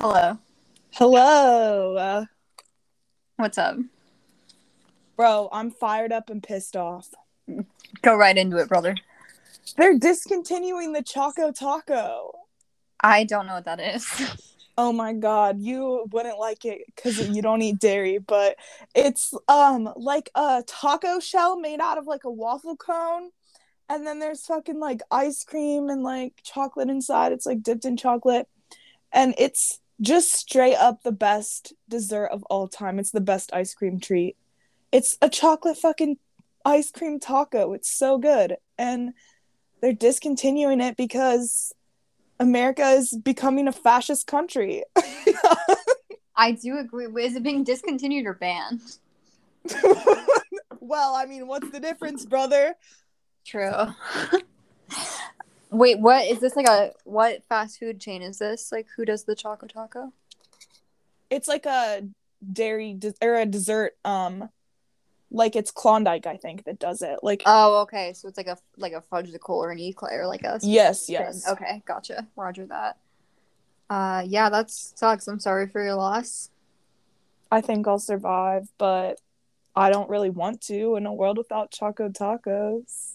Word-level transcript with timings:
Hello. 0.00 0.38
Hello. 0.92 1.96
Uh, 1.96 2.24
What's 3.34 3.58
up? 3.58 3.78
bro, 5.16 5.48
I'm 5.50 5.72
fired 5.72 6.12
up 6.12 6.30
and 6.30 6.40
pissed 6.40 6.76
off. 6.76 7.08
Go 8.02 8.14
right 8.14 8.38
into 8.38 8.58
it, 8.58 8.68
brother. 8.68 8.94
They're 9.76 9.98
discontinuing 9.98 10.92
the 10.92 11.02
Choco 11.02 11.50
Taco. 11.50 12.30
I 13.00 13.24
don't 13.24 13.48
know 13.48 13.54
what 13.54 13.64
that 13.64 13.80
is. 13.80 14.06
Oh 14.80 14.92
my 14.92 15.12
god, 15.12 15.58
you 15.58 16.06
wouldn't 16.12 16.38
like 16.38 16.64
it 16.64 16.82
cuz 16.94 17.18
you 17.18 17.42
don't 17.42 17.62
eat 17.62 17.80
dairy, 17.80 18.18
but 18.18 18.54
it's 18.94 19.34
um 19.48 19.92
like 19.96 20.30
a 20.36 20.62
taco 20.68 21.18
shell 21.18 21.58
made 21.58 21.80
out 21.80 21.98
of 21.98 22.06
like 22.06 22.22
a 22.22 22.30
waffle 22.30 22.76
cone 22.76 23.30
and 23.88 24.06
then 24.06 24.20
there's 24.20 24.46
fucking 24.46 24.78
like 24.78 25.00
ice 25.10 25.42
cream 25.42 25.88
and 25.88 26.04
like 26.04 26.34
chocolate 26.44 26.88
inside. 26.88 27.32
It's 27.32 27.44
like 27.44 27.60
dipped 27.60 27.84
in 27.84 27.96
chocolate 27.96 28.46
and 29.10 29.34
it's 29.36 29.80
just 30.00 30.32
straight 30.32 30.76
up 30.76 31.02
the 31.02 31.12
best 31.12 31.72
dessert 31.88 32.26
of 32.26 32.44
all 32.44 32.68
time. 32.68 32.98
It's 32.98 33.10
the 33.10 33.20
best 33.20 33.52
ice 33.52 33.74
cream 33.74 34.00
treat. 34.00 34.36
It's 34.92 35.18
a 35.20 35.28
chocolate 35.28 35.76
fucking 35.76 36.18
ice 36.64 36.90
cream 36.90 37.18
taco. 37.20 37.72
It's 37.72 37.90
so 37.90 38.18
good. 38.18 38.56
And 38.76 39.12
they're 39.80 39.92
discontinuing 39.92 40.80
it 40.80 40.96
because 40.96 41.72
America 42.40 42.88
is 42.90 43.16
becoming 43.16 43.68
a 43.68 43.72
fascist 43.72 44.26
country. 44.26 44.84
I 46.36 46.52
do 46.52 46.78
agree. 46.78 47.06
Is 47.24 47.34
it 47.34 47.42
being 47.42 47.64
discontinued 47.64 48.26
or 48.26 48.34
banned? 48.34 48.80
well, 50.80 51.14
I 51.14 51.26
mean, 51.26 51.48
what's 51.48 51.70
the 51.70 51.80
difference, 51.80 52.24
brother? 52.24 52.74
True. 53.44 53.72
Wait, 55.70 55.98
what 55.98 56.26
is 56.26 56.40
this 56.40 56.56
like 56.56 56.68
a 56.68 56.92
what 57.04 57.44
fast 57.48 57.78
food 57.78 58.00
chain 58.00 58.22
is 58.22 58.38
this? 58.38 58.72
Like 58.72 58.86
who 58.96 59.04
does 59.04 59.24
the 59.24 59.34
Choco 59.34 59.66
Taco? 59.66 60.12
It's 61.30 61.48
like 61.48 61.66
a 61.66 62.02
dairy 62.52 62.94
de- 62.94 63.14
or 63.20 63.34
a 63.34 63.46
dessert 63.46 63.96
um 64.04 64.48
like 65.30 65.56
it's 65.56 65.70
Klondike, 65.70 66.26
I 66.26 66.38
think, 66.38 66.64
that 66.64 66.78
does 66.78 67.02
it. 67.02 67.18
Like 67.22 67.42
Oh, 67.44 67.82
okay. 67.82 68.14
So 68.14 68.28
it's 68.28 68.38
like 68.38 68.46
a 68.46 68.56
like 68.76 68.94
a 68.94 69.02
Fudgsicle 69.12 69.50
or 69.50 69.70
an 69.70 69.78
eclair, 69.78 70.26
like 70.26 70.42
a 70.42 70.58
yes, 70.62 71.06
thing. 71.06 71.14
yes. 71.14 71.46
Okay, 71.48 71.82
gotcha. 71.86 72.26
Roger 72.36 72.66
that. 72.66 72.96
Uh, 73.90 74.22
yeah, 74.26 74.50
that 74.50 74.70
sucks. 74.70 75.28
I'm 75.28 75.40
sorry 75.40 75.66
for 75.66 75.82
your 75.82 75.94
loss. 75.94 76.50
I 77.50 77.60
think 77.60 77.88
I'll 77.88 77.98
survive, 77.98 78.68
but 78.76 79.20
I 79.74 79.90
don't 79.90 80.10
really 80.10 80.28
want 80.30 80.60
to 80.62 80.96
in 80.96 81.06
a 81.06 81.12
world 81.14 81.38
without 81.38 81.70
Choco 81.70 82.08
Tacos. 82.08 83.14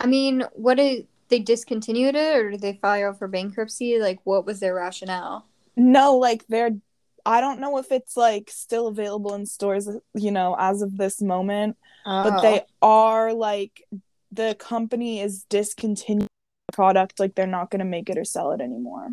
I 0.00 0.06
mean, 0.06 0.44
what 0.54 0.76
did 0.78 1.06
they 1.32 1.38
discontinued 1.38 2.14
it, 2.14 2.36
or 2.36 2.50
did 2.50 2.60
they 2.60 2.74
file 2.74 3.14
for 3.14 3.26
bankruptcy? 3.26 3.98
Like, 3.98 4.20
what 4.24 4.44
was 4.44 4.60
their 4.60 4.74
rationale? 4.74 5.46
No, 5.76 6.18
like 6.18 6.46
they're 6.46 6.76
I 7.24 7.40
don't 7.40 7.60
know 7.60 7.78
if 7.78 7.90
it's 7.90 8.16
like 8.16 8.50
still 8.50 8.88
available 8.88 9.34
in 9.34 9.46
stores, 9.46 9.88
you 10.14 10.30
know, 10.30 10.54
as 10.58 10.82
of 10.82 10.98
this 10.98 11.22
moment, 11.22 11.76
but 12.04 12.42
they 12.42 12.62
oh. 12.82 12.88
are 12.88 13.32
like 13.32 13.82
the 14.30 14.56
company 14.58 15.20
is 15.20 15.44
discontinuing 15.44 16.28
the 16.68 16.72
product 16.72 17.20
like 17.20 17.34
they're 17.34 17.46
not 17.46 17.70
going 17.70 17.78
to 17.78 17.84
make 17.84 18.10
it 18.10 18.18
or 18.18 18.24
sell 18.24 18.52
it 18.52 18.60
anymore. 18.60 19.08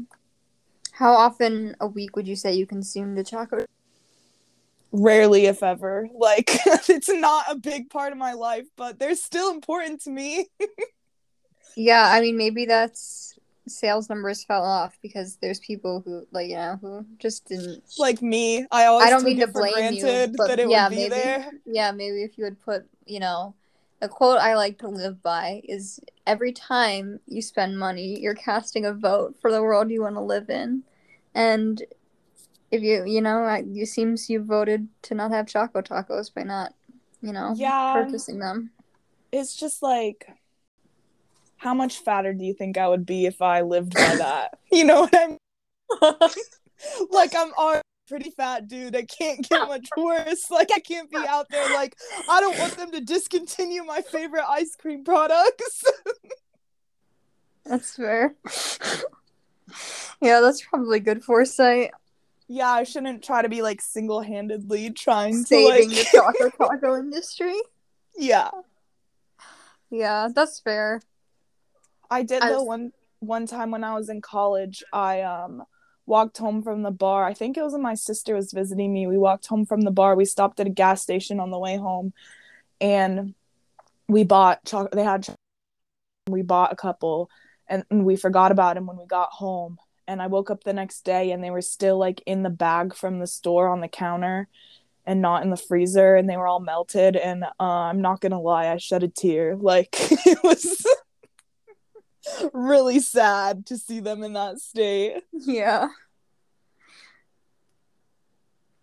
How 0.92 1.14
often 1.14 1.76
a 1.80 1.88
week 1.88 2.16
would 2.16 2.28
you 2.28 2.36
say 2.36 2.54
you 2.54 2.66
consume 2.66 3.16
the 3.16 3.24
chocolate? 3.24 3.70
Rarely 4.92 5.46
if 5.46 5.62
ever. 5.62 6.10
Like 6.14 6.50
it's 6.90 7.10
not 7.10 7.46
a 7.50 7.56
big 7.56 7.90
part 7.90 8.12
of 8.12 8.18
my 8.18 8.34
life, 8.34 8.66
but 8.76 9.00
they're 9.00 9.16
still 9.16 9.52
important 9.52 10.02
to 10.02 10.10
me. 10.10 10.48
Yeah, 11.76 12.04
I 12.12 12.22
mean, 12.22 12.38
maybe 12.38 12.66
that's 12.66 13.38
sales 13.68 14.10
numbers 14.10 14.44
fell 14.44 14.64
off 14.64 14.98
because 15.02 15.38
there's 15.38 15.60
people 15.60 16.02
who, 16.04 16.28
like, 16.32 16.50
you 16.50 16.56
know, 16.56 16.78
who 16.82 17.06
just 17.20 17.48
didn't. 17.48 17.84
like 17.98 18.22
me, 18.22 18.66
I 18.72 18.86
always 18.86 19.08
I 19.08 19.10
don't 19.12 19.24
mean 19.24 19.38
it 19.38 19.42
to 19.42 19.48
blame 19.48 19.94
you, 19.94 20.04
but 20.38 20.48
that 20.48 20.60
it 20.60 20.70
yeah, 20.70 20.84
would 20.84 20.90
be 20.90 20.96
maybe. 20.96 21.10
there. 21.10 21.52
Yeah, 21.66 21.92
maybe 21.92 22.24
if 22.24 22.38
you 22.38 22.44
would 22.46 22.60
put, 22.62 22.86
you 23.06 23.20
know, 23.20 23.56
a 24.02 24.10
quote 24.10 24.40
I 24.40 24.56
like 24.56 24.78
to 24.80 24.88
live 24.88 25.22
by 25.22 25.62
is 25.66 26.00
every 26.26 26.52
time 26.52 27.20
you 27.28 27.42
spend 27.42 27.78
money, 27.78 28.20
you're 28.20 28.36
casting 28.36 28.86
a 28.86 28.94
vote 28.94 29.36
for 29.42 29.52
the 29.52 29.62
world 29.62 29.92
you 29.92 30.02
want 30.02 30.16
to 30.16 30.22
live 30.22 30.50
in. 30.50 30.84
And 31.36 31.82
if 32.72 32.82
you, 32.82 33.06
you 33.06 33.22
know, 33.22 33.46
it 33.48 33.88
seems 33.88 34.30
you 34.30 34.44
voted 34.44 34.88
to 35.04 35.16
not 35.16 35.32
have 35.32 35.48
Choco 35.48 35.82
Tacos 35.82 36.34
by 36.34 36.44
not, 36.44 36.74
you 37.22 37.34
know, 37.34 37.56
Yeah. 37.58 37.94
purchasing 37.94 38.40
them. 38.40 38.72
It's 39.32 39.56
just 39.56 39.84
like 39.84 40.28
how 41.60 41.74
much 41.74 42.00
fatter 42.00 42.34
do 42.34 42.44
you 42.46 42.54
think 42.54 42.78
I 42.78 42.88
would 42.88 43.06
be 43.06 43.26
if 43.26 43.42
I 43.42 43.62
lived 43.62 43.94
by 43.94 44.16
that? 44.16 44.58
You 44.72 44.86
know 44.86 45.02
what 45.02 45.16
I 45.16 45.28
mean? 45.28 45.38
like 47.12 47.34
I'm 47.36 47.52
already 47.54 47.80
a 47.80 48.10
pretty 48.10 48.30
fat 48.30 48.68
dude. 48.68 48.96
I 48.96 49.04
can't 49.04 49.48
get 49.48 49.68
much 49.68 49.88
worse. 49.98 50.46
Like 50.52 50.70
I 50.74 50.80
can't 50.80 51.10
be 51.10 51.18
out 51.18 51.48
there 51.50 51.74
like 51.74 51.96
I 52.30 52.40
don't 52.40 52.58
want 52.58 52.78
them 52.78 52.92
to 52.92 53.02
discontinue 53.02 53.84
my 53.84 54.02
favorite 54.02 54.46
ice 54.48 54.76
cream 54.76 55.04
products. 55.04 55.84
That's 57.66 57.96
fair. 57.96 58.36
yeah, 60.22 60.40
that's 60.40 60.62
probably 60.62 61.00
good 61.00 61.24
foresight. 61.24 61.92
yeah, 62.48 62.70
I 62.70 62.84
shouldn't 62.84 63.24
try 63.24 63.42
to 63.42 63.50
be 63.50 63.62
like 63.62 63.82
single-handedly 63.82 64.92
trying 64.92 65.34
to 65.34 65.48
Saving 65.48 65.90
to 65.90 65.96
the 65.96 65.96
like 65.96 66.12
chocolate 66.12 66.54
taco 66.58 66.98
industry. 67.00 67.60
Yeah. 68.16 68.50
Yeah, 69.90 70.30
that's 70.34 70.60
fair. 70.60 71.02
I 72.10 72.24
did 72.24 72.44
I 72.44 72.50
though 72.50 72.64
one 72.64 72.92
one 73.20 73.46
time 73.46 73.72
when 73.72 73.84
I 73.84 73.96
was 73.96 74.10
in 74.10 74.22
college, 74.22 74.84
I 74.92 75.22
um 75.22 75.64
walked 76.06 76.38
home 76.38 76.64
from 76.64 76.82
the 76.82 76.92
bar. 76.92 77.26
I 77.26 77.34
think 77.34 77.56
it 77.56 77.64
was 77.64 77.74
when 77.74 77.84
my 77.84 77.94
sister 77.94 78.34
was 78.36 78.52
visiting 78.52 78.92
me. 78.92 79.08
We 79.08 79.18
walked 79.18 79.46
home 79.46 79.66
from 79.66 79.82
the 79.82 79.92
bar. 79.92 80.16
We 80.16 80.26
stopped 80.26 80.60
at 80.60 80.68
a 80.68 80.72
gas 80.72 81.02
station 81.02 81.40
on 81.40 81.52
the 81.52 81.60
way 81.60 81.78
home 81.78 82.14
and 82.82 83.36
we 84.08 84.24
bought 84.24 84.66
chocolate 84.66 84.94
they 84.94 85.04
had 85.04 85.24
choc- 85.24 85.36
we 86.28 86.42
bought 86.42 86.74
a 86.74 86.76
couple 86.76 87.30
and, 87.68 87.84
and 87.92 88.06
we 88.06 88.16
forgot 88.16 88.52
about 88.52 88.76
them 88.76 88.88
when 88.88 88.98
we 88.98 89.06
got 89.06 89.30
home. 89.32 89.78
And 90.08 90.22
I 90.22 90.28
woke 90.28 90.50
up 90.50 90.64
the 90.64 90.74
next 90.74 91.06
day 91.06 91.32
and 91.32 91.44
they 91.44 91.52
were 91.52 91.62
still 91.62 92.00
like 92.00 92.24
in 92.26 92.42
the 92.42 92.50
bag 92.50 92.96
from 92.96 93.20
the 93.20 93.28
store 93.28 93.68
on 93.70 93.80
the 93.80 93.88
counter 93.88 94.48
and 95.06 95.22
not 95.22 95.44
in 95.44 95.52
the 95.52 95.58
freezer 95.58 96.16
and 96.16 96.28
they 96.28 96.38
were 96.38 96.48
all 96.48 96.60
melted 96.60 97.16
and 97.16 97.44
uh, 97.44 97.50
I'm 97.60 98.02
not 98.02 98.20
gonna 98.20 98.42
lie, 98.42 98.68
I 98.68 98.78
shed 98.78 99.04
a 99.04 99.08
tear. 99.08 99.56
Like 99.62 99.96
it 100.00 100.40
was 100.44 100.84
really 102.54 103.00
sad 103.00 103.66
to 103.68 103.78
see 103.78 104.00
them 104.00 104.24
in 104.24 104.34
that 104.34 104.60
state. 104.60 105.24
Yeah. 105.32 105.90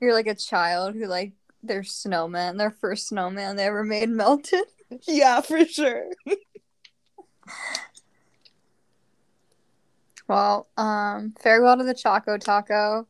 You're 0.01 0.15
like 0.15 0.27
a 0.27 0.35
child 0.35 0.95
who 0.95 1.07
like 1.07 1.33
their 1.63 1.83
snowman, 1.83 2.57
their 2.57 2.71
first 2.71 3.09
snowman 3.09 3.57
they 3.57 3.65
ever 3.65 3.85
made 3.85 4.09
melted. 4.09 4.65
Yeah, 5.07 5.41
for 5.41 5.65
sure. 5.65 6.11
Well, 10.29 10.69
um, 10.77 11.35
farewell 11.41 11.77
to 11.79 11.85
the 11.85 11.95
Choco 11.95 12.37
Taco. 12.37 13.07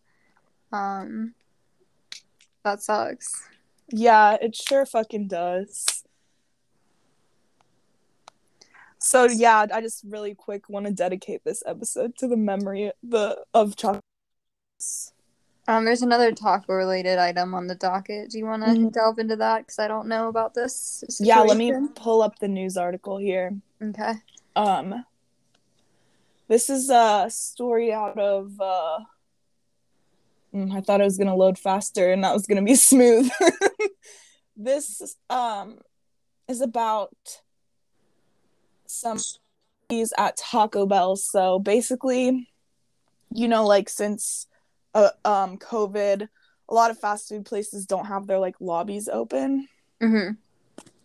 Um, 0.73 1.35
that 2.65 2.83
sucks. 2.83 3.49
Yeah, 3.91 4.37
it 4.41 4.55
sure 4.55 4.85
fucking 4.85 5.29
does. 5.29 6.05
So 9.07 9.25
yeah, 9.27 9.67
I 9.73 9.81
just 9.81 10.03
really 10.05 10.35
quick 10.35 10.69
want 10.69 10.87
to 10.87 10.93
dedicate 10.93 11.45
this 11.45 11.63
episode 11.65 12.17
to 12.19 12.27
the 12.27 12.37
memory 12.37 12.91
the 13.05 13.45
of 13.55 13.77
chocolate. 13.77 14.03
Um, 15.69 15.85
there's 15.85 16.03
another 16.03 16.33
taco 16.33 16.73
related 16.73 17.17
item 17.19 17.55
on 17.55 17.69
the 17.69 17.77
docket. 17.77 18.31
Do 18.31 18.39
you 18.39 18.47
want 18.47 18.65
to 18.65 18.71
Mhm. 18.71 18.93
delve 18.93 19.21
into 19.21 19.37
that? 19.37 19.59
Because 19.59 19.79
I 19.79 19.87
don't 19.87 20.09
know 20.09 20.27
about 20.27 20.55
this. 20.55 21.05
Yeah, 21.21 21.41
let 21.43 21.57
me 21.57 21.73
pull 21.95 22.21
up 22.21 22.41
the 22.41 22.49
news 22.49 22.77
article 22.77 23.17
here. 23.19 23.57
Okay. 23.81 24.15
Um 24.57 25.05
this 26.49 26.69
is 26.69 26.91
a 26.91 27.27
story 27.31 27.93
out 27.93 28.19
of 28.19 28.61
uh 28.61 28.99
mm, 30.53 30.73
I 30.77 30.81
thought 30.81 31.01
it 31.01 31.05
was 31.05 31.19
gonna 31.19 31.37
load 31.37 31.61
faster 31.61 32.13
and 32.13 32.25
that 32.25 32.35
was 32.35 32.47
gonna 32.47 32.63
be 32.63 32.75
smooth. 32.91 33.31
this 34.57 35.17
um 35.31 35.79
is 36.49 36.61
about 36.61 37.43
some 38.91 39.19
at 40.19 40.37
Taco 40.37 40.87
Bell. 40.87 41.17
So 41.17 41.59
basically, 41.59 42.49
you 43.33 43.49
know, 43.49 43.67
like 43.67 43.89
since 43.89 44.47
uh, 44.95 45.11
um 45.25 45.59
COVID, 45.59 46.29
a 46.69 46.75
lot 46.75 46.91
of 46.91 46.99
fast 46.99 47.29
food 47.29 47.45
places 47.45 47.87
don't 47.87 48.07
have 48.07 48.27
their 48.27 48.39
like 48.39 48.57
lobbies 48.61 49.09
open. 49.09 49.69
Mm-hmm. 50.03 50.33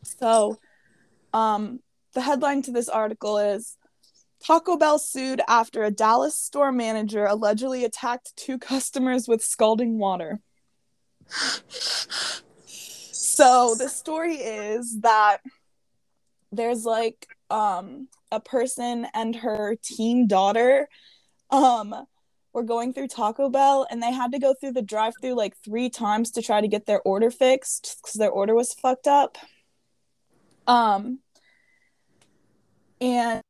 So, 0.03 0.59
um, 1.33 1.79
the 2.13 2.21
headline 2.21 2.61
to 2.63 2.71
this 2.71 2.89
article 2.89 3.37
is 3.37 3.77
Taco 4.43 4.75
Bell 4.75 4.97
sued 4.97 5.41
after 5.47 5.83
a 5.83 5.91
Dallas 5.91 6.37
store 6.37 6.71
manager 6.71 7.25
allegedly 7.25 7.85
attacked 7.85 8.35
two 8.35 8.57
customers 8.57 9.27
with 9.27 9.43
scalding 9.43 9.97
water. 9.97 10.39
So, 12.65 13.75
the 13.77 13.87
story 13.87 14.35
is 14.35 14.99
that 15.01 15.37
there's 16.51 16.85
like 16.85 17.27
um 17.49 18.07
a 18.31 18.39
person 18.39 19.07
and 19.13 19.35
her 19.35 19.75
teen 19.81 20.27
daughter 20.27 20.87
um 21.49 21.93
were 22.53 22.63
going 22.63 22.93
through 22.93 23.07
Taco 23.07 23.49
Bell 23.49 23.87
and 23.89 24.03
they 24.03 24.11
had 24.11 24.33
to 24.33 24.39
go 24.39 24.53
through 24.53 24.73
the 24.73 24.81
drive-through 24.81 25.35
like 25.35 25.55
3 25.63 25.89
times 25.89 26.31
to 26.31 26.41
try 26.41 26.59
to 26.59 26.67
get 26.67 26.85
their 26.85 27.01
order 27.03 27.31
fixed 27.31 27.97
cuz 28.03 28.13
their 28.13 28.29
order 28.29 28.53
was 28.53 28.73
fucked 28.73 29.07
up. 29.07 29.37
Um 30.67 31.19
and 32.99 33.41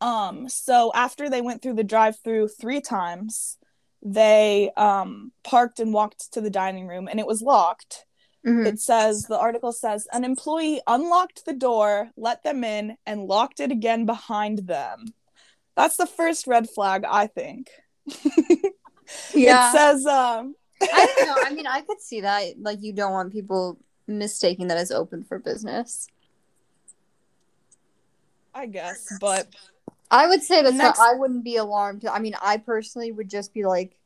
um 0.00 0.48
so 0.48 0.90
after 0.94 1.30
they 1.30 1.40
went 1.40 1.62
through 1.62 1.74
the 1.74 1.84
drive-through 1.84 2.48
3 2.48 2.80
times, 2.80 3.58
they 4.02 4.70
um 4.76 5.32
parked 5.44 5.78
and 5.80 5.92
walked 5.92 6.32
to 6.32 6.40
the 6.40 6.50
dining 6.50 6.86
room 6.88 7.06
and 7.08 7.20
it 7.20 7.26
was 7.26 7.42
locked. 7.42 8.06
Mhm. 8.48 8.66
It 8.66 8.80
says 8.80 9.24
the 9.24 9.38
article 9.38 9.72
says 9.72 10.06
an 10.12 10.24
employee 10.24 10.80
unlocked 10.86 11.44
the 11.44 11.52
door, 11.52 12.10
let 12.16 12.42
them 12.42 12.64
in, 12.64 12.96
and 13.06 13.26
locked 13.26 13.60
it 13.60 13.70
again 13.70 14.06
behind 14.06 14.60
them. 14.66 15.14
That's 15.76 15.96
the 15.96 16.06
first 16.06 16.46
red 16.46 16.68
flag, 16.68 17.04
I 17.08 17.26
think. 17.26 17.70
Yeah. 19.32 19.70
It 19.70 19.72
says 19.72 20.04
um 20.06 20.54
I 20.82 21.14
don't 21.16 21.26
know. 21.28 21.42
I 21.46 21.54
mean, 21.54 21.66
I 21.66 21.80
could 21.80 22.00
see 22.00 22.20
that. 22.20 22.60
Like, 22.60 22.82
you 22.82 22.92
don't 22.92 23.12
want 23.12 23.32
people 23.32 23.78
mistaking 24.06 24.68
that 24.68 24.76
as 24.76 24.90
open 24.90 25.24
for 25.24 25.38
business. 25.38 26.08
I 28.54 28.66
guess, 28.66 29.16
but 29.20 29.48
I 30.10 30.26
would 30.26 30.42
say 30.42 30.62
that 30.62 30.74
Next- 30.74 30.98
I 31.00 31.14
wouldn't 31.14 31.44
be 31.44 31.56
alarmed. 31.56 32.04
I 32.06 32.18
mean, 32.18 32.34
I 32.42 32.58
personally 32.58 33.12
would 33.12 33.28
just 33.30 33.54
be 33.54 33.64
like, 33.64 33.96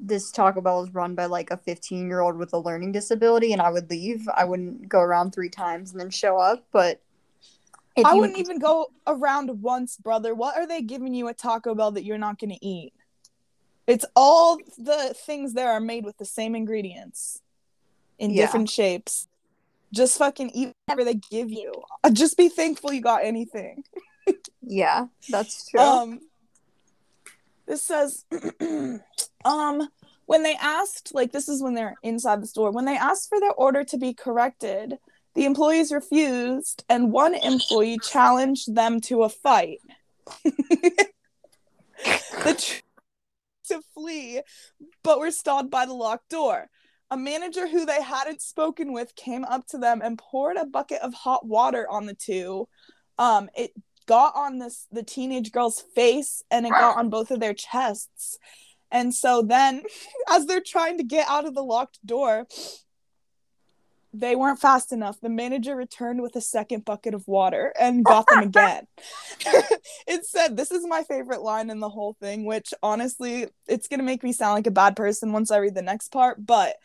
this 0.00 0.30
Taco 0.30 0.60
Bell 0.60 0.84
is 0.84 0.94
run 0.94 1.14
by 1.14 1.26
like 1.26 1.50
a 1.50 1.56
15 1.56 2.06
year 2.06 2.20
old 2.20 2.36
with 2.36 2.52
a 2.52 2.58
learning 2.58 2.92
disability, 2.92 3.52
and 3.52 3.62
I 3.62 3.70
would 3.70 3.90
leave. 3.90 4.28
I 4.34 4.44
wouldn't 4.44 4.88
go 4.88 5.00
around 5.00 5.32
three 5.32 5.48
times 5.48 5.92
and 5.92 6.00
then 6.00 6.10
show 6.10 6.38
up. 6.38 6.64
But 6.72 7.00
I 8.04 8.14
wouldn't 8.14 8.38
even 8.38 8.58
go 8.58 8.88
around 9.06 9.62
once, 9.62 9.96
brother. 9.96 10.34
What 10.34 10.56
are 10.56 10.66
they 10.66 10.82
giving 10.82 11.14
you 11.14 11.28
at 11.28 11.38
Taco 11.38 11.74
Bell 11.74 11.92
that 11.92 12.04
you're 12.04 12.18
not 12.18 12.38
going 12.38 12.50
to 12.50 12.66
eat? 12.66 12.92
It's 13.86 14.04
all 14.14 14.58
the 14.76 15.14
things 15.16 15.54
there 15.54 15.70
are 15.70 15.80
made 15.80 16.04
with 16.04 16.18
the 16.18 16.24
same 16.26 16.54
ingredients 16.54 17.40
in 18.18 18.30
Yeah. 18.30 18.42
different 18.44 18.68
shapes. 18.68 19.28
Just 19.92 20.18
fucking 20.18 20.50
eat 20.50 20.72
whatever 20.86 21.04
they 21.04 21.14
give 21.14 21.50
you. 21.50 21.72
Uh, 22.02 22.10
Just 22.10 22.36
be 22.36 22.48
thankful 22.48 22.92
you 22.92 23.00
got 23.00 23.24
anything. 23.24 23.84
Yeah, 24.68 25.06
that's 25.28 25.70
true. 25.70 25.80
Um, 25.80 26.20
this 27.66 27.82
says, 27.82 28.24
um, 29.44 29.88
when 30.26 30.42
they 30.42 30.56
asked, 30.60 31.14
like, 31.14 31.32
this 31.32 31.48
is 31.48 31.62
when 31.62 31.74
they're 31.74 31.94
inside 32.02 32.42
the 32.42 32.46
store, 32.46 32.70
when 32.70 32.84
they 32.84 32.96
asked 32.96 33.28
for 33.28 33.40
their 33.40 33.52
order 33.52 33.84
to 33.84 33.98
be 33.98 34.14
corrected, 34.14 34.98
the 35.34 35.44
employees 35.44 35.92
refused, 35.92 36.84
and 36.88 37.12
one 37.12 37.34
employee 37.34 37.98
challenged 37.98 38.74
them 38.74 39.00
to 39.02 39.22
a 39.22 39.28
fight. 39.28 39.78
the 40.44 41.06
tr- 42.58 42.82
to 43.68 43.80
flee, 43.94 44.40
but 45.02 45.18
were 45.18 45.30
stalled 45.30 45.70
by 45.70 45.86
the 45.86 45.92
locked 45.92 46.28
door. 46.30 46.68
A 47.10 47.16
manager 47.16 47.68
who 47.68 47.84
they 47.84 48.02
hadn't 48.02 48.40
spoken 48.40 48.92
with 48.92 49.14
came 49.14 49.44
up 49.44 49.66
to 49.68 49.78
them 49.78 50.00
and 50.02 50.18
poured 50.18 50.56
a 50.56 50.64
bucket 50.64 51.02
of 51.02 51.14
hot 51.14 51.46
water 51.46 51.86
on 51.88 52.06
the 52.06 52.14
two. 52.14 52.68
Um, 53.18 53.48
it 53.54 53.72
got 54.06 54.34
on 54.34 54.58
this 54.58 54.86
the 54.90 55.02
teenage 55.02 55.52
girl's 55.52 55.82
face 55.94 56.42
and 56.50 56.66
it 56.66 56.70
got 56.70 56.96
on 56.96 57.10
both 57.10 57.30
of 57.30 57.40
their 57.40 57.54
chests. 57.54 58.38
And 58.90 59.14
so 59.14 59.42
then 59.42 59.82
as 60.30 60.46
they're 60.46 60.62
trying 60.64 60.98
to 60.98 61.04
get 61.04 61.28
out 61.28 61.46
of 61.46 61.54
the 61.54 61.62
locked 61.62 61.98
door, 62.04 62.46
they 64.12 64.34
weren't 64.34 64.60
fast 64.60 64.92
enough. 64.92 65.20
The 65.20 65.28
manager 65.28 65.76
returned 65.76 66.22
with 66.22 66.36
a 66.36 66.40
second 66.40 66.84
bucket 66.84 67.14
of 67.14 67.26
water 67.28 67.72
and 67.78 68.04
got 68.04 68.26
them 68.26 68.42
again. 68.42 68.86
it 70.06 70.24
said, 70.24 70.56
This 70.56 70.70
is 70.70 70.86
my 70.86 71.02
favorite 71.02 71.42
line 71.42 71.70
in 71.70 71.80
the 71.80 71.88
whole 71.88 72.16
thing, 72.20 72.44
which 72.44 72.72
honestly, 72.82 73.48
it's 73.66 73.88
going 73.88 74.00
to 74.00 74.06
make 74.06 74.22
me 74.22 74.32
sound 74.32 74.54
like 74.54 74.66
a 74.66 74.72
bad 74.72 74.96
person 74.96 75.32
once 75.32 75.50
I 75.50 75.58
read 75.58 75.74
the 75.74 75.82
next 75.82 76.08
part. 76.08 76.44
But 76.44 76.76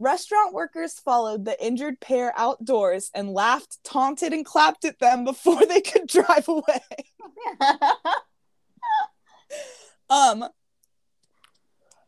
restaurant 0.00 0.52
workers 0.52 0.94
followed 0.94 1.44
the 1.44 1.64
injured 1.64 2.00
pair 2.00 2.32
outdoors 2.36 3.10
and 3.14 3.32
laughed, 3.32 3.78
taunted, 3.84 4.32
and 4.32 4.44
clapped 4.44 4.84
at 4.84 4.98
them 4.98 5.24
before 5.24 5.64
they 5.68 5.80
could 5.80 6.08
drive 6.08 6.48
away. 6.48 6.80
Um, 10.10 10.44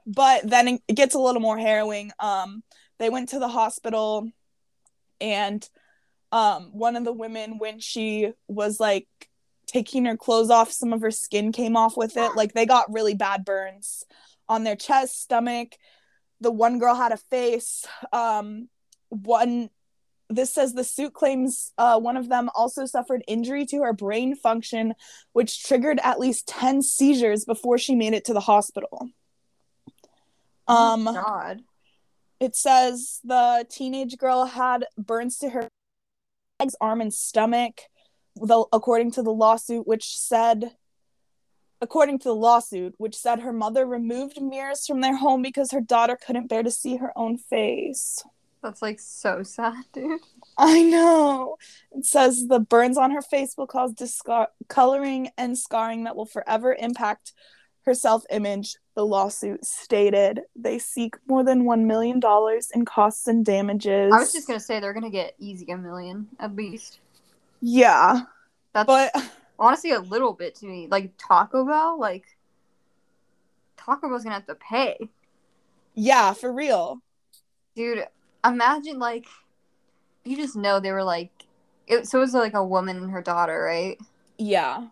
but 0.05 0.49
then 0.49 0.81
it 0.89 0.95
gets 0.95 1.15
a 1.15 1.21
little 1.21 1.41
more 1.41 1.57
harrowing. 1.57 2.11
Um, 2.19 2.65
they 2.99 3.09
went 3.09 3.31
to 3.31 3.39
the 3.39 3.49
hospital, 3.49 4.29
and 5.21 5.67
um, 6.33 6.71
one 6.73 6.97
of 6.97 7.05
the 7.05 7.13
women, 7.13 7.59
when 7.59 7.79
she 7.79 8.33
was 8.49 8.81
like 8.81 9.07
taking 9.67 10.05
her 10.07 10.17
clothes 10.17 10.51
off, 10.51 10.73
some 10.73 10.93
of 10.93 11.01
her 11.01 11.13
skin 11.13 11.53
came 11.53 11.77
off 11.77 11.97
with 11.97 12.17
it. 12.17 12.35
Like 12.35 12.53
they 12.53 12.67
got 12.67 12.93
really 12.93 13.15
bad 13.15 13.45
burns 13.45 14.05
on 14.49 14.65
their 14.65 14.77
chest, 14.77 15.23
stomach. 15.23 15.77
The 16.43 16.51
one 16.51 16.79
girl 16.79 16.95
had 16.95 17.13
a 17.13 17.17
face. 17.17 17.87
Um, 18.13 18.69
one 19.09 19.71
this 20.29 20.53
says 20.53 20.73
the 20.73 20.85
suit 20.85 21.13
claims 21.13 21.73
uh, 21.77 22.01
one 22.01 22.17
of 22.17 22.29
them 22.29 22.49
also 22.55 22.87
suffered 22.87 23.23
injury 23.29 23.67
to 23.67 23.83
her 23.83 23.93
brain 23.93 24.35
function, 24.35 24.95
which 25.33 25.63
triggered 25.63 26.01
at 26.03 26.19
least 26.19 26.49
10 26.49 26.83
seizures 26.83 27.45
before 27.45 27.77
she 27.79 27.95
made 27.95 28.15
it 28.15 28.25
to 28.25 28.33
the 28.33 28.41
hospital. 28.41 29.09
Um, 30.67 31.07
Oh 31.09 31.13
God. 31.13 31.61
it 32.41 32.57
says 32.57 33.21
the 33.25 33.67
teenage 33.69 34.17
girl 34.17 34.47
had 34.47 34.87
burns 34.97 35.39
to 35.39 35.51
her 35.51 35.69
legs, 36.61 36.77
arm, 36.81 37.01
and 37.01 37.13
stomach, 37.13 37.83
the, 38.37 38.65
according 38.73 39.11
to 39.13 39.23
the 39.23 39.33
lawsuit, 39.33 39.87
which 39.87 40.17
said, 40.19 40.71
according 41.83 42.21
to 42.21 42.29
the 42.29 42.35
lawsuit, 42.35 42.95
which 42.97 43.17
said 43.17 43.41
her 43.41 43.53
mother 43.53 43.85
removed 43.85 44.41
mirrors 44.41 44.87
from 44.87 45.01
their 45.01 45.17
home 45.17 45.43
because 45.43 45.73
her 45.73 45.81
daughter 45.81 46.17
couldn't 46.17 46.47
bear 46.47 46.63
to 46.63 46.71
see 46.71 46.97
her 46.97 47.13
own 47.19 47.37
face. 47.37 48.23
That's 48.63 48.81
like 48.81 49.01
so 49.01 49.43
sad, 49.43 49.85
dude. 49.93 50.21
I 50.57 50.83
know. 50.83 51.57
It 51.91 52.07
says 52.07 52.47
the 52.47 52.61
burns 52.61 52.97
on 52.97 53.11
her 53.11 53.21
face 53.21 53.55
will 53.59 53.67
cause 53.67 53.93
discoloring 53.93 55.31
and 55.37 55.59
scarring 55.59 56.05
that 56.05 56.15
will 56.15 56.27
forever 56.27 56.75
impact 56.79 57.33
her 57.85 57.95
self 57.95 58.23
image. 58.31 58.77
The 58.95 59.05
lawsuit 59.05 59.65
stated 59.65 60.43
they 60.55 60.79
seek 60.79 61.17
more 61.27 61.43
than 61.43 61.65
$1 61.65 61.87
million 61.87 62.21
in 62.75 62.85
costs 62.85 63.27
and 63.27 63.45
damages. 63.45 64.13
I 64.15 64.19
was 64.19 64.33
just 64.33 64.47
gonna 64.47 64.61
say 64.61 64.79
they're 64.79 64.93
gonna 64.93 65.11
get 65.11 65.35
easy 65.39 65.73
a 65.73 65.77
million 65.77 66.29
at 66.39 66.55
least. 66.55 67.01
Yeah, 67.61 68.21
That's 68.73 68.87
but 68.87 69.33
honestly 69.59 69.91
a 69.91 70.01
little 70.01 70.33
bit 70.33 70.55
to 70.57 70.67
me. 70.67 70.89
Like 70.91 71.13
Taco 71.19 71.65
Bell, 71.65 71.99
like 71.99 72.25
Taco 73.77 74.09
Bell's 74.09 74.23
gonna 74.25 74.35
have 74.37 74.47
to 74.47 74.55
pay. 74.55 74.99
yeah, 75.95 76.33
for 76.33 76.53
real. 76.53 77.01
Dude, 77.75 78.07
imagine 78.45 78.99
like 78.99 79.27
you 80.25 80.37
just 80.37 80.55
know 80.57 80.79
they 80.81 80.93
were 80.93 81.03
like 81.05 81.31
it 81.87 82.07
so 82.07 82.19
it 82.19 82.23
was 82.23 82.35
like 82.35 82.55
a 82.55 82.65
woman 82.65 82.97
and 82.97 83.11
her 83.11 83.23
daughter, 83.23 83.63
right? 83.63 83.99
Yeah. 84.39 84.89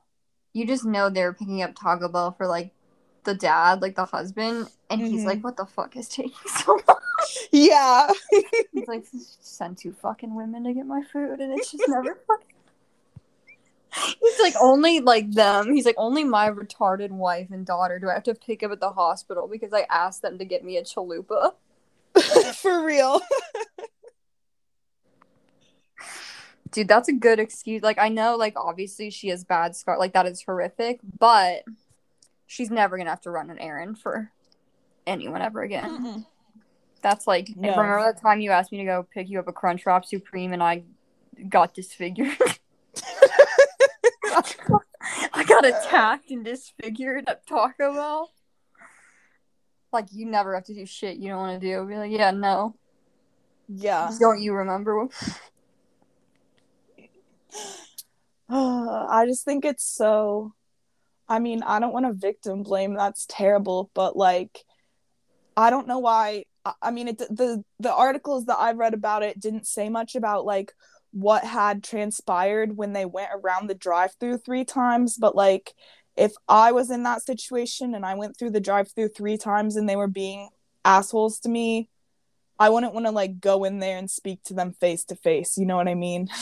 You 0.53 0.67
just 0.67 0.85
know 0.85 1.09
they 1.09 1.23
were 1.23 1.33
picking 1.33 1.63
up 1.63 1.75
Taco 1.75 2.09
Bell 2.09 2.33
for 2.33 2.47
like 2.47 2.73
the 3.25 3.35
dad, 3.35 3.83
like 3.83 3.95
the 3.97 4.07
husband, 4.07 4.69
and 4.89 5.01
he's 5.01 5.23
Mhm. 5.23 5.27
like, 5.27 5.45
What 5.45 5.57
the 5.57 5.67
fuck 5.67 5.95
is 5.97 6.09
taking 6.09 6.33
so 6.47 6.81
long? 6.89 6.99
Yeah. 7.53 8.09
He's 8.73 8.89
like, 8.89 9.05
send 9.13 9.77
two 9.79 9.93
fucking 9.93 10.35
women 10.35 10.65
to 10.65 10.73
get 10.73 10.87
my 10.87 11.03
food, 11.03 11.39
and 11.41 11.53
it's 11.57 11.71
just 11.71 11.85
never 11.87 12.19
fucking. 12.27 12.47
He's 13.93 14.41
like, 14.41 14.55
only 14.61 15.01
like 15.01 15.33
them. 15.33 15.75
He's 15.75 15.85
like, 15.85 15.97
only 15.99 16.25
my 16.25 16.51
retarded 16.51 17.11
wife 17.11 17.49
and 17.51 17.67
daughter 17.67 17.99
do 17.99 18.09
I 18.09 18.15
have 18.15 18.23
to 18.25 18.35
pick 18.35 18.63
up 18.63 18.71
at 18.71 18.81
the 18.81 18.93
hospital 18.93 19.49
because 19.49 19.73
I 19.73 19.87
asked 19.91 20.23
them 20.23 20.39
to 20.39 20.45
get 20.45 20.65
me 20.65 20.77
a 20.77 20.83
chalupa. 20.83 21.55
for 22.55 22.85
real. 22.85 23.21
Dude, 26.71 26.89
that's 26.89 27.09
a 27.09 27.13
good 27.13 27.41
excuse. 27.41 27.83
Like, 27.83 27.99
I 27.99 28.09
know, 28.09 28.37
like, 28.37 28.55
obviously 28.57 29.11
she 29.11 29.29
has 29.29 29.43
bad 29.43 29.75
scar. 29.75 29.99
Like, 29.99 30.13
that 30.13 30.27
is 30.27 30.43
horrific, 30.43 31.01
but 31.19 31.65
she's 32.47 32.71
never 32.71 32.97
gonna 32.97 33.11
have 33.11 33.21
to 33.23 33.31
run 33.31 33.51
an 33.51 33.59
errand 33.59 33.99
for 33.99 34.31
anyone 35.07 35.43
ever 35.43 35.63
again. 35.63 36.05
Mm-mm. 36.05 36.27
That's 37.03 37.27
like, 37.27 37.57
No. 37.57 37.71
remember 37.71 38.03
that 38.03 38.21
time 38.21 38.41
you 38.41 38.51
asked 38.51 38.71
me 38.73 38.79
to 38.79 38.85
go 38.85 39.07
pick 39.13 39.29
you 39.29 39.41
up 39.41 39.49
a 39.49 39.53
Crunchwrap 39.53 40.05
Supreme 40.05 40.53
and 40.53 40.63
I 40.63 40.85
got 41.49 41.75
disfigured? 41.75 42.37
I 45.33 45.45
got 45.45 45.65
attacked 45.67 46.31
and 46.31 46.45
disfigured 46.45 47.25
at 47.29 47.47
Taco 47.47 47.95
Bell. 47.95 48.31
Like, 49.93 50.07
you 50.13 50.27
never 50.27 50.55
have 50.55 50.65
to 50.65 50.75
do 50.75 50.87
shit 50.87 51.17
you 51.17 51.31
don't 51.31 51.39
want 51.39 51.61
to 51.61 51.67
do. 51.67 51.85
Be 51.87 51.97
like, 51.97 52.13
yeah, 52.13 52.31
no. 52.31 52.77
Yeah. 53.69 54.11
Don't 54.21 54.41
you 54.41 54.55
remember? 54.55 55.09
I 58.49 59.25
just 59.27 59.45
think 59.45 59.65
it's 59.65 59.85
so. 59.85 60.55
I 61.29 61.39
mean, 61.39 61.63
I 61.63 61.79
don't 61.79 61.93
want 61.93 62.07
to 62.07 62.13
victim 62.13 62.63
blame. 62.63 62.95
That's 62.95 63.27
terrible, 63.29 63.91
but 63.95 64.17
like, 64.17 64.65
I 65.57 65.71
don't 65.71 65.87
know 65.87 66.01
why. 66.01 66.45
I- 66.65 66.75
I 66.83 66.91
mean, 66.91 67.09
it 67.09 67.19
the 67.19 67.65
the 67.79 67.95
articles 67.95 68.47
that 68.47 68.59
I've 68.59 68.79
read 68.79 68.95
about 68.95 69.23
it 69.23 69.41
didn't 69.41 69.67
say 69.67 69.89
much 69.89 70.15
about 70.15 70.45
like 70.45 70.73
what 71.13 71.45
had 71.45 71.83
transpired 71.83 72.77
when 72.77 72.93
they 72.93 73.05
went 73.05 73.31
around 73.35 73.69
the 73.69 73.75
drive-through 73.75 74.39
three 74.39 74.65
times, 74.65 75.17
but 75.17 75.35
like, 75.35 75.75
if 76.17 76.33
I 76.49 76.73
was 76.73 76.91
in 76.91 77.03
that 77.05 77.23
situation 77.23 77.95
and 77.95 78.05
I 78.05 78.15
went 78.15 78.37
through 78.37 78.51
the 78.51 78.61
drive 78.61 78.91
through 78.93 79.09
three 79.09 79.37
times 79.37 79.77
and 79.77 79.89
they 79.89 79.97
were 79.97 80.09
being 80.09 80.51
assholes 80.85 81.41
to 81.41 81.49
me, 81.49 81.89
I 82.59 82.69
wouldn't 82.69 82.93
want 82.93 83.07
to 83.07 83.13
like 83.13 83.41
go 83.41 83.65
in 83.65 83.79
there 83.79 83.97
and 83.97 84.11
speak 84.11 84.43
to 84.45 84.55
them 84.55 84.73
face 84.73 85.05
to 85.07 85.17
face. 85.17 85.57
You 85.57 85.67
know 85.67 85.77
what 85.77 85.89
I 85.89 85.95
mean? 85.95 86.29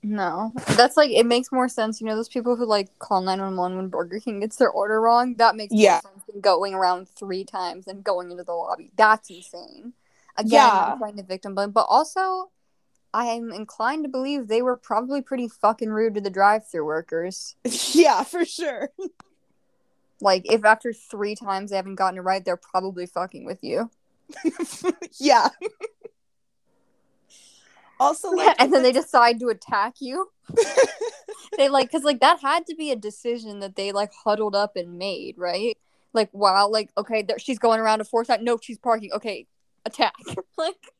No, 0.00 0.52
that's 0.76 0.96
like 0.96 1.10
it 1.10 1.26
makes 1.26 1.50
more 1.50 1.68
sense. 1.68 2.00
You 2.00 2.06
know, 2.06 2.14
those 2.14 2.28
people 2.28 2.54
who 2.54 2.64
like 2.64 2.96
call 3.00 3.20
nine 3.20 3.40
one 3.40 3.56
one 3.56 3.76
when 3.76 3.88
Burger 3.88 4.20
King 4.20 4.38
gets 4.38 4.54
their 4.54 4.70
order 4.70 5.00
wrong. 5.00 5.34
That 5.34 5.56
makes 5.56 5.72
more 5.72 5.82
Yeah. 5.82 6.00
sense 6.00 6.22
than 6.30 6.40
going 6.40 6.72
around 6.72 7.08
three 7.08 7.42
times 7.44 7.88
and 7.88 8.04
going 8.04 8.30
into 8.30 8.44
the 8.44 8.52
lobby. 8.52 8.92
That's 8.96 9.28
insane. 9.28 9.94
Again, 10.36 10.52
Yeah. 10.52 10.92
I'm 10.92 10.98
trying 10.98 11.16
to 11.16 11.24
victim 11.24 11.56
blame, 11.56 11.72
but 11.72 11.86
also, 11.88 12.50
I 13.14 13.26
am 13.26 13.52
inclined 13.52 14.04
to 14.04 14.08
believe 14.08 14.48
they 14.48 14.62
were 14.62 14.76
probably 14.76 15.22
pretty 15.22 15.48
fucking 15.48 15.90
rude 15.90 16.14
to 16.14 16.20
the 16.20 16.30
drive-through 16.30 16.84
workers. 16.84 17.56
yeah, 17.92 18.22
for 18.22 18.44
sure. 18.44 18.90
Like, 20.20 20.50
if 20.50 20.64
after 20.64 20.92
three 20.92 21.34
times 21.34 21.70
they 21.70 21.76
haven't 21.76 21.94
gotten 21.94 22.18
it 22.18 22.22
right, 22.22 22.44
they're 22.44 22.56
probably 22.56 23.06
fucking 23.06 23.44
with 23.44 23.62
you. 23.62 23.90
yeah. 25.18 25.48
also, 27.98 28.30
like, 28.32 28.56
and 28.60 28.72
then 28.72 28.82
they 28.82 28.92
decide 28.92 29.40
to 29.40 29.48
attack 29.48 29.94
you. 30.00 30.30
they 31.56 31.68
like 31.68 31.88
because 31.88 32.04
like 32.04 32.20
that 32.20 32.40
had 32.40 32.66
to 32.66 32.74
be 32.74 32.90
a 32.90 32.96
decision 32.96 33.60
that 33.60 33.76
they 33.76 33.92
like 33.92 34.10
huddled 34.24 34.54
up 34.54 34.76
and 34.76 34.96
made 34.96 35.34
right 35.36 35.76
like 36.14 36.30
wow 36.32 36.68
like 36.68 36.90
okay 36.96 37.20
there, 37.20 37.38
she's 37.38 37.58
going 37.58 37.80
around 37.80 38.00
a 38.00 38.04
fourth 38.04 38.28
time 38.28 38.42
no 38.42 38.58
she's 38.62 38.78
parking 38.78 39.10
okay 39.12 39.46
attack 39.84 40.14
like 40.56 40.90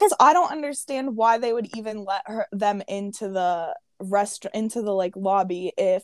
because 0.00 0.14
I 0.18 0.32
don't 0.32 0.50
understand 0.50 1.14
why 1.14 1.36
they 1.38 1.52
would 1.52 1.68
even 1.76 2.04
let 2.06 2.22
her 2.26 2.46
them 2.52 2.82
into 2.88 3.28
the 3.28 3.76
restaurant 4.00 4.54
into 4.54 4.80
the 4.80 4.92
like 4.92 5.14
lobby 5.14 5.72
if 5.76 6.02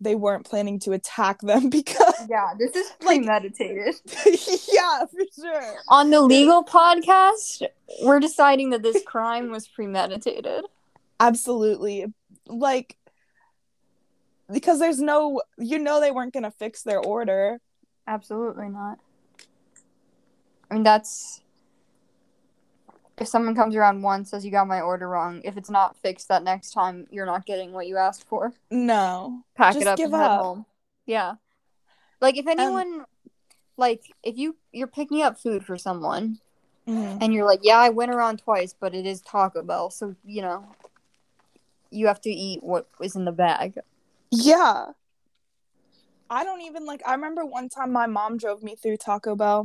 they 0.00 0.16
weren't 0.16 0.44
planning 0.44 0.80
to 0.80 0.90
attack 0.92 1.40
them 1.40 1.70
because 1.70 2.26
yeah 2.28 2.52
this 2.58 2.74
is 2.74 2.92
Like- 3.02 3.20
premeditated. 3.22 3.94
Yeah 4.72 5.06
for 5.06 5.24
sure. 5.40 5.74
On 5.88 6.10
the 6.10 6.20
legal 6.20 6.64
podcast 6.64 7.62
we're 8.02 8.20
deciding 8.20 8.70
that 8.70 8.82
this 8.82 9.02
crime 9.06 9.50
was 9.50 9.68
premeditated. 9.68 10.64
Absolutely. 11.20 12.12
Like 12.46 12.96
because 14.52 14.80
there's 14.80 15.00
no 15.00 15.40
you 15.58 15.78
know 15.78 16.00
they 16.00 16.10
weren't 16.10 16.34
gonna 16.34 16.50
fix 16.50 16.82
their 16.82 16.98
order. 17.00 17.60
Absolutely 18.08 18.68
not. 18.68 18.98
I 20.70 20.74
mean 20.74 20.82
that's 20.82 21.40
if 23.18 23.26
someone 23.28 23.54
comes 23.54 23.74
around 23.74 24.02
once 24.02 24.30
says 24.30 24.44
you 24.44 24.50
got 24.50 24.66
my 24.68 24.80
order 24.80 25.08
wrong 25.08 25.40
if 25.44 25.56
it's 25.56 25.70
not 25.70 25.96
fixed 25.96 26.28
that 26.28 26.42
next 26.42 26.70
time 26.72 27.06
you're 27.10 27.26
not 27.26 27.46
getting 27.46 27.72
what 27.72 27.86
you 27.86 27.96
asked 27.96 28.26
for 28.28 28.52
no 28.70 29.42
pack 29.56 29.72
Just 29.74 29.82
it 29.86 29.88
up 29.88 29.96
give 29.96 30.12
and 30.12 30.22
head 30.22 30.30
up. 30.32 30.40
home. 30.42 30.66
Yeah. 31.06 31.34
Like 32.20 32.36
if 32.36 32.46
anyone 32.46 33.04
like 33.76 34.02
if 34.22 34.36
you 34.36 34.56
you're 34.72 34.86
picking 34.86 35.22
up 35.22 35.38
food 35.38 35.64
for 35.64 35.76
someone 35.78 36.38
Mhm. 36.86 37.18
and 37.20 37.32
you're 37.34 37.44
like, 37.46 37.60
"Yeah, 37.62 37.78
I 37.78 37.88
went 37.88 38.14
around 38.14 38.38
twice, 38.38 38.74
but 38.78 38.94
it 38.94 39.06
is 39.06 39.20
Taco 39.20 39.62
Bell." 39.62 39.90
So, 39.90 40.14
you 40.24 40.40
know, 40.42 40.64
you 41.90 42.06
have 42.06 42.20
to 42.22 42.30
eat 42.30 42.62
what 42.62 42.86
is 43.00 43.16
in 43.16 43.24
the 43.24 43.32
bag. 43.32 43.78
yeah 44.30 44.86
i 46.28 46.42
don't 46.42 46.62
even 46.62 46.84
like 46.84 47.00
i 47.06 47.12
remember 47.12 47.46
one 47.46 47.68
time 47.68 47.92
my 47.92 48.06
mom 48.06 48.36
drove 48.36 48.60
me 48.62 48.74
through 48.74 48.96
taco 48.96 49.36
bell 49.36 49.64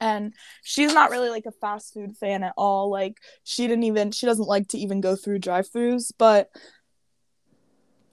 and 0.00 0.32
she's 0.62 0.92
not 0.92 1.10
really 1.10 1.30
like 1.30 1.46
a 1.46 1.52
fast 1.52 1.94
food 1.94 2.16
fan 2.16 2.42
at 2.42 2.54
all 2.56 2.90
like 2.90 3.18
she 3.44 3.66
didn't 3.66 3.84
even 3.84 4.10
she 4.10 4.26
doesn't 4.26 4.48
like 4.48 4.68
to 4.68 4.78
even 4.78 5.00
go 5.00 5.16
through 5.16 5.38
drive-throughs 5.38 6.12
but 6.18 6.50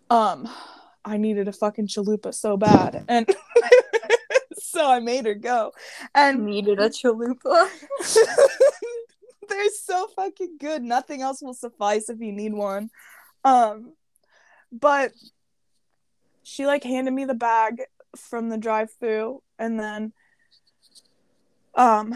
um 0.10 0.48
i 1.06 1.18
needed 1.18 1.48
a 1.48 1.54
fucking 1.54 1.88
chalupa 1.88 2.34
so 2.34 2.58
bad 2.58 3.04
and 3.08 3.30
so 4.54 4.90
i 4.90 5.00
made 5.00 5.26
her 5.26 5.36
go 5.36 5.72
and 6.14 6.46
Needed 6.46 6.80
a 6.80 6.90
chalupa. 6.90 7.70
they're 9.50 9.70
so 9.82 10.08
fucking 10.16 10.58
good 10.60 10.84
nothing 10.84 11.22
else 11.22 11.42
will 11.42 11.54
suffice 11.54 12.10
if 12.10 12.20
you 12.20 12.32
need 12.32 12.54
one 12.54 12.90
um 13.44 13.94
but 14.72 15.12
she 16.44 16.66
like 16.66 16.84
handed 16.84 17.12
me 17.12 17.26
the 17.26 17.34
bag 17.34 17.82
from 18.16 18.50
the 18.50 18.58
drive-through 18.58 19.42
and 19.58 19.80
then 19.80 20.14
um 21.80 22.16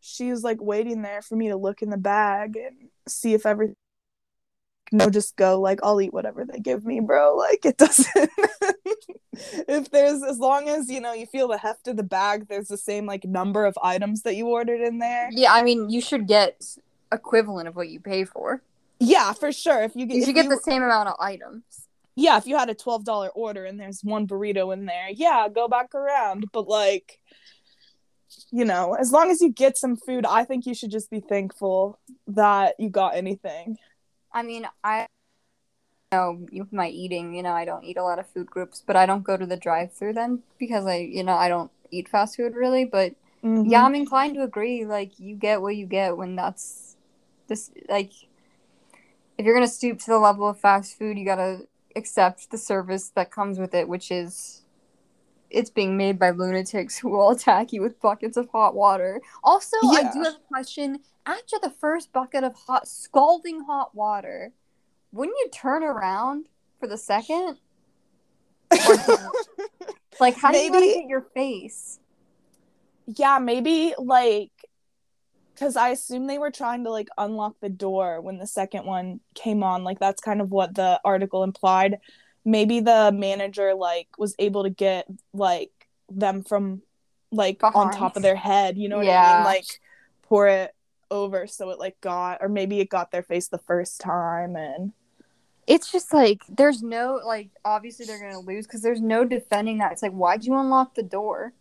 she 0.00 0.30
was 0.30 0.42
like 0.44 0.60
waiting 0.60 1.02
there 1.02 1.22
for 1.22 1.36
me 1.36 1.48
to 1.48 1.56
look 1.56 1.80
in 1.82 1.90
the 1.90 1.96
bag 1.96 2.56
and 2.56 2.88
see 3.08 3.32
if 3.34 3.46
everything 3.46 3.76
no 4.92 5.10
just 5.10 5.34
go 5.36 5.60
like 5.60 5.80
i'll 5.82 6.00
eat 6.00 6.12
whatever 6.12 6.44
they 6.44 6.58
give 6.60 6.84
me 6.84 7.00
bro 7.00 7.34
like 7.46 7.64
it 7.64 7.76
doesn't 7.76 8.30
if 9.68 9.90
there's 9.90 10.22
as 10.22 10.38
long 10.38 10.68
as 10.68 10.88
you 10.90 11.00
know 11.00 11.12
you 11.12 11.26
feel 11.26 11.48
the 11.48 11.58
heft 11.58 11.88
of 11.88 11.96
the 11.96 12.02
bag 12.02 12.46
there's 12.48 12.68
the 12.68 12.76
same 12.76 13.04
like 13.06 13.24
number 13.24 13.64
of 13.64 13.76
items 13.82 14.22
that 14.22 14.34
you 14.36 14.46
ordered 14.46 14.80
in 14.80 14.98
there 14.98 15.28
yeah, 15.32 15.52
I 15.52 15.62
mean, 15.62 15.90
you 15.90 16.00
should 16.00 16.26
get 16.28 16.64
equivalent 17.12 17.68
of 17.68 17.76
what 17.76 17.88
you 17.88 18.00
pay 18.00 18.24
for. 18.24 18.62
yeah 19.00 19.32
for 19.32 19.50
sure 19.52 19.82
if 19.82 19.94
you 19.96 20.06
get 20.06 20.16
You 20.16 20.24
should 20.24 20.34
get 20.34 20.44
you- 20.44 20.50
the 20.56 20.62
same 20.62 20.82
amount 20.82 21.08
of 21.08 21.16
items. 21.20 21.62
yeah, 22.14 22.36
if 22.38 22.46
you 22.46 22.56
had 22.56 22.70
a 22.70 22.74
twelve 22.74 23.04
dollar 23.04 23.28
order 23.30 23.64
and 23.64 23.78
there's 23.78 24.02
one 24.02 24.26
burrito 24.26 24.72
in 24.72 24.86
there, 24.86 25.08
yeah, 25.12 25.48
go 25.52 25.68
back 25.68 25.94
around. 25.94 26.46
But 26.52 26.66
like, 26.68 27.18
you 28.50 28.64
know, 28.64 28.94
as 28.94 29.12
long 29.12 29.30
as 29.30 29.40
you 29.40 29.50
get 29.50 29.76
some 29.76 29.96
food, 29.96 30.26
I 30.26 30.44
think 30.44 30.66
you 30.66 30.74
should 30.74 30.90
just 30.90 31.10
be 31.10 31.20
thankful 31.20 31.98
that 32.26 32.74
you 32.78 32.88
got 32.90 33.14
anything. 33.14 33.78
I 34.32 34.42
mean, 34.42 34.66
I 34.84 35.06
know 36.12 36.46
you 36.50 36.68
my 36.70 36.88
eating, 36.88 37.34
you 37.34 37.42
know, 37.42 37.52
I 37.52 37.64
don't 37.64 37.84
eat 37.84 37.96
a 37.96 38.02
lot 38.02 38.18
of 38.18 38.28
food 38.28 38.46
groups, 38.46 38.82
but 38.86 38.96
I 38.96 39.06
don't 39.06 39.24
go 39.24 39.36
to 39.36 39.46
the 39.46 39.56
drive-through 39.56 40.14
then 40.14 40.42
because 40.58 40.86
I, 40.86 40.96
you 40.96 41.24
know, 41.24 41.34
I 41.34 41.48
don't 41.48 41.70
eat 41.90 42.08
fast 42.08 42.36
food 42.36 42.54
really, 42.54 42.84
but 42.84 43.14
Mhm. 43.42 43.70
yeah, 43.70 43.84
I'm 43.84 43.94
inclined 43.94 44.34
to 44.34 44.42
agree 44.42 44.84
like 44.84 45.18
you 45.18 45.34
get 45.36 45.62
what 45.62 45.76
you 45.76 45.86
get 45.86 46.16
when 46.16 46.36
that's 46.36 46.96
this 47.48 47.70
like 47.88 48.12
if 49.38 49.44
you're 49.44 49.54
going 49.54 49.66
to 49.66 49.72
stoop 49.72 49.98
to 50.00 50.06
the 50.06 50.18
level 50.18 50.48
of 50.48 50.58
fast 50.58 50.96
food, 50.98 51.18
you 51.18 51.24
got 51.24 51.36
to 51.36 51.66
accept 51.94 52.50
the 52.50 52.58
service 52.58 53.10
that 53.10 53.30
comes 53.30 53.58
with 53.58 53.74
it, 53.74 53.88
which 53.88 54.10
is 54.10 54.62
it's 55.50 55.70
being 55.70 55.96
made 55.96 56.18
by 56.18 56.30
lunatics 56.30 56.98
who 56.98 57.10
will 57.10 57.30
attack 57.30 57.72
you 57.72 57.82
with 57.82 58.00
buckets 58.00 58.36
of 58.36 58.48
hot 58.50 58.74
water. 58.74 59.20
Also, 59.42 59.76
I 59.82 60.10
do 60.12 60.22
have 60.22 60.34
a 60.34 60.48
question. 60.48 61.00
After 61.24 61.56
the 61.60 61.70
first 61.70 62.12
bucket 62.12 62.44
of 62.44 62.54
hot, 62.54 62.86
scalding 62.86 63.62
hot 63.64 63.94
water, 63.94 64.52
wouldn't 65.12 65.36
you 65.38 65.50
turn 65.50 65.82
around 65.82 66.48
for 66.80 66.86
the 66.86 66.98
second? 66.98 67.58
Like, 70.18 70.34
how 70.38 70.50
do 70.50 70.56
you 70.56 70.72
get 70.72 71.08
your 71.08 71.26
face? 71.34 72.00
yeah, 73.06 73.38
maybe 73.38 73.94
like 73.98 74.50
because 75.54 75.76
I 75.76 75.88
assume 75.90 76.26
they 76.26 76.38
were 76.38 76.50
trying 76.50 76.84
to 76.84 76.90
like 76.90 77.08
unlock 77.16 77.56
the 77.60 77.70
door 77.70 78.20
when 78.20 78.36
the 78.36 78.46
second 78.46 78.84
one 78.84 79.20
came 79.34 79.62
on. 79.62 79.84
Like 79.84 79.98
that's 79.98 80.20
kind 80.20 80.40
of 80.40 80.50
what 80.50 80.74
the 80.74 81.00
article 81.04 81.44
implied. 81.44 81.98
Maybe 82.46 82.80
the 82.80 83.12
manager 83.12 83.74
like 83.74 84.08
was 84.16 84.34
able 84.38 84.62
to 84.62 84.70
get 84.70 85.06
like 85.34 85.72
them 86.08 86.42
from 86.44 86.80
like 87.32 87.62
on 87.62 87.90
top 87.92 88.16
of 88.16 88.22
their 88.22 88.36
head. 88.36 88.78
You 88.78 88.88
know 88.88 88.98
what 88.98 89.08
I 89.08 89.36
mean? 89.36 89.44
Like 89.44 89.66
pour 90.22 90.48
it 90.48 90.72
over 91.10 91.46
so 91.46 91.70
it 91.70 91.78
like 91.78 92.00
got 92.00 92.38
or 92.40 92.48
maybe 92.48 92.80
it 92.80 92.88
got 92.88 93.10
their 93.10 93.22
face 93.22 93.48
the 93.48 93.58
first 93.58 94.00
time 94.00 94.56
and 94.56 94.92
It's 95.66 95.90
just 95.92 96.12
like 96.14 96.40
there's 96.48 96.82
no 96.82 97.20
like 97.24 97.50
obviously 97.64 98.06
they're 98.06 98.20
gonna 98.20 98.40
lose 98.40 98.66
because 98.66 98.82
there's 98.82 99.00
no 99.00 99.24
defending 99.24 99.78
that. 99.78 99.92
It's 99.92 100.02
like 100.02 100.12
why'd 100.12 100.44
you 100.44 100.54
unlock 100.56 100.94
the 100.94 101.02
door? 101.02 101.52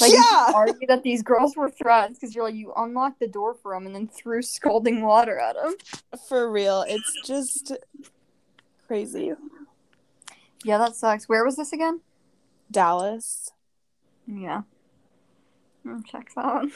Like 0.00 0.12
yeah 0.12 0.52
argue 0.54 0.86
that 0.86 1.02
these 1.02 1.22
girls 1.22 1.56
were 1.56 1.68
threats 1.68 2.14
because 2.18 2.32
you're 2.34 2.44
like 2.44 2.54
you 2.54 2.72
unlocked 2.76 3.18
the 3.18 3.26
door 3.26 3.54
for 3.54 3.74
them 3.74 3.86
and 3.86 3.94
then 3.94 4.06
threw 4.06 4.40
scalding 4.40 5.02
water 5.02 5.36
at 5.38 5.56
them. 5.56 5.74
for 6.28 6.48
real 6.50 6.84
it's 6.86 7.12
just 7.26 7.72
crazy 8.86 9.32
Yeah, 10.64 10.78
that 10.78 10.94
sucks. 10.94 11.28
Where 11.28 11.44
was 11.44 11.56
this 11.56 11.72
again? 11.72 12.00
dallas 12.70 13.50
Yeah. 14.28 14.62
Mm, 15.84 16.06
Check 16.06 16.30
that. 16.36 16.66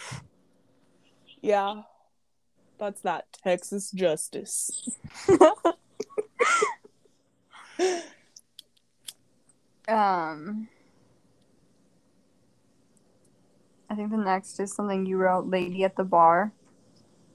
yeah 1.41 1.83
that's 2.79 3.00
that 3.03 3.26
texas 3.45 3.93
justice 3.93 4.88
um, 9.88 10.69
I 13.88 13.95
think 13.95 14.11
the 14.11 14.17
next 14.17 14.59
is 14.59 14.75
something 14.75 15.07
you 15.07 15.17
wrote, 15.19 15.47
"Lady 15.47 15.85
at 15.85 15.97
the 15.97 16.05
bar." 16.05 16.53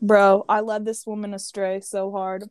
Bro, 0.01 0.45
I 0.49 0.61
led 0.61 0.85
this 0.85 1.05
woman 1.05 1.33
astray 1.33 1.79
so 1.81 2.11
hard. 2.11 2.49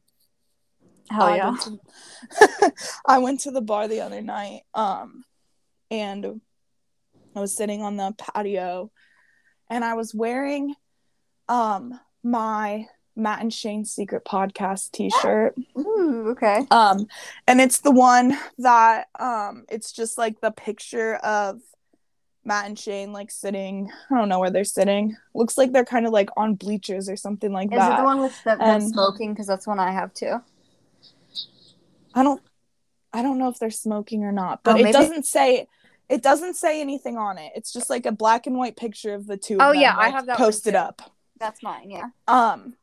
Hell 1.10 1.22
I 1.22 1.36
yeah! 1.36 1.48
went 1.50 1.60
to- 1.62 2.72
I 3.06 3.18
went 3.18 3.40
to 3.40 3.50
the 3.50 3.60
bar 3.60 3.88
the 3.88 4.00
other 4.00 4.20
night, 4.20 4.62
um, 4.74 5.24
and 5.90 6.40
I 7.34 7.40
was 7.40 7.54
sitting 7.56 7.82
on 7.82 7.96
the 7.96 8.14
patio, 8.18 8.90
and 9.70 9.84
I 9.84 9.94
was 9.94 10.14
wearing, 10.14 10.74
um, 11.48 11.98
my 12.22 12.86
Matt 13.16 13.40
and 13.40 13.52
Shane 13.52 13.84
Secret 13.84 14.24
Podcast 14.24 14.92
t-shirt. 14.92 15.54
Ooh, 15.78 16.28
okay. 16.30 16.66
Um, 16.70 17.06
and 17.46 17.60
it's 17.60 17.78
the 17.80 17.90
one 17.90 18.36
that 18.58 19.08
um, 19.18 19.64
it's 19.68 19.92
just 19.92 20.18
like 20.18 20.40
the 20.40 20.50
picture 20.52 21.16
of 21.16 21.60
Matt 22.44 22.66
and 22.66 22.78
Shane 22.78 23.12
like 23.12 23.30
sitting. 23.30 23.90
I 24.10 24.16
don't 24.16 24.28
know 24.28 24.38
where 24.38 24.50
they're 24.50 24.62
sitting. 24.64 25.16
Looks 25.34 25.58
like 25.58 25.72
they're 25.72 25.84
kind 25.84 26.06
of 26.06 26.12
like 26.12 26.30
on 26.36 26.54
bleachers 26.54 27.08
or 27.08 27.16
something 27.16 27.52
like 27.52 27.72
Is 27.72 27.78
that. 27.78 27.94
it 27.94 27.96
the 27.98 28.04
one 28.04 28.20
with 28.20 28.44
the, 28.44 28.54
the 28.56 28.62
And- 28.62 28.88
smoking? 28.88 29.32
Because 29.32 29.46
that's 29.46 29.66
one 29.66 29.80
I 29.80 29.90
have 29.90 30.14
too. 30.14 30.36
I 32.14 32.22
don't 32.22 32.42
I 33.12 33.22
don't 33.22 33.38
know 33.38 33.48
if 33.48 33.58
they're 33.58 33.70
smoking 33.70 34.24
or 34.24 34.32
not, 34.32 34.62
but 34.62 34.76
Oh, 34.76 34.84
it 34.84 34.92
doesn't 34.92 35.26
say 35.26 35.66
it 36.08 36.22
doesn't 36.22 36.54
say 36.54 36.80
anything 36.80 37.18
on 37.18 37.36
it. 37.38 37.52
It's 37.54 37.72
just 37.72 37.90
like 37.90 38.06
a 38.06 38.12
black 38.12 38.46
and 38.46 38.56
white 38.56 38.76
picture 38.76 39.14
of 39.14 39.26
the 39.26 39.36
two 39.36 39.56
of 39.56 39.60
Oh, 39.60 39.72
yeah, 39.72 39.94
I 39.96 40.08
have 40.08 40.26
that 40.26 40.38
posted 40.38 40.74
up. 40.74 41.02
That's 41.38 41.62
mine. 41.62 41.90
Yeah. 41.90 42.08
Um 42.26 42.74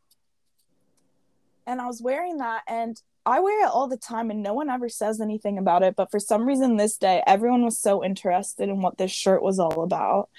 and 1.67 1.81
I 1.81 1.87
was 1.87 2.01
wearing 2.01 2.37
that 2.37 2.61
and 2.67 3.01
I 3.25 3.39
wear 3.39 3.63
it 3.65 3.69
all 3.69 3.87
the 3.87 3.97
time 3.97 4.29
and 4.29 4.43
no 4.43 4.53
one 4.53 4.69
ever 4.69 4.87
says 4.87 5.19
anything 5.19 5.57
about 5.57 5.81
it, 5.81 5.95
but 5.95 6.11
for 6.11 6.19
some 6.19 6.45
reason 6.45 6.77
this 6.77 6.97
day 6.97 7.23
everyone 7.25 7.63
was 7.63 7.79
so 7.79 8.03
interested 8.03 8.69
in 8.69 8.81
what 8.81 8.97
this 8.97 9.11
shirt 9.11 9.41
was 9.41 9.59
all 9.59 9.83
about. 9.83 10.29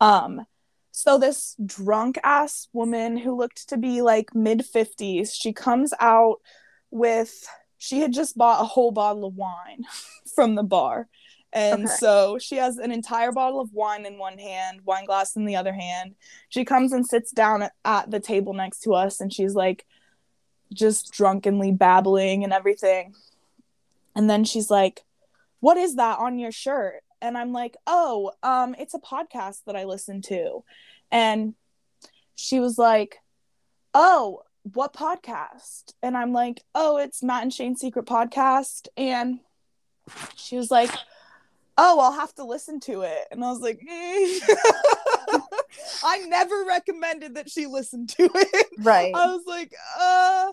Um 0.00 0.46
so 0.90 1.18
this 1.18 1.56
drunk 1.64 2.18
ass 2.22 2.68
woman 2.72 3.16
who 3.16 3.36
looked 3.36 3.68
to 3.68 3.76
be 3.76 4.00
like 4.00 4.34
mid 4.34 4.60
50s, 4.60 5.30
she 5.34 5.52
comes 5.52 5.92
out 5.98 6.36
with 6.92 7.48
she 7.84 8.00
had 8.00 8.12
just 8.12 8.36
bought 8.38 8.62
a 8.62 8.64
whole 8.64 8.90
bottle 8.92 9.26
of 9.26 9.36
wine 9.36 9.84
from 10.34 10.54
the 10.54 10.62
bar. 10.62 11.06
And 11.52 11.84
Okay. 11.84 11.94
so 11.98 12.38
she 12.40 12.56
has 12.56 12.78
an 12.78 12.90
entire 12.90 13.30
bottle 13.30 13.60
of 13.60 13.72
wine 13.72 14.06
in 14.06 14.18
one 14.18 14.38
hand, 14.38 14.80
wine 14.84 15.04
glass 15.04 15.36
in 15.36 15.44
the 15.44 15.54
other 15.56 15.72
hand. 15.72 16.14
She 16.48 16.64
comes 16.64 16.92
and 16.92 17.06
sits 17.06 17.30
down 17.30 17.62
at, 17.62 17.72
at 17.84 18.10
the 18.10 18.18
table 18.20 18.54
next 18.54 18.80
to 18.84 18.94
us 18.94 19.20
and 19.20 19.32
she's 19.32 19.54
like 19.54 19.84
just 20.72 21.12
drunkenly 21.12 21.70
babbling 21.72 22.42
and 22.42 22.52
everything. 22.52 23.14
And 24.16 24.28
then 24.30 24.44
she's 24.44 24.70
like, 24.70 25.04
"What 25.60 25.76
is 25.76 25.96
that 25.96 26.18
on 26.18 26.38
your 26.38 26.52
shirt?" 26.52 27.02
And 27.20 27.36
I'm 27.36 27.52
like, 27.52 27.76
"Oh, 27.86 28.32
um 28.42 28.74
it's 28.78 28.94
a 28.94 28.98
podcast 28.98 29.60
that 29.66 29.76
I 29.76 29.84
listen 29.84 30.22
to." 30.22 30.64
And 31.12 31.54
she 32.34 32.58
was 32.60 32.78
like, 32.78 33.18
"Oh, 33.92 34.43
what 34.72 34.94
podcast?" 34.94 35.92
And 36.02 36.16
I'm 36.16 36.32
like, 36.32 36.62
"Oh, 36.74 36.98
it's 36.98 37.22
Matt 37.22 37.42
and 37.42 37.52
Shane's 37.52 37.80
Secret 37.80 38.06
Podcast." 38.06 38.88
And 38.96 39.40
she 40.36 40.56
was 40.56 40.70
like, 40.70 40.90
"Oh, 41.78 42.00
I'll 42.00 42.12
have 42.12 42.34
to 42.34 42.44
listen 42.44 42.80
to 42.80 43.02
it." 43.02 43.28
And 43.30 43.44
I 43.44 43.50
was 43.50 43.60
like, 43.60 43.78
mm. 43.80 44.40
"I 46.04 46.18
never 46.26 46.64
recommended 46.66 47.36
that 47.36 47.50
she 47.50 47.66
listen 47.66 48.06
to 48.08 48.28
it." 48.34 48.66
Right. 48.78 49.12
I 49.14 49.26
was 49.26 49.44
like, 49.46 49.72
uh, 50.00 50.52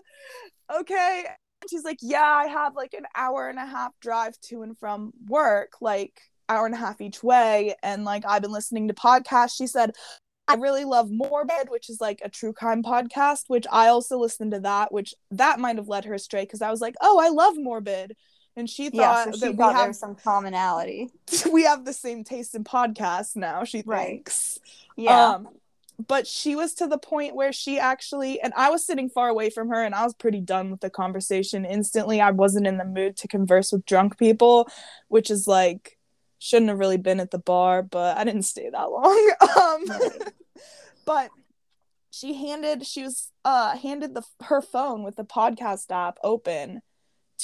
okay. 0.80 1.24
And 1.62 1.70
she's 1.70 1.84
like, 1.84 1.98
yeah, 2.02 2.22
I 2.22 2.46
have 2.46 2.74
like 2.74 2.94
an 2.94 3.06
hour 3.14 3.48
and 3.48 3.58
a 3.58 3.66
half 3.66 3.92
drive 4.00 4.38
to 4.42 4.62
and 4.62 4.76
from 4.76 5.12
work, 5.28 5.74
like 5.80 6.20
hour 6.48 6.66
and 6.66 6.74
a 6.74 6.78
half 6.78 7.00
each 7.00 7.22
way. 7.22 7.74
And 7.82 8.04
like, 8.04 8.24
I've 8.26 8.42
been 8.42 8.52
listening 8.52 8.88
to 8.88 8.94
podcasts. 8.94 9.56
She 9.56 9.66
said, 9.66 9.92
I 10.48 10.54
really 10.54 10.84
love 10.84 11.10
Morbid, 11.10 11.68
which 11.68 11.88
is 11.88 12.00
like 12.00 12.20
a 12.24 12.28
true 12.28 12.52
crime 12.52 12.82
podcast, 12.82 13.44
which 13.48 13.66
I 13.70 13.88
also 13.88 14.18
listened 14.18 14.52
to 14.52 14.60
that, 14.60 14.92
which 14.92 15.14
that 15.30 15.60
might 15.60 15.76
have 15.76 15.88
led 15.88 16.04
her 16.04 16.14
astray 16.14 16.42
because 16.42 16.62
I 16.62 16.70
was 16.70 16.80
like, 16.80 16.94
oh, 17.00 17.20
I 17.20 17.28
love 17.28 17.54
Morbid. 17.56 18.16
And 18.56 18.68
she 18.68 18.90
yeah. 18.92 19.24
thought 19.24 19.24
So 19.24 19.32
she 19.32 19.40
that 19.40 19.50
we 19.52 19.56
thought 19.56 19.74
there 19.74 19.86
have 19.86 19.96
some 19.96 20.14
commonality. 20.14 21.10
we 21.52 21.64
have 21.64 21.84
the 21.84 21.92
same 21.92 22.24
taste 22.24 22.54
in 22.54 22.64
podcasts 22.64 23.36
now, 23.36 23.64
she 23.64 23.82
Right. 23.86 24.08
thinks. 24.08 24.58
Yeah. 24.96 25.34
Um, 25.34 25.48
but 26.06 26.26
she 26.26 26.56
was 26.56 26.74
to 26.74 26.86
the 26.86 26.98
point 26.98 27.34
where 27.34 27.52
she 27.52 27.78
actually, 27.78 28.40
and 28.40 28.52
I 28.56 28.70
was 28.70 28.84
sitting 28.84 29.08
far 29.08 29.28
away 29.28 29.50
from 29.50 29.68
her, 29.68 29.82
and 29.82 29.94
I 29.94 30.04
was 30.04 30.14
pretty 30.14 30.40
done 30.40 30.70
with 30.70 30.80
the 30.80 30.90
conversation 30.90 31.64
instantly. 31.64 32.20
I 32.20 32.30
wasn't 32.32 32.66
in 32.66 32.78
the 32.78 32.84
mood 32.84 33.16
to 33.18 33.28
converse 33.28 33.72
with 33.72 33.86
drunk 33.86 34.18
people, 34.18 34.68
which 35.08 35.30
is 35.30 35.46
like, 35.46 35.98
shouldn't 36.42 36.70
have 36.70 36.78
really 36.80 36.96
been 36.96 37.20
at 37.20 37.30
the 37.30 37.38
bar, 37.38 37.82
but 37.82 38.18
I 38.18 38.24
didn't 38.24 38.42
stay 38.42 38.68
that 38.68 38.90
long. 38.90 39.32
um, 39.60 39.84
but 41.06 41.30
she 42.10 42.34
handed, 42.34 42.84
she 42.84 43.04
was 43.04 43.30
uh 43.44 43.76
handed 43.76 44.14
the 44.14 44.22
her 44.42 44.60
phone 44.60 45.04
with 45.04 45.16
the 45.16 45.24
podcast 45.24 45.90
app 45.90 46.18
open 46.22 46.82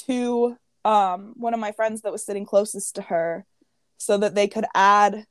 to 0.07 0.57
um 0.85 1.35
one 1.37 1.55
of 1.55 1.61
my 1.61 1.73
friends 1.73 2.03
that 2.03 2.13
was 2.13 2.25
sitting 2.25 2.45
closest 2.45 2.97
to 2.97 3.03
her, 3.03 3.47
so 3.99 4.19
that 4.19 4.35
they 4.35 4.49
could 4.49 4.67
add 4.75 5.27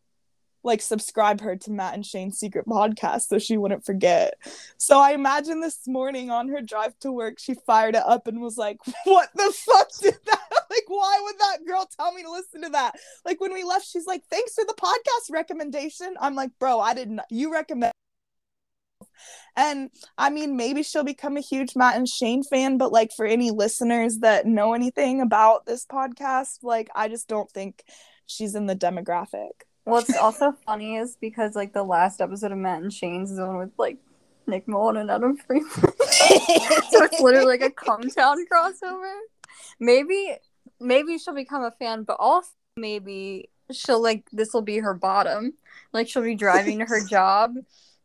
like 0.68 0.82
subscribe 0.82 1.42
her 1.42 1.56
to 1.56 1.72
Matt 1.72 1.96
and 1.96 2.06
Shane's 2.06 2.38
secret 2.38 2.68
podcast 2.68 3.28
so 3.28 3.40
she 3.40 3.58
wouldn't 3.58 3.86
forget. 3.86 4.36
So 4.78 5.00
I 5.00 5.14
imagine 5.14 5.62
this 5.62 5.88
morning 5.88 6.30
on 6.30 6.50
her 6.50 6.62
drive 6.62 7.00
to 7.00 7.12
work, 7.12 7.40
she 7.40 7.56
fired 7.66 7.96
it 7.96 8.04
up 8.06 8.28
and 8.28 8.42
was 8.42 8.58
like, 8.58 8.78
What 9.06 9.30
the 9.34 9.52
fuck 9.56 9.90
did 10.00 10.18
that? 10.26 10.42
Like, 10.70 10.84
why 10.90 11.20
would 11.24 11.40
that 11.40 11.66
girl 11.66 11.90
tell 11.98 12.12
me 12.12 12.24
to 12.24 12.30
listen 12.30 12.62
to 12.64 12.70
that? 12.70 12.98
Like, 13.26 13.40
when 13.40 13.54
we 13.54 13.64
left, 13.64 13.88
she's 13.88 14.06
like, 14.06 14.24
Thanks 14.30 14.54
for 14.54 14.66
the 14.66 14.76
podcast 14.76 15.34
recommendation. 15.34 16.16
I'm 16.20 16.36
like, 16.36 16.52
Bro, 16.60 16.82
I 16.82 16.94
didn't, 16.94 17.22
you 17.32 17.52
recommend. 17.52 17.94
And 19.56 19.90
I 20.20 20.30
mean, 20.30 20.56
maybe 20.56 20.84
she'll 20.84 21.04
become 21.04 21.36
a 21.36 21.42
huge 21.42 21.76
Matt 21.76 21.96
and 21.96 22.08
Shane 22.08 22.44
fan, 22.44 22.78
but 22.78 22.92
like 22.92 23.12
for 23.18 23.26
any 23.26 23.50
listeners 23.50 24.20
that 24.20 24.46
know 24.46 24.74
anything 24.74 25.20
about 25.20 25.66
this 25.66 25.84
podcast, 25.84 26.60
like 26.62 26.90
I 26.94 27.08
just 27.08 27.28
don't 27.28 27.50
think 27.52 27.84
she's 28.28 28.54
in 28.54 28.68
the 28.68 28.76
demographic. 28.76 29.50
What's 29.88 30.16
also 30.22 30.54
funny 30.66 30.98
is 30.98 31.16
because 31.20 31.56
like 31.56 31.74
the 31.74 31.84
last 31.84 32.20
episode 32.20 32.52
of 32.52 32.58
Matt 32.58 32.82
and 32.82 32.92
Shane's 32.92 33.32
is 33.32 33.38
the 33.38 33.46
one 33.46 33.58
with 33.58 33.72
like 33.78 33.98
Nick 34.46 34.68
Mullen 34.68 34.98
and 34.98 35.10
Adam 35.10 35.38
Friedland. 35.38 35.72
so 36.00 37.04
it's 37.04 37.22
literally 37.22 37.58
like 37.58 37.62
a 37.62 37.72
Cum 37.72 38.02
Town 38.10 38.38
crossover. 38.52 39.14
Maybe 39.80 40.36
maybe 40.82 41.18
she'll 41.18 41.34
become 41.34 41.64
a 41.64 41.72
fan, 41.72 42.04
but 42.04 42.18
also 42.20 42.50
maybe 42.76 43.50
she'll 43.72 44.02
like 44.02 44.28
this 44.34 44.54
will 44.54 44.62
be 44.62 44.80
her 44.80 44.94
bottom. 44.94 45.54
Like 45.94 46.10
she'll 46.10 46.24
be 46.24 46.36
driving 46.36 46.80
to 46.80 46.86
her 46.86 47.06
job 47.10 47.56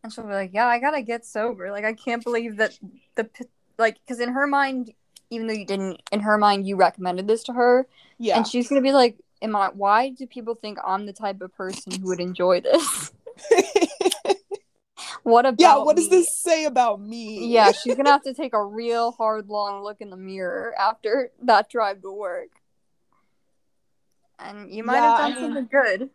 and 0.04 0.12
she'll 0.12 0.24
be 0.24 0.32
like, 0.32 0.52
"Yeah, 0.54 0.66
I 0.66 0.78
gotta 0.78 1.02
get 1.02 1.26
sober." 1.26 1.72
Like 1.72 1.84
I 1.84 1.94
can't 1.94 2.22
believe 2.22 2.58
that 2.58 2.78
the 3.16 3.28
like 3.76 3.98
because 4.06 4.20
in 4.20 4.32
her 4.32 4.46
mind, 4.46 4.92
even 5.30 5.48
though 5.48 5.54
you 5.54 5.66
didn't, 5.66 6.00
in 6.12 6.20
her 6.20 6.38
mind 6.38 6.64
you 6.64 6.76
recommended 6.76 7.26
this 7.26 7.42
to 7.44 7.52
her, 7.52 7.88
yeah. 8.18 8.36
and 8.36 8.46
she's 8.46 8.68
gonna 8.68 8.82
be 8.82 8.92
like, 8.92 9.18
"Am 9.42 9.54
I? 9.54 9.68
Why 9.68 10.08
do 10.10 10.26
people 10.26 10.54
think 10.54 10.78
I'm 10.86 11.04
the 11.04 11.12
type 11.12 11.40
of 11.42 11.52
person 11.54 11.92
who 12.00 12.06
would 12.08 12.20
enjoy 12.20 12.60
this? 12.62 13.12
what 15.22 15.44
about? 15.46 15.60
yeah, 15.60 15.76
what 15.76 15.96
does 15.96 16.10
me?" 16.10 16.16
this 16.18 16.34
say 16.34 16.64
about 16.64 17.00
me? 17.00 17.46
Yeah, 17.48 17.72
she's 17.72 17.94
gonna 17.94 18.10
have 18.10 18.22
to 18.22 18.34
take 18.34 18.54
a 18.54 18.64
real 18.64 19.12
hard, 19.12 19.48
long 19.48 19.82
look 19.82 20.00
in 20.00 20.10
the 20.10 20.16
mirror 20.16 20.74
after 20.78 21.30
that 21.42 21.68
drive 21.68 22.02
to 22.02 22.12
work. 22.12 22.48
And 24.38 24.70
you 24.72 24.82
might 24.82 24.96
Yeah, 24.96 25.02
have 25.02 25.20
I 25.20 25.22
done 25.22 25.32
mean- 25.32 25.40
something 25.54 25.68
good. 25.70 26.10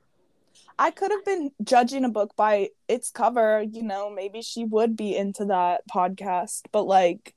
I 0.79 0.91
could 0.91 1.11
have 1.11 1.25
been 1.25 1.51
judging 1.63 2.03
a 2.05 2.09
book 2.09 2.35
by 2.35 2.69
its 2.87 3.09
cover, 3.09 3.61
you 3.63 3.81
know, 3.83 4.09
maybe 4.11 4.41
she 4.41 4.63
would 4.63 4.95
be 4.95 5.15
into 5.15 5.45
that 5.45 5.81
podcast, 5.91 6.63
but 6.71 6.83
like 6.83 7.33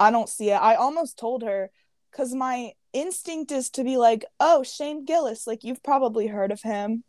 I 0.00 0.10
don't 0.10 0.28
see 0.28 0.50
it. 0.50 0.54
I 0.54 0.74
almost 0.76 1.18
told 1.18 1.42
her 1.42 1.70
cuz 2.12 2.34
my 2.34 2.72
instinct 2.92 3.52
is 3.52 3.70
to 3.70 3.84
be 3.84 3.96
like, 3.96 4.24
"Oh, 4.40 4.62
Shane 4.62 5.04
Gillis, 5.04 5.46
like 5.46 5.64
you've 5.64 5.82
probably 5.82 6.26
heard 6.26 6.52
of 6.52 6.62
him 6.62 7.04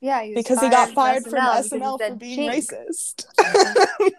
Yeah, 0.00 0.22
he 0.22 0.34
because 0.34 0.60
he 0.60 0.68
got 0.68 0.90
fired 0.90 1.24
from 1.24 1.32
from 1.32 1.40
SNL 1.40 1.98
for 1.98 2.16
being 2.16 2.38
chink. 2.38 2.68
racist." 2.68 3.26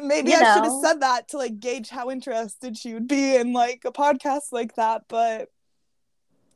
Maybe 0.00 0.30
You 0.30 0.36
I 0.36 0.54
should 0.54 0.64
have 0.64 0.80
said 0.82 1.00
that 1.00 1.28
to 1.28 1.38
like 1.38 1.60
gauge 1.60 1.88
how 1.88 2.10
interested 2.10 2.78
she 2.78 2.94
would 2.94 3.08
be 3.08 3.36
in 3.36 3.52
like 3.52 3.82
a 3.84 3.92
podcast 3.92 4.52
like 4.52 4.76
that, 4.76 5.02
but 5.08 5.50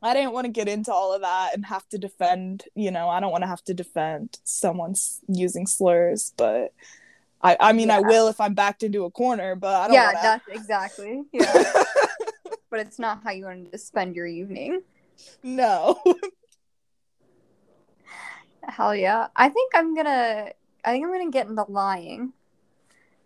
I 0.03 0.15
didn't 0.15 0.33
want 0.33 0.45
to 0.45 0.53
get 0.53 0.69
into 0.69 0.93
all 0.93 1.13
of 1.13 1.23
that 1.23 1.55
and 1.55 1.67
have 1.67 1.89
to 1.89 1.99
defend, 1.99 2.65
you 2.75 2.91
know, 2.91 3.09
I 3.09 3.21
don't 3.21 3.33
want 3.33 3.43
to 3.43 3.49
have 3.49 3.65
to 3.65 3.75
defend 3.75 4.39
someone's 4.45 5.21
using 5.29 5.67
slurs, 5.67 6.33
but 6.37 6.73
I 7.43 7.57
I 7.61 7.73
mean 7.73 7.91
I 7.91 8.01
will 8.01 8.29
if 8.29 8.41
I'm 8.41 8.55
backed 8.55 8.83
into 8.83 9.05
a 9.05 9.11
corner, 9.11 9.55
but 9.55 9.75
I 9.75 9.87
don't 9.87 9.95
Yeah, 9.95 10.07
wanna... 10.07 10.19
that's 10.23 10.49
exactly. 10.49 11.23
Yeah, 11.33 11.83
but 12.71 12.81
it's 12.81 12.99
not 12.99 13.23
how 13.23 13.31
you 13.31 13.45
wanted 13.45 13.73
to 13.73 13.79
spend 13.79 14.17
your 14.17 14.27
evening. 14.27 14.83
no. 15.43 16.03
Hell 18.69 18.95
yeah! 18.95 19.29
I 19.37 19.49
think 19.49 19.73
I'm 19.75 19.95
gonna. 19.95 20.51
I 20.85 20.91
think 20.93 21.05
I'm 21.05 21.13
gonna 21.13 21.31
get 21.31 21.47
into 21.47 21.65
lying. 21.69 22.33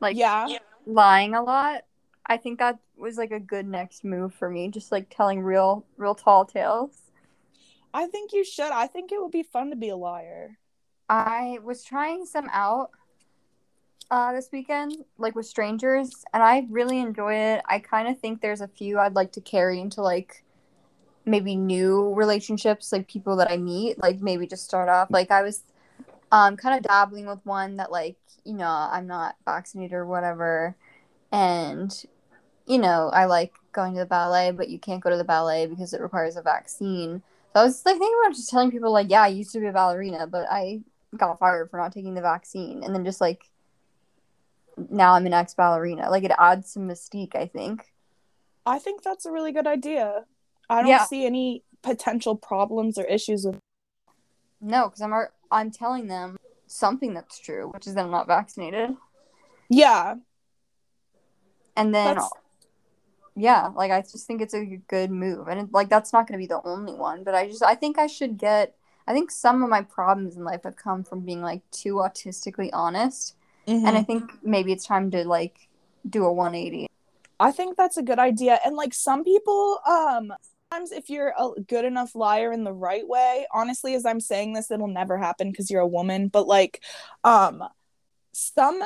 Like 0.00 0.16
yeah. 0.16 0.48
lying 0.86 1.34
a 1.34 1.42
lot. 1.42 1.82
I 2.26 2.36
think 2.36 2.58
that 2.58 2.78
was 2.96 3.16
like 3.16 3.32
a 3.32 3.40
good 3.40 3.66
next 3.66 4.04
move 4.04 4.34
for 4.34 4.48
me. 4.50 4.68
Just 4.68 4.92
like 4.92 5.06
telling 5.10 5.40
real, 5.40 5.84
real 5.96 6.14
tall 6.14 6.44
tales. 6.44 7.10
I 7.92 8.06
think 8.06 8.32
you 8.32 8.44
should. 8.44 8.70
I 8.70 8.86
think 8.86 9.12
it 9.12 9.20
would 9.20 9.32
be 9.32 9.42
fun 9.42 9.70
to 9.70 9.76
be 9.76 9.88
a 9.88 9.96
liar. 9.96 10.58
I 11.08 11.58
was 11.64 11.82
trying 11.82 12.24
some 12.24 12.48
out 12.52 12.90
uh, 14.10 14.32
this 14.32 14.48
weekend, 14.52 15.04
like 15.18 15.34
with 15.34 15.46
strangers, 15.46 16.24
and 16.32 16.42
I 16.42 16.66
really 16.70 16.98
enjoy 16.98 17.34
it. 17.34 17.62
I 17.68 17.78
kind 17.78 18.08
of 18.08 18.18
think 18.18 18.40
there's 18.40 18.60
a 18.60 18.68
few 18.68 18.98
I'd 18.98 19.14
like 19.14 19.32
to 19.32 19.40
carry 19.40 19.80
into 19.80 20.02
like 20.02 20.44
maybe 21.24 21.54
new 21.54 22.12
relationships, 22.14 22.92
like 22.92 23.06
people 23.06 23.36
that 23.36 23.50
I 23.50 23.56
meet, 23.56 23.98
like 24.02 24.20
maybe 24.20 24.46
just 24.46 24.64
start 24.64 24.88
off. 24.88 25.10
Like 25.10 25.30
I 25.30 25.42
was 25.42 25.62
um 26.32 26.56
kind 26.56 26.76
of 26.76 26.82
dabbling 26.82 27.26
with 27.26 27.44
one 27.44 27.76
that 27.76 27.90
like 27.90 28.16
you 28.44 28.54
know 28.54 28.88
i'm 28.90 29.06
not 29.06 29.36
vaccinated 29.44 29.92
or 29.92 30.06
whatever 30.06 30.76
and 31.32 32.04
you 32.66 32.78
know 32.78 33.10
i 33.12 33.24
like 33.24 33.52
going 33.72 33.94
to 33.94 34.00
the 34.00 34.06
ballet 34.06 34.50
but 34.50 34.68
you 34.68 34.78
can't 34.78 35.02
go 35.02 35.10
to 35.10 35.16
the 35.16 35.24
ballet 35.24 35.66
because 35.66 35.92
it 35.92 36.00
requires 36.00 36.36
a 36.36 36.42
vaccine 36.42 37.22
so 37.52 37.60
i 37.60 37.64
was 37.64 37.84
like 37.84 37.96
thinking 37.98 38.16
about 38.24 38.34
just 38.34 38.50
telling 38.50 38.70
people 38.70 38.92
like 38.92 39.10
yeah 39.10 39.22
i 39.22 39.28
used 39.28 39.52
to 39.52 39.60
be 39.60 39.66
a 39.66 39.72
ballerina 39.72 40.26
but 40.26 40.46
i 40.50 40.80
got 41.16 41.38
fired 41.38 41.70
for 41.70 41.76
not 41.76 41.92
taking 41.92 42.14
the 42.14 42.20
vaccine 42.20 42.82
and 42.84 42.94
then 42.94 43.04
just 43.04 43.20
like 43.20 43.50
now 44.90 45.14
i'm 45.14 45.26
an 45.26 45.32
ex 45.32 45.54
ballerina. 45.54 46.10
Like 46.10 46.24
it 46.24 46.32
adds 46.38 46.72
some 46.72 46.88
mystique 46.88 47.34
i 47.34 47.46
think. 47.46 47.92
I 48.66 48.78
think 48.78 49.02
that's 49.02 49.26
a 49.26 49.32
really 49.32 49.52
good 49.52 49.66
idea. 49.66 50.24
I 50.68 50.82
don't 50.82 50.90
Yeah. 50.90 51.04
see 51.04 51.24
any 51.26 51.64
potential 51.82 52.36
problems 52.36 52.98
or 52.98 53.04
issues 53.04 53.46
with 53.46 53.58
no 54.60 54.86
because 54.88 55.00
i'm 55.00 55.14
i'm 55.50 55.70
telling 55.70 56.06
them 56.08 56.36
something 56.66 57.14
that's 57.14 57.38
true 57.38 57.70
which 57.72 57.86
is 57.86 57.94
that 57.94 58.04
i'm 58.04 58.10
not 58.10 58.26
vaccinated. 58.26 58.90
Yeah, 59.70 60.16
and 61.76 61.94
then 61.94 62.16
that's 62.16 62.30
yeah 63.36 63.70
like 63.74 63.90
i 63.90 64.00
just 64.00 64.26
think 64.26 64.42
it's 64.42 64.54
a 64.54 64.64
good 64.88 65.10
move. 65.10 65.48
And 65.48 65.60
it, 65.60 65.72
like 65.72 65.88
that's 65.88 66.12
not 66.12 66.26
going 66.26 66.38
to 66.38 66.42
be 66.42 66.46
the 66.46 66.60
only 66.66 66.92
one 66.92 67.24
but 67.24 67.34
i 67.34 67.46
just 67.48 67.62
i 67.62 67.74
think 67.74 67.98
i 67.98 68.06
should 68.06 68.36
get 68.36 68.74
i 69.06 69.12
think 69.14 69.30
some 69.30 69.62
of 69.62 69.70
my 69.70 69.82
problems 69.82 70.36
in 70.36 70.44
life 70.44 70.64
have 70.64 70.76
come 70.76 71.02
from 71.04 71.20
being 71.20 71.40
like 71.40 71.62
too 71.70 71.94
autistically 71.94 72.68
honest 72.72 73.36
and 73.66 73.96
i 73.96 74.02
Mhm. 74.02 74.06
think 74.06 74.30
maybe 74.42 74.72
it's 74.72 74.86
time 74.86 75.10
to 75.10 75.24
like 75.24 75.68
do 76.08 76.24
a 76.24 76.32
180 76.32 76.86
I 77.38 77.52
think 77.52 77.76
that's 77.76 77.96
a 77.96 78.02
good 78.02 78.18
idea. 78.18 78.60
And 78.66 78.76
like 78.76 78.92
some 78.92 79.24
people, 79.24 79.78
um, 79.86 80.30
sometimes 80.70 80.92
if 80.92 81.08
you're 81.08 81.32
a 81.38 81.58
good 81.62 81.86
enough 81.86 82.14
liar 82.14 82.52
in 82.52 82.64
the 82.64 82.72
right 82.72 83.06
way, 83.08 83.46
honestly, 83.54 83.94
as 83.94 84.04
I'm 84.04 84.20
saying 84.20 84.52
this, 84.52 84.70
it'll 84.70 84.88
never 84.88 85.16
happen 85.16 85.50
because 85.50 85.70
you're 85.70 85.80
a 85.80 85.86
woman. 85.86 86.28
But 86.28 86.46
like, 86.46 86.82
um, 87.24 87.64
some 88.32 88.82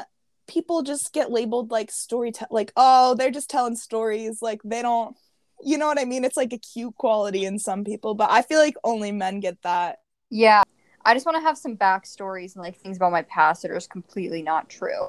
people 0.46 0.82
just 0.82 1.12
get 1.12 1.30
labeled 1.30 1.70
like 1.70 1.90
story, 1.90 2.32
like 2.50 2.72
oh, 2.76 3.14
they're 3.14 3.30
just 3.30 3.50
telling 3.50 3.76
stories. 3.76 4.40
Like 4.42 4.60
they 4.64 4.82
don't, 4.82 5.16
you 5.64 5.78
know 5.78 5.86
what 5.86 6.00
I 6.00 6.04
mean? 6.04 6.24
It's 6.24 6.36
like 6.36 6.52
a 6.52 6.58
cute 6.58 6.94
quality 6.96 7.44
in 7.44 7.58
some 7.58 7.84
people, 7.84 8.14
but 8.14 8.30
I 8.30 8.42
feel 8.42 8.58
like 8.60 8.76
only 8.84 9.12
men 9.12 9.40
get 9.40 9.60
that. 9.62 9.98
yeah 10.30 10.63
i 11.04 11.14
just 11.14 11.26
want 11.26 11.36
to 11.36 11.42
have 11.42 11.56
some 11.58 11.76
backstories 11.76 12.54
and 12.54 12.62
like 12.62 12.76
things 12.76 12.96
about 12.96 13.12
my 13.12 13.22
past 13.22 13.62
that 13.62 13.70
are 13.70 13.74
just 13.74 13.90
completely 13.90 14.42
not 14.42 14.68
true 14.68 15.08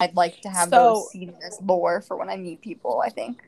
i'd 0.00 0.14
like 0.16 0.40
to 0.42 0.48
have 0.48 0.68
So- 0.68 0.94
those 0.94 1.10
seated 1.10 1.34
as 1.46 1.58
lore 1.62 2.00
for 2.00 2.16
when 2.16 2.28
i 2.30 2.36
meet 2.36 2.60
people 2.60 3.02
i 3.04 3.08
think 3.10 3.42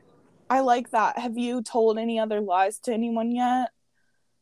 I 0.49 0.59
like 0.59 0.89
that. 0.91 1.17
Have 1.17 1.37
you 1.37 1.61
told 1.63 1.97
any 1.97 2.19
other 2.19 2.41
lies 2.41 2.77
to 2.79 2.93
anyone 2.93 3.31
yet? 3.31 3.69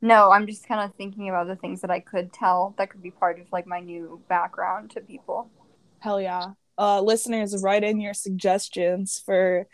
no 0.01 0.31
i'm 0.31 0.47
just 0.47 0.67
kind 0.67 0.81
of 0.81 0.95
thinking 0.95 1.29
about 1.29 1.45
the 1.45 1.55
things 1.55 1.81
that 1.81 1.91
i 1.91 1.99
could 1.99 2.33
tell 2.33 2.73
that 2.79 2.89
could 2.89 3.03
be 3.03 3.11
part 3.11 3.39
of 3.39 3.45
like 3.51 3.67
my 3.67 3.79
new 3.79 4.19
background 4.27 4.89
to 4.91 5.01
people 5.01 5.51
Hell 5.99 6.19
yeah. 6.21 6.53
Uh, 6.77 7.01
listeners, 7.01 7.61
write 7.61 7.83
in 7.83 7.99
your 7.99 8.13
suggestions 8.13 9.21
for 9.23 9.67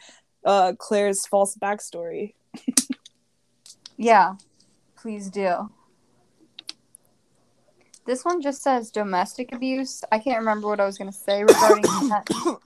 uh, 0.43 0.73
Claire's 0.79 1.27
false 1.27 1.55
backstory. 1.55 2.33
Yeah, 3.97 4.35
please 4.97 5.29
do. 5.29 5.69
This 8.05 8.23
one 8.23 8.41
just 8.41 8.61
says 8.61 8.91
domestic 8.91 9.53
abuse. 9.53 10.03
I 10.11 10.19
can't 10.19 10.39
remember 10.39 10.67
what 10.67 10.79
I 10.79 10.85
was 10.85 10.97
going 10.97 11.11
to 11.11 11.17
say 11.17 11.43
regarding 11.43 11.81
that. 12.09 12.27
Um, 12.37 12.59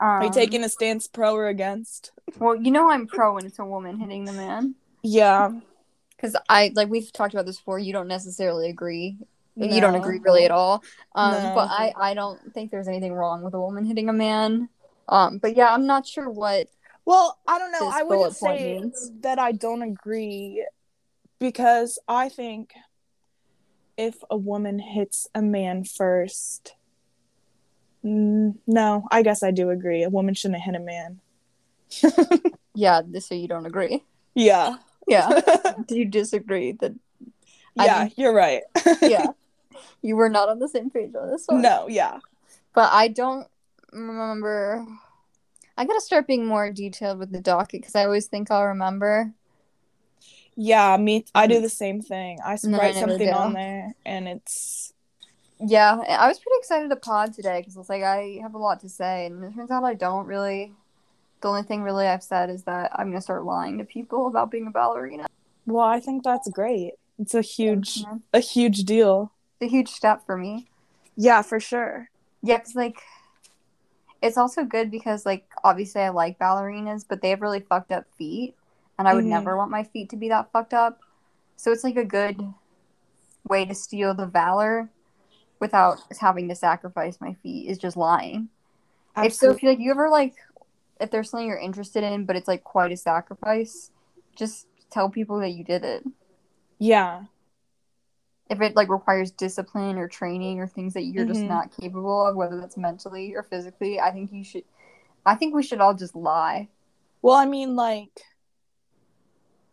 Are 0.00 0.24
you 0.24 0.32
taking 0.32 0.64
a 0.64 0.68
stance 0.68 1.06
pro 1.06 1.34
or 1.34 1.48
against? 1.48 2.12
Well, 2.38 2.56
you 2.56 2.70
know 2.70 2.90
I'm 2.90 3.06
pro 3.06 3.34
when 3.34 3.44
it's 3.44 3.58
a 3.58 3.64
woman 3.64 3.98
hitting 3.98 4.24
the 4.24 4.32
man. 4.32 4.74
Yeah. 5.02 5.52
Because 6.16 6.36
I, 6.48 6.72
like, 6.74 6.88
we've 6.88 7.12
talked 7.12 7.34
about 7.34 7.44
this 7.44 7.58
before. 7.58 7.78
You 7.78 7.92
don't 7.92 8.08
necessarily 8.08 8.70
agree. 8.70 9.18
You 9.56 9.80
don't 9.80 9.94
agree 9.94 10.18
really 10.20 10.44
at 10.46 10.50
all. 10.50 10.82
Um, 11.14 11.32
No. 11.32 11.54
But 11.54 11.68
I, 11.70 11.92
I 11.98 12.14
don't 12.14 12.40
think 12.54 12.70
there's 12.70 12.88
anything 12.88 13.12
wrong 13.12 13.42
with 13.42 13.52
a 13.52 13.60
woman 13.60 13.84
hitting 13.84 14.08
a 14.08 14.12
man. 14.12 14.70
Um, 15.08 15.38
but 15.38 15.56
yeah, 15.56 15.72
I'm 15.72 15.86
not 15.86 16.06
sure 16.06 16.30
what. 16.30 16.68
Well, 17.04 17.38
I 17.46 17.58
don't 17.58 17.72
know. 17.72 17.90
I 17.92 18.02
wouldn't 18.02 18.36
say 18.36 18.80
means. 18.80 19.10
that 19.20 19.38
I 19.38 19.52
don't 19.52 19.82
agree 19.82 20.64
because 21.38 21.98
I 22.08 22.28
think 22.28 22.72
if 24.00 24.16
a 24.30 24.36
woman 24.36 24.78
hits 24.78 25.28
a 25.34 25.42
man 25.42 25.84
first, 25.84 26.74
mm, 28.02 28.56
no, 28.66 29.06
I 29.10 29.22
guess 29.22 29.42
I 29.42 29.50
do 29.50 29.68
agree. 29.68 30.02
A 30.02 30.08
woman 30.08 30.32
shouldn't 30.32 30.62
hit 30.62 30.74
a 30.74 30.80
man. 30.80 31.20
Yeah, 32.74 33.02
so 33.18 33.34
you 33.34 33.48
don't 33.48 33.66
agree. 33.66 34.04
Yeah. 34.34 34.76
Yeah. 35.06 35.40
Do 35.86 35.98
you 35.98 36.06
disagree 36.06 36.72
that? 36.72 36.92
I 37.78 37.84
yeah, 37.84 38.08
you're 38.16 38.32
right. 38.32 38.62
Yeah. 39.02 39.26
you 40.00 40.16
were 40.16 40.30
not 40.30 40.48
on 40.48 40.60
the 40.60 40.68
same 40.68 40.88
page 40.88 41.14
on 41.14 41.30
this 41.30 41.44
one. 41.46 41.60
no, 41.60 41.88
yeah. 41.88 42.20
but 42.74 42.90
I 42.92 43.08
don't 43.08 43.46
remember. 43.92 44.86
I 45.76 45.84
gotta 45.84 46.00
start 46.00 46.26
being 46.26 46.46
more 46.46 46.70
detailed 46.72 47.18
with 47.18 47.32
the 47.32 47.40
docket 47.40 47.80
because 47.80 47.94
I 47.94 48.04
always 48.04 48.28
think 48.28 48.50
I'll 48.50 48.66
remember. 48.66 49.32
Yeah, 50.62 50.94
me. 50.98 51.24
I 51.34 51.46
do 51.46 51.54
mm. 51.54 51.62
the 51.62 51.70
same 51.70 52.02
thing. 52.02 52.38
I 52.44 52.58
No, 52.64 52.76
write 52.76 52.94
something 52.94 53.18
do. 53.18 53.30
on 53.32 53.54
there, 53.54 53.94
and 54.04 54.28
it's 54.28 54.92
Yeah, 55.58 55.94
I 55.94 56.28
was 56.28 56.38
pretty 56.38 56.58
excited 56.58 56.90
to 56.90 56.96
pod 56.96 57.32
today 57.32 57.60
because 57.60 57.78
it's 57.78 57.88
like 57.88 58.02
I 58.02 58.40
have 58.42 58.52
a 58.52 58.58
lot 58.58 58.80
to 58.80 58.88
say, 58.90 59.24
and 59.24 59.42
it 59.42 59.54
turns 59.54 59.70
out 59.70 59.84
I 59.84 59.94
don't 59.94 60.26
really. 60.26 60.74
The 61.40 61.48
only 61.48 61.62
thing 61.62 61.82
really 61.82 62.06
I've 62.06 62.22
said 62.22 62.50
is 62.50 62.64
that 62.64 62.90
I'm 62.94 63.08
gonna 63.08 63.22
start 63.22 63.46
lying 63.46 63.78
to 63.78 63.84
people 63.84 64.26
about 64.26 64.50
being 64.50 64.66
a 64.66 64.70
ballerina. 64.70 65.26
well. 65.66 65.86
I 65.86 65.98
think 65.98 66.24
that's 66.24 66.50
great. 66.50 66.92
It's 67.18 67.34
a 67.34 67.40
huge, 67.40 67.98
Yeah. 68.02 68.18
a 68.34 68.40
huge 68.40 68.84
deal. 68.84 69.32
It's 69.60 69.68
a 69.70 69.74
huge 69.74 69.88
step 69.88 70.26
for 70.26 70.36
me. 70.36 70.68
Yeah, 71.16 71.40
for 71.40 71.58
sure. 71.58 72.10
Yeah, 72.42 72.56
it's 72.56 72.74
like, 72.74 72.98
it's 74.20 74.36
also 74.36 74.64
good 74.64 74.90
because 74.90 75.24
like 75.24 75.46
obviously 75.64 76.02
I 76.02 76.10
like 76.10 76.38
ballerinas, 76.38 77.06
but 77.08 77.22
they 77.22 77.30
have 77.30 77.40
really 77.40 77.60
fucked 77.60 77.92
up 77.92 78.04
feet, 78.18 78.54
and 79.00 79.08
I 79.08 79.14
would 79.14 79.24
Mhm. 79.24 79.28
never 79.28 79.56
want 79.56 79.70
my 79.70 79.82
feet 79.82 80.10
to 80.10 80.16
be 80.16 80.28
that 80.28 80.52
fucked 80.52 80.74
up. 80.74 81.00
So 81.56 81.72
it's 81.72 81.84
like 81.84 81.96
a 81.96 82.04
good 82.04 82.38
way 83.48 83.64
to 83.64 83.74
steal 83.74 84.12
the 84.12 84.26
valor 84.26 84.90
without 85.58 86.00
having 86.20 86.48
to 86.50 86.54
sacrifice 86.54 87.18
my 87.18 87.32
feet 87.32 87.70
is 87.70 87.78
just 87.78 87.96
lying. 87.96 88.50
If 89.16 89.32
so, 89.32 89.50
if 89.50 89.62
you 89.62 89.70
like, 89.70 89.78
you 89.78 89.90
ever 89.90 90.10
like, 90.10 90.34
if 91.00 91.10
there's 91.10 91.30
something 91.30 91.48
you're 91.48 91.56
interested 91.56 92.04
in, 92.04 92.26
but 92.26 92.36
it's 92.36 92.46
like 92.46 92.62
quite 92.62 92.92
a 92.92 92.96
sacrifice, 92.96 93.90
just 94.36 94.66
tell 94.90 95.08
people 95.08 95.40
that 95.40 95.52
you 95.52 95.64
did 95.64 95.82
it. 95.82 96.04
Yeah, 96.78 97.24
If 98.50 98.60
it 98.60 98.76
like 98.76 98.90
requires 98.90 99.30
discipline 99.30 99.96
or 99.96 100.08
training 100.08 100.60
or 100.60 100.66
things 100.66 100.92
that 100.92 101.04
you're 101.04 101.24
just 101.24 101.44
Mhm. 101.44 101.48
not 101.48 101.74
capable 101.74 102.26
of, 102.26 102.36
whether 102.36 102.60
that's 102.60 102.76
mentally 102.76 103.34
or 103.34 103.44
physically, 103.44 103.98
I 103.98 104.10
think 104.10 104.30
you 104.30 104.44
should. 104.44 104.64
I 105.24 105.36
think 105.36 105.54
we 105.54 105.62
should 105.62 105.80
all 105.80 105.94
just 105.94 106.14
lie. 106.14 106.68
Well, 107.22 107.36
I 107.36 107.46
mean, 107.46 107.76
like, 107.76 108.20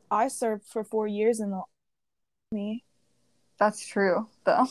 I 0.10 0.28
served 0.30 0.66
for 0.66 0.84
four 0.84 1.08
years 1.08 1.40
in 1.40 1.52
the 1.52 1.62
army. 2.52 2.84
That's 3.60 3.86
true, 3.86 4.28
though. 4.46 4.68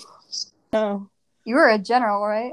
No. 0.72 1.10
You 1.44 1.56
were 1.56 1.68
a 1.68 1.78
general, 1.78 2.24
right? 2.26 2.52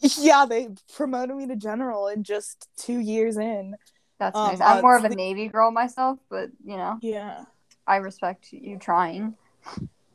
Yeah, 0.00 0.46
they 0.48 0.68
promoted 0.94 1.36
me 1.36 1.46
to 1.48 1.56
general 1.56 2.08
in 2.08 2.22
just 2.22 2.68
two 2.76 2.98
years 3.00 3.36
in. 3.36 3.74
That's 4.18 4.36
Um, 4.36 4.48
nice. 4.48 4.60
I'm 4.60 4.78
uh, 4.78 4.82
more 4.82 4.96
of 4.96 5.04
a 5.04 5.08
the- 5.08 5.16
Navy 5.16 5.48
girl 5.48 5.70
myself, 5.70 6.18
but 6.28 6.50
you 6.64 6.76
know, 6.76 6.98
Yeah. 7.02 7.44
I 7.86 7.96
respect 7.96 8.52
you 8.52 8.78
trying. 8.78 9.34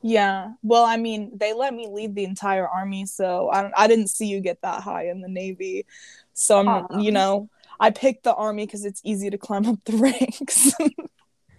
Yeah. 0.01 0.53
Well, 0.63 0.83
I 0.83 0.97
mean, 0.97 1.31
they 1.37 1.53
let 1.53 1.73
me 1.73 1.87
lead 1.87 2.13
the 2.15 2.23
entire 2.25 2.67
army, 2.67 3.05
so 3.05 3.49
I 3.49 3.61
don't, 3.61 3.73
I 3.75 3.87
didn't 3.87 4.07
see 4.07 4.27
you 4.27 4.39
get 4.41 4.61
that 4.61 4.83
high 4.83 5.07
in 5.09 5.21
the 5.21 5.29
Navy. 5.29 5.85
So 6.33 6.59
I'm, 6.59 6.67
Aw. 6.67 6.99
you 6.99 7.11
know, 7.11 7.49
I 7.79 7.89
picked 7.89 8.23
the 8.23 8.33
army 8.35 8.65
because 8.65 8.85
it's 8.85 9.01
easy 9.03 9.29
to 9.29 9.37
climb 9.37 9.65
up 9.65 9.79
the 9.85 9.97
ranks, 9.97 10.73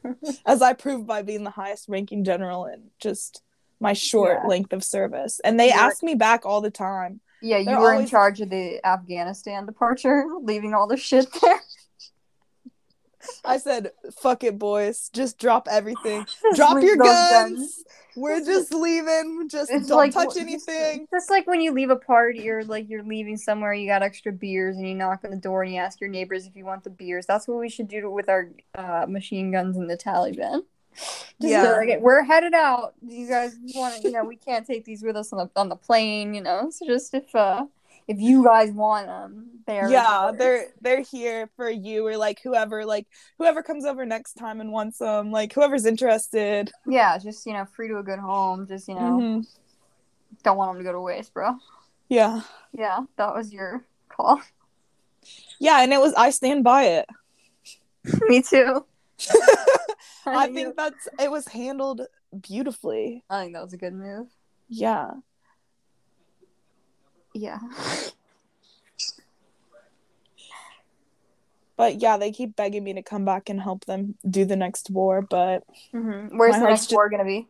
as 0.47 0.63
I 0.63 0.73
proved 0.73 1.07
by 1.07 1.23
being 1.23 1.45
the 1.45 1.51
highest 1.51 1.89
ranking 1.89 2.25
general 2.25 2.67
in 2.67 2.91
just 3.01 3.43
my 3.81 3.93
short 3.93 4.39
Yeah. 4.43 4.49
length 4.49 4.73
of 4.73 4.85
service. 4.85 5.41
And 5.45 5.59
they 5.59 5.67
You're- 5.69 5.79
ask 5.81 6.03
me 6.03 6.15
back 6.15 6.47
all 6.47 6.61
the 6.61 6.71
time. 6.71 7.21
Yeah, 7.43 7.59
you 7.59 7.67
They're 7.67 7.81
were 7.81 7.93
in 7.95 8.07
charge 8.07 8.41
of 8.41 8.49
the 8.49 8.81
Afghanistan 8.87 9.67
departure, 9.67 10.25
leaving 10.43 10.73
all 10.73 10.87
the 10.87 10.97
shit 10.97 11.27
there. 11.43 11.61
I 13.45 13.59
said, 13.59 13.93
"Fuck 14.21 14.45
it, 14.45 14.59
boys, 14.59 15.11
just 15.13 15.39
drop 15.39 15.69
everything. 15.71 16.25
Just 16.43 16.57
drop 16.57 16.83
your 16.83 16.97
those 16.97 17.07
guns. 17.31 17.85
We're 18.17 18.45
just 18.45 18.73
leaving. 18.73 19.49
Just 19.51 19.71
It's 19.73 19.89
don't 19.89 19.99
like 19.99 20.13
touch 20.13 20.37
anything." 20.39 21.07
Just 21.11 21.31
like 21.31 21.47
when 21.47 21.61
you 21.61 21.73
leave 21.73 21.91
a 21.91 21.97
party 21.97 22.49
or 22.51 22.65
like 22.65 22.89
you're 22.89 23.03
leaving 23.03 23.37
somewhere, 23.37 23.73
you 23.75 23.87
got 23.89 24.03
extra 24.03 24.33
beers 24.33 24.77
and 24.77 24.89
you 24.89 24.95
knock 24.95 25.21
on 25.25 25.31
the 25.31 25.37
door 25.37 25.63
and 25.63 25.73
you 25.73 25.79
ask 25.81 26.01
your 26.01 26.11
neighbors 26.11 26.47
if 26.47 26.55
you 26.57 26.65
want 26.65 26.85
the 26.85 26.91
beers. 26.91 27.27
That's 27.27 27.49
what 27.49 27.59
we 27.59 27.69
should 27.69 27.89
do 27.89 28.09
with 28.11 28.29
our 28.29 28.51
uh, 28.75 29.07
machine 29.09 29.51
guns 29.51 29.77
and 29.77 29.89
the 29.91 29.97
Taliban. 29.97 30.63
Just 30.97 31.25
Yeah. 31.41 31.73
like, 31.73 32.01
we're 32.01 32.23
headed 32.23 32.55
out. 32.55 32.95
You 33.05 33.27
guys 33.29 33.57
want 33.75 33.97
to? 33.97 34.03
You 34.09 34.13
know, 34.13 34.25
we 34.25 34.37
can't 34.37 34.65
take 34.67 34.85
these 34.85 35.03
with 35.03 35.17
us 35.17 35.33
on 35.33 35.39
the 35.39 35.61
on 35.61 35.69
the 35.69 35.77
plane. 35.77 36.35
You 36.35 36.43
know, 36.43 36.71
so 36.71 36.87
just 36.87 37.15
if 37.15 37.35
uh 37.35 37.67
if 38.07 38.21
you 38.21 38.45
guys 38.45 38.71
want 38.71 39.07
them, 39.07 39.51
they're 39.67 39.91
yeah 39.91 40.27
yours. 40.27 40.39
they're 40.39 40.67
they're 40.81 41.01
here 41.01 41.49
for 41.57 41.71
you 41.71 42.07
or 42.07 42.17
like 42.17 42.41
whoever 42.43 42.85
like 42.85 43.07
whoever 43.39 43.63
comes 43.63 43.85
over 43.85 44.05
next 44.05 44.35
time 44.35 44.61
and 44.61 44.71
wants 44.73 44.99
them 44.99 45.31
like 45.31 45.53
whoever's 45.53 45.87
interested 45.87 46.71
yeah, 46.87 47.17
just 47.19 47.47
you 47.47 47.53
know, 47.55 47.65
free 47.65 47.89
to 47.89 47.99
a 47.99 48.03
good 48.03 48.19
home. 48.19 48.67
Just 48.67 48.89
you 48.89 48.95
know, 48.95 49.19
Mhm. 49.21 49.47
Don't 50.43 50.57
want 50.59 50.73
them 50.73 50.79
to 50.85 50.85
go 50.85 50.93
to 50.93 51.01
waste, 51.01 51.33
bro. 51.33 51.57
Yeah. 52.09 52.43
Yeah, 52.73 53.01
that 53.17 53.35
was 53.35 53.53
your 53.53 53.85
call. 54.11 54.41
Yeah, 55.59 55.81
and 55.83 55.93
it 55.93 56.01
was 56.01 56.13
I 56.15 56.31
stand 56.31 56.65
by 56.65 56.83
it. 56.85 57.07
Me 58.29 58.43
too. 58.43 58.85
I 60.27 60.49
think 60.53 60.77
that's 60.77 61.09
it 61.19 61.31
was 61.31 61.49
handled 61.49 62.03
beautifully. 62.43 63.25
I 63.31 63.43
think 63.43 63.55
that 63.55 63.63
was 63.63 63.73
a 63.73 63.79
good 63.79 63.95
move. 63.95 64.27
Yeah. 64.69 65.13
Yeah. 67.35 67.59
But 71.77 72.01
yeah, 72.01 72.17
they 72.17 72.31
keep 72.31 72.55
begging 72.55 72.85
me 72.85 72.95
to 72.95 73.03
come 73.03 73.25
back 73.25 73.49
and 73.49 73.61
help 73.61 73.85
them 73.85 74.17
do 74.29 74.45
the 74.45 74.57
next 74.57 74.91
war, 74.91 75.23
but 75.23 75.65
hmm 75.91 76.29
Where's 76.39 76.55
the 76.57 76.67
next 76.67 76.89
ju- 76.91 76.97
war 76.97 77.09
gonna 77.11 77.25
be? 77.25 77.49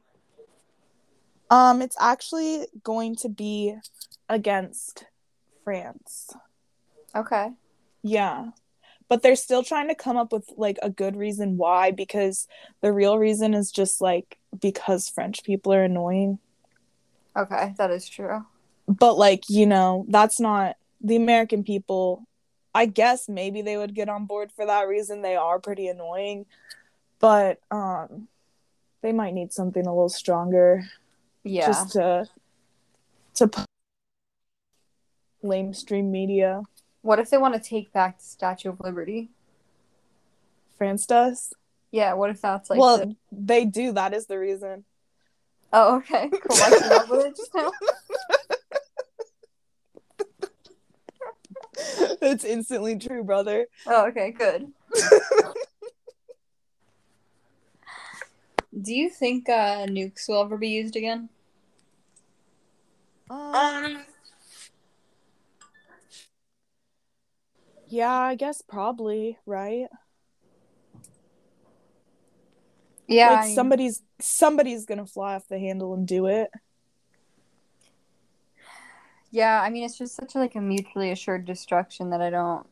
um 1.51 1.83
it's 1.83 1.97
actually 2.01 2.67
going 2.83 3.17
to 3.17 3.29
be 3.29 3.77
against 4.29 5.05
France. 5.63 6.35
Okay. 7.15 7.51
Yeah. 8.03 8.51
But 9.09 9.23
they're 9.23 9.37
still 9.37 9.63
trying 9.63 9.89
to 9.89 9.95
come 9.95 10.17
up 10.17 10.33
with 10.33 10.49
like 10.57 10.79
a 10.83 10.89
good 10.89 11.17
reason 11.17 11.59
why 11.59 11.91
because 11.91 12.49
the 12.81 12.93
real 12.93 13.19
reason 13.19 13.53
is 13.53 13.71
just 13.71 14.01
like 14.01 14.39
because 14.59 15.11
French 15.11 15.45
people 15.45 15.75
are 15.75 15.85
annoying. 15.85 16.39
Okay, 17.37 17.75
that 17.77 17.91
is 17.91 18.09
true. 18.09 18.47
But 18.89 19.15
like, 19.19 19.45
you 19.49 19.67
know, 19.67 20.05
that's 20.09 20.39
not 20.41 20.77
the 21.01 21.17
American 21.17 21.65
people. 21.65 22.27
I 22.75 22.87
guess 22.87 23.29
maybe 23.29 23.63
they 23.63 23.77
would 23.77 23.95
get 23.95 24.09
on 24.09 24.27
board 24.27 24.51
for 24.53 24.67
that 24.67 24.89
reason. 24.89 25.23
They 25.23 25.37
are 25.37 25.59
pretty 25.59 25.87
annoying. 25.89 26.47
But 27.21 27.61
um 27.71 28.29
they 29.01 29.13
might 29.13 29.35
need 29.35 29.53
something 29.53 29.87
a 29.87 29.91
little 29.95 30.09
stronger 30.09 30.85
Yeah. 31.45 31.67
just 31.67 31.93
to 31.93 32.27
to 33.35 33.49
p- 33.49 33.65
lamestream 35.43 36.11
media. 36.11 36.63
What 37.03 37.19
if 37.19 37.31
they 37.31 37.37
want 37.39 37.55
to 37.55 37.61
take 37.61 37.93
back 37.93 38.19
the 38.19 38.25
Statue 38.25 38.71
of 38.71 38.81
Liberty? 38.81 39.29
France 40.79 41.07
does. 41.07 41.53
Yeah, 41.91 42.15
what 42.15 42.31
if 42.31 42.41
that's 42.41 42.71
like 42.71 42.79
well, 42.81 42.99
the- 42.99 43.17
they 43.31 43.65
do. 43.65 43.93
That 43.93 44.15
is 44.15 44.27
the 44.27 44.39
reason. 44.39 44.85
Oh, 45.73 45.97
okay. 45.97 46.31
Cool. 46.43 47.71
I 52.23 52.23
came 52.23 52.31
up 52.31 52.41
with 52.41 52.43
it 52.43 52.45
just 52.45 52.45
now. 52.45 52.45
it's 52.45 52.45
instantly 52.45 52.99
true, 52.99 53.25
brother. 53.25 53.67
Oh, 53.87 54.07
okay, 54.07 54.33
good. 54.33 54.73
Do 58.83 58.95
you 58.95 59.09
think 59.09 59.49
uh, 59.49 59.87
nukes 59.87 60.29
will 60.29 60.43
ever 60.43 60.59
be 60.59 60.69
used 60.69 60.97
again? 60.97 61.29
Um, 63.31 64.05
yeah, 67.89 68.13
I 68.13 68.35
guess 68.35 68.63
probably, 68.63 69.39
right? 69.47 69.87
Yeah. 73.07 73.31
like 73.31 73.39
I 73.41 73.45
somebody's 73.45 74.03
somebody's 74.21 74.87
gonna 74.87 75.07
fly 75.07 75.35
off 75.35 75.49
the 75.49 75.59
handle 75.59 75.95
and 75.95 76.07
do 76.07 76.27
it. 76.27 76.51
Yeah, 79.35 79.61
I 79.61 79.69
mean 79.69 79.83
it's 79.83 79.99
just 79.99 80.15
such 80.15 80.37
like 80.37 80.55
a 80.55 80.61
mutually 80.61 81.11
assured 81.11 81.45
destruction 81.45 82.11
that 82.11 82.21
I 82.23 82.31
don't 82.31 82.65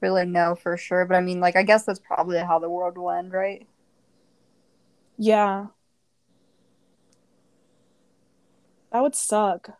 really 0.00 0.26
know 0.26 0.56
for 0.56 0.76
sure. 0.76 1.04
But 1.06 1.14
I 1.16 1.20
mean, 1.20 1.38
like 1.38 1.54
I 1.54 1.62
guess 1.62 1.84
that's 1.84 2.00
probably 2.00 2.38
how 2.38 2.58
the 2.58 2.68
world 2.68 2.98
will 2.98 3.12
end, 3.12 3.32
right? 3.32 3.68
Yeah. 5.16 5.66
That 8.92 9.02
would 9.02 9.14
suck. 9.14 9.78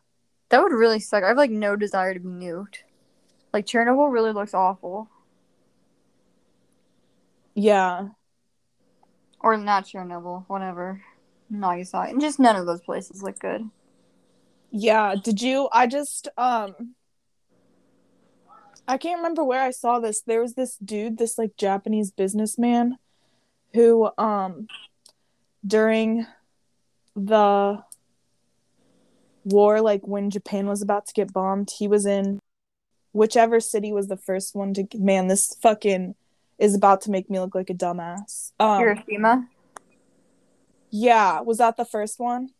That 0.50 0.62
would 0.62 0.72
really 0.72 1.00
suck. 1.00 1.24
I 1.24 1.28
have 1.28 1.36
like 1.36 1.50
no 1.50 1.74
desire 1.76 2.14
to 2.14 2.20
be 2.20 2.28
nuked. 2.28 2.78
Like 3.52 3.66
Chernobyl 3.66 4.12
really 4.12 4.32
looks 4.32 4.54
awful, 4.54 5.10
Yeah. 7.54 8.08
or 9.40 9.56
not 9.56 9.84
Chernobyl, 9.86 10.44
whatever. 10.48 11.02
Nagasaki, 11.50 12.12
and 12.12 12.20
just 12.20 12.38
none 12.40 12.56
of 12.56 12.66
those 12.66 12.80
places 12.82 13.22
look 13.22 13.38
good. 13.38 13.68
Yeah. 14.76 15.14
Did 15.14 15.40
you 15.40 15.68
I 15.72 15.86
just 15.86 16.28
um 16.36 16.74
I 18.88 18.98
can't 18.98 19.18
remember 19.18 19.44
where 19.44 19.62
I 19.62 19.70
saw 19.70 20.00
this. 20.00 20.20
There 20.20 20.42
was 20.42 20.54
this 20.54 20.76
dude, 20.76 21.16
this 21.16 21.38
like 21.38 21.56
Japanese 21.56 22.10
businessman 22.10 22.98
who 23.72 24.10
um 24.18 24.66
during 25.64 26.26
the 27.14 27.84
war 29.44 29.80
like 29.80 30.08
when 30.08 30.28
Japan 30.28 30.66
was 30.66 30.82
about 30.82 31.06
to 31.06 31.14
get 31.14 31.32
bombed, 31.32 31.70
he 31.78 31.86
was 31.86 32.04
in 32.04 32.40
whichever 33.12 33.60
city 33.60 33.92
was 33.92 34.08
the 34.08 34.16
first 34.16 34.56
one 34.56 34.74
to 34.74 34.88
man 34.94 35.28
this 35.28 35.56
fucking 35.62 36.16
is 36.58 36.74
about 36.74 37.00
to 37.02 37.12
make 37.12 37.30
me 37.30 37.38
look 37.38 37.54
like 37.54 37.70
a 37.70 37.74
dumbass. 37.74 38.50
Um 38.58 38.80
Hiroshima. 38.80 39.48
yeah, 40.90 41.42
was 41.42 41.58
that 41.58 41.76
the 41.76 41.84
first 41.84 42.18
one? 42.18 42.50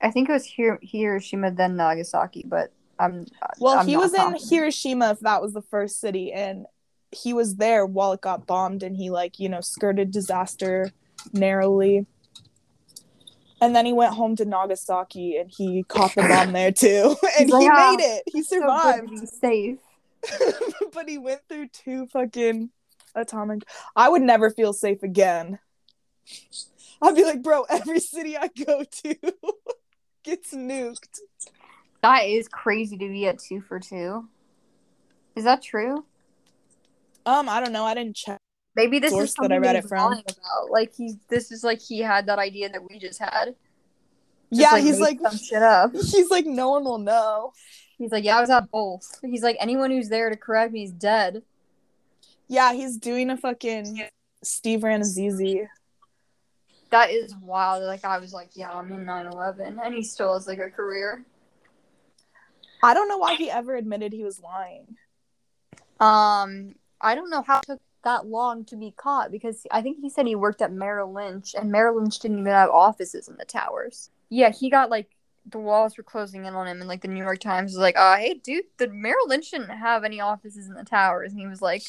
I 0.00 0.10
think 0.10 0.28
it 0.28 0.32
was 0.32 0.46
Hir- 0.46 0.78
Hiroshima 0.82 1.50
then 1.50 1.76
Nagasaki, 1.76 2.44
but 2.46 2.72
I'm 2.98 3.26
Well, 3.58 3.78
I'm 3.78 3.86
he 3.86 3.96
was 3.96 4.14
in. 4.14 4.36
Hiroshima 4.48 5.10
if 5.10 5.20
that 5.20 5.42
was 5.42 5.52
the 5.52 5.62
first 5.62 6.00
city 6.00 6.32
and 6.32 6.66
he 7.10 7.32
was 7.32 7.56
there 7.56 7.86
while 7.86 8.12
it 8.12 8.20
got 8.20 8.46
bombed 8.46 8.82
and 8.82 8.96
he 8.96 9.10
like, 9.10 9.38
you 9.38 9.48
know, 9.48 9.60
skirted 9.60 10.10
disaster 10.10 10.92
narrowly. 11.32 12.06
And 13.60 13.74
then 13.74 13.86
he 13.86 13.92
went 13.92 14.14
home 14.14 14.36
to 14.36 14.44
Nagasaki 14.44 15.36
and 15.36 15.50
he 15.50 15.82
caught 15.88 16.14
the 16.14 16.22
bomb 16.22 16.52
there 16.52 16.70
too. 16.70 17.16
And 17.40 17.50
like, 17.50 17.62
he 17.62 17.68
"Ah, 17.68 17.96
made 17.96 18.04
it. 18.04 18.22
He 18.26 18.42
survived. 18.42 19.10
be 19.10 19.26
safe. 19.26 19.78
but 20.92 21.08
he 21.08 21.18
went 21.18 21.40
through 21.48 21.68
two 21.68 22.06
fucking 22.08 22.70
atomic 23.14 23.62
I 23.96 24.08
would 24.08 24.22
never 24.22 24.50
feel 24.50 24.72
safe 24.72 25.02
again. 25.02 25.58
I'd 27.00 27.14
be 27.14 27.24
like, 27.24 27.42
bro, 27.42 27.62
every 27.62 28.00
city 28.00 28.36
I 28.36 28.48
go 28.48 28.84
to 28.84 29.14
gets 30.28 30.54
nuked. 30.54 31.20
That 32.02 32.26
is 32.26 32.48
crazy 32.48 32.96
to 32.98 33.08
be 33.08 33.26
at 33.26 33.38
two 33.38 33.60
for 33.60 33.80
two. 33.80 34.28
Is 35.34 35.44
that 35.44 35.62
true? 35.62 36.04
Um, 37.24 37.48
I 37.48 37.60
don't 37.60 37.72
know. 37.72 37.84
I 37.84 37.94
didn't 37.94 38.16
check. 38.16 38.38
Maybe 38.76 38.98
this 38.98 39.10
Source 39.10 39.30
is 39.30 39.34
that 39.40 39.52
I 39.52 39.56
read 39.56 39.76
it 39.76 39.88
from. 39.88 40.12
about. 40.12 40.70
Like 40.70 40.94
he's 40.94 41.16
this 41.28 41.50
is 41.50 41.64
like 41.64 41.80
he 41.80 42.00
had 42.00 42.26
that 42.26 42.38
idea 42.38 42.68
that 42.68 42.82
we 42.88 42.98
just 42.98 43.18
had. 43.18 43.46
Just, 43.46 43.56
yeah, 44.50 44.78
he's 44.78 45.00
like 45.00 45.18
some 45.20 45.36
shit 45.36 45.62
up. 45.62 45.92
he's 45.92 46.30
like 46.30 46.46
no 46.46 46.70
one 46.70 46.84
will 46.84 46.98
know. 46.98 47.52
He's 47.98 48.12
like, 48.12 48.24
yeah, 48.24 48.38
I 48.38 48.40
was 48.40 48.50
at 48.50 48.70
both. 48.70 49.18
He's 49.22 49.42
like, 49.42 49.56
anyone 49.58 49.90
who's 49.90 50.08
there 50.08 50.30
to 50.30 50.36
correct 50.36 50.72
me 50.72 50.84
is 50.84 50.92
dead. 50.92 51.42
Yeah, 52.46 52.72
he's 52.72 52.96
doing 52.96 53.28
a 53.30 53.36
fucking 53.36 54.08
Steve 54.42 54.80
Rannazzisi. 54.80 55.66
That 56.90 57.10
is 57.10 57.34
wild. 57.36 57.82
Like 57.84 58.04
I 58.04 58.18
was 58.18 58.32
like, 58.32 58.50
yeah, 58.54 58.70
I'm 58.70 58.90
in 58.92 59.04
9/11, 59.04 59.78
and 59.84 59.94
he 59.94 60.02
still 60.02 60.34
has 60.34 60.46
like 60.46 60.58
a 60.58 60.70
career. 60.70 61.24
I 62.82 62.94
don't 62.94 63.08
know 63.08 63.18
why 63.18 63.34
he 63.34 63.50
ever 63.50 63.74
admitted 63.76 64.12
he 64.12 64.24
was 64.24 64.40
lying. 64.40 64.96
Um, 66.00 66.76
I 67.00 67.14
don't 67.14 67.30
know 67.30 67.42
how 67.42 67.58
it 67.58 67.64
took 67.66 67.80
that 68.04 68.26
long 68.26 68.64
to 68.66 68.76
be 68.76 68.92
caught 68.96 69.32
because 69.32 69.66
I 69.70 69.82
think 69.82 69.98
he 70.00 70.08
said 70.08 70.26
he 70.26 70.36
worked 70.36 70.62
at 70.62 70.72
Merrill 70.72 71.12
Lynch, 71.12 71.54
and 71.54 71.70
Merrill 71.70 72.00
Lynch 72.00 72.18
didn't 72.20 72.38
even 72.38 72.52
have 72.52 72.70
offices 72.70 73.28
in 73.28 73.36
the 73.36 73.44
towers. 73.44 74.10
Yeah, 74.30 74.50
he 74.50 74.70
got 74.70 74.90
like 74.90 75.10
the 75.50 75.58
walls 75.58 75.96
were 75.96 76.04
closing 76.04 76.44
in 76.44 76.54
on 76.54 76.66
him, 76.66 76.80
and 76.80 76.88
like 76.88 77.02
the 77.02 77.08
New 77.08 77.22
York 77.22 77.40
Times 77.40 77.72
was 77.72 77.80
like, 77.80 77.98
"Uh, 77.98 78.16
hey, 78.16 78.34
dude, 78.34 78.64
the 78.78 78.88
Merrill 78.88 79.28
Lynch 79.28 79.50
didn't 79.50 79.70
have 79.70 80.04
any 80.04 80.20
offices 80.20 80.68
in 80.68 80.74
the 80.74 80.84
towers," 80.84 81.32
and 81.32 81.40
he 81.40 81.46
was 81.46 81.62
like, 81.62 81.82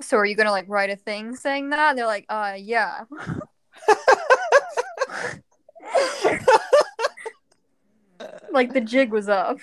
"So 0.00 0.16
are 0.16 0.26
you 0.26 0.36
gonna 0.36 0.50
like 0.50 0.68
write 0.68 0.90
a 0.90 0.96
thing 0.96 1.34
saying 1.36 1.70
that?" 1.70 1.90
And 1.90 1.98
they're 1.98 2.06
like, 2.06 2.26
"Uh, 2.28 2.54
yeah." 2.58 3.04
like 8.52 8.72
the 8.72 8.80
jig 8.80 9.12
was 9.12 9.28
up. 9.28 9.58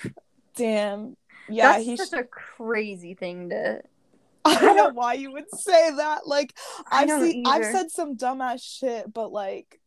Damn. 0.54 1.16
Yeah, 1.48 1.72
That's 1.72 1.84
he's. 1.84 2.08
such 2.08 2.18
a 2.18 2.24
crazy 2.24 3.14
thing 3.14 3.50
to. 3.50 3.82
I 4.44 4.60
don't 4.60 4.76
know 4.76 4.90
why 4.92 5.14
you 5.14 5.32
would 5.32 5.50
say 5.54 5.90
that. 5.96 6.26
Like, 6.26 6.54
I 6.90 7.02
I've 7.02 7.22
seen, 7.22 7.46
I've 7.46 7.64
said 7.64 7.90
some 7.90 8.16
dumbass 8.16 8.62
shit, 8.62 9.12
but 9.12 9.32
like, 9.32 9.80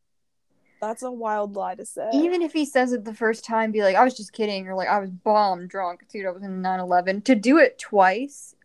that's 0.81 1.03
a 1.03 1.11
wild 1.11 1.55
lie 1.55 1.75
to 1.75 1.85
say. 1.85 2.09
even 2.13 2.41
if 2.41 2.53
he 2.53 2.65
says 2.65 2.93
it 2.93 3.03
the 3.03 3.13
first 3.13 3.43
time, 3.43 3.71
be 3.71 3.81
like, 3.81 3.95
I 3.95 4.03
was 4.03 4.15
just 4.15 4.31
kidding, 4.31 4.67
or 4.67 4.75
like, 4.75 4.87
I 4.87 4.99
was 4.99 5.09
bomb 5.09 5.67
drunk, 5.67 6.05
dude, 6.09 6.25
I 6.25 6.31
was 6.31 6.43
in 6.43 6.61
9 6.61 6.79
11. 6.79 7.21
To 7.23 7.35
do 7.35 7.57
it 7.57 7.79
twice, 7.79 8.55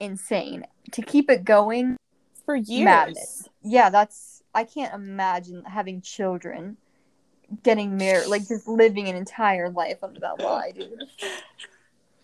insane. 0.00 0.64
To 0.92 1.02
keep 1.02 1.30
it 1.30 1.44
going, 1.44 1.96
for 2.44 2.56
years. 2.56 2.84
madness. 2.84 3.48
Yeah, 3.62 3.90
that's, 3.90 4.42
I 4.54 4.64
can't 4.64 4.94
imagine 4.94 5.64
having 5.64 6.00
children 6.00 6.76
getting 7.62 7.96
married, 7.96 8.28
like 8.28 8.46
just 8.46 8.68
living 8.68 9.08
an 9.08 9.16
entire 9.16 9.70
life 9.70 9.98
under 10.02 10.20
that 10.20 10.40
lie, 10.40 10.72
dude. 10.72 11.04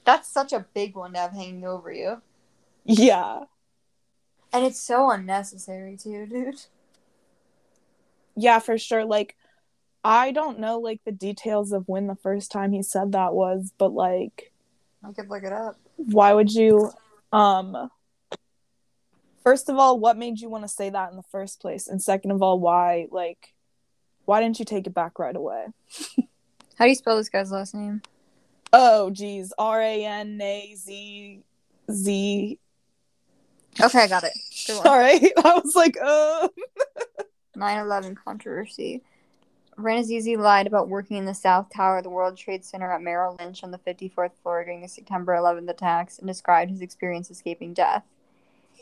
That's 0.04 0.28
such 0.28 0.52
a 0.52 0.66
big 0.74 0.94
one 0.94 1.12
to 1.14 1.18
have 1.18 1.32
hanging 1.32 1.64
over 1.64 1.92
you. 1.92 2.22
Yeah. 2.84 3.40
And 4.52 4.64
it's 4.64 4.80
so 4.80 5.10
unnecessary, 5.10 5.96
too, 5.96 6.26
dude. 6.26 6.60
Yeah, 8.36 8.60
for 8.60 8.78
sure. 8.78 9.04
Like, 9.04 9.34
I 10.06 10.30
don't 10.30 10.60
know 10.60 10.78
like 10.78 11.00
the 11.04 11.10
details 11.10 11.72
of 11.72 11.88
when 11.88 12.06
the 12.06 12.14
first 12.14 12.52
time 12.52 12.70
he 12.70 12.80
said 12.84 13.10
that 13.12 13.34
was, 13.34 13.72
but 13.76 13.92
like 13.92 14.52
I 15.02 15.12
could 15.12 15.28
look 15.28 15.42
it 15.42 15.52
up. 15.52 15.80
why 15.96 16.32
would 16.32 16.52
you 16.52 16.92
um 17.32 17.90
first 19.42 19.68
of 19.68 19.78
all, 19.78 19.98
what 19.98 20.16
made 20.16 20.40
you 20.40 20.48
want 20.48 20.62
to 20.62 20.68
say 20.68 20.90
that 20.90 21.10
in 21.10 21.16
the 21.16 21.24
first 21.24 21.60
place? 21.60 21.88
And 21.88 22.00
second 22.00 22.30
of 22.30 22.40
all, 22.40 22.60
why 22.60 23.08
like 23.10 23.52
why 24.26 24.40
didn't 24.40 24.58
you 24.58 24.64
take 24.64 24.86
it 24.86 24.94
back 24.94 25.18
right 25.18 25.34
away? 25.34 25.66
How 26.76 26.84
do 26.84 26.88
you 26.88 26.94
spell 26.94 27.16
this 27.16 27.30
guy's 27.30 27.50
last 27.50 27.74
name? 27.74 28.02
Oh 28.72 29.10
geez. 29.10 29.52
R 29.58 29.80
A 29.80 30.04
N 30.04 30.38
A 30.40 30.74
Z 30.76 31.42
Z 31.90 32.58
Okay, 33.80 34.00
I 34.00 34.08
got 34.08 34.24
it. 34.24 34.32
All 34.84 34.98
right. 34.98 35.32
I 35.44 35.60
was 35.62 35.74
like, 35.74 35.96
uh 36.02 36.48
9/11 37.56 38.16
controversy. 38.22 39.02
Rannazzisi 39.78 40.38
lied 40.38 40.66
about 40.66 40.88
working 40.88 41.18
in 41.18 41.26
the 41.26 41.34
South 41.34 41.68
Tower 41.74 41.98
of 41.98 42.04
the 42.04 42.10
World 42.10 42.36
Trade 42.38 42.64
Center 42.64 42.90
at 42.90 43.02
Merrill 43.02 43.36
Lynch 43.38 43.62
on 43.62 43.70
the 43.70 43.78
54th 43.78 44.32
floor 44.42 44.64
during 44.64 44.80
the 44.80 44.88
September 44.88 45.34
11th 45.34 45.68
attacks 45.68 46.18
and 46.18 46.26
described 46.26 46.70
his 46.70 46.80
experience 46.80 47.30
escaping 47.30 47.74
death. 47.74 48.04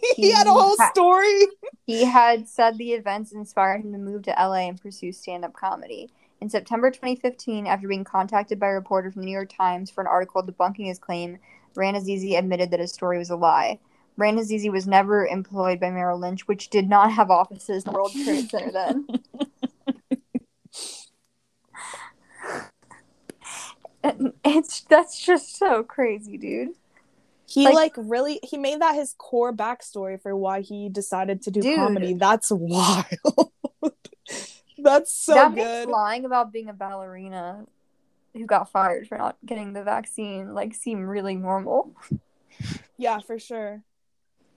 he 0.17 0.33
had 0.33 0.47
a 0.47 0.53
whole 0.53 0.77
ha- 0.79 0.91
story. 0.93 1.47
He 1.87 2.05
had 2.05 2.49
said 2.49 2.79
the 2.79 2.93
events 2.93 3.33
inspired 3.33 3.83
him 3.83 3.93
to 3.93 3.99
move 3.99 4.23
to 4.23 4.31
LA 4.31 4.69
and 4.69 4.81
pursue 4.81 5.13
stand 5.13 5.45
up 5.45 5.53
comedy. 5.53 6.11
In 6.41 6.51
September 6.51 6.91
2015, 6.91 7.67
after 7.67 7.89
being 7.89 8.05
contacted 8.05 8.59
by 8.59 8.69
a 8.69 8.75
reporter 8.75 9.11
from 9.11 9.23
the 9.23 9.27
New 9.27 9.33
York 9.33 9.53
Times 9.57 9.91
for 9.91 10.01
an 10.01 10.07
article 10.07 10.43
debunking 10.43 10.87
his 10.87 10.99
claim, 10.99 11.39
Rannazzisi 11.75 12.39
admitted 12.39 12.71
that 12.71 12.81
his 12.81 12.93
story 12.93 13.19
was 13.19 13.31
a 13.31 13.37
lie. 13.37 13.79
Rannazzisi 14.19 14.71
was 14.71 14.87
never 14.87 15.27
employed 15.27 15.81
by 15.81 15.91
Merrill 15.91 16.19
Lynch, 16.19 16.47
which 16.47 16.71
did 16.71 16.89
not 16.89 17.13
have 17.13 17.31
offices 17.31 17.85
in 17.85 17.93
the 17.93 17.97
World 17.97 18.13
Trade 18.13 18.49
Center 18.49 18.71
then. 18.71 19.07
And 24.03 24.33
it's 24.45 24.81
that's 24.83 25.25
just 25.25 25.57
so 25.57 25.83
crazy, 25.83 26.37
dude. 26.37 26.75
He 27.55 27.65
Like- 27.67 27.75
like, 27.75 27.93
really 27.97 28.41
he 28.43 28.57
made 28.59 28.81
that 28.81 28.97
his 28.97 29.15
core 29.17 29.53
backstory 29.55 30.21
for 30.21 30.35
why 30.37 30.61
he 30.61 30.89
decided 30.89 31.41
to 31.43 31.53
do 31.53 31.63
Dude. 31.63 31.77
comedy. 31.77 32.15
That's 32.15 32.51
wild. 32.51 33.53
That's 34.79 35.13
so 35.13 35.35
that 35.35 35.55
good. 35.55 35.89
lying 35.89 36.25
about 36.25 36.53
being 36.53 36.69
a 36.69 36.73
ballerina 36.73 37.65
who 38.33 38.45
got 38.45 38.71
fired 38.73 39.07
for 39.07 39.17
not 39.17 39.37
getting 39.47 39.73
the 39.73 39.85
vaccine 39.85 40.53
like 40.53 40.75
seem 40.75 41.07
really 41.07 41.37
normal. 41.37 41.95
Yeah, 42.99 43.21
for 43.21 43.39
sure. 43.39 43.83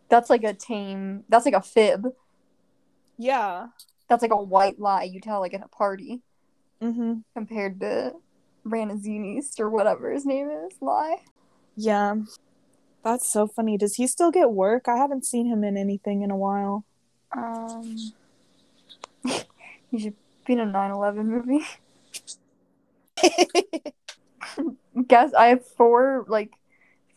That's 0.10 0.30
like 0.30 0.44
a 0.44 0.54
tame. 0.54 1.24
That's 1.30 1.46
like 1.46 1.54
a 1.54 1.62
fib. 1.62 2.08
Yeah. 3.18 3.68
That's 4.08 4.22
like 4.24 4.32
a 4.32 4.42
white 4.42 4.80
lie 4.80 5.04
you 5.04 5.22
tell 5.22 5.40
like 5.40 5.54
at 5.54 5.64
a 5.64 5.68
party 5.68 6.22
Mm-hmm. 6.82 7.14
compared 7.36 7.80
to 7.82 8.14
Ranazzini's 8.64 9.60
or 9.60 9.70
whatever 9.70 10.12
his 10.12 10.26
name 10.26 10.50
is 10.50 10.74
lie. 10.82 11.18
Yeah. 11.76 12.16
That's 13.04 13.32
so 13.32 13.48
funny. 13.48 13.78
Does 13.78 13.96
he 13.96 14.08
still 14.08 14.32
get 14.32 14.52
work? 14.52 14.88
I 14.88 14.98
haven't 14.98 15.26
seen 15.26 15.48
him 15.48 15.64
in 15.64 15.78
anything 15.78 16.22
in 16.22 16.32
a 16.32 16.38
while. 16.38 16.86
Um, 17.32 18.14
he 19.92 20.00
should 20.00 20.16
be 20.46 20.54
in 20.54 20.60
a 20.60 20.66
9/11 20.66 21.26
movie. 21.26 21.66
Guess 25.08 25.34
I 25.34 25.48
have 25.48 25.66
four 25.66 26.26
like 26.28 26.52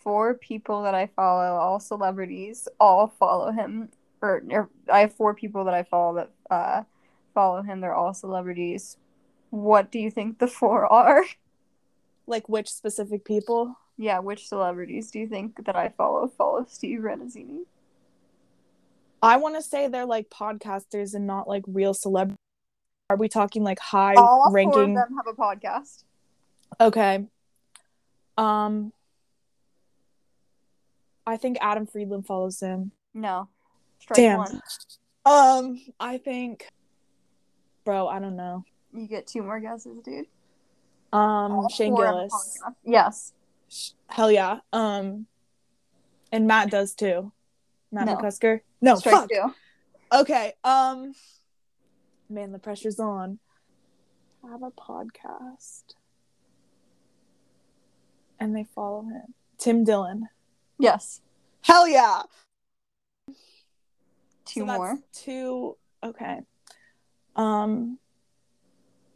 four 0.00 0.34
people 0.34 0.82
that 0.82 0.94
I 0.94 1.06
follow, 1.08 1.56
all 1.56 1.80
celebrities, 1.80 2.68
all 2.78 3.12
follow 3.18 3.50
him. 3.50 3.88
Or, 4.22 4.42
or 4.50 4.68
I 4.92 5.00
have 5.00 5.14
four 5.14 5.34
people 5.34 5.64
that 5.64 5.74
I 5.74 5.82
follow 5.84 6.16
that 6.16 6.30
uh 6.50 6.82
follow 7.34 7.62
him. 7.62 7.80
They're 7.80 7.94
all 7.94 8.14
celebrities. 8.14 8.96
What 9.50 9.90
do 9.90 9.98
you 9.98 10.10
think 10.10 10.38
the 10.38 10.46
four 10.46 10.86
are? 10.92 11.24
like 12.30 12.48
which 12.48 12.70
specific 12.70 13.24
people? 13.24 13.76
Yeah, 14.00 14.20
which 14.20 14.48
celebrities 14.48 15.10
do 15.10 15.18
you 15.18 15.28
think 15.28 15.66
that 15.66 15.76
I 15.76 15.90
follow 15.90 16.26
follow 16.26 16.64
Steve 16.66 17.00
Renazzini? 17.00 17.66
I 19.22 19.36
want 19.36 19.56
to 19.56 19.62
say 19.62 19.88
they're 19.88 20.06
like 20.06 20.30
podcasters 20.30 21.12
and 21.12 21.26
not 21.26 21.46
like 21.46 21.64
real 21.66 21.92
celebrities. 21.92 22.38
Are 23.10 23.16
we 23.18 23.28
talking 23.28 23.62
like 23.62 23.78
high 23.78 24.14
All 24.14 24.44
four 24.44 24.48
of 24.48 24.54
ranking? 24.54 24.94
them 24.94 25.16
have 25.18 25.26
a 25.26 25.34
podcast. 25.34 26.04
Okay. 26.80 27.26
Um 28.38 28.94
I 31.26 31.36
think 31.36 31.58
Adam 31.60 31.86
Friedland 31.86 32.24
follows 32.24 32.58
him. 32.58 32.92
No. 33.12 33.50
Strike 33.98 34.16
Damn. 34.16 34.38
one. 34.38 34.62
Um 35.26 35.78
I 36.00 36.16
think 36.16 36.66
Bro, 37.84 38.08
I 38.08 38.18
don't 38.18 38.36
know. 38.36 38.64
You 38.94 39.06
get 39.06 39.26
two 39.26 39.42
more 39.42 39.60
guesses, 39.60 40.00
dude. 40.02 40.24
Um 41.12 41.52
All 41.52 41.68
Shane 41.68 41.92
four 41.94 42.06
have 42.06 42.14
a 42.14 42.18
Gillis. 42.28 42.62
Yes. 42.82 43.32
Hell 44.09 44.30
yeah. 44.30 44.59
Um 44.72 45.26
and 46.33 46.46
Matt 46.46 46.70
does 46.70 46.94
too. 46.94 47.33
Matt 47.92 48.06
No. 48.06 48.16
McCusker? 48.16 48.61
No, 48.80 48.94
Strike 48.96 49.14
fuck. 49.14 49.28
two. 49.28 49.54
Okay. 50.12 50.52
Um 50.64 51.12
man, 52.28 52.52
the 52.52 52.59
pressure's 52.59 53.00
on. 53.00 53.38
Have 54.48 54.62
a 54.62 54.70
podcast. 54.70 55.83
And 58.38 58.56
they 58.56 58.64
follow 58.74 59.02
him. 59.02 59.35
Tim 59.59 59.85
Dillon. 59.85 60.28
Yes. 60.78 61.20
Hell 61.62 61.87
yeah. 61.87 62.22
Two 64.46 64.61
So 64.61 64.64
more. 64.66 64.98
Two. 65.12 65.76
Okay. 66.02 66.40
Um. 67.37 67.98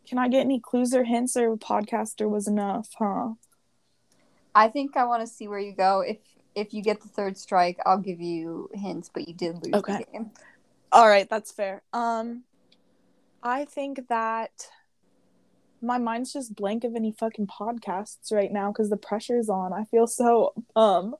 Can 0.06 0.18
I 0.18 0.28
get 0.28 0.40
any 0.40 0.60
clues 0.60 0.94
or 0.94 1.04
hints, 1.04 1.36
or 1.36 1.56
podcaster 1.56 2.28
was 2.28 2.46
enough? 2.46 2.90
Huh. 2.98 3.30
I 4.54 4.68
think 4.68 4.96
I 4.96 5.04
want 5.04 5.22
to 5.22 5.26
see 5.26 5.48
where 5.48 5.58
you 5.58 5.72
go. 5.72 6.00
If 6.00 6.18
if 6.54 6.72
you 6.72 6.82
get 6.82 7.00
the 7.02 7.08
third 7.08 7.36
strike, 7.36 7.78
I'll 7.84 7.98
give 7.98 8.20
you 8.20 8.70
hints, 8.74 9.10
but 9.12 9.26
you 9.26 9.34
did 9.34 9.56
lose 9.64 9.74
Okay. 9.74 9.98
the 9.98 10.04
game. 10.12 10.30
All 10.92 11.08
right, 11.08 11.28
that's 11.28 11.50
fair. 11.50 11.82
Um, 11.92 12.44
I 13.42 13.64
think 13.64 14.06
that 14.08 14.68
my 15.82 15.98
mind's 15.98 16.32
just 16.32 16.54
blank 16.54 16.84
of 16.84 16.94
any 16.94 17.10
fucking 17.12 17.48
podcasts 17.48 18.32
right 18.32 18.52
now 18.52 18.70
because 18.70 18.90
the 18.90 18.96
pressure's 18.96 19.48
on. 19.48 19.72
I 19.72 19.84
feel 19.84 20.06
so 20.06 20.54
um. 20.76 21.16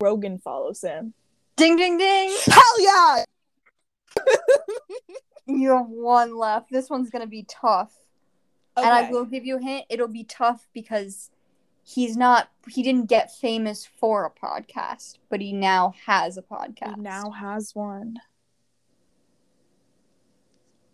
Rogan 0.00 0.38
follows 0.40 0.82
him. 0.82 1.14
Ding 1.56 1.76
ding 1.76 1.96
ding! 1.96 2.36
Hell 2.46 2.80
yeah! 2.80 3.24
You 5.46 5.70
have 5.76 5.88
one 5.88 6.36
left. 6.36 6.70
This 6.70 6.88
one's 6.88 7.10
gonna 7.10 7.26
be 7.26 7.44
tough. 7.48 7.92
Okay. 8.76 8.86
And 8.86 8.94
I 8.94 9.10
will 9.10 9.24
give 9.24 9.44
you 9.44 9.58
a 9.58 9.60
hint. 9.60 9.84
It'll 9.90 10.08
be 10.08 10.24
tough 10.24 10.66
because 10.72 11.30
he's 11.84 12.16
not 12.16 12.48
he 12.68 12.82
didn't 12.82 13.06
get 13.06 13.34
famous 13.34 13.84
for 13.84 14.24
a 14.24 14.30
podcast, 14.30 15.18
but 15.28 15.40
he 15.40 15.52
now 15.52 15.94
has 16.06 16.38
a 16.38 16.42
podcast. 16.42 16.96
He 16.96 17.02
now 17.02 17.30
has 17.30 17.74
one. 17.74 18.18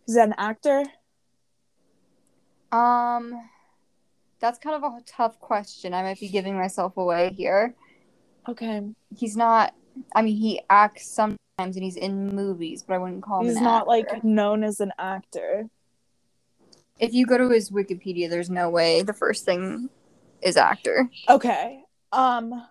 Is 0.06 0.14
that 0.14 0.28
an 0.28 0.34
actor? 0.38 0.84
Um 2.72 3.48
that's 4.40 4.58
kind 4.58 4.76
of 4.76 4.82
a 4.84 5.02
tough 5.04 5.38
question. 5.40 5.94
I 5.94 6.02
might 6.02 6.20
be 6.20 6.28
giving 6.28 6.56
myself 6.56 6.96
away 6.96 7.32
here. 7.36 7.74
Okay. 8.48 8.82
He's 9.16 9.36
not 9.36 9.74
I 10.14 10.22
mean 10.22 10.36
he 10.36 10.60
acts 10.68 11.08
sometimes 11.08 11.38
and 11.58 11.82
he's 11.82 11.96
in 11.96 12.34
movies, 12.34 12.82
but 12.82 12.94
I 12.94 12.98
wouldn't 12.98 13.22
call 13.22 13.40
him 13.40 13.46
He's 13.46 13.60
not 13.60 13.82
actor. 13.82 13.88
like 13.88 14.24
known 14.24 14.64
as 14.64 14.80
an 14.80 14.92
actor. 14.98 15.68
If 16.98 17.12
you 17.14 17.26
go 17.26 17.38
to 17.38 17.48
his 17.50 17.70
Wikipedia, 17.70 18.28
there's 18.28 18.50
no 18.50 18.70
way 18.70 19.02
the 19.02 19.12
first 19.12 19.44
thing 19.44 19.88
is 20.42 20.56
actor. 20.56 21.08
Okay. 21.28 21.82
Um 22.12 22.62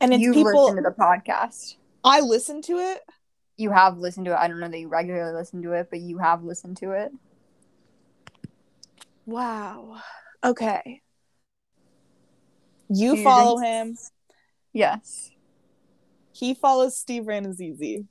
and 0.00 0.12
it's 0.12 0.20
You've 0.22 0.34
people 0.34 0.64
listened 0.64 0.78
to 0.84 0.90
the 0.90 0.96
podcast. 0.96 1.76
I 2.04 2.20
listen 2.20 2.62
to 2.62 2.78
it. 2.78 3.00
You 3.56 3.70
have 3.70 3.98
listened 3.98 4.26
to 4.26 4.32
it. 4.32 4.36
I 4.36 4.48
don't 4.48 4.58
know 4.58 4.68
that 4.68 4.78
you 4.78 4.88
regularly 4.88 5.32
listen 5.32 5.62
to 5.62 5.72
it, 5.72 5.88
but 5.90 6.00
you 6.00 6.18
have 6.18 6.42
listened 6.42 6.78
to 6.78 6.92
it. 6.92 7.12
Wow. 9.26 10.00
Okay. 10.42 11.02
You 12.88 13.12
Do 13.12 13.18
you 13.18 13.24
follow 13.24 13.58
think- 13.60 13.66
him. 13.72 13.98
Yes. 14.72 15.30
He 16.32 16.54
follows 16.54 16.96
Steve 16.98 17.24
Rannazzisi. 17.24 18.06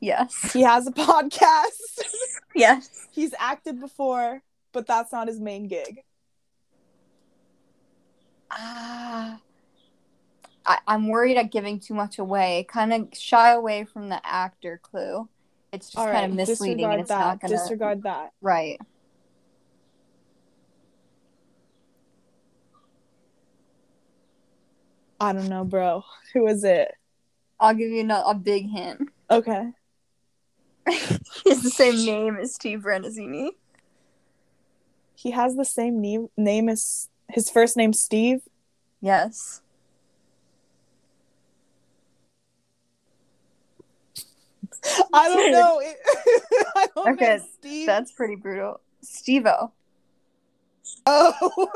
Yes. 0.00 0.52
He 0.52 0.62
has 0.62 0.86
a 0.86 0.92
podcast. 0.92 1.70
Yes. 2.54 3.06
He's 3.12 3.34
acted 3.38 3.80
before, 3.80 4.40
but 4.72 4.86
that's 4.86 5.12
not 5.12 5.28
his 5.28 5.38
main 5.38 5.68
gig. 5.68 6.00
Ah. 8.50 9.38
I, 10.64 10.78
I'm 10.88 11.08
worried 11.08 11.36
at 11.36 11.52
giving 11.52 11.80
too 11.80 11.92
much 11.92 12.18
away. 12.18 12.64
Kind 12.66 12.94
of 12.94 13.08
shy 13.12 13.52
away 13.52 13.84
from 13.84 14.08
the 14.08 14.26
actor 14.26 14.80
clue. 14.82 15.28
It's 15.70 15.88
just 15.88 15.98
All 15.98 16.06
kind 16.06 16.14
right, 16.16 16.30
of 16.30 16.34
misleading 16.34 16.86
and 16.86 17.00
it's 17.00 17.10
that. 17.10 17.18
not 17.18 17.40
gonna 17.42 17.58
Disregard 17.58 18.04
that. 18.04 18.32
right. 18.40 18.80
I 25.20 25.34
don't 25.34 25.48
know, 25.48 25.64
bro. 25.64 26.04
Who 26.32 26.46
is 26.46 26.64
it? 26.64 26.94
I'll 27.60 27.74
give 27.74 27.90
you 27.90 28.08
a 28.10 28.34
big 28.34 28.70
hint. 28.70 29.10
Okay. 29.30 29.72
he 31.44 31.50
has 31.50 31.62
the 31.62 31.70
same 31.70 32.04
name 32.04 32.36
as 32.36 32.54
Steve 32.54 32.80
Renazzini. 32.80 33.50
He 35.14 35.30
has 35.32 35.56
the 35.56 35.64
same 35.64 36.00
name 36.00 36.28
name 36.36 36.68
as 36.68 37.08
his 37.28 37.50
first 37.50 37.76
name 37.76 37.92
Steve. 37.92 38.42
Yes. 39.00 39.62
I 45.12 45.28
don't 45.28 45.52
know. 45.52 45.80
I 46.76 46.86
don't 46.94 47.08
Okay, 47.14 47.38
know 47.38 47.44
Steve. 47.58 47.86
That's 47.86 48.12
pretty 48.12 48.36
brutal. 48.36 48.80
Steve-O. 49.02 49.72
Oh. 51.06 51.68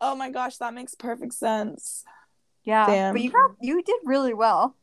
oh 0.00 0.14
my 0.16 0.30
gosh, 0.30 0.56
that 0.58 0.74
makes 0.74 0.94
perfect 0.94 1.34
sense. 1.34 2.04
Yeah. 2.64 2.86
Damn. 2.86 3.14
But 3.14 3.22
you 3.22 3.30
got 3.30 3.52
you 3.60 3.82
did 3.82 4.00
really 4.04 4.34
well. 4.34 4.74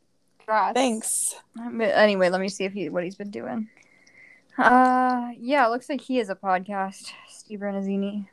Congrats. 0.46 0.74
Thanks. 0.74 1.36
Anyway, 1.58 2.30
let 2.30 2.42
me 2.42 2.50
see 2.50 2.66
if 2.66 2.74
he 2.74 2.90
what 2.90 3.04
he's 3.04 3.16
been 3.16 3.32
doing. 3.32 3.70
Uh 4.58 5.30
yeah, 5.40 5.66
it 5.66 5.70
looks 5.70 5.90
like 5.90 6.02
he 6.02 6.18
has 6.18 6.30
a 6.30 6.36
podcast. 6.36 7.12
Steve 7.28 7.60
Renazzini. 7.60 8.28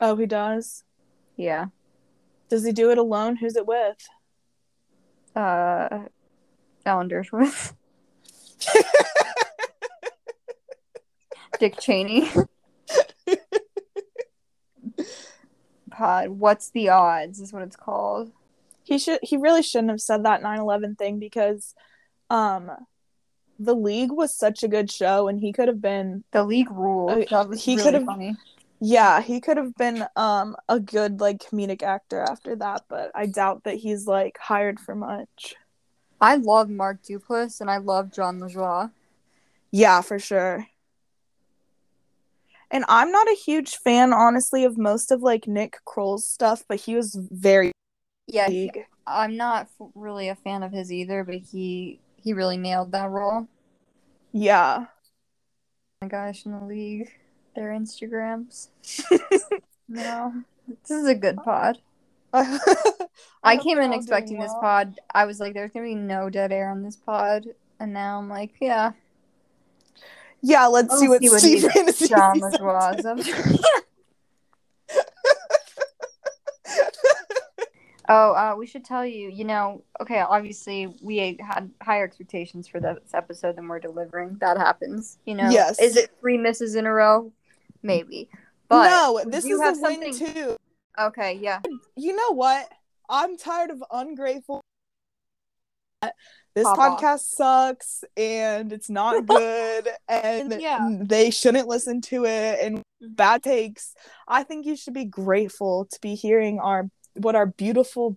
Oh, 0.00 0.16
he 0.16 0.26
does. 0.26 0.84
Yeah. 1.36 1.66
Does 2.48 2.64
he 2.64 2.72
do 2.72 2.90
it 2.90 2.98
alone? 2.98 3.36
Who's 3.36 3.56
it 3.56 3.66
with? 3.66 4.08
Uh 5.36 6.00
Alan 6.84 7.08
Dershowitz. 7.08 7.74
Dick 11.58 11.78
Cheney. 11.78 12.28
Pod. 15.90 16.30
What's 16.30 16.70
the 16.70 16.88
odds 16.88 17.40
is 17.40 17.52
what 17.52 17.62
it's 17.62 17.76
called. 17.76 18.32
He 18.90 18.98
should 18.98 19.20
he 19.22 19.36
really 19.36 19.62
shouldn't 19.62 19.90
have 19.90 20.00
said 20.00 20.24
that 20.24 20.42
9/11 20.42 20.98
thing 20.98 21.18
because 21.20 21.74
um 22.28 22.70
the 23.58 23.74
league 23.74 24.10
was 24.10 24.34
such 24.34 24.62
a 24.64 24.68
good 24.68 24.90
show 24.90 25.28
and 25.28 25.38
he 25.38 25.52
could 25.52 25.68
have 25.68 25.80
been 25.80 26.24
The 26.32 26.42
league 26.44 26.70
rule. 26.70 27.08
Uh, 27.10 27.52
he 27.54 27.76
really 27.76 27.82
could've- 27.84 28.04
funny. 28.06 28.36
yeah, 28.80 29.20
he 29.20 29.40
could 29.40 29.58
have 29.58 29.74
been 29.76 30.04
um 30.16 30.56
a 30.68 30.80
good 30.80 31.20
like 31.20 31.38
comedic 31.38 31.82
actor 31.84 32.20
after 32.20 32.56
that, 32.56 32.82
but 32.88 33.12
I 33.14 33.26
doubt 33.26 33.62
that 33.64 33.76
he's 33.76 34.06
like 34.08 34.36
hired 34.38 34.80
for 34.80 34.94
much. 34.96 35.54
I 36.20 36.34
love 36.36 36.68
Mark 36.68 36.98
Duplass 37.02 37.60
and 37.60 37.70
I 37.70 37.76
love 37.78 38.12
Jon 38.12 38.40
Lajoie. 38.40 38.90
Yeah, 39.70 40.00
for 40.00 40.18
sure. 40.18 40.66
And 42.72 42.84
I'm 42.88 43.10
not 43.10 43.28
a 43.28 43.34
huge 43.46 43.76
fan, 43.76 44.12
honestly, 44.12 44.64
of 44.64 44.76
most 44.78 45.10
of 45.10 45.22
like 45.22 45.46
Nick 45.48 45.78
Kroll's 45.84 46.26
stuff, 46.26 46.64
but 46.68 46.80
he 46.80 46.94
was 46.94 47.14
very 47.30 47.72
Yeah, 48.32 48.48
he- 48.48 48.70
I'm 49.06 49.36
not 49.36 49.62
f- 49.80 49.88
really 49.94 50.28
a 50.28 50.34
fan 50.34 50.62
of 50.62 50.72
his 50.72 50.92
either, 50.92 51.24
but 51.24 51.36
he 51.36 52.00
he 52.16 52.32
really 52.32 52.56
nailed 52.56 52.92
that 52.92 53.10
role. 53.10 53.48
Yeah. 54.32 54.84
Oh 54.86 54.88
my 56.02 56.08
gosh, 56.08 56.46
in 56.46 56.52
the 56.52 56.64
league, 56.64 57.10
their 57.56 57.70
Instagrams. 57.70 58.68
no, 59.88 60.32
this 60.68 60.90
is 60.90 61.06
a 61.06 61.14
good 61.14 61.36
pod. 61.38 61.78
I, 62.32 62.58
I 63.42 63.56
came 63.56 63.78
in 63.78 63.92
expecting 63.92 64.36
doing 64.36 64.42
this 64.42 64.54
pod. 64.60 65.00
I 65.12 65.24
was 65.24 65.40
like, 65.40 65.54
there's 65.54 65.72
gonna 65.72 65.86
be 65.86 65.94
no 65.96 66.30
dead 66.30 66.52
air 66.52 66.70
on 66.70 66.82
this 66.82 66.96
pod, 66.96 67.46
and 67.80 67.92
now 67.92 68.18
I'm 68.18 68.28
like, 68.28 68.52
yeah, 68.60 68.92
Yeah, 70.42 70.66
let's 70.66 70.96
see 70.98 71.08
Let's 71.08 71.28
what 71.28 71.40
see 71.40 71.58
Steve 71.58 71.72
Fantasy 71.72 72.06
John 72.08 72.38
says. 72.40 72.52
Lajoie's 72.60 73.04
up 73.04 73.18
to. 73.18 73.58
Oh, 78.12 78.32
uh, 78.32 78.54
we 78.58 78.66
should 78.66 78.84
tell 78.84 79.06
you, 79.06 79.30
you 79.30 79.44
know, 79.44 79.84
okay, 80.00 80.18
obviously 80.18 80.92
we 81.00 81.38
had 81.40 81.70
higher 81.80 82.02
expectations 82.04 82.66
for 82.66 82.80
this 82.80 82.98
episode 83.14 83.54
than 83.56 83.68
we're 83.68 83.78
delivering. 83.78 84.36
That 84.40 84.56
happens, 84.58 85.18
you 85.26 85.36
know. 85.36 85.48
Yes. 85.48 85.80
Is 85.80 85.96
it 85.96 86.10
three 86.20 86.36
misses 86.36 86.74
in 86.74 86.86
a 86.86 86.92
row? 86.92 87.32
Maybe. 87.84 88.28
But 88.68 88.88
no, 88.88 89.22
this 89.30 89.44
is 89.44 89.60
a 89.60 89.74
win 89.80 90.12
too. 90.12 90.56
Okay, 90.98 91.38
yeah. 91.40 91.60
You 91.96 92.16
know 92.16 92.32
what? 92.34 92.68
I'm 93.08 93.36
tired 93.36 93.70
of 93.70 93.82
ungrateful. 93.92 94.60
This 96.54 96.64
Pop 96.64 96.78
off. 96.78 97.00
podcast 97.00 97.20
sucks 97.20 98.02
and 98.16 98.72
it's 98.72 98.90
not 98.90 99.24
good 99.26 99.88
and 100.08 100.60
Yeah. 100.60 100.96
they 101.00 101.30
shouldn't 101.30 101.68
listen 101.68 102.00
to 102.02 102.24
it 102.24 102.58
and 102.60 102.82
bad 103.00 103.44
takes. 103.44 103.94
I 104.26 104.42
think 104.42 104.66
you 104.66 104.74
should 104.74 104.94
be 104.94 105.04
grateful 105.04 105.86
to 105.92 106.00
be 106.00 106.16
hearing 106.16 106.58
our 106.58 106.88
what 107.14 107.34
our 107.34 107.46
beautiful 107.46 108.16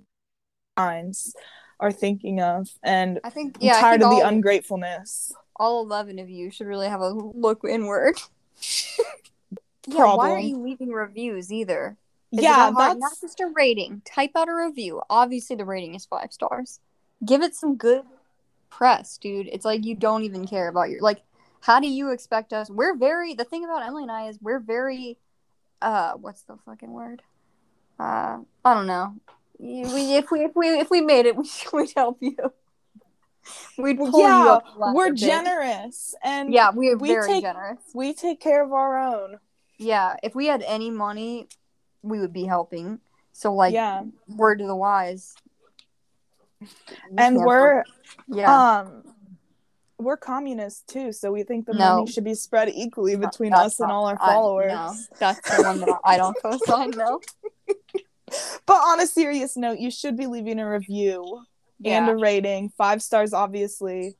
minds 0.77 1.35
are 1.79 1.91
thinking 1.91 2.41
of 2.41 2.69
and 2.83 3.19
I 3.23 3.29
think 3.29 3.57
I'm 3.57 3.67
yeah, 3.67 3.81
tired 3.81 4.01
think 4.01 4.13
of 4.13 4.19
the 4.19 4.27
ungratefulness. 4.27 5.33
all 5.55 5.83
eleven 5.83 6.19
of 6.19 6.29
you 6.29 6.51
should 6.51 6.67
really 6.67 6.87
have 6.87 7.01
a 7.01 7.09
look 7.09 7.61
inward. 7.67 8.19
yeah, 9.87 10.15
why 10.15 10.31
are 10.31 10.39
you 10.39 10.57
leaving 10.57 10.91
reviews 10.91 11.51
either? 11.51 11.97
Is 12.33 12.41
yeah, 12.41 12.71
that 12.71 12.77
that's 12.77 12.99
not 12.99 13.13
just 13.21 13.39
a 13.41 13.51
rating. 13.53 14.01
Type 14.05 14.31
out 14.35 14.49
a 14.49 14.55
review. 14.55 15.03
Obviously, 15.07 15.55
the 15.55 15.65
rating 15.65 15.93
is 15.93 16.05
five 16.05 16.33
stars. 16.33 16.79
Give 17.23 17.43
it 17.43 17.53
some 17.53 17.75
good 17.75 18.03
press, 18.71 19.19
dude. 19.19 19.47
It's 19.51 19.65
like 19.65 19.85
you 19.85 19.93
don't 19.93 20.23
even 20.23 20.47
care 20.47 20.67
about 20.67 20.89
your 20.89 20.99
like. 21.01 21.21
How 21.61 21.79
do 21.79 21.87
you 21.87 22.11
expect 22.11 22.51
us? 22.51 22.71
We're 22.71 22.95
very. 22.95 23.35
The 23.35 23.43
thing 23.43 23.63
about 23.63 23.85
Emily 23.85 24.03
and 24.03 24.11
I 24.11 24.29
is 24.29 24.39
we're 24.41 24.59
very. 24.59 25.19
Uh, 25.79 26.13
what's 26.13 26.41
the 26.43 26.57
fucking 26.65 26.91
word? 26.91 27.21
Uh, 27.99 28.39
I 28.65 28.73
don't 28.73 28.87
know. 28.87 29.15
We 29.59 30.15
if 30.15 30.31
we 30.31 30.43
if 30.43 30.51
we 30.55 30.67
if 30.79 30.89
we 30.89 31.01
made 31.01 31.25
it, 31.25 31.35
we 31.37 31.49
we'd 31.73 31.93
help 31.95 32.17
you. 32.21 32.35
We'd 33.77 33.97
pull 33.97 34.19
you 34.21 34.25
yeah, 34.27 34.45
up. 34.45 34.73
the 34.73 34.79
ladder, 34.79 34.95
we're 34.95 35.11
generous 35.11 36.15
and 36.23 36.53
Yeah, 36.53 36.71
we 36.71 36.89
are 36.91 36.97
we 36.97 37.09
very 37.09 37.27
take- 37.27 37.43
generous. 37.43 37.79
we 37.93 38.13
take 38.13 38.39
care 38.39 38.63
of 38.63 38.71
our 38.71 38.97
own. 38.97 39.39
Yeah, 39.77 40.15
if 40.23 40.33
we 40.35 40.45
had 40.47 40.63
any 40.65 40.89
money, 40.89 41.47
we 42.03 42.19
would 42.19 42.31
be 42.31 42.45
helping. 42.45 42.99
So 43.33 43.53
like, 43.53 43.73
yeah. 43.73 44.03
word 44.27 44.59
to 44.59 44.67
the 44.67 44.75
wise. 44.75 45.35
We 46.61 46.67
And 47.17 47.37
we're 47.37 47.83
yeah. 48.27 48.77
um 48.79 49.03
we're 49.99 50.17
communists 50.17 50.83
too, 50.83 51.11
so 51.11 51.31
we 51.31 51.43
think 51.43 51.65
the 51.65 51.73
No. 51.73 51.95
money 51.99 52.11
should 52.11 52.23
be 52.23 52.35
spread 52.35 52.69
equally 52.69 53.15
between 53.15 53.53
us 53.53 53.79
and 53.79 53.91
all 53.91 54.05
our 54.05 54.17
I- 54.21 54.25
followers. 54.33 54.71
no, 54.71 54.93
that's 55.19 55.57
the 55.57 55.63
one 55.63 55.79
that 55.81 55.99
I 56.05 56.17
don't 56.17 56.35
co-sign. 56.41 56.91
No. 56.91 57.19
But 58.65 58.75
on 58.75 58.99
a 59.01 59.07
serious 59.07 59.57
note, 59.57 59.79
you 59.79 59.91
should 59.91 60.15
be 60.15 60.27
leaving 60.27 60.59
a 60.59 60.69
review 60.69 61.43
and 61.83 62.09
a 62.09 62.15
rating, 62.15 62.69
five 62.77 63.01
stars 63.01 63.33
obviously, 63.33 64.15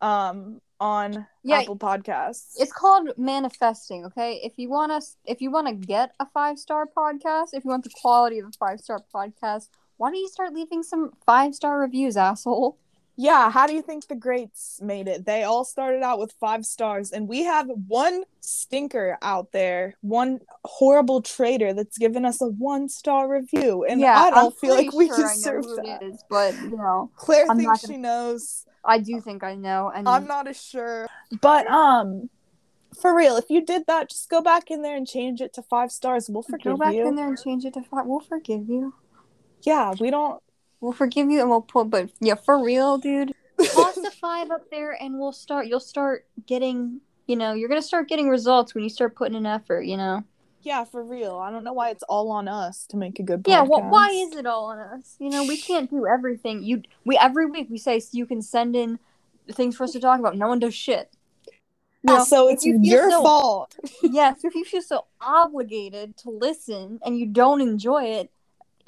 um 0.00 0.60
on 0.80 1.26
Yeah. 1.42 1.60
Apple 1.60 1.76
Podcasts. 1.76 2.52
It's 2.58 2.72
called 2.72 3.10
manifesting. 3.16 4.04
Okay, 4.06 4.40
if 4.44 4.52
you 4.56 4.68
want 4.68 4.92
us, 4.92 5.16
if 5.24 5.40
you 5.40 5.50
want 5.50 5.66
to 5.68 5.74
get 5.74 6.12
a 6.20 6.26
five 6.26 6.58
star 6.58 6.86
podcast, 6.86 7.48
if 7.52 7.64
you 7.64 7.70
want 7.70 7.84
the 7.84 7.90
quality 8.00 8.38
of 8.38 8.46
a 8.46 8.52
five 8.52 8.80
star 8.80 9.00
podcast, 9.12 9.68
why 9.96 10.10
don't 10.10 10.20
you 10.20 10.28
start 10.28 10.52
leaving 10.54 10.82
some 10.82 11.12
five 11.26 11.54
star 11.54 11.80
reviews, 11.80 12.16
asshole? 12.16 12.78
Yeah, 13.20 13.50
how 13.50 13.66
do 13.66 13.74
you 13.74 13.82
think 13.82 14.06
the 14.06 14.14
greats 14.14 14.78
made 14.80 15.08
it? 15.08 15.26
They 15.26 15.42
all 15.42 15.64
started 15.64 16.04
out 16.04 16.20
with 16.20 16.32
five 16.38 16.64
stars, 16.64 17.10
and 17.10 17.26
we 17.28 17.42
have 17.42 17.66
one 17.88 18.22
stinker 18.40 19.18
out 19.22 19.50
there, 19.50 19.96
one 20.02 20.38
horrible 20.64 21.20
traitor 21.20 21.72
that's 21.74 21.98
given 21.98 22.24
us 22.24 22.40
a 22.40 22.46
one 22.46 22.88
star 22.88 23.28
review, 23.28 23.84
and 23.84 24.00
yeah, 24.00 24.16
I 24.16 24.30
don't 24.30 24.46
I'm 24.46 24.52
feel 24.52 24.76
like 24.76 24.92
we 24.92 25.08
sure 25.08 25.16
deserve 25.28 25.64
that. 25.64 26.00
is, 26.04 26.22
but 26.30 26.54
you 26.62 26.76
know, 26.76 27.10
Claire 27.16 27.46
I'm 27.50 27.56
thinks 27.56 27.66
not 27.68 27.80
she 27.80 27.86
gonna- 27.88 27.98
knows. 27.98 28.64
I 28.84 28.98
do 28.98 29.20
think 29.20 29.42
I 29.42 29.56
know, 29.56 29.90
and 29.94 30.08
I'm 30.08 30.28
not 30.28 30.46
as 30.46 30.62
sure. 30.62 31.08
But 31.40 31.66
um 31.66 32.30
for 33.02 33.14
real, 33.14 33.36
if 33.36 33.50
you 33.50 33.64
did 33.66 33.82
that, 33.88 34.10
just 34.10 34.30
go 34.30 34.40
back 34.40 34.70
in 34.70 34.82
there 34.82 34.96
and 34.96 35.06
change 35.06 35.40
it 35.40 35.52
to 35.54 35.62
five 35.62 35.90
stars. 35.90 36.30
We'll 36.30 36.42
forgive 36.44 36.64
you. 36.66 36.70
go 36.72 36.76
back 36.78 36.94
you. 36.94 37.06
in 37.08 37.16
there 37.16 37.26
and 37.28 37.38
change 37.38 37.64
it 37.64 37.74
to 37.74 37.82
five. 37.82 38.06
We'll 38.06 38.20
forgive 38.20 38.68
you. 38.68 38.94
Yeah, 39.62 39.92
we 40.00 40.10
don't 40.10 40.40
We'll 40.80 40.92
forgive 40.92 41.28
you, 41.30 41.40
and 41.40 41.50
we'll 41.50 41.62
put. 41.62 41.90
But 41.90 42.10
yeah, 42.20 42.34
for 42.36 42.62
real, 42.62 42.98
dude. 42.98 43.34
toss 43.74 43.96
a 43.96 44.10
five 44.12 44.50
up 44.52 44.70
there 44.70 44.92
and 45.00 45.18
we'll 45.18 45.32
start 45.32 45.66
you'll 45.66 45.80
start 45.80 46.24
getting 46.46 47.00
you 47.26 47.34
know 47.34 47.54
you're 47.54 47.68
gonna 47.68 47.82
start 47.82 48.08
getting 48.08 48.28
results 48.28 48.72
when 48.72 48.84
you 48.84 48.88
start 48.90 49.16
putting 49.16 49.34
in 49.36 49.46
effort 49.46 49.80
you 49.82 49.96
know 49.96 50.22
Yeah, 50.62 50.84
for 50.84 51.02
real. 51.02 51.36
I 51.38 51.50
don't 51.50 51.64
know 51.64 51.72
why 51.72 51.90
it's 51.90 52.04
all 52.04 52.30
on 52.30 52.46
us 52.46 52.86
to 52.86 52.96
make 52.96 53.18
a 53.18 53.24
good 53.24 53.42
podcast. 53.42 53.48
yeah 53.48 53.62
well, 53.62 53.82
why 53.90 54.10
is 54.10 54.36
it 54.36 54.46
all 54.46 54.66
on 54.66 54.78
us 54.78 55.16
you 55.18 55.28
know 55.28 55.44
we 55.44 55.56
can't 55.56 55.90
do 55.90 56.06
everything 56.06 56.62
you 56.62 56.82
we 57.04 57.18
every 57.18 57.46
week 57.46 57.66
we 57.68 57.78
say 57.78 58.00
you 58.12 58.26
can 58.26 58.40
send 58.42 58.76
in 58.76 59.00
things 59.50 59.76
for 59.76 59.82
us 59.82 59.90
to 59.90 59.98
talk 60.00 60.20
about 60.20 60.36
no 60.36 60.46
one 60.46 60.60
does 60.60 60.72
shit 60.74 61.10
You 61.46 61.52
Yeah, 62.12 62.18
know, 62.18 62.24
so 62.24 62.48
it's 62.48 62.64
you 62.64 62.78
your 62.80 63.10
so- 63.10 63.22
fault. 63.24 63.74
yes 64.04 64.44
if 64.44 64.54
you 64.54 64.64
feel 64.64 64.82
so 64.82 65.06
obligated 65.20 66.16
to 66.18 66.30
listen 66.30 67.00
and 67.04 67.18
you 67.18 67.26
don't 67.26 67.60
enjoy 67.60 68.04
it 68.04 68.30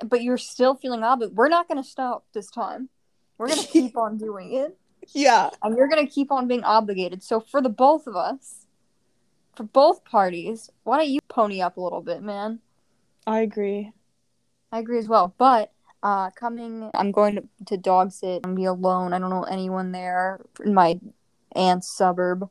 but 0.06 0.22
you're 0.22 0.38
still 0.38 0.74
feeling 0.74 1.02
obligated 1.02 1.36
we're 1.36 1.48
not 1.48 1.68
gonna 1.68 1.84
stop 1.84 2.24
this 2.32 2.50
time 2.50 2.88
we're 3.38 3.48
gonna 3.48 3.62
keep 3.72 3.96
on 3.96 4.16
doing 4.16 4.52
it 4.54 4.76
Yeah. 5.14 5.50
and 5.62 5.76
you're 5.76 5.88
gonna 5.88 6.06
keep 6.06 6.30
on 6.30 6.46
being 6.48 6.64
obligated. 6.64 7.22
So 7.22 7.40
for 7.40 7.60
the 7.62 7.68
both 7.70 8.06
of 8.06 8.14
us, 8.16 8.66
for 9.56 9.64
both 9.64 10.04
parties, 10.04 10.70
why 10.84 10.98
don't 10.98 11.08
you 11.08 11.20
pony 11.28 11.60
up 11.62 11.76
a 11.76 11.80
little 11.80 12.02
bit, 12.02 12.22
man? 12.22 12.60
I 13.26 13.40
agree. 13.40 13.92
I 14.72 14.78
agree 14.78 14.98
as 14.98 15.08
well. 15.08 15.34
But 15.38 15.72
uh, 16.02 16.30
coming. 16.30 16.90
I'm 16.94 17.12
going 17.12 17.34
to, 17.36 17.44
to 17.66 17.76
dog 17.76 18.12
sit 18.12 18.44
and 18.46 18.56
be 18.56 18.64
alone. 18.64 19.12
I 19.12 19.18
don't 19.18 19.28
know 19.30 19.42
anyone 19.42 19.92
there 19.92 20.40
in 20.64 20.72
my 20.72 20.98
aunt's 21.54 21.88
suburb, 21.94 22.48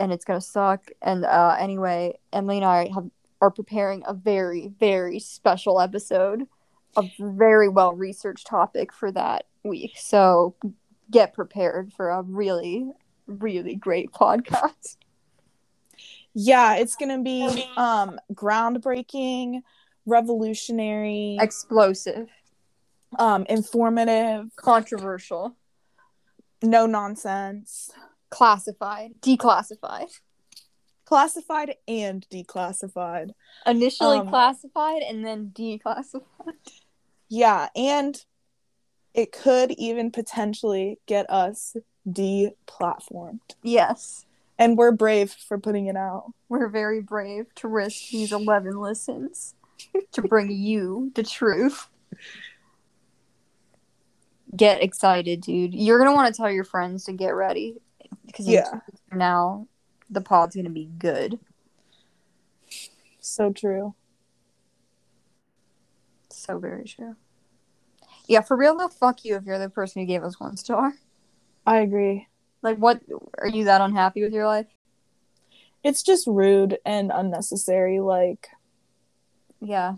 and 0.00 0.12
it's 0.12 0.24
gonna 0.24 0.40
suck. 0.40 0.90
And 1.02 1.24
uh, 1.24 1.56
anyway, 1.58 2.18
Emily 2.32 2.56
and 2.56 2.64
I 2.64 2.90
have 2.94 3.08
are 3.40 3.50
preparing 3.50 4.02
a 4.06 4.14
very 4.14 4.68
very 4.80 5.18
special 5.20 5.80
episode, 5.80 6.46
a 6.96 7.02
very 7.18 7.68
well 7.68 7.92
researched 7.94 8.46
topic 8.46 8.92
for 8.92 9.10
that 9.12 9.46
week. 9.64 9.92
So 9.98 10.54
get 11.10 11.34
prepared 11.34 11.92
for 11.92 12.10
a 12.10 12.22
really 12.22 12.90
really 13.26 13.74
great 13.74 14.12
podcast. 14.12 14.96
Yeah, 16.34 16.76
it's 16.76 16.96
gonna 16.96 17.22
be 17.22 17.64
um 17.76 18.18
groundbreaking, 18.32 19.62
revolutionary, 20.04 21.38
Explosive, 21.40 22.28
um, 23.18 23.46
informative, 23.48 24.54
controversial, 24.56 25.56
no 26.62 26.86
nonsense, 26.86 27.90
classified, 28.30 29.12
declassified. 29.20 30.10
classified 31.04 31.74
and 31.88 32.26
declassified. 32.30 33.30
Initially 33.64 34.18
Um, 34.18 34.28
classified 34.28 35.02
and 35.02 35.24
then 35.24 35.52
declassified. 35.54 36.22
Yeah, 37.28 37.68
and 37.74 38.24
it 39.14 39.32
could 39.32 39.72
even 39.72 40.10
potentially 40.10 40.98
get 41.06 41.28
us 41.30 41.76
deplatformed. 42.08 43.40
Yes. 43.62 44.26
And 44.58 44.78
we're 44.78 44.92
brave 44.92 45.32
for 45.32 45.58
putting 45.58 45.86
it 45.86 45.96
out. 45.96 46.32
We're 46.48 46.68
very 46.68 47.00
brave 47.00 47.46
to 47.56 47.68
risk 47.68 48.10
these 48.10 48.32
11 48.32 48.78
listens 48.78 49.54
to 50.12 50.22
bring 50.22 50.50
you 50.50 51.12
the 51.14 51.22
truth. 51.22 51.88
Get 54.54 54.82
excited, 54.82 55.42
dude. 55.42 55.74
You're 55.74 55.98
going 55.98 56.10
to 56.10 56.14
want 56.14 56.34
to 56.34 56.40
tell 56.40 56.50
your 56.50 56.64
friends 56.64 57.04
to 57.04 57.12
get 57.12 57.34
ready. 57.34 57.76
Because 58.24 58.46
Yeah. 58.46 58.80
now 59.12 59.66
the 60.08 60.20
pod's 60.20 60.54
going 60.54 60.64
to 60.64 60.70
be 60.70 60.88
good. 60.98 61.38
So 63.20 63.52
true. 63.52 63.94
So 66.36 66.58
very 66.58 66.84
true. 66.84 67.16
Yeah, 68.28 68.40
for 68.40 68.56
real 68.56 68.76
though, 68.76 68.88
fuck 68.88 69.24
you 69.24 69.36
if 69.36 69.44
you're 69.44 69.58
the 69.58 69.70
person 69.70 70.02
who 70.02 70.06
gave 70.06 70.22
us 70.22 70.38
one 70.38 70.56
star. 70.56 70.94
I 71.66 71.78
agree. 71.78 72.28
Like, 72.62 72.78
what? 72.78 73.00
Are 73.38 73.48
you 73.48 73.64
that 73.64 73.80
unhappy 73.80 74.22
with 74.22 74.32
your 74.32 74.46
life? 74.46 74.66
It's 75.82 76.02
just 76.02 76.26
rude 76.26 76.78
and 76.84 77.12
unnecessary. 77.14 78.00
Like, 78.00 78.48
Yeah. 79.60 79.94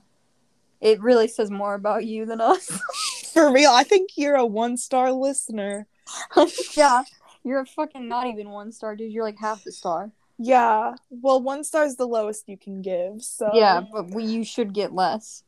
It 0.81 1.01
really 1.01 1.27
says 1.27 1.51
more 1.51 1.75
about 1.75 2.05
you 2.05 2.25
than 2.25 2.41
us. 2.41 2.71
for 3.33 3.53
real, 3.53 3.71
I 3.71 3.83
think 3.83 4.11
you're 4.17 4.37
a 4.37 4.47
one 4.47 4.77
star 4.77 5.11
listener. 5.13 5.87
yeah. 6.77 7.03
You're 7.43 7.61
a 7.61 7.67
fucking 7.67 8.09
not 8.09 8.27
even 8.27 8.51
one 8.51 8.73
star, 8.73 8.95
dude. 8.95 9.13
You're 9.13 9.25
like 9.25 9.39
half 9.39 9.65
the 9.65 9.73
star. 9.73 10.13
Yeah. 10.39 10.95
Well, 11.11 11.41
one 11.43 11.65
star 11.65 11.85
is 11.85 11.97
the 11.97 12.07
lowest 12.07 12.49
you 12.49 12.57
can 12.57 12.81
give. 12.83 13.23
So, 13.23 13.51
Yeah, 13.55 13.81
but 13.93 14.11
we, 14.11 14.25
you 14.25 14.45
should 14.45 14.73
get 14.73 14.93
less. 14.95 15.43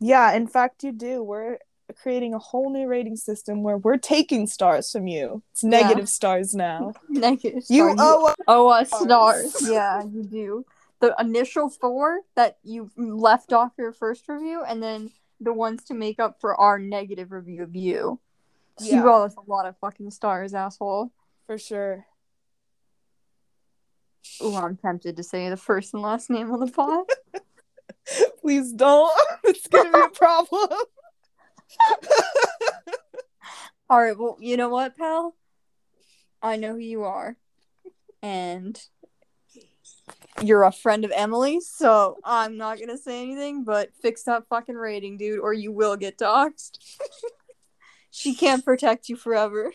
Yeah, 0.00 0.32
in 0.32 0.46
fact, 0.46 0.82
you 0.84 0.92
do. 0.92 1.22
We're 1.22 1.58
creating 2.02 2.34
a 2.34 2.38
whole 2.38 2.70
new 2.72 2.86
rating 2.86 3.16
system 3.16 3.62
where 3.62 3.76
we're 3.76 3.96
taking 3.98 4.46
stars 4.46 4.90
from 4.90 5.06
you. 5.06 5.42
It's 5.52 5.62
Yeah. 5.62 5.70
negative 5.70 6.08
stars 6.08 6.54
now. 6.54 6.94
Negative 7.08 7.62
You 7.68 7.92
star. 7.92 7.96
owe 7.98 8.26
us. 8.28 8.36
owe 8.48 8.68
us 8.68 8.88
stars. 8.88 9.54
stars. 9.54 9.70
yeah, 9.70 10.02
you 10.04 10.24
do. 10.24 10.64
The 11.00 11.14
initial 11.18 11.68
four 11.68 12.20
that 12.36 12.58
you 12.62 12.90
left 12.96 13.52
off 13.52 13.72
your 13.78 13.92
first 13.92 14.28
review, 14.28 14.62
and 14.66 14.82
then 14.82 15.10
the 15.40 15.52
ones 15.52 15.84
to 15.84 15.94
make 15.94 16.18
up 16.18 16.40
for 16.40 16.54
our 16.58 16.78
negative 16.78 17.30
review 17.32 17.62
of 17.62 17.76
you. 17.76 18.18
Yeah. 18.80 18.96
You 18.96 19.08
owe 19.10 19.22
us 19.24 19.34
a 19.36 19.50
lot 19.50 19.66
of 19.66 19.76
fucking 19.78 20.10
stars, 20.10 20.54
asshole. 20.54 21.12
For 21.46 21.58
sure. 21.58 22.06
Ooh, 24.42 24.56
I'm 24.56 24.76
tempted 24.76 25.16
to 25.18 25.22
say 25.22 25.48
the 25.50 25.56
first 25.56 25.92
and 25.92 26.02
last 26.02 26.30
name 26.30 26.50
on 26.50 26.60
the 26.60 26.72
pod. 26.72 27.04
Please 28.40 28.72
don't. 28.72 29.12
It's 29.44 29.66
gonna 29.66 29.92
be 29.92 30.00
a 30.00 30.08
problem. 30.08 30.68
All 33.90 34.00
right, 34.00 34.18
well, 34.18 34.38
you 34.40 34.56
know 34.56 34.70
what, 34.70 34.96
pal? 34.96 35.34
I 36.42 36.56
know 36.56 36.72
who 36.72 36.78
you 36.78 37.04
are. 37.04 37.36
And 38.22 38.80
you're 40.42 40.64
a 40.64 40.72
friend 40.72 41.04
of 41.04 41.12
Emily's, 41.14 41.68
so 41.68 42.16
I'm 42.24 42.56
not 42.56 42.78
going 42.78 42.88
to 42.88 42.98
say 42.98 43.22
anything, 43.22 43.64
but 43.64 43.90
fix 44.00 44.24
that 44.24 44.48
fucking 44.48 44.74
rating, 44.74 45.16
dude, 45.16 45.40
or 45.40 45.52
you 45.52 45.72
will 45.72 45.96
get 45.96 46.18
doxxed. 46.18 46.78
she 48.10 48.34
can't 48.34 48.64
protect 48.64 49.08
you 49.08 49.16
forever. 49.16 49.72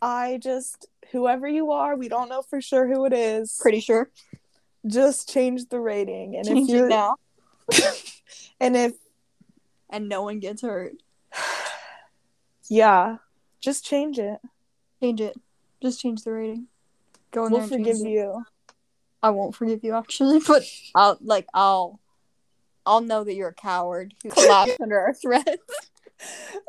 I 0.00 0.38
just 0.42 0.86
whoever 1.12 1.48
you 1.48 1.72
are, 1.72 1.96
we 1.96 2.08
don't 2.08 2.28
know 2.28 2.42
for 2.42 2.60
sure 2.60 2.86
who 2.86 3.04
it 3.06 3.12
is. 3.12 3.58
Pretty 3.60 3.80
sure. 3.80 4.10
Just 4.86 5.28
change 5.28 5.68
the 5.68 5.80
rating, 5.80 6.36
and 6.36 6.46
Change 6.46 6.68
if 6.70 6.74
you're 6.76 6.88
now, 6.88 7.16
and 8.60 8.76
if 8.76 8.92
and 9.90 10.08
no 10.08 10.22
one 10.22 10.38
gets 10.38 10.62
hurt. 10.62 10.92
yeah, 12.68 13.16
just 13.60 13.84
change 13.84 14.18
it. 14.18 14.38
Change 15.02 15.20
it. 15.20 15.36
Just 15.82 16.00
change 16.00 16.22
the 16.24 16.32
rating. 16.32 16.66
Go 17.32 17.46
in 17.46 17.52
We'll 17.52 17.60
there 17.62 17.76
and 17.76 17.84
forgive 17.84 17.96
change 17.96 18.08
it. 18.08 18.10
you. 18.12 18.44
I 19.22 19.30
won't 19.30 19.54
forgive 19.54 19.82
you 19.82 19.94
actually, 19.94 20.40
but 20.46 20.62
I'll 20.94 21.18
like 21.20 21.46
I'll 21.52 22.00
I'll 22.84 23.00
know 23.00 23.24
that 23.24 23.34
you're 23.34 23.48
a 23.48 23.54
coward 23.54 24.14
who 24.22 24.28
collapsed 24.30 24.80
under 24.80 24.98
our 24.98 25.14
threats. 25.14 25.56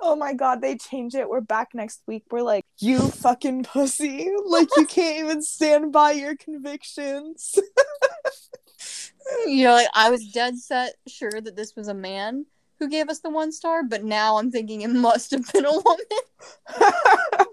Oh 0.01 0.15
my 0.15 0.33
god, 0.33 0.61
they 0.61 0.75
change 0.75 1.15
it. 1.15 1.29
We're 1.29 1.41
back 1.41 1.69
next 1.73 2.01
week. 2.07 2.23
We're 2.29 2.41
like, 2.41 2.65
you 2.79 2.99
fucking 2.99 3.63
pussy. 3.63 4.29
Like 4.45 4.67
you 4.77 4.85
can't 4.85 5.19
even 5.19 5.41
stand 5.41 5.91
by 5.91 6.11
your 6.11 6.35
convictions. 6.35 7.55
you 9.45 9.63
know, 9.63 9.73
like 9.73 9.89
I 9.93 10.09
was 10.09 10.27
dead 10.27 10.57
set 10.57 10.95
sure 11.07 11.31
that 11.41 11.55
this 11.55 11.75
was 11.75 11.87
a 11.87 11.93
man 11.93 12.45
who 12.79 12.89
gave 12.89 13.09
us 13.09 13.19
the 13.19 13.29
one 13.29 13.51
star, 13.51 13.83
but 13.83 14.03
now 14.03 14.37
I'm 14.37 14.51
thinking 14.51 14.81
it 14.81 14.89
must 14.89 15.31
have 15.31 15.51
been 15.51 15.65
a 15.65 15.71
woman. 15.71 16.05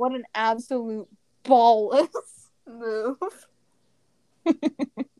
What 0.00 0.14
an 0.14 0.24
absolute 0.34 1.08
ballless 1.44 2.08
move. 2.66 3.18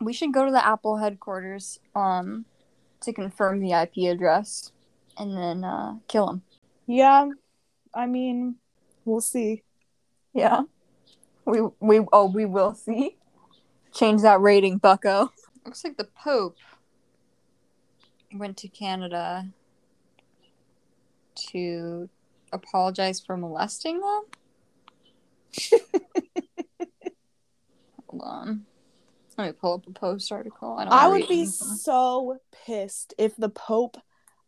we 0.00 0.12
should 0.12 0.32
go 0.32 0.44
to 0.44 0.50
the 0.50 0.66
Apple 0.66 0.98
headquarters 0.98 1.78
um 1.94 2.44
to 3.00 3.12
confirm 3.12 3.60
the 3.60 3.72
IP 3.72 4.10
address 4.10 4.72
and 5.18 5.36
then 5.36 5.64
uh 5.64 5.96
kill 6.08 6.28
him. 6.28 6.42
yeah, 6.86 7.28
I 7.94 8.06
mean, 8.06 8.56
we'll 9.04 9.20
see. 9.20 9.62
Yeah. 10.34 10.62
We 11.46 11.60
we 11.80 12.00
oh 12.12 12.26
we 12.26 12.44
will 12.44 12.74
see. 12.74 13.16
Change 13.94 14.22
that 14.22 14.40
rating, 14.40 14.78
bucko. 14.78 15.32
Looks 15.64 15.84
like 15.84 15.96
the 15.96 16.08
Pope 16.22 16.58
went 18.34 18.56
to 18.58 18.68
Canada 18.68 19.48
to 21.52 22.08
apologize 22.52 23.20
for 23.20 23.36
molesting 23.36 24.00
them. 24.00 24.22
Hold 28.08 28.22
on. 28.22 28.66
Let 29.38 29.46
me 29.46 29.52
pull 29.52 29.74
up 29.74 29.86
a 29.86 29.90
post 29.90 30.32
article. 30.32 30.76
I, 30.78 30.84
don't 30.84 30.92
I 30.92 31.08
would 31.08 31.28
be 31.28 31.40
anything. 31.40 31.46
so 31.46 32.40
pissed 32.64 33.12
if 33.18 33.36
the 33.36 33.50
Pope 33.50 33.98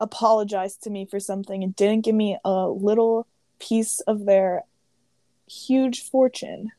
apologized 0.00 0.82
to 0.84 0.90
me 0.90 1.04
for 1.04 1.20
something 1.20 1.62
and 1.62 1.76
didn't 1.76 2.04
give 2.04 2.14
me 2.14 2.38
a 2.44 2.68
little 2.68 3.26
piece 3.58 4.00
of 4.00 4.24
their 4.24 4.62
huge 5.46 6.02
fortune. 6.02 6.72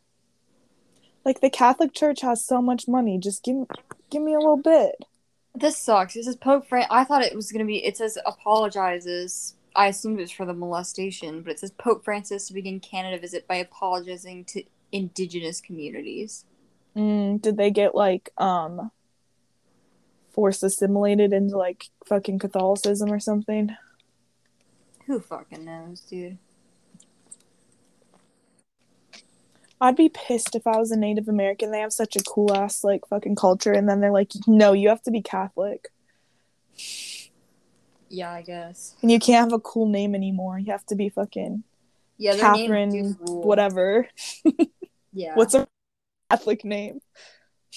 Like 1.23 1.41
the 1.41 1.49
Catholic 1.49 1.93
Church 1.93 2.21
has 2.21 2.43
so 2.43 2.61
much 2.61 2.87
money, 2.87 3.19
just 3.19 3.43
give 3.43 3.67
give 4.09 4.23
me 4.23 4.33
a 4.33 4.39
little 4.39 4.57
bit. 4.57 4.95
This 5.53 5.77
sucks. 5.77 6.13
This 6.13 6.27
is 6.27 6.35
Pope 6.35 6.67
Fran. 6.67 6.87
I 6.89 7.03
thought 7.03 7.21
it 7.21 7.35
was 7.35 7.51
gonna 7.51 7.65
be. 7.65 7.85
It 7.85 7.97
says 7.97 8.17
apologizes. 8.25 9.55
I 9.75 9.87
assumed 9.87 10.17
it 10.17 10.23
was 10.23 10.31
for 10.31 10.45
the 10.45 10.53
molestation, 10.53 11.43
but 11.43 11.51
it 11.51 11.59
says 11.59 11.71
Pope 11.71 12.03
Francis 12.03 12.47
to 12.47 12.53
begin 12.53 12.79
Canada 12.79 13.19
visit 13.19 13.47
by 13.47 13.55
apologizing 13.55 14.45
to 14.45 14.63
indigenous 14.91 15.61
communities. 15.61 16.45
Mm, 16.95 17.41
did 17.41 17.57
they 17.57 17.71
get 17.71 17.95
like 17.95 18.29
um 18.37 18.91
forced 20.31 20.63
assimilated 20.63 21.33
into 21.33 21.57
like 21.57 21.85
fucking 22.05 22.39
Catholicism 22.39 23.11
or 23.11 23.19
something? 23.19 23.75
Who 25.07 25.19
fucking 25.19 25.65
knows, 25.65 26.01
dude? 26.01 26.37
I'd 29.81 29.95
be 29.95 30.09
pissed 30.09 30.55
if 30.55 30.67
I 30.67 30.77
was 30.77 30.91
a 30.91 30.97
Native 30.97 31.29
American. 31.29 31.71
They 31.71 31.79
have 31.79 31.93
such 31.93 32.15
a 32.17 32.23
cool 32.23 32.53
ass 32.53 32.83
like 32.83 33.07
fucking 33.07 33.35
culture, 33.35 33.71
and 33.71 33.87
then 33.87 34.01
they're 34.01 34.11
like, 34.11 34.31
no, 34.45 34.73
you 34.73 34.89
have 34.89 35.01
to 35.03 35.11
be 35.11 35.21
Catholic, 35.21 35.87
Yeah, 38.09 38.31
I 38.31 38.41
guess. 38.41 38.95
and 39.01 39.09
you 39.09 39.19
can't 39.19 39.49
have 39.49 39.57
a 39.57 39.61
cool 39.61 39.87
name 39.87 40.15
anymore. 40.15 40.59
You 40.59 40.71
have 40.73 40.85
to 40.87 40.95
be 40.95 41.07
fucking 41.09 41.63
Yeah, 42.17 42.35
Catherine, 42.35 43.17
whatever. 43.21 44.07
Yeah. 45.11 45.33
What's 45.33 45.55
a 45.55 45.67
Catholic 46.29 46.63
name? 46.63 47.01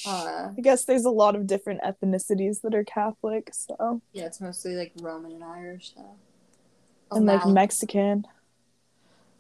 Uh, 0.07 0.51
I 0.57 0.61
guess 0.63 0.85
there's 0.85 1.05
a 1.05 1.11
lot 1.11 1.37
of 1.37 1.47
different 1.47 1.81
ethnicities 1.83 2.63
that 2.63 2.75
are 2.75 2.85
Catholic, 2.85 3.51
so 3.53 4.01
yeah, 4.13 4.25
it's 4.25 4.41
mostly 4.41 4.75
like 4.75 4.93
Roman 5.01 5.33
and 5.33 5.45
Irish. 5.45 5.93
So. 5.95 6.17
and 7.13 7.27
like. 7.27 7.47
Mexican. 7.47 8.27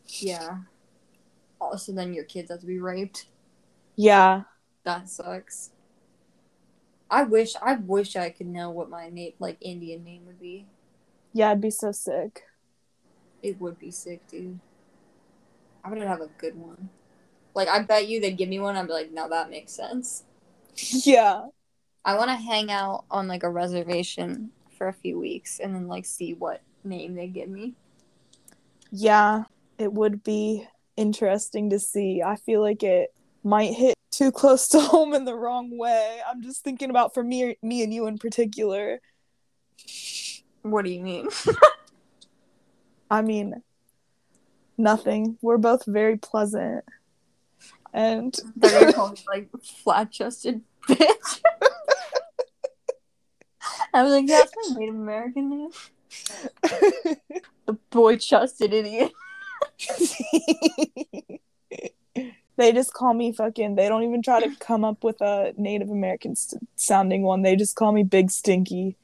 Yeah. 0.06 0.58
Also, 1.60 1.92
then 1.92 2.12
your 2.12 2.24
kids 2.24 2.50
have 2.50 2.60
to 2.60 2.66
be 2.66 2.78
raped. 2.78 3.26
Yeah. 3.96 4.42
That 4.84 5.08
sucks. 5.08 5.70
I 7.10 7.22
wish 7.24 7.54
I 7.60 7.74
wish 7.74 8.16
I 8.16 8.30
could 8.30 8.46
know 8.46 8.70
what 8.70 8.90
my 8.90 9.08
name 9.10 9.32
like 9.38 9.58
Indian 9.60 10.02
name 10.02 10.26
would 10.26 10.40
be. 10.40 10.66
Yeah, 11.32 11.50
it'd 11.50 11.60
be 11.60 11.70
so 11.70 11.92
sick. 11.92 12.42
It 13.42 13.60
would 13.60 13.78
be 13.78 13.90
sick, 13.90 14.26
dude. 14.28 14.58
I 15.84 15.90
would 15.90 15.98
have 16.02 16.20
a 16.20 16.28
good 16.38 16.56
one. 16.56 16.90
Like 17.54 17.68
I 17.68 17.82
bet 17.82 18.08
you 18.08 18.20
they'd 18.20 18.36
give 18.36 18.48
me 18.48 18.58
one. 18.58 18.76
I'd 18.76 18.86
be 18.86 18.92
like, 18.92 19.12
no, 19.12 19.28
that 19.28 19.50
makes 19.50 19.72
sense. 19.72 20.24
Yeah. 20.76 21.46
I 22.04 22.16
want 22.16 22.30
to 22.30 22.36
hang 22.36 22.70
out 22.70 23.04
on 23.10 23.28
like 23.28 23.42
a 23.42 23.50
reservation 23.50 24.50
for 24.76 24.88
a 24.88 24.92
few 24.92 25.18
weeks 25.18 25.60
and 25.60 25.74
then 25.74 25.86
like 25.86 26.04
see 26.04 26.34
what 26.34 26.62
name 26.84 27.14
they 27.14 27.28
give 27.28 27.48
me. 27.48 27.74
Yeah. 28.90 29.44
It 29.78 29.92
would 29.92 30.24
be 30.24 30.66
interesting 30.96 31.70
to 31.70 31.78
see. 31.78 32.22
I 32.22 32.36
feel 32.36 32.60
like 32.60 32.82
it 32.82 33.12
might 33.44 33.74
hit 33.74 33.94
too 34.10 34.30
close 34.30 34.68
to 34.68 34.80
home 34.92 35.14
in 35.14 35.24
the 35.24 35.34
wrong 35.34 35.76
way. 35.76 36.20
I'm 36.28 36.42
just 36.42 36.62
thinking 36.62 36.90
about 36.90 37.14
for 37.14 37.22
me 37.22 37.56
me 37.62 37.82
and 37.82 37.92
you 37.92 38.06
in 38.06 38.18
particular. 38.18 39.00
What 40.62 40.84
do 40.84 40.90
you 40.90 41.00
mean? 41.00 41.28
I 43.10 43.22
mean 43.22 43.62
nothing. 44.78 45.38
We're 45.42 45.58
both 45.58 45.84
very 45.86 46.18
pleasant. 46.18 46.84
And 47.92 48.34
They're 48.56 48.80
gonna 48.80 48.92
call 48.92 49.10
me 49.10 49.18
like 49.28 49.48
flat 49.84 50.10
chested 50.10 50.62
bitch. 50.88 51.40
I 53.94 54.02
was 54.02 54.12
like, 54.12 54.26
that's 54.26 54.52
my 54.70 54.76
Native 54.78 54.94
American 54.94 55.50
name. 55.50 55.70
The 57.66 57.72
boy 57.90 58.16
chested 58.16 58.72
idiot. 58.72 59.12
they 62.56 62.72
just 62.72 62.92
call 62.92 63.14
me 63.14 63.32
fucking 63.32 63.76
they 63.76 63.88
don't 63.88 64.02
even 64.02 64.20
try 64.22 64.40
to 64.40 64.54
come 64.56 64.84
up 64.84 65.04
with 65.04 65.20
a 65.20 65.52
native 65.56 65.88
american 65.88 66.34
st- 66.34 66.68
sounding 66.76 67.22
one 67.22 67.42
they 67.42 67.54
just 67.56 67.76
call 67.76 67.92
me 67.92 68.02
big 68.02 68.28
stinky 68.30 68.96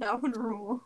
That 0.00 0.22
would 0.22 0.36
rule. 0.36 0.82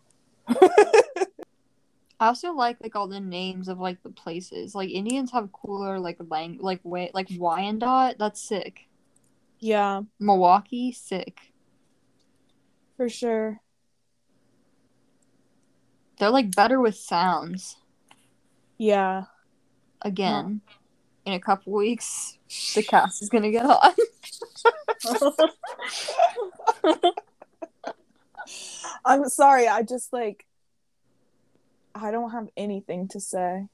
I 2.21 2.29
also 2.29 2.53
like 2.53 2.79
like 2.81 2.95
all 2.97 3.09
the 3.09 3.21
names 3.21 3.69
of 3.69 3.79
like 3.81 4.03
the 4.03 4.11
places. 4.11 4.75
Like 4.75 4.91
Indians 4.91 5.33
have 5.33 5.53
cooler 5.53 5.99
like 5.99 6.19
lang 6.31 6.59
like 6.61 6.81
way 6.85 7.11
like 7.15 7.29
Wyandotte. 7.37 8.17
That's 8.19 8.41
sick. 8.41 8.89
yeah 9.59 10.03
Milwaukee, 10.21 10.93
sick. 10.93 11.53
for 12.97 13.09
sure 13.09 13.61
They're 16.19 16.31
like 16.31 16.55
better 16.55 16.81
with 16.81 16.97
sounds. 16.97 17.77
yeah 18.79 19.25
Again, 20.03 20.61
in 21.25 21.33
a 21.33 21.41
couple 21.41 21.73
weeks, 21.73 22.37
the 22.75 22.83
cast 22.83 23.23
is 23.23 23.31
gonna 23.31 23.51
get 23.51 23.65
hot. 23.65 23.97
i'm 29.05 29.29
sorry 29.29 29.69
i 29.69 29.83
just 29.83 30.13
like 30.13 30.47
i 31.95 32.11
don't 32.11 32.31
have 32.31 32.49
anything 32.57 33.09
to 33.09 33.21
say 33.21 33.67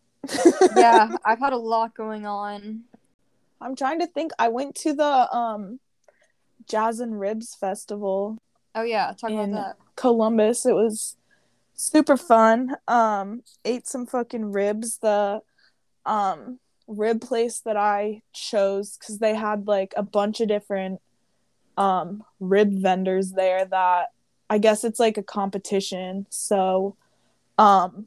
yeah, 0.77 1.11
I've 1.25 1.39
had 1.39 1.55
a 1.55 1.57
lot 1.57 1.95
going 1.95 2.27
on. 2.27 2.83
i'm 3.61 3.75
trying 3.75 4.01
to 4.01 4.07
think 4.07 4.33
i 4.39 4.49
went 4.49 4.75
to 4.77 4.93
the 4.93 5.35
um 5.35 5.81
jazz 6.68 7.01
and 7.01 7.18
ribs 7.18 7.55
festival 7.55 8.39
Oh 8.75 8.83
yeah, 8.83 9.12
talk 9.18 9.31
about 9.31 9.51
that. 9.51 9.77
Columbus. 9.97 10.64
It 10.64 10.75
was 10.75 11.16
super 11.75 12.16
fun. 12.16 12.77
Um, 12.87 13.43
ate 13.64 13.87
some 13.87 14.07
fucking 14.07 14.53
ribs. 14.53 14.99
The 14.99 15.41
um 16.07 16.59
rib 16.87 17.21
place 17.21 17.61
that 17.61 17.77
I 17.77 18.23
chose 18.33 18.97
because 18.97 19.18
they 19.18 19.35
had 19.35 19.66
like 19.66 19.93
a 19.97 20.03
bunch 20.03 20.41
of 20.41 20.49
different 20.49 21.01
um 21.77 22.23
rib 22.39 22.73
vendors 22.73 23.33
there 23.33 23.64
that 23.64 24.09
I 24.49 24.59
guess 24.59 24.85
it's 24.85 25.01
like 25.01 25.18
a 25.18 25.23
competition. 25.23 26.27
So 26.31 26.97
um 27.59 28.07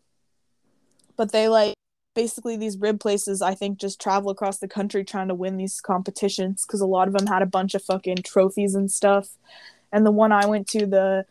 but 1.17 1.31
they 1.31 1.47
like 1.47 1.75
basically 2.15 2.55
these 2.55 2.77
rib 2.77 2.99
places 2.99 3.41
I 3.41 3.55
think 3.55 3.79
just 3.79 3.99
travel 3.99 4.29
across 4.29 4.59
the 4.59 4.67
country 4.67 5.03
trying 5.03 5.29
to 5.29 5.35
win 5.35 5.57
these 5.57 5.81
competitions 5.81 6.65
because 6.65 6.81
a 6.81 6.85
lot 6.85 7.07
of 7.07 7.13
them 7.13 7.27
had 7.27 7.41
a 7.41 7.47
bunch 7.47 7.73
of 7.73 7.83
fucking 7.83 8.17
trophies 8.17 8.75
and 8.75 8.91
stuff. 8.91 9.29
And 9.91 10.05
the 10.05 10.11
one 10.11 10.31
I 10.31 10.45
went 10.45 10.67
to, 10.69 10.85
the 10.85 11.25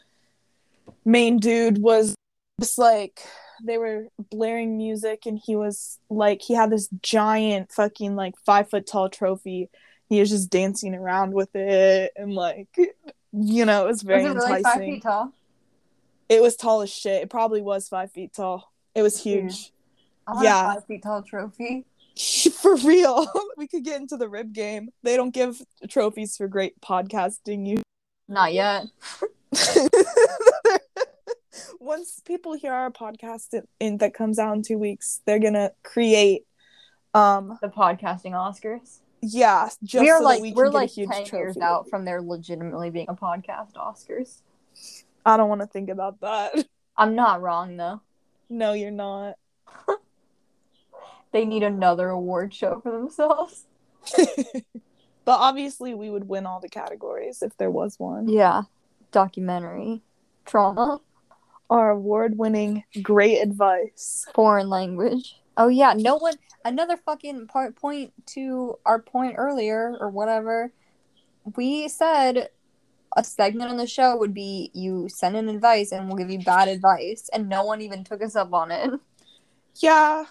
main 1.04 1.38
dude 1.38 1.78
was 1.78 2.14
just 2.60 2.78
like 2.78 3.20
they 3.64 3.78
were 3.78 4.08
blaring 4.30 4.76
music 4.76 5.26
and 5.26 5.38
he 5.38 5.54
was 5.54 5.98
like 6.10 6.42
he 6.42 6.54
had 6.54 6.70
this 6.70 6.88
giant 7.02 7.70
fucking 7.72 8.16
like 8.16 8.34
five 8.44 8.68
foot 8.70 8.86
tall 8.86 9.08
trophy. 9.08 9.68
He 10.08 10.20
was 10.20 10.30
just 10.30 10.50
dancing 10.50 10.94
around 10.94 11.32
with 11.32 11.54
it 11.54 12.12
and 12.16 12.34
like 12.34 12.68
you 13.32 13.64
know 13.64 13.84
it 13.84 13.88
was 13.88 14.02
very 14.02 14.24
was 14.24 14.32
it 14.32 14.34
enticing 14.34 14.52
really 14.52 14.62
five 14.62 14.78
feet 14.80 15.02
tall? 15.02 15.32
it 16.28 16.42
was 16.42 16.56
tall 16.56 16.82
as 16.82 16.90
shit. 16.90 17.22
It 17.22 17.30
probably 17.30 17.60
was 17.60 17.88
five 17.88 18.10
feet 18.10 18.32
tall. 18.32 18.72
It 18.94 19.02
was 19.02 19.22
huge. 19.22 19.42
want 19.42 19.71
Yeah. 20.42 20.70
a 20.70 20.74
five 20.74 20.86
feet 20.86 21.02
tall 21.02 21.22
trophy. 21.22 21.84
for 22.60 22.76
real 22.76 23.26
we 23.56 23.66
could 23.66 23.84
get 23.84 23.98
into 24.00 24.18
the 24.18 24.28
rib 24.28 24.52
game 24.52 24.90
they 25.02 25.16
don't 25.16 25.32
give 25.32 25.62
trophies 25.88 26.36
for 26.36 26.46
great 26.46 26.78
podcasting 26.82 27.66
you 27.66 27.78
Not 28.28 28.52
yet. 28.52 28.84
once 31.80 32.20
people 32.24 32.52
hear 32.54 32.72
our 32.72 32.90
podcast 32.90 33.52
in, 33.54 33.62
in 33.80 33.96
that 33.98 34.12
comes 34.14 34.38
out 34.38 34.54
in 34.54 34.62
two 34.62 34.78
weeks 34.78 35.20
they're 35.26 35.38
gonna 35.38 35.70
create 35.82 36.44
um 37.14 37.58
The 37.62 37.68
podcasting 37.68 38.32
Oscars. 38.32 38.98
yeah 39.22 39.68
just 39.82 40.02
we 40.02 40.10
are 40.10 40.18
so 40.18 40.24
like 40.24 40.42
we 40.42 40.52
we're 40.52 40.68
like 40.68 40.92
ten 40.92 41.24
years 41.32 41.56
out 41.58 41.88
from 41.90 42.04
there 42.04 42.20
legitimately 42.22 42.90
being 42.90 43.06
a 43.08 43.14
podcast 43.14 43.72
Oscars. 43.74 44.40
i 45.26 45.36
don't 45.36 45.48
want 45.48 45.60
to 45.62 45.66
think 45.66 45.88
about 45.88 46.20
that 46.20 46.66
I'm 46.96 47.14
not 47.14 47.40
wrong 47.40 47.76
though. 47.78 48.00
no 48.50 48.74
you're 48.74 48.90
not 48.90 49.36
They 51.32 51.44
need 51.44 51.62
another 51.62 52.08
award 52.10 52.54
show 52.54 52.80
for 52.80 52.92
themselves. 52.92 53.66
but 54.16 54.64
obviously 55.26 55.94
we 55.94 56.10
would 56.10 56.28
win 56.28 56.46
all 56.46 56.60
the 56.60 56.68
categories 56.68 57.42
if 57.42 57.56
there 57.56 57.70
was 57.70 57.98
one 57.98 58.28
Yeah. 58.28 58.62
Documentary. 59.12 60.02
Trauma. 60.44 61.00
our 61.70 61.90
award-winning 61.90 62.84
great 63.02 63.38
advice 63.40 64.26
Foreign 64.34 64.68
language. 64.68 65.36
Oh 65.56 65.68
yeah, 65.68 65.94
no 65.96 66.16
one 66.16 66.34
another 66.64 66.96
fucking 66.96 67.46
part 67.46 67.76
point 67.76 68.12
to 68.26 68.78
our 68.84 69.00
point 69.00 69.34
earlier 69.38 69.96
or 70.00 70.10
whatever. 70.10 70.72
We 71.56 71.88
said 71.88 72.48
a 73.16 73.22
segment 73.24 73.70
on 73.70 73.76
the 73.76 73.86
show 73.86 74.16
would 74.16 74.32
be 74.34 74.70
you 74.74 75.08
send 75.08 75.36
in 75.36 75.48
advice 75.48 75.92
and 75.92 76.08
we'll 76.08 76.16
give 76.16 76.30
you 76.30 76.38
bad 76.40 76.68
advice 76.68 77.28
and 77.32 77.48
no 77.48 77.64
one 77.64 77.80
even 77.82 78.04
took 78.04 78.22
us 78.22 78.34
up 78.36 78.52
on 78.52 78.70
it. 78.70 78.90
yeah 79.76 80.24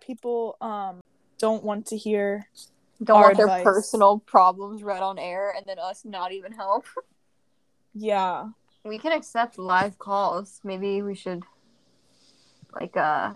people 0.00 0.56
um 0.60 1.00
don't 1.38 1.62
want 1.62 1.86
to 1.86 1.96
hear 1.96 2.48
Don't 3.02 3.20
want 3.20 3.36
their 3.36 3.46
advice. 3.46 3.64
personal 3.64 4.18
problems 4.18 4.82
read 4.82 5.02
on 5.02 5.18
air 5.18 5.52
and 5.56 5.64
then 5.66 5.78
us 5.78 6.04
not 6.04 6.32
even 6.32 6.52
help. 6.52 6.86
yeah 7.94 8.48
We 8.84 8.98
can 8.98 9.12
accept 9.12 9.58
live 9.58 9.98
calls. 9.98 10.60
Maybe 10.64 11.02
we 11.02 11.14
should 11.14 11.42
like 12.72 12.96
uh 12.96 13.34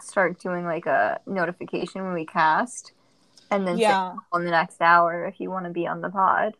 start 0.00 0.40
doing 0.40 0.64
like 0.64 0.86
a 0.86 1.20
notification 1.26 2.04
when 2.04 2.12
we 2.12 2.26
cast 2.26 2.92
and 3.50 3.66
then 3.66 3.78
yeah 3.78 4.16
on 4.32 4.44
the 4.44 4.50
next 4.50 4.80
hour 4.80 5.24
if 5.26 5.38
you 5.40 5.50
want 5.50 5.64
to 5.66 5.70
be 5.70 5.86
on 5.86 6.00
the 6.00 6.10
pod. 6.10 6.56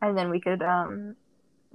And 0.00 0.16
then 0.16 0.30
we 0.30 0.40
could 0.40 0.62
um 0.62 1.16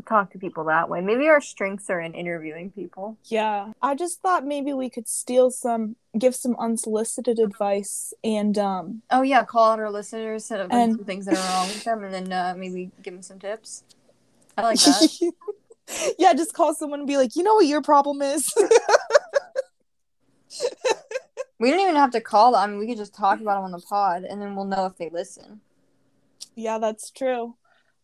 talk 0.06 0.32
to 0.32 0.38
people 0.40 0.64
that 0.66 0.90
way. 0.90 1.02
Maybe 1.02 1.28
our 1.28 1.42
strengths 1.42 1.90
are 1.90 2.00
in 2.02 2.14
interviewing 2.14 2.72
people. 2.72 3.18
Yeah. 3.26 3.72
I 3.82 3.96
just 3.96 4.22
thought 4.22 4.46
maybe 4.46 4.74
we 4.74 4.90
could 4.90 5.08
steal 5.08 5.52
some 5.52 5.96
give 6.18 6.36
some 6.36 6.56
unsolicited 6.60 7.40
advice 7.40 8.14
and 8.24 8.58
um 8.58 9.02
Oh 9.10 9.22
yeah, 9.22 9.44
call 9.46 9.72
out 9.72 9.80
our 9.80 9.90
listeners 9.92 10.50
and 10.52 10.72
And- 10.72 10.96
some 10.98 11.06
things 11.06 11.26
that 11.26 11.38
are 11.38 11.54
wrong 11.56 11.68
with 11.68 11.84
them 11.84 12.04
and 12.04 12.14
then 12.14 12.32
uh, 12.34 12.54
maybe 12.58 12.92
give 13.02 13.14
them 13.14 13.22
some 13.24 13.40
tips. 13.40 13.84
I 14.58 14.64
like 14.64 14.80
that. 14.80 15.34
yeah, 16.20 16.34
just 16.34 16.54
call 16.54 16.74
someone 16.76 17.00
and 17.00 17.08
be 17.08 17.18
like, 17.18 17.36
"You 17.36 17.44
know 17.44 17.56
what 17.56 17.66
your 17.66 17.82
problem 17.82 18.22
is?" 18.22 18.52
we 21.60 21.70
don't 21.70 21.80
even 21.80 21.96
have 21.96 22.12
to 22.12 22.22
call 22.22 22.52
them. 22.54 22.62
I 22.62 22.68
mean, 22.68 22.80
we 22.80 22.88
could 22.88 22.98
just 22.98 23.14
talk 23.14 23.40
about 23.40 23.56
them 23.56 23.66
on 23.66 23.72
the 23.72 23.80
pod 23.80 24.24
and 24.24 24.42
then 24.42 24.56
we'll 24.56 24.66
know 24.66 24.86
if 24.86 24.98
they 24.98 25.10
listen. 25.10 25.62
yeah, 26.56 26.78
that's 26.80 27.12
true. 27.12 27.56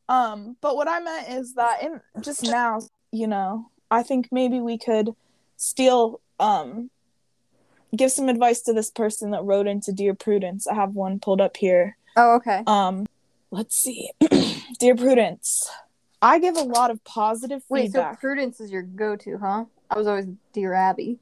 Um 0.10 0.58
but 0.62 0.76
what 0.76 0.88
I 0.88 1.00
meant 1.00 1.30
is 1.30 1.54
that 1.56 1.84
in 1.84 2.02
just 2.22 2.44
now, 2.44 2.80
you 3.12 3.28
know, 3.28 3.70
I 3.92 4.04
think 4.04 4.30
maybe 4.32 4.60
we 4.60 4.78
could 4.78 5.12
steal 5.58 6.22
um 6.40 6.90
give 7.96 8.12
some 8.12 8.30
advice 8.30 8.62
to 8.62 8.74
this 8.74 8.90
person 8.92 9.32
that 9.32 9.44
wrote 9.44 9.68
into 9.68 9.92
Dear 9.92 10.14
Prudence. 10.14 10.68
I 10.68 10.76
have 10.76 10.94
one 10.94 11.20
pulled 11.20 11.42
up 11.42 11.58
here. 11.58 11.98
Oh, 12.16 12.36
okay. 12.36 12.64
Um, 12.68 13.06
let's 13.52 13.76
see. 13.78 14.12
Dear 14.80 14.96
Prudence, 14.96 15.70
I 16.22 16.40
give 16.40 16.58
a 16.58 16.64
lot 16.64 16.92
of 16.92 17.04
positive 17.04 17.64
Wait, 17.70 17.86
feedback. 17.86 18.16
so 18.16 18.20
Prudence 18.20 18.60
is 18.60 18.72
your 18.72 18.82
go-to, 18.82 19.38
huh? 19.38 19.66
I 19.90 19.98
was 19.98 20.08
always 20.08 20.26
Dear 20.54 20.74
Abby, 20.74 21.20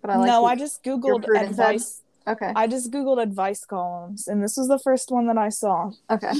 but 0.00 0.10
I 0.10 0.16
like. 0.16 0.28
no, 0.28 0.44
I 0.44 0.56
just 0.56 0.82
googled 0.82 1.24
Prudence 1.24 1.56
head. 1.56 1.74
advice. 1.74 2.02
Okay. 2.26 2.52
I 2.54 2.66
just 2.66 2.90
googled 2.90 3.20
advice 3.22 3.64
columns, 3.64 4.28
and 4.28 4.42
this 4.42 4.56
was 4.56 4.68
the 4.68 4.78
first 4.78 5.10
one 5.10 5.26
that 5.26 5.38
I 5.38 5.48
saw. 5.48 5.90
Okay. 6.10 6.32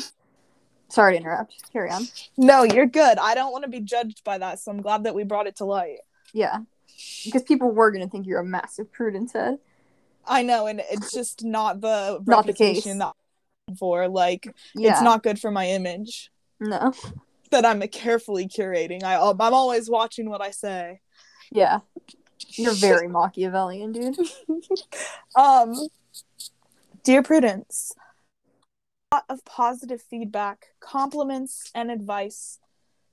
Sorry 0.91 1.12
to 1.14 1.18
interrupt. 1.18 1.72
Carry 1.72 1.91
on. 1.91 2.05
No, 2.36 2.62
you're 2.64 2.86
good. 2.86 3.18
I 3.18 3.34
don't 3.34 3.53
want 3.53 3.64
to 3.64 3.70
be 3.70 3.80
judged 3.80 4.24
by 4.24 4.38
that, 4.38 4.59
so 4.61 4.70
I'm 4.70 4.82
glad 4.82 5.05
that 5.05 5.14
we 5.14 5.24
brought 5.24 5.47
it 5.47 5.57
to 5.57 5.64
light. 5.64 5.99
Yeah. 6.32 6.59
Because 7.24 7.43
people 7.45 7.70
were 7.70 7.91
gonna 7.91 8.09
think 8.09 8.26
you're 8.26 8.41
a 8.41 8.45
massive 8.45 8.93
Prudence 8.93 9.32
head. 9.32 9.59
I 10.26 10.43
know, 10.43 10.66
and 10.66 10.82
it's 10.91 11.12
just 11.12 11.45
not 11.45 11.80
the 11.80 12.20
Not 12.26 12.45
the 12.45 12.53
reputation 12.53 12.99
that 12.99 13.12
I'm 13.68 13.76
for. 13.76 14.07
Like, 14.09 14.53
Yeah. 14.74 14.93
it's 14.93 15.03
not 15.03 15.22
good 15.22 15.38
for 15.41 15.51
my 15.51 15.68
image 15.68 16.30
No. 16.61 16.93
that 17.51 17.64
I'm 17.64 17.80
carefully 17.88 18.47
curating. 18.47 19.03
I, 19.03 19.16
I'm 19.16 19.55
always 19.55 19.88
watching 19.88 20.28
what 20.28 20.43
I 20.43 20.51
say. 20.51 21.01
Yeah. 21.51 21.80
You're 22.51 22.74
very 22.74 23.09
Machiavellian, 23.18 23.93
dude. 23.93 24.18
Um, 25.34 25.74
dear 27.03 27.22
Prudence, 27.22 27.93
lot 29.13 29.25
of 29.29 29.45
positive 29.45 30.01
feedback, 30.01 30.67
compliments, 30.79 31.69
and 31.75 31.91
advice 31.91 32.61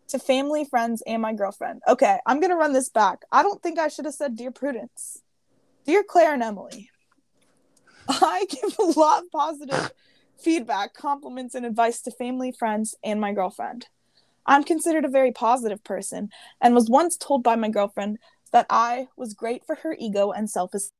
to 0.07 0.19
family, 0.19 0.63
friends, 0.63 1.01
and 1.07 1.23
my 1.23 1.33
girlfriend. 1.33 1.81
Okay, 1.87 2.19
I'm 2.23 2.39
gonna 2.39 2.55
run 2.55 2.73
this 2.73 2.89
back. 2.89 3.23
I 3.31 3.41
don't 3.41 3.63
think 3.63 3.79
I 3.79 3.87
should 3.87 4.05
have 4.05 4.13
said 4.13 4.35
dear 4.35 4.51
Prudence. 4.51 5.23
Dear 5.87 6.03
Claire 6.03 6.35
and 6.35 6.43
Emily, 6.43 6.91
I 8.07 8.45
give 8.49 8.77
a 8.77 8.99
lot 8.99 9.23
of 9.23 9.31
positive 9.31 9.91
feedback, 10.37 10.93
compliments, 10.93 11.55
and 11.55 11.65
advice 11.65 11.99
to 12.01 12.11
family, 12.11 12.51
friends, 12.51 12.93
and 13.03 13.19
my 13.19 13.33
girlfriend. 13.33 13.87
I'm 14.45 14.63
considered 14.63 15.03
a 15.03 15.09
very 15.09 15.31
positive 15.31 15.83
person 15.83 16.29
and 16.61 16.75
was 16.75 16.91
once 16.91 17.17
told 17.17 17.41
by 17.41 17.55
my 17.55 17.69
girlfriend 17.69 18.19
that 18.51 18.67
I 18.69 19.07
was 19.17 19.33
great 19.33 19.65
for 19.65 19.75
her 19.77 19.95
ego 19.97 20.31
and 20.31 20.47
self 20.47 20.75
esteem. 20.75 20.96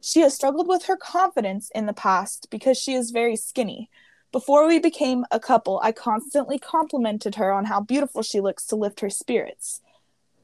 She 0.00 0.20
has 0.20 0.34
struggled 0.34 0.68
with 0.68 0.84
her 0.86 0.96
confidence 0.96 1.70
in 1.74 1.86
the 1.86 1.92
past 1.92 2.48
because 2.50 2.78
she 2.78 2.94
is 2.94 3.10
very 3.10 3.36
skinny. 3.36 3.90
Before 4.30 4.66
we 4.66 4.78
became 4.78 5.24
a 5.30 5.40
couple, 5.40 5.80
I 5.82 5.92
constantly 5.92 6.58
complimented 6.58 7.34
her 7.36 7.52
on 7.52 7.64
how 7.64 7.80
beautiful 7.80 8.22
she 8.22 8.40
looks 8.40 8.64
to 8.66 8.76
lift 8.76 9.00
her 9.00 9.10
spirits. 9.10 9.80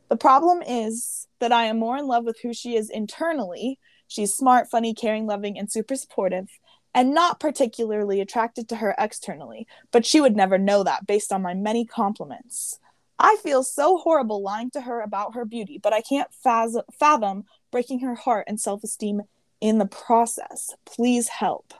The 0.09 0.17
problem 0.17 0.63
is 0.63 1.29
that 1.39 1.53
I 1.53 1.65
am 1.65 1.79
more 1.79 1.97
in 1.97 2.07
love 2.07 2.25
with 2.25 2.41
who 2.43 2.53
she 2.53 2.77
is 2.77 2.91
internally. 2.91 3.79
She's 4.09 4.35
smart, 4.35 4.71
funny, 4.71 4.95
caring, 4.95 5.27
loving, 5.27 5.59
and 5.59 5.71
super 5.71 5.97
supportive, 5.97 6.49
and 6.95 7.15
not 7.15 7.41
particularly 7.41 8.21
attracted 8.21 8.69
to 8.69 8.77
her 8.77 8.95
externally, 8.99 9.67
but 9.91 10.07
she 10.07 10.21
would 10.21 10.37
never 10.37 10.59
know 10.59 10.83
that 10.83 11.07
based 11.07 11.33
on 11.33 11.43
my 11.43 11.55
many 11.55 11.85
compliments. 11.85 12.79
I 13.19 13.37
feel 13.43 13.63
so 13.63 13.99
horrible 13.99 14.43
lying 14.43 14.71
to 14.71 14.83
her 14.83 15.01
about 15.01 15.35
her 15.35 15.45
beauty, 15.45 15.79
but 15.79 15.93
I 15.93 16.01
can't 16.01 16.29
fathom 16.33 17.45
breaking 17.71 18.01
her 18.01 18.15
heart 18.15 18.47
and 18.49 18.61
self 18.61 18.83
esteem 18.83 19.23
in 19.65 19.79
the 19.79 19.87
process. 19.87 20.75
Please 20.85 21.29
help. 21.29 21.73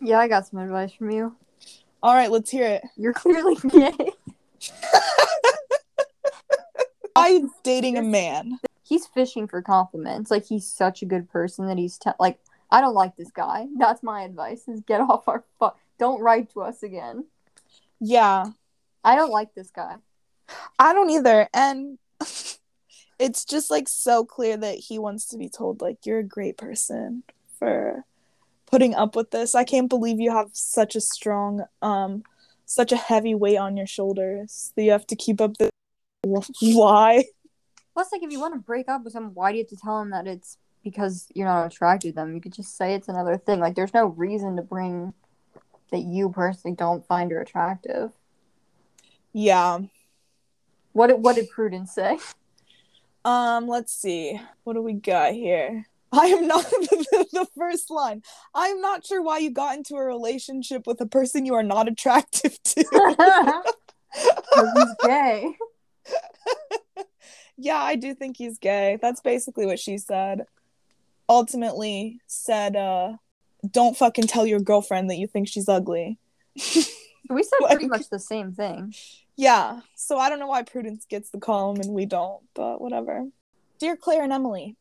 Yeah, 0.00 0.20
I 0.20 0.28
got 0.28 0.46
some 0.46 0.60
advice 0.60 0.92
from 0.92 1.10
you. 1.10 1.34
All 2.04 2.14
right, 2.14 2.30
let's 2.30 2.52
hear 2.52 2.66
it. 2.66 2.84
You're 2.96 3.12
clearly 3.12 3.56
gay. 3.68 4.12
I'm 7.16 7.50
dating 7.64 7.98
a 7.98 8.02
man. 8.02 8.60
He's 8.84 9.08
fishing 9.08 9.48
for 9.48 9.60
compliments. 9.60 10.30
Like 10.30 10.46
he's 10.46 10.68
such 10.68 11.02
a 11.02 11.06
good 11.06 11.28
person 11.28 11.66
that 11.66 11.78
he's 11.78 11.98
te- 11.98 12.10
like, 12.20 12.38
I 12.70 12.80
don't 12.80 12.94
like 12.94 13.16
this 13.16 13.32
guy. 13.32 13.66
That's 13.76 14.04
my 14.04 14.22
advice: 14.22 14.68
is 14.68 14.82
get 14.82 15.00
off 15.00 15.26
our 15.26 15.42
fu- 15.58 15.76
Don't 15.98 16.20
write 16.20 16.52
to 16.52 16.60
us 16.60 16.84
again. 16.84 17.24
Yeah, 17.98 18.46
I 19.02 19.16
don't 19.16 19.32
like 19.32 19.52
this 19.56 19.70
guy. 19.70 19.96
I 20.78 20.92
don't 20.92 21.10
either. 21.10 21.48
And 21.52 21.98
it's 23.22 23.44
just 23.44 23.70
like 23.70 23.88
so 23.88 24.24
clear 24.24 24.56
that 24.56 24.74
he 24.74 24.98
wants 24.98 25.28
to 25.28 25.38
be 25.38 25.48
told, 25.48 25.80
like, 25.80 26.04
you're 26.04 26.18
a 26.18 26.24
great 26.24 26.58
person 26.58 27.22
for 27.56 28.04
putting 28.66 28.96
up 28.96 29.14
with 29.14 29.30
this. 29.30 29.54
I 29.54 29.62
can't 29.62 29.88
believe 29.88 30.18
you 30.18 30.32
have 30.32 30.48
such 30.52 30.96
a 30.96 31.00
strong, 31.00 31.64
um, 31.82 32.24
such 32.66 32.90
a 32.90 32.96
heavy 32.96 33.36
weight 33.36 33.58
on 33.58 33.76
your 33.76 33.86
shoulders 33.86 34.72
that 34.74 34.82
you 34.82 34.90
have 34.90 35.06
to 35.06 35.14
keep 35.14 35.40
up 35.40 35.56
the 35.56 35.70
lie. 36.62 37.24
Plus, 37.94 38.08
like, 38.10 38.24
if 38.24 38.32
you 38.32 38.40
want 38.40 38.54
to 38.54 38.60
break 38.60 38.88
up 38.88 39.04
with 39.04 39.12
someone, 39.12 39.34
why 39.34 39.52
do 39.52 39.58
you 39.58 39.62
have 39.62 39.70
to 39.70 39.76
tell 39.76 40.00
him 40.00 40.10
that 40.10 40.26
it's 40.26 40.58
because 40.82 41.28
you're 41.32 41.46
not 41.46 41.66
attracted 41.66 42.08
to 42.08 42.14
them? 42.16 42.34
You 42.34 42.40
could 42.40 42.52
just 42.52 42.76
say 42.76 42.94
it's 42.94 43.08
another 43.08 43.36
thing. 43.36 43.60
Like, 43.60 43.76
there's 43.76 43.94
no 43.94 44.06
reason 44.06 44.56
to 44.56 44.62
bring 44.62 45.14
that 45.92 46.00
you 46.00 46.28
personally 46.30 46.74
don't 46.74 47.06
find 47.06 47.30
her 47.30 47.40
attractive. 47.40 48.10
Yeah. 49.32 49.78
What 50.92 51.06
did 51.06 51.22
What 51.22 51.36
did 51.36 51.50
Prudence 51.50 51.94
say? 51.94 52.18
Um, 53.24 53.68
let's 53.68 53.92
see. 53.92 54.40
What 54.64 54.74
do 54.74 54.82
we 54.82 54.94
got 54.94 55.32
here? 55.32 55.86
I 56.12 56.26
am 56.26 56.46
not 56.46 56.64
the, 56.70 57.26
the 57.32 57.46
first 57.56 57.90
line. 57.90 58.22
I 58.54 58.68
am 58.68 58.80
not 58.80 59.06
sure 59.06 59.22
why 59.22 59.38
you 59.38 59.50
got 59.50 59.76
into 59.76 59.94
a 59.94 60.04
relationship 60.04 60.86
with 60.86 61.00
a 61.00 61.06
person 61.06 61.46
you 61.46 61.54
are 61.54 61.62
not 61.62 61.88
attractive 61.88 62.62
to. 62.62 63.62
He's 64.54 64.94
gay. 65.06 65.56
yeah, 67.56 67.78
I 67.78 67.96
do 67.96 68.14
think 68.14 68.36
he's 68.36 68.58
gay. 68.58 68.98
That's 69.00 69.22
basically 69.22 69.64
what 69.64 69.78
she 69.78 69.96
said. 69.96 70.44
Ultimately 71.30 72.20
said, 72.26 72.76
uh, 72.76 73.14
don't 73.70 73.96
fucking 73.96 74.26
tell 74.26 74.44
your 74.44 74.60
girlfriend 74.60 75.08
that 75.08 75.16
you 75.16 75.26
think 75.26 75.48
she's 75.48 75.68
ugly. 75.68 76.18
We 76.56 77.42
said 77.42 77.58
pretty 77.70 77.86
much 77.86 78.10
the 78.10 78.18
same 78.18 78.52
thing. 78.52 78.94
Yeah, 79.36 79.80
so 79.94 80.18
I 80.18 80.28
don't 80.28 80.38
know 80.38 80.46
why 80.46 80.62
Prudence 80.62 81.06
gets 81.08 81.30
the 81.30 81.40
column 81.40 81.80
and 81.80 81.92
we 81.94 82.06
don't, 82.06 82.42
but 82.54 82.80
whatever. 82.80 83.26
Dear 83.78 83.96
Claire 83.96 84.22
and 84.22 84.32
Emily, 84.32 84.76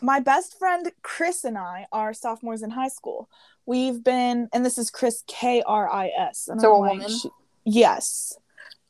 my 0.00 0.20
best 0.20 0.58
friend 0.58 0.90
Chris 1.02 1.44
and 1.44 1.58
I 1.58 1.86
are 1.92 2.14
sophomores 2.14 2.62
in 2.62 2.70
high 2.70 2.88
school. 2.88 3.28
We've 3.66 4.02
been, 4.02 4.48
and 4.52 4.64
this 4.64 4.78
is 4.78 4.90
Chris 4.90 5.24
K 5.26 5.62
R 5.66 5.90
I 5.90 6.08
S. 6.16 6.48
So 6.58 6.74
a 6.74 6.80
woman? 6.80 7.08
she- 7.08 7.30
yes. 7.64 8.38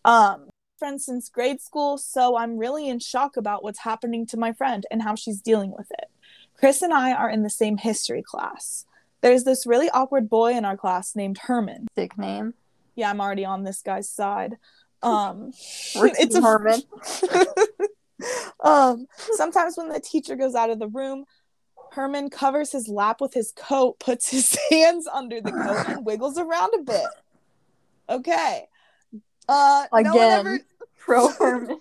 Um, 0.04 0.50
friends 0.78 1.06
since 1.06 1.28
grade 1.30 1.60
school, 1.60 1.96
so 1.98 2.36
I'm 2.36 2.58
really 2.58 2.88
in 2.88 2.98
shock 2.98 3.36
about 3.36 3.64
what's 3.64 3.80
happening 3.80 4.26
to 4.26 4.36
my 4.36 4.52
friend 4.52 4.84
and 4.90 5.02
how 5.02 5.14
she's 5.14 5.40
dealing 5.40 5.72
with 5.72 5.90
it. 5.90 6.10
Chris 6.58 6.82
and 6.82 6.92
I 6.92 7.12
are 7.12 7.30
in 7.30 7.42
the 7.42 7.50
same 7.50 7.78
history 7.78 8.22
class. 8.22 8.84
There's 9.22 9.44
this 9.44 9.66
really 9.66 9.90
awkward 9.90 10.28
boy 10.28 10.52
in 10.52 10.64
our 10.64 10.76
class 10.76 11.16
named 11.16 11.38
Herman. 11.38 11.86
Sick 11.96 12.16
name. 12.18 12.54
Yeah, 12.94 13.10
I'm 13.10 13.20
already 13.20 13.44
on 13.44 13.64
this 13.64 13.82
guy's 13.82 14.08
side. 14.08 14.56
Um, 15.02 15.52
it's 15.94 16.34
a 16.34 16.40
Herman. 16.40 16.82
um, 18.60 19.06
sometimes 19.16 19.76
when 19.76 19.88
the 19.88 20.00
teacher 20.00 20.36
goes 20.36 20.54
out 20.54 20.70
of 20.70 20.78
the 20.78 20.88
room, 20.88 21.24
Herman 21.92 22.30
covers 22.30 22.72
his 22.72 22.88
lap 22.88 23.20
with 23.20 23.34
his 23.34 23.52
coat, 23.52 23.98
puts 23.98 24.30
his 24.30 24.56
hands 24.70 25.06
under 25.06 25.40
the 25.40 25.52
coat, 25.52 25.88
and 25.88 26.06
wiggles 26.06 26.38
around 26.38 26.74
a 26.74 26.82
bit. 26.82 27.06
Okay. 28.08 28.66
Uh, 29.48 29.86
no 29.92 29.98
Again. 29.98 30.30
ever, 30.38 30.58
Pro 30.98 31.28
Herman. 31.28 31.80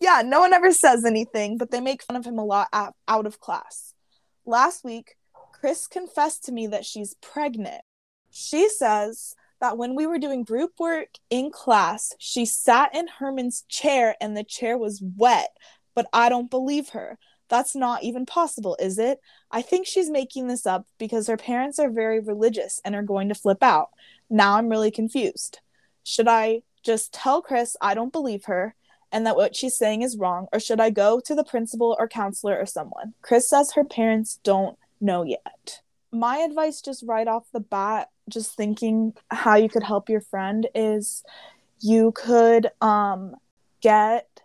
yeah, 0.00 0.22
no 0.24 0.40
one 0.40 0.52
ever 0.52 0.72
says 0.72 1.04
anything, 1.04 1.58
but 1.58 1.70
they 1.70 1.80
make 1.80 2.02
fun 2.02 2.16
of 2.16 2.24
him 2.24 2.38
a 2.38 2.44
lot 2.44 2.68
out, 2.72 2.94
out 3.06 3.26
of 3.26 3.40
class. 3.40 3.94
Last 4.46 4.84
week, 4.84 5.16
Chris 5.52 5.86
confessed 5.86 6.44
to 6.44 6.52
me 6.52 6.66
that 6.68 6.84
she's 6.84 7.14
pregnant. 7.20 7.82
She 8.30 8.68
says 8.68 9.34
that 9.60 9.78
when 9.78 9.94
we 9.94 10.06
were 10.06 10.18
doing 10.18 10.44
group 10.44 10.72
work 10.78 11.08
in 11.30 11.50
class, 11.50 12.12
she 12.18 12.44
sat 12.44 12.94
in 12.94 13.08
Herman's 13.08 13.62
chair 13.68 14.16
and 14.20 14.36
the 14.36 14.44
chair 14.44 14.78
was 14.78 15.02
wet, 15.16 15.56
but 15.94 16.06
I 16.12 16.28
don't 16.28 16.50
believe 16.50 16.90
her. 16.90 17.18
That's 17.48 17.74
not 17.74 18.02
even 18.02 18.26
possible, 18.26 18.76
is 18.78 18.98
it? 18.98 19.20
I 19.50 19.62
think 19.62 19.86
she's 19.86 20.10
making 20.10 20.48
this 20.48 20.66
up 20.66 20.86
because 20.98 21.26
her 21.26 21.36
parents 21.36 21.78
are 21.78 21.90
very 21.90 22.20
religious 22.20 22.80
and 22.84 22.94
are 22.94 23.02
going 23.02 23.28
to 23.28 23.34
flip 23.34 23.62
out. 23.62 23.88
Now 24.28 24.56
I'm 24.56 24.68
really 24.68 24.90
confused. 24.90 25.60
Should 26.04 26.28
I 26.28 26.62
just 26.84 27.12
tell 27.12 27.42
Chris 27.42 27.76
I 27.80 27.94
don't 27.94 28.12
believe 28.12 28.44
her 28.44 28.74
and 29.10 29.26
that 29.26 29.36
what 29.36 29.56
she's 29.56 29.76
saying 29.76 30.02
is 30.02 30.18
wrong, 30.18 30.48
or 30.52 30.60
should 30.60 30.80
I 30.80 30.90
go 30.90 31.20
to 31.20 31.34
the 31.34 31.44
principal 31.44 31.96
or 31.98 32.08
counselor 32.08 32.58
or 32.58 32.66
someone? 32.66 33.14
Chris 33.22 33.48
says 33.48 33.72
her 33.72 33.84
parents 33.84 34.38
don't 34.42 34.78
know 35.00 35.22
yet. 35.22 35.80
My 36.12 36.38
advice, 36.38 36.80
just 36.80 37.04
right 37.06 37.26
off 37.26 37.44
the 37.52 37.60
bat, 37.60 38.10
just 38.28 38.54
thinking 38.54 39.14
how 39.30 39.56
you 39.56 39.68
could 39.68 39.82
help 39.82 40.08
your 40.08 40.20
friend 40.20 40.66
is 40.74 41.24
you 41.80 42.12
could 42.12 42.68
um 42.80 43.34
get 43.80 44.42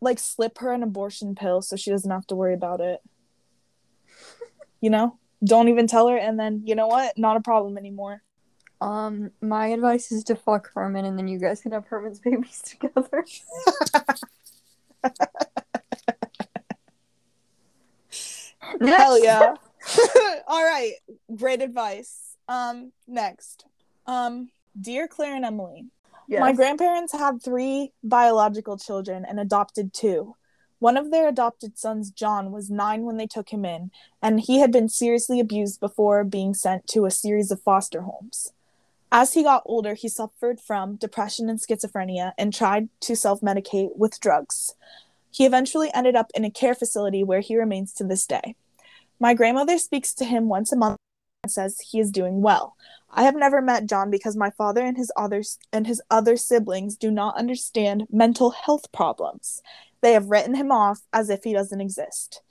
like 0.00 0.18
slip 0.18 0.58
her 0.58 0.72
an 0.72 0.82
abortion 0.82 1.34
pill 1.34 1.60
so 1.60 1.76
she 1.76 1.90
doesn't 1.90 2.10
have 2.10 2.26
to 2.28 2.36
worry 2.36 2.54
about 2.54 2.80
it. 2.80 3.00
You 4.80 4.90
know? 4.90 5.18
Don't 5.42 5.66
even 5.66 5.88
tell 5.88 6.06
her 6.06 6.16
and 6.16 6.38
then 6.38 6.62
you 6.64 6.76
know 6.76 6.86
what? 6.86 7.18
Not 7.18 7.36
a 7.36 7.40
problem 7.40 7.76
anymore. 7.76 8.22
Um, 8.80 9.32
my 9.40 9.68
advice 9.68 10.12
is 10.12 10.24
to 10.24 10.36
fuck 10.36 10.70
Herman, 10.72 11.04
and 11.04 11.18
then 11.18 11.26
you 11.26 11.38
guys 11.38 11.60
can 11.60 11.72
have 11.72 11.86
Herman's 11.86 12.20
babies 12.20 12.62
together. 12.62 13.24
Hell 18.80 19.22
yeah. 19.22 19.54
All 20.46 20.62
right. 20.62 20.92
Great 21.34 21.62
advice. 21.62 22.27
Um, 22.48 22.92
next. 23.06 23.66
Um, 24.06 24.50
dear 24.80 25.06
Claire 25.06 25.36
and 25.36 25.44
Emily, 25.44 25.86
Yes. 26.28 26.40
my 26.40 26.52
grandparents 26.52 27.12
had 27.12 27.42
three 27.42 27.92
biological 28.02 28.76
children 28.76 29.24
and 29.24 29.38
adopted 29.38 29.92
two. 29.92 30.34
One 30.78 30.96
of 30.96 31.10
their 31.10 31.28
adopted 31.28 31.76
sons, 31.78 32.10
John, 32.10 32.52
was 32.52 32.70
nine 32.70 33.02
when 33.02 33.16
they 33.16 33.26
took 33.26 33.50
him 33.50 33.64
in, 33.64 33.90
and 34.22 34.40
he 34.40 34.60
had 34.60 34.70
been 34.70 34.88
seriously 34.88 35.40
abused 35.40 35.80
before 35.80 36.22
being 36.24 36.54
sent 36.54 36.86
to 36.88 37.04
a 37.04 37.10
series 37.10 37.50
of 37.50 37.60
foster 37.62 38.02
homes. 38.02 38.52
As 39.10 39.32
he 39.32 39.42
got 39.42 39.62
older, 39.64 39.94
he 39.94 40.08
suffered 40.08 40.60
from 40.60 40.96
depression 40.96 41.48
and 41.48 41.58
schizophrenia 41.58 42.32
and 42.38 42.52
tried 42.52 42.88
to 43.00 43.16
self 43.16 43.40
medicate 43.40 43.96
with 43.96 44.20
drugs. 44.20 44.74
He 45.30 45.46
eventually 45.46 45.90
ended 45.94 46.14
up 46.14 46.30
in 46.34 46.44
a 46.44 46.50
care 46.50 46.74
facility 46.74 47.24
where 47.24 47.40
he 47.40 47.56
remains 47.56 47.92
to 47.94 48.04
this 48.04 48.26
day. 48.26 48.54
My 49.18 49.34
grandmother 49.34 49.78
speaks 49.78 50.14
to 50.14 50.24
him 50.24 50.48
once 50.48 50.72
a 50.72 50.76
month 50.76 50.98
says 51.46 51.80
he 51.80 52.00
is 52.00 52.10
doing 52.10 52.42
well. 52.42 52.74
I 53.10 53.22
have 53.22 53.36
never 53.36 53.62
met 53.62 53.86
John 53.86 54.10
because 54.10 54.36
my 54.36 54.50
father 54.50 54.82
and 54.82 54.96
his 54.96 55.12
others 55.16 55.58
and 55.72 55.86
his 55.86 56.02
other 56.10 56.36
siblings 56.36 56.96
do 56.96 57.10
not 57.10 57.36
understand 57.36 58.06
mental 58.10 58.50
health 58.50 58.90
problems. 58.92 59.62
They 60.00 60.12
have 60.12 60.30
written 60.30 60.54
him 60.54 60.72
off 60.72 61.00
as 61.12 61.30
if 61.30 61.44
he 61.44 61.52
doesn't 61.52 61.80
exist. 61.80 62.42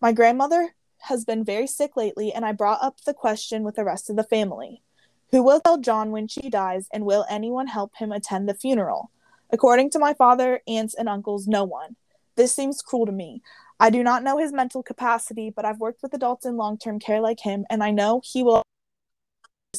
My 0.00 0.12
grandmother 0.12 0.74
has 1.04 1.24
been 1.24 1.44
very 1.44 1.66
sick 1.66 1.96
lately, 1.96 2.32
and 2.32 2.44
I 2.44 2.52
brought 2.52 2.82
up 2.82 3.00
the 3.02 3.14
question 3.14 3.62
with 3.62 3.76
the 3.76 3.84
rest 3.84 4.10
of 4.10 4.16
the 4.16 4.24
family. 4.24 4.82
Who 5.30 5.42
will 5.42 5.60
tell 5.60 5.78
John 5.78 6.10
when 6.10 6.26
she 6.26 6.50
dies, 6.50 6.88
and 6.92 7.04
will 7.04 7.24
anyone 7.30 7.68
help 7.68 7.96
him 7.96 8.10
attend 8.10 8.48
the 8.48 8.54
funeral? 8.54 9.10
According 9.50 9.90
to 9.90 9.98
my 9.98 10.12
father, 10.12 10.60
aunts, 10.66 10.94
and 10.94 11.08
uncles, 11.08 11.46
no 11.46 11.64
one. 11.64 11.96
This 12.36 12.54
seems 12.54 12.82
cruel 12.82 13.06
to 13.06 13.12
me. 13.12 13.42
I 13.80 13.88
do 13.88 14.02
not 14.02 14.22
know 14.22 14.36
his 14.36 14.52
mental 14.52 14.82
capacity, 14.82 15.48
but 15.48 15.64
I've 15.64 15.80
worked 15.80 16.02
with 16.02 16.12
adults 16.12 16.44
in 16.44 16.58
long 16.58 16.76
term 16.76 16.98
care 16.98 17.20
like 17.20 17.40
him, 17.40 17.64
and 17.70 17.82
I 17.82 17.90
know 17.90 18.20
he 18.22 18.42
will 18.42 18.62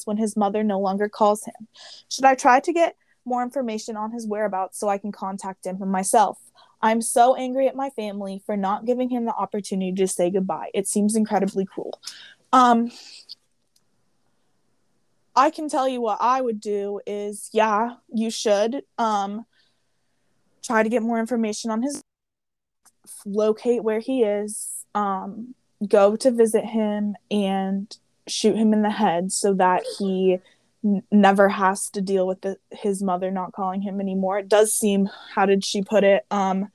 when 0.05 0.17
his 0.17 0.35
mother 0.35 0.63
no 0.63 0.79
longer 0.79 1.07
calls 1.07 1.45
him. 1.45 1.67
Should 2.09 2.25
I 2.25 2.33
try 2.33 2.59
to 2.61 2.73
get 2.73 2.95
more 3.25 3.43
information 3.43 3.95
on 3.95 4.11
his 4.11 4.25
whereabouts 4.25 4.79
so 4.79 4.89
I 4.89 4.97
can 4.97 5.11
contact 5.11 5.67
him 5.67 5.77
myself? 5.87 6.39
I'm 6.81 7.01
so 7.01 7.35
angry 7.35 7.67
at 7.67 7.75
my 7.75 7.91
family 7.91 8.41
for 8.43 8.57
not 8.57 8.85
giving 8.85 9.09
him 9.09 9.25
the 9.25 9.35
opportunity 9.35 9.93
to 9.93 10.07
say 10.07 10.31
goodbye. 10.31 10.71
It 10.73 10.87
seems 10.87 11.15
incredibly 11.15 11.65
cruel. 11.65 12.01
Um 12.51 12.91
I 15.35 15.49
can 15.51 15.69
tell 15.69 15.87
you 15.87 16.01
what 16.01 16.17
I 16.19 16.41
would 16.41 16.59
do 16.59 17.01
is 17.05 17.49
yeah, 17.53 17.95
you 18.11 18.31
should 18.31 18.83
um 18.97 19.45
try 20.63 20.81
to 20.81 20.89
get 20.89 21.03
more 21.03 21.19
information 21.19 21.69
on 21.69 21.83
his 21.83 22.01
locate 23.25 23.83
where 23.83 23.99
he 23.99 24.23
is, 24.23 24.85
um 24.95 25.55
go 25.87 26.15
to 26.15 26.31
visit 26.31 26.65
him 26.65 27.15
and 27.29 27.97
shoot 28.27 28.55
him 28.55 28.73
in 28.73 28.81
the 28.81 28.91
head 28.91 29.31
so 29.31 29.53
that 29.53 29.83
he 29.97 30.37
n- 30.83 31.03
never 31.11 31.49
has 31.49 31.89
to 31.89 32.01
deal 32.01 32.27
with 32.27 32.41
the, 32.41 32.57
his 32.71 33.01
mother 33.01 33.31
not 33.31 33.51
calling 33.51 33.81
him 33.81 33.99
anymore. 33.99 34.39
It 34.39 34.47
does 34.47 34.73
seem, 34.73 35.09
how 35.33 35.45
did 35.45 35.65
she 35.65 35.81
put 35.81 36.03
it, 36.03 36.25
um, 36.29 36.71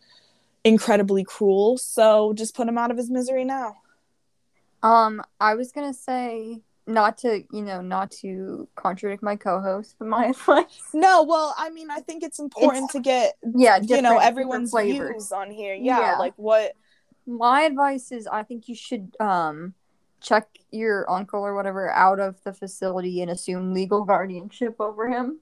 incredibly 0.64 1.22
cruel. 1.22 1.78
So 1.78 2.32
just 2.32 2.56
put 2.56 2.68
him 2.68 2.78
out 2.78 2.90
of 2.90 2.96
his 2.96 3.10
misery 3.10 3.44
now. 3.44 3.76
Um, 4.82 5.22
I 5.40 5.54
was 5.54 5.72
gonna 5.72 5.94
say 5.94 6.60
not 6.86 7.18
to, 7.18 7.42
you 7.52 7.62
know, 7.62 7.80
not 7.80 8.10
to 8.22 8.68
contradict 8.76 9.22
my 9.22 9.36
co-host, 9.36 9.96
but 9.98 10.08
my 10.16 10.26
advice. 10.26 10.80
No, 10.94 11.22
well, 11.24 11.54
I 11.58 11.70
mean, 11.70 11.90
I 11.90 12.00
think 12.00 12.22
it's 12.22 12.38
important 12.38 12.90
to 12.90 13.00
get, 13.00 13.34
Yeah, 13.54 13.78
you 13.82 14.02
know, 14.02 14.18
everyone's 14.18 14.72
views 14.72 15.32
on 15.32 15.50
here. 15.50 15.74
Yeah, 15.74 16.00
Yeah. 16.00 16.18
like 16.18 16.34
what, 16.36 16.72
My 17.26 17.62
advice 17.62 18.12
is 18.12 18.26
I 18.26 18.42
think 18.44 18.68
you 18.68 18.74
should 18.74 19.16
um 19.20 19.74
check 20.20 20.48
your 20.70 21.08
uncle 21.10 21.42
or 21.44 21.54
whatever 21.54 21.90
out 21.90 22.18
of 22.20 22.42
the 22.44 22.52
facility 22.52 23.20
and 23.20 23.30
assume 23.30 23.74
legal 23.74 24.04
guardianship 24.04 24.76
over 24.80 25.08
him 25.08 25.38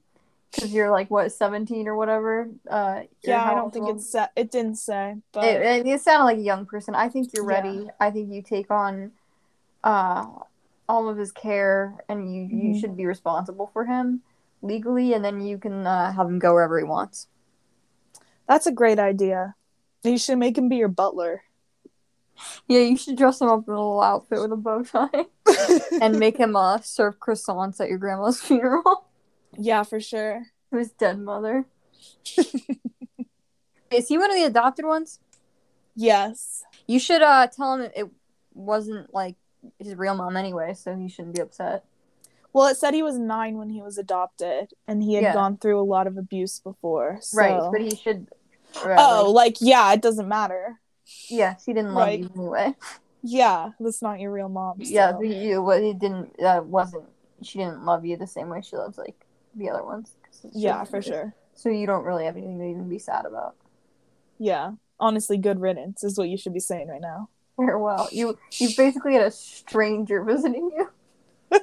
because 0.51 0.73
you're 0.73 0.91
like 0.91 1.11
what 1.11 1.31
17 1.33 1.87
or 1.89 1.97
whatever. 1.97 2.49
Uh, 2.69 3.03
yeah, 3.23 3.49
I 3.51 3.55
don't 3.55 3.73
think 3.73 3.87
old? 3.87 3.97
it's, 3.99 4.11
sa- 4.11 4.29
it 4.37 4.51
didn't 4.51 4.77
say, 4.77 5.17
but 5.33 5.45
It, 5.45 5.63
it, 5.63 5.87
it 5.87 6.01
sounded 6.01 6.25
like 6.25 6.39
a 6.39 6.43
young 6.43 6.67
person. 6.67 6.95
I 6.95 7.09
think 7.09 7.33
you're 7.33 7.45
Yeah. 7.49 7.57
ready. 7.61 7.89
I 8.01 8.11
think 8.11 8.33
you 8.33 8.43
take 8.43 8.71
on 8.71 9.13
uh 9.83 10.27
all 10.89 11.09
of 11.09 11.17
his 11.17 11.33
care 11.33 11.97
and 12.09 12.33
you 12.35 12.43
you 12.43 12.75
Mhm. 12.75 12.81
should 12.81 12.97
be 12.97 13.07
responsible 13.07 13.69
for 13.73 13.85
him 13.87 14.23
legally 14.63 15.13
and 15.15 15.25
then 15.25 15.41
you 15.41 15.59
can 15.59 15.87
uh, 15.87 16.13
have 16.13 16.27
him 16.27 16.39
go 16.39 16.53
wherever 16.55 16.79
he 16.79 16.85
wants. 16.85 17.29
that's 18.47 18.67
a 18.67 18.73
great 18.73 18.99
idea. 18.99 19.55
You 20.03 20.19
should 20.19 20.37
make 20.39 20.59
him 20.59 20.69
be 20.69 20.77
your 20.77 20.89
butler. 20.89 21.43
Yeah, 22.69 22.81
you 22.81 22.97
should 22.97 23.17
dress 23.17 23.41
him 23.41 23.49
up 23.49 23.67
in 23.69 23.73
a 23.73 23.77
little 23.77 24.01
outfit 24.03 24.41
with 24.41 24.53
a 24.53 24.57
bow 24.57 24.83
tie 24.83 25.27
and 26.03 26.19
make 26.19 26.37
him 26.37 26.55
uh 26.57 26.81
serve 26.81 27.19
croissants 27.19 27.81
at 27.81 27.89
your 27.89 27.99
grandma's 27.99 28.41
funeral. 28.41 29.07
yeah, 29.57 29.83
for 29.83 30.01
sure. 30.01 30.47
to 30.71 30.77
his 30.79 30.91
dead 30.93 31.19
mother. 31.19 31.65
Is 33.91 34.09
he 34.09 34.19
one 34.19 34.31
of 34.31 34.37
the 34.37 34.45
adopted 34.45 34.85
ones? 34.85 35.21
Yes. 35.95 36.65
You 36.87 36.99
should 36.99 37.23
uh 37.23 37.47
tell 37.47 37.75
him 37.77 37.91
it 37.95 38.09
wasn't 38.53 39.15
like 39.15 39.37
his 39.79 39.95
real 39.97 40.15
mom 40.15 40.37
anyway, 40.37 40.75
so 40.75 40.95
he 40.97 41.09
shouldn't 41.09 41.35
be 41.35 41.41
upset. 41.43 41.85
Well, 42.53 42.67
it 42.69 42.77
said 42.77 42.95
he 42.95 43.03
was 43.03 43.19
nine 43.19 43.59
when 43.59 43.69
he 43.71 43.83
was 43.83 43.99
adopted, 43.99 44.73
and 44.87 45.03
he 45.03 45.15
had 45.15 45.25
Yeah. 45.25 45.33
gone 45.35 45.57
through 45.57 45.81
a 45.81 45.83
lot 45.83 46.07
of 46.07 46.17
abuse 46.17 46.61
before. 46.61 47.19
So. 47.21 47.39
Right, 47.39 47.61
but 47.73 47.81
he 47.81 47.95
should. 47.97 48.29
right, 48.85 48.97
oh, 48.99 49.31
like- 49.31 49.55
like 49.55 49.57
yeah, 49.61 49.93
it 49.93 50.01
doesn't 50.03 50.29
matter. 50.29 50.81
yeah, 51.29 51.57
she 51.57 51.73
didn't 51.73 51.95
love 51.95 52.07
Right. 52.09 52.21
you 52.21 52.31
anyway. 52.35 52.75
Yeah, 53.23 53.71
that's 53.81 54.03
not 54.03 54.21
your 54.21 54.31
real 54.33 54.49
mom. 54.49 54.77
Yeah, 54.79 55.13
but 55.13 55.27
you 55.27 55.63
what 55.63 55.83
he 55.83 55.95
didn't 55.95 56.39
uh, 56.41 56.63
wasn't 56.65 57.05
she 57.43 57.59
didn't 57.59 57.85
love 57.85 58.05
you 58.05 58.17
the 58.17 58.27
same 58.27 58.49
way 58.49 58.61
she 58.63 58.77
loves 58.77 58.99
like 58.99 59.25
the 59.55 59.71
other 59.71 59.83
ones. 59.85 60.15
yeah, 60.53 60.85
for 60.85 61.01
sure. 61.03 61.35
So 61.55 61.69
you 61.71 61.87
don't 61.87 62.05
really 62.05 62.25
have 62.25 62.37
anything 62.37 62.59
to 62.59 62.65
even 62.65 62.89
be 62.89 62.99
sad 62.99 63.25
about. 63.27 63.55
Yeah, 64.39 64.73
honestly, 65.01 65.39
good 65.39 65.61
riddance 65.61 66.05
is 66.05 66.19
what 66.19 66.29
you 66.29 66.37
should 66.37 66.53
be 66.55 66.61
saying 66.61 66.89
right 66.89 67.01
now. 67.01 67.29
Farewell. 67.57 68.09
You 68.13 68.39
you 68.53 68.69
basically 68.77 69.15
had 69.15 69.23
a 69.23 69.31
stranger 69.31 70.23
visiting 70.25 70.71
you. 70.77 70.91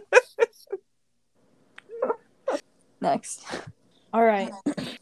Next. 3.02 3.46
All 4.14 4.24
right, 4.24 4.52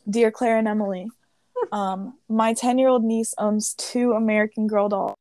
dear 0.09 0.31
Claire 0.31 0.57
and 0.57 0.67
Emily, 0.67 1.07
um, 1.71 2.17
my 2.29 2.53
ten-year-old 2.53 3.03
niece 3.03 3.33
owns 3.37 3.73
two 3.73 4.13
American 4.13 4.67
Girl 4.67 4.87
dolls. 4.87 5.15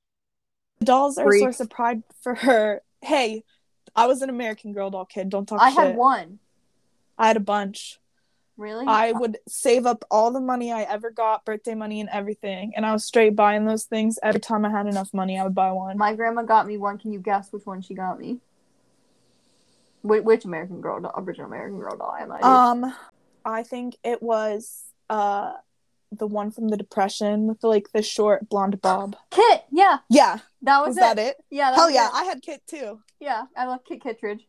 The 0.80 0.84
dolls 0.84 1.18
are 1.18 1.24
Freak. 1.24 1.40
a 1.40 1.44
source 1.44 1.60
of 1.60 1.70
pride 1.70 2.02
for 2.20 2.34
her. 2.34 2.82
Hey, 3.02 3.44
I 3.96 4.06
was 4.06 4.22
an 4.22 4.30
American 4.30 4.72
Girl 4.72 4.90
doll 4.90 5.06
kid. 5.06 5.28
Don't 5.30 5.46
talk 5.46 5.60
I 5.60 5.70
shit. 5.70 5.78
had 5.78 5.96
one. 5.96 6.38
I 7.16 7.26
had 7.28 7.36
a 7.36 7.40
bunch. 7.40 7.98
Really? 8.58 8.86
I 8.88 9.12
would 9.12 9.38
save 9.46 9.86
up 9.86 10.04
all 10.10 10.32
the 10.32 10.40
money 10.40 10.72
I 10.72 10.82
ever 10.82 11.10
got, 11.12 11.44
birthday 11.44 11.74
money 11.76 12.00
and 12.00 12.10
everything, 12.12 12.72
and 12.76 12.84
I 12.84 12.92
was 12.92 13.04
straight 13.04 13.36
buying 13.36 13.64
those 13.64 13.84
things 13.84 14.18
every 14.22 14.40
time 14.40 14.64
I 14.64 14.70
had 14.70 14.86
enough 14.88 15.14
money. 15.14 15.38
I 15.38 15.44
would 15.44 15.54
buy 15.54 15.70
one. 15.70 15.96
My 15.96 16.12
grandma 16.14 16.42
got 16.42 16.66
me 16.66 16.76
one. 16.76 16.98
Can 16.98 17.12
you 17.12 17.20
guess 17.20 17.52
which 17.52 17.64
one 17.64 17.80
she 17.82 17.94
got 17.94 18.18
me? 18.18 18.38
Which, 20.02 20.24
which 20.24 20.44
American 20.44 20.80
Girl 20.80 21.00
doll? 21.00 21.14
Original 21.16 21.46
American 21.46 21.78
Girl 21.78 21.96
doll? 21.96 22.14
am 22.18 22.32
I. 22.32 22.40
Um, 22.40 22.94
I 23.44 23.62
think 23.62 23.96
it 24.04 24.22
was 24.22 24.84
uh 25.08 25.52
the 26.10 26.26
one 26.26 26.50
from 26.50 26.68
the 26.68 26.76
Depression 26.76 27.46
with 27.46 27.60
the, 27.60 27.68
like 27.68 27.92
the 27.92 28.02
short 28.02 28.48
blonde 28.48 28.80
bob. 28.80 29.14
Kit. 29.30 29.64
Yeah, 29.70 29.98
Yeah, 30.08 30.38
that 30.62 30.80
was, 30.80 30.88
was 30.88 30.96
it. 30.96 31.00
that 31.00 31.18
it? 31.18 31.36
Yeah. 31.50 31.70
That 31.70 31.76
Hell 31.76 31.90
yeah, 31.90 32.08
it. 32.08 32.14
I 32.14 32.24
had 32.24 32.42
Kit 32.42 32.62
too. 32.66 33.00
Yeah, 33.20 33.44
I 33.56 33.66
love 33.66 33.84
Kit 33.84 34.02
Kittredge. 34.02 34.46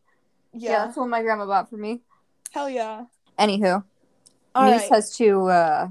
Yeah. 0.52 0.70
Yeah, 0.70 0.84
that's 0.86 0.96
what 0.96 1.08
my 1.08 1.22
grandma 1.22 1.46
bought 1.46 1.70
for 1.70 1.76
me. 1.76 2.00
hell 2.50 2.68
yeah. 2.68 3.04
Anywho, 3.38 3.84
All 4.54 4.64
niece 4.64 4.82
right, 4.82 4.90
has 4.90 5.16
two. 5.16 5.46
uh 5.46 5.88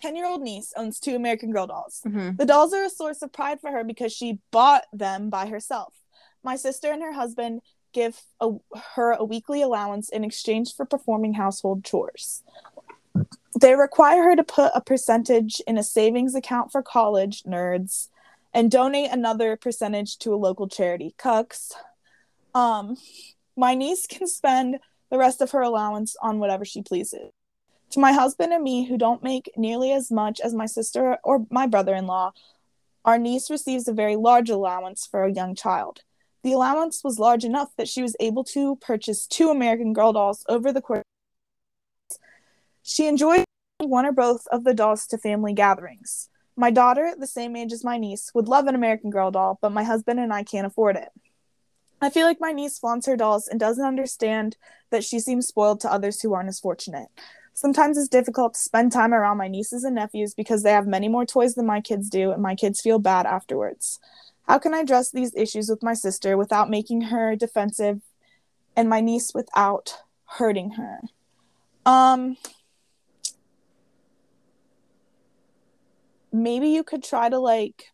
ten-year-old 0.00 0.42
niece 0.42 0.72
owns 0.76 0.98
two 0.98 1.14
American 1.14 1.52
Girl 1.52 1.66
dolls. 1.66 2.00
mhm. 2.04 2.36
The 2.36 2.44
dolls 2.46 2.72
are 2.74 2.84
a 2.84 2.90
source 2.90 3.22
of 3.22 3.32
pride 3.32 3.60
for 3.60 3.70
her 3.70 3.84
because 3.84 4.12
she 4.12 4.38
bought 4.50 4.84
them 4.92 5.30
by 5.30 5.46
herself. 5.46 5.94
My 6.42 6.56
sister 6.56 6.90
and 6.90 7.02
her 7.02 7.12
husband 7.12 7.60
give 7.92 8.20
a, 8.40 8.50
her 8.94 9.12
a 9.12 9.24
weekly 9.24 9.62
allowance 9.62 10.08
in 10.08 10.24
exchange 10.24 10.74
for 10.74 10.84
performing 10.84 11.34
household 11.34 11.84
chores. 11.84 12.42
They 13.60 13.74
require 13.76 14.24
her 14.24 14.36
to 14.36 14.42
put 14.42 14.72
a 14.74 14.80
percentage 14.80 15.60
in 15.66 15.78
a 15.78 15.82
savings 15.84 16.34
account 16.34 16.72
for 16.72 16.82
college 16.82 17.42
nerds 17.44 18.08
and 18.54 18.70
donate 18.70 19.10
another 19.10 19.56
percentage 19.56 20.18
to 20.18 20.34
a 20.34 20.36
local 20.36 20.68
charity. 20.68 21.14
Cucks. 21.18 21.72
Um, 22.54 22.96
my 23.56 23.74
niece 23.74 24.06
can 24.06 24.26
spend 24.26 24.78
the 25.10 25.18
rest 25.18 25.40
of 25.40 25.50
her 25.52 25.60
allowance 25.60 26.16
on 26.22 26.38
whatever 26.38 26.64
she 26.64 26.82
pleases. 26.82 27.30
To 27.92 28.00
my 28.00 28.12
husband 28.12 28.54
and 28.54 28.64
me, 28.64 28.86
who 28.86 28.96
don't 28.96 29.22
make 29.22 29.52
nearly 29.54 29.92
as 29.92 30.10
much 30.10 30.40
as 30.40 30.54
my 30.54 30.64
sister 30.64 31.18
or 31.22 31.46
my 31.50 31.66
brother 31.66 31.94
in 31.94 32.06
law, 32.06 32.32
our 33.04 33.18
niece 33.18 33.50
receives 33.50 33.86
a 33.86 33.92
very 33.92 34.16
large 34.16 34.48
allowance 34.48 35.06
for 35.06 35.24
a 35.24 35.32
young 35.32 35.54
child. 35.54 36.00
The 36.42 36.54
allowance 36.54 37.04
was 37.04 37.18
large 37.18 37.44
enough 37.44 37.68
that 37.76 37.88
she 37.88 38.00
was 38.00 38.16
able 38.18 38.44
to 38.44 38.76
purchase 38.76 39.26
two 39.26 39.50
American 39.50 39.92
Girl 39.92 40.14
dolls 40.14 40.42
over 40.48 40.72
the 40.72 40.80
course. 40.80 41.02
She 42.82 43.06
enjoyed 43.08 43.44
one 43.78 44.06
or 44.06 44.12
both 44.12 44.46
of 44.46 44.64
the 44.64 44.72
dolls 44.72 45.06
to 45.08 45.18
family 45.18 45.52
gatherings. 45.52 46.30
My 46.56 46.70
daughter, 46.70 47.12
the 47.16 47.26
same 47.26 47.56
age 47.56 47.74
as 47.74 47.84
my 47.84 47.98
niece, 47.98 48.30
would 48.32 48.48
love 48.48 48.68
an 48.68 48.74
American 48.74 49.10
Girl 49.10 49.30
doll, 49.30 49.58
but 49.60 49.70
my 49.70 49.84
husband 49.84 50.18
and 50.18 50.32
I 50.32 50.44
can't 50.44 50.66
afford 50.66 50.96
it. 50.96 51.10
I 52.00 52.08
feel 52.08 52.26
like 52.26 52.40
my 52.40 52.52
niece 52.52 52.78
flaunts 52.78 53.06
her 53.06 53.18
dolls 53.18 53.48
and 53.48 53.60
doesn't 53.60 53.84
understand 53.84 54.56
that 54.88 55.04
she 55.04 55.20
seems 55.20 55.46
spoiled 55.46 55.80
to 55.80 55.92
others 55.92 56.22
who 56.22 56.32
aren't 56.32 56.48
as 56.48 56.58
fortunate. 56.58 57.08
Sometimes 57.54 57.98
it's 57.98 58.08
difficult 58.08 58.54
to 58.54 58.60
spend 58.60 58.92
time 58.92 59.12
around 59.12 59.36
my 59.36 59.48
nieces 59.48 59.84
and 59.84 59.94
nephews 59.94 60.34
because 60.34 60.62
they 60.62 60.72
have 60.72 60.86
many 60.86 61.08
more 61.08 61.26
toys 61.26 61.54
than 61.54 61.66
my 61.66 61.80
kids 61.80 62.08
do, 62.08 62.32
and 62.32 62.42
my 62.42 62.54
kids 62.54 62.80
feel 62.80 62.98
bad 62.98 63.26
afterwards. 63.26 64.00
How 64.48 64.58
can 64.58 64.74
I 64.74 64.80
address 64.80 65.10
these 65.10 65.34
issues 65.36 65.68
with 65.68 65.82
my 65.82 65.94
sister 65.94 66.36
without 66.36 66.70
making 66.70 67.02
her 67.02 67.36
defensive 67.36 68.00
and 68.74 68.88
my 68.88 69.00
niece 69.00 69.32
without 69.34 69.98
hurting 70.24 70.72
her? 70.72 71.00
Um, 71.84 72.36
maybe 76.32 76.68
you 76.68 76.82
could 76.82 77.04
try 77.04 77.28
to 77.28 77.38
like 77.38 77.92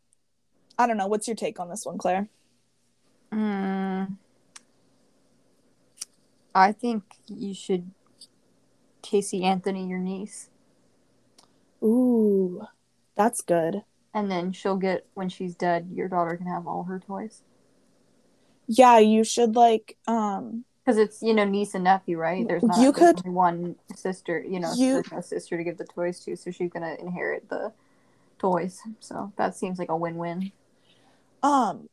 I 0.79 0.87
don't 0.87 0.97
know, 0.97 1.09
what's 1.09 1.27
your 1.27 1.35
take 1.35 1.59
on 1.59 1.69
this 1.69 1.85
one, 1.85 1.99
Claire? 1.99 2.29
Mm, 3.33 4.17
I 6.55 6.73
think 6.73 7.03
you 7.27 7.53
should 7.53 7.91
Casey 9.09 9.43
Anthony 9.43 9.89
your 9.89 9.99
niece. 9.99 10.51
Ooh, 11.83 12.67
that's 13.17 13.41
good. 13.41 13.83
And 14.13 14.31
then 14.31 14.53
she'll 14.53 14.77
get 14.77 15.07
when 15.15 15.31
she's 15.31 15.55
dead, 15.55 15.89
your 15.95 16.09
daughter 16.09 16.37
can 16.37 16.47
have 16.47 16.67
all 16.67 16.83
her 16.85 16.99
toys. 16.99 17.41
Yeah, 18.67 18.99
you 18.99 19.25
should 19.25 19.57
like 19.57 19.97
um 20.07 20.67
because 20.85 20.99
it's 20.99 21.23
you 21.23 21.33
know 21.33 21.47
niece 21.47 21.75
and 21.75 21.85
nephew, 21.85 22.19
right? 22.19 22.47
There's 22.47 22.63
not 22.63 22.77
you 22.81 22.93
there's 22.93 23.15
could 23.15 23.27
only 23.27 23.35
one 23.35 23.77
sister, 23.97 24.45
you 24.47 24.61
know, 24.61 24.75
you 24.77 25.03
no 25.11 25.23
sister 25.23 25.57
to 25.57 25.65
give 25.65 25.79
the 25.79 25.85
toys 25.85 26.21
to, 26.25 26.37
so 26.37 26.51
she's 26.51 26.71
gonna 26.71 26.97
inherit 26.99 27.49
the 27.49 27.73
toys. 28.39 28.79
So 29.01 29.33
that 29.37 29.57
seems 29.57 29.79
like 29.79 29.89
a 29.89 29.97
win-win. 29.97 30.53
Um, 31.43 31.89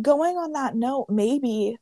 going 0.00 0.36
on 0.36 0.52
that 0.52 0.74
note, 0.74 1.06
maybe 1.10 1.76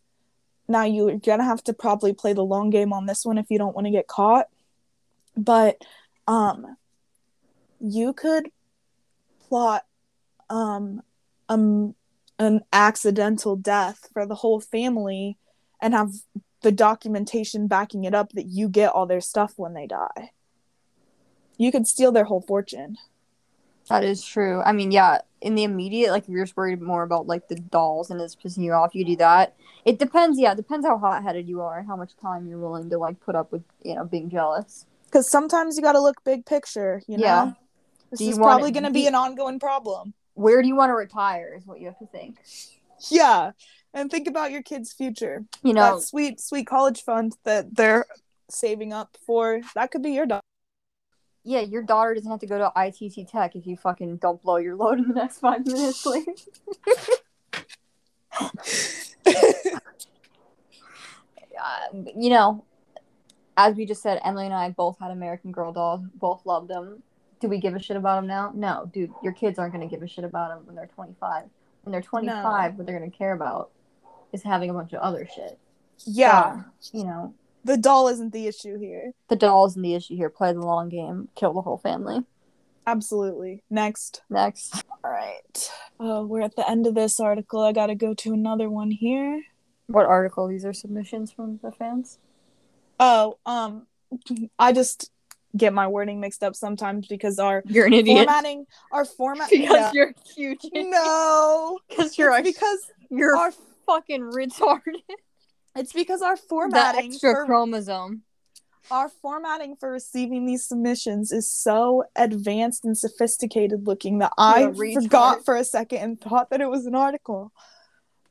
now 0.67 0.83
you're 0.83 1.17
gonna 1.19 1.45
have 1.45 1.63
to 1.65 1.73
probably 1.73 2.13
play 2.13 2.33
the 2.33 2.45
long 2.45 2.71
game 2.71 2.93
on 2.93 3.07
this 3.07 3.25
one 3.25 3.39
if 3.39 3.47
you 3.51 3.59
don't 3.59 3.77
want 3.77 3.87
to 3.87 3.93
get 3.93 4.09
caught. 4.09 4.47
But 5.37 5.83
um, 6.27 6.77
you 7.81 8.13
could 8.13 8.51
plot 9.49 9.85
um 10.51 11.03
um 11.49 11.95
an 12.39 12.61
accidental 12.73 13.57
death 13.57 14.09
for 14.13 14.27
the 14.27 14.35
whole 14.37 14.61
family 14.61 15.39
and 15.81 15.95
have 15.95 16.13
the 16.63 16.73
documentation 16.73 17.67
backing 17.67 18.05
it 18.05 18.15
up 18.15 18.33
that 18.33 18.47
you 18.47 18.69
get 18.69 18.91
all 18.91 19.07
their 19.07 19.21
stuff 19.21 19.53
when 19.57 19.75
they 19.75 19.87
die. 19.87 20.31
You 21.57 21.71
could 21.71 21.87
steal 21.87 22.11
their 22.11 22.25
whole 22.25 22.41
fortune. 22.41 22.97
That 23.89 24.03
is 24.03 24.25
true. 24.25 24.63
I 24.63 24.73
mean, 24.73 24.91
yeah, 24.91 25.19
in 25.43 25.55
the 25.55 25.65
immediate, 25.65 26.11
like, 26.11 26.25
if 26.25 26.31
you're 26.31 26.45
just 26.45 26.57
worried 26.57 26.81
more 26.81 27.03
about, 27.03 27.27
like, 27.27 27.49
the 27.49 27.57
dolls 27.57 28.11
and 28.11 28.19
it's 28.21 28.35
pissing 28.35 28.65
you 28.65 28.73
off, 28.73 28.95
you 28.95 29.05
do 29.05 29.17
that. 29.17 29.55
It 29.85 29.99
depends, 29.99 30.41
yeah, 30.41 30.53
it 30.53 30.57
depends 30.57 30.87
how 30.87 30.97
hot 30.97 31.23
headed 31.23 31.47
you 31.47 31.61
are 31.61 31.79
and 31.79 31.87
how 31.87 31.97
much 31.97 32.17
time 32.17 32.49
you're 32.49 32.59
willing 32.59 32.89
to, 32.89 32.99
like, 32.99 33.21
put 33.21 33.35
up 33.35 33.53
with, 33.53 33.63
you 33.85 33.95
know, 33.95 34.05
being 34.05 34.31
jealous. 34.31 34.87
Because 35.15 35.31
sometimes 35.31 35.77
you 35.77 35.83
got 35.83 35.93
to 35.93 36.01
look 36.01 36.25
big 36.25 36.45
picture, 36.45 37.01
you 37.07 37.19
know? 37.19 37.25
Yeah. 37.25 37.53
This 38.11 38.21
is 38.21 38.37
probably 38.37 38.73
going 38.73 38.83
to 38.83 38.91
be 38.91 39.07
an 39.07 39.15
ongoing 39.15 39.61
problem. 39.61 40.13
Where 40.35 40.61
do 40.61 40.67
you 40.67 40.75
want 40.75 40.91
to 40.91 40.95
retire 40.95 41.55
is 41.57 41.65
what 41.65 41.79
you 41.79 41.87
have 41.87 41.99
to 42.01 42.07
think. 42.07 42.39
Yeah. 43.11 43.53
And 43.93 44.11
think 44.11 44.27
about 44.27 44.51
your 44.51 44.63
kid's 44.63 44.93
future. 44.93 45.45
You 45.63 45.73
know, 45.73 45.99
that 45.99 46.03
sweet, 46.03 46.41
sweet 46.41 46.67
college 46.67 47.05
fund 47.05 47.37
that 47.45 47.77
they're 47.77 48.07
saving 48.51 48.93
up 48.93 49.17
for, 49.25 49.61
that 49.77 49.93
could 49.93 50.03
be 50.03 50.11
your 50.11 50.27
daughter 50.27 50.41
yeah, 51.47 51.61
your 51.61 51.83
daughter 51.83 52.15
doesn't 52.15 52.31
have 52.31 52.41
to 52.41 52.47
go 52.47 52.59
to 52.59 52.73
ITT 52.75 53.29
Tech 53.29 53.55
if 53.55 53.67
you 53.67 53.77
fucking 53.77 54.17
don't 54.17 54.43
blow 54.43 54.57
your 54.57 54.77
load 54.77 54.99
in 54.99 55.09
the 55.09 55.15
next 55.15 55.39
five 55.39 55.65
minutes. 55.65 56.05
Like, 58.37 59.77
uh, 61.63 61.83
you 62.17 62.31
know, 62.31 62.65
as 63.57 63.75
we 63.75 63.87
just 63.87 64.03
said, 64.03 64.21
Emily 64.25 64.47
and 64.47 64.55
I 64.55 64.71
both 64.71 64.99
had 64.99 65.11
American 65.11 65.53
Girl 65.53 65.73
dolls, 65.73 66.03
both 66.15 66.45
loved 66.45 66.69
them. 66.69 67.03
Do 67.41 67.49
we 67.49 67.59
give 67.59 67.75
a 67.75 67.81
shit 67.81 67.97
about 67.97 68.17
them 68.17 68.27
now? 68.27 68.53
No, 68.55 68.91
dude. 68.93 69.13
Your 69.23 69.33
kids 69.33 69.59
aren't 69.59 69.73
gonna 69.73 69.89
give 69.89 70.03
a 70.03 70.09
shit 70.09 70.25
about 70.25 70.51
them 70.51 70.67
when 70.67 70.77
they're 70.77 70.87
25. 70.87 71.45
When 71.83 71.93
they're 71.93 72.01
25, 72.01 72.73
no. 72.73 72.77
what 72.77 72.87
they're 72.87 72.99
gonna 72.99 73.11
care 73.11 73.33
about 73.33 73.71
is 74.33 74.43
having 74.43 74.71
a 74.71 74.75
bunch 74.75 74.93
of 74.93 75.01
other 75.01 75.29
shit. 75.33 75.59
Yeah, 76.07 76.63
so, 76.81 76.99
you 76.99 77.05
know, 77.05 77.35
the 77.65 77.77
doll 77.77 78.09
isn't 78.09 78.33
the 78.33 78.47
issue 78.47 78.79
here. 78.79 79.13
The 79.29 79.37
doll 79.37 79.67
isn't 79.67 79.81
the 79.81 79.95
issue 79.95 80.17
here. 80.17 80.29
Play 80.29 80.53
the 80.53 80.61
long 80.61 80.89
game. 80.89 81.29
Kill 81.35 81.53
the 81.53 81.63
whole 81.63 81.79
family. 81.79 82.25
Absolutely. 82.87 83.63
Next. 83.71 84.23
Next. 84.29 84.85
All 85.03 85.11
right. 85.11 85.71
Uh, 85.99 86.23
we're 86.27 86.43
at 86.43 86.57
the 86.57 86.69
end 86.69 86.87
of 86.87 86.95
this 86.95 87.19
article. 87.19 87.63
I 87.63 87.73
got 87.73 87.87
to 87.87 87.95
go 87.95 88.13
to 88.15 88.35
another 88.35 88.69
one 88.69 88.91
here. 88.91 89.43
What 89.87 90.05
article? 90.07 90.49
These 90.49 90.65
are 90.65 90.75
submissions 90.75 91.33
from 91.33 91.61
the 91.63 91.73
fans. 91.73 92.19
Oh, 93.01 93.39
um, 93.47 93.87
I 94.59 94.73
just 94.73 95.11
get 95.57 95.73
my 95.73 95.87
wording 95.87 96.21
mixed 96.21 96.43
up 96.43 96.57
sometimes 96.57 97.07
because 97.07 97.39
our 97.39 97.63
you're 97.67 97.87
an 97.87 97.93
idiot. 97.93 98.27
Formatting 98.27 98.67
our 98.91 99.05
format 99.05 99.51
because 99.51 99.71
yeah. 99.71 99.91
you're 99.93 100.15
huge. 100.35 100.61
No, 100.73 101.79
because 101.89 102.19
you're 102.19 102.43
because 102.43 102.91
you're 103.11 103.37
our 103.37 103.53
fucking 103.87 104.23
retarded. 104.23 104.81
It's 105.77 105.93
because 105.93 106.23
our 106.23 106.37
formatting 106.37 107.11
the 107.11 107.15
extra 107.15 107.35
for, 107.35 107.47
chromosome. 107.47 108.23
Our 108.93 109.09
formatting 109.09 109.75
for 109.75 109.91
receiving 109.91 110.47
these 110.47 110.69
submissions 110.69 111.33
is 111.33 111.51
so 111.51 112.05
advanced 112.15 112.85
and 112.85 112.97
sophisticated 112.97 113.85
looking 113.85 114.19
that 114.19 114.31
I 114.39 114.73
forgot 114.73 115.45
for 115.45 115.57
a 115.57 115.65
second 115.65 115.99
and 115.99 116.21
thought 116.21 116.51
that 116.51 116.61
it 116.61 116.71
was 116.71 116.87
an 116.87 116.95
article. 116.95 117.53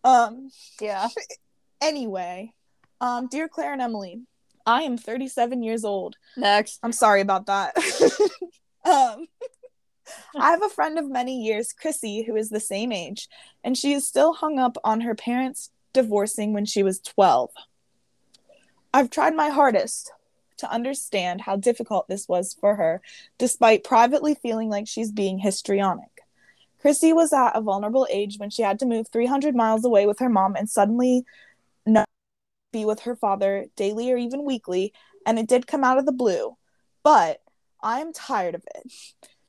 Um 0.06 0.52
yeah. 0.80 1.10
Anyway, 1.82 2.54
um 3.02 3.28
dear 3.28 3.50
Claire 3.50 3.74
and 3.74 3.82
Emily, 3.82 4.22
I 4.66 4.84
am 4.84 4.98
37 4.98 5.64
years 5.64 5.84
old. 5.84 6.16
Next. 6.38 6.80
I'm 6.84 6.92
sorry 6.92 7.22
about 7.22 7.48
that. 7.48 7.76
um 8.86 9.28
I 10.36 10.52
have 10.52 10.64
a 10.64 10.70
friend 10.70 11.00
of 11.00 11.10
many 11.10 11.42
years, 11.42 11.74
Chrissy, 11.74 12.24
who 12.24 12.36
is 12.36 12.50
the 12.50 12.60
same 12.60 12.92
age, 12.92 13.30
and 13.64 13.78
she 13.78 13.94
is 13.94 14.08
still 14.08 14.34
hung 14.34 14.60
up 14.60 14.78
on 14.84 15.02
her 15.02 15.16
parents' 15.16 15.70
divorcing 15.94 16.54
when 16.54 16.66
she 16.66 16.84
was 16.84 17.00
12. 17.00 17.52
I've 18.94 19.10
tried 19.10 19.36
my 19.36 19.50
hardest 19.50 20.12
to 20.58 20.72
understand 20.72 21.42
how 21.42 21.56
difficult 21.56 22.08
this 22.08 22.28
was 22.28 22.56
for 22.60 22.76
her, 22.76 23.02
despite 23.38 23.84
privately 23.84 24.36
feeling 24.36 24.70
like 24.70 24.88
she's 24.88 25.12
being 25.12 25.40
histrionic. 25.40 26.22
Chrissy 26.80 27.14
was 27.14 27.32
at 27.32 27.56
a 27.56 27.62
vulnerable 27.62 28.08
age 28.12 28.38
when 28.38 28.50
she 28.50 28.62
had 28.62 28.78
to 28.80 28.86
move 28.86 29.08
300 29.08 29.56
miles 29.56 29.86
away 29.86 30.06
with 30.06 30.20
her 30.20 30.30
mom 30.30 30.56
and 30.56 30.70
suddenly 30.70 31.26
be 32.74 32.84
with 32.84 33.02
her 33.02 33.16
father 33.16 33.68
daily 33.78 34.12
or 34.12 34.18
even 34.18 34.44
weekly, 34.44 34.92
and 35.26 35.40
it 35.40 35.48
did 35.48 35.68
come 35.68 35.86
out 35.86 35.98
of 35.98 36.06
the 36.06 36.12
blue. 36.12 36.58
But 37.04 37.42
I 37.82 38.02
am 38.02 38.12
tired 38.12 38.56
of 38.56 38.66
it. 38.76 38.92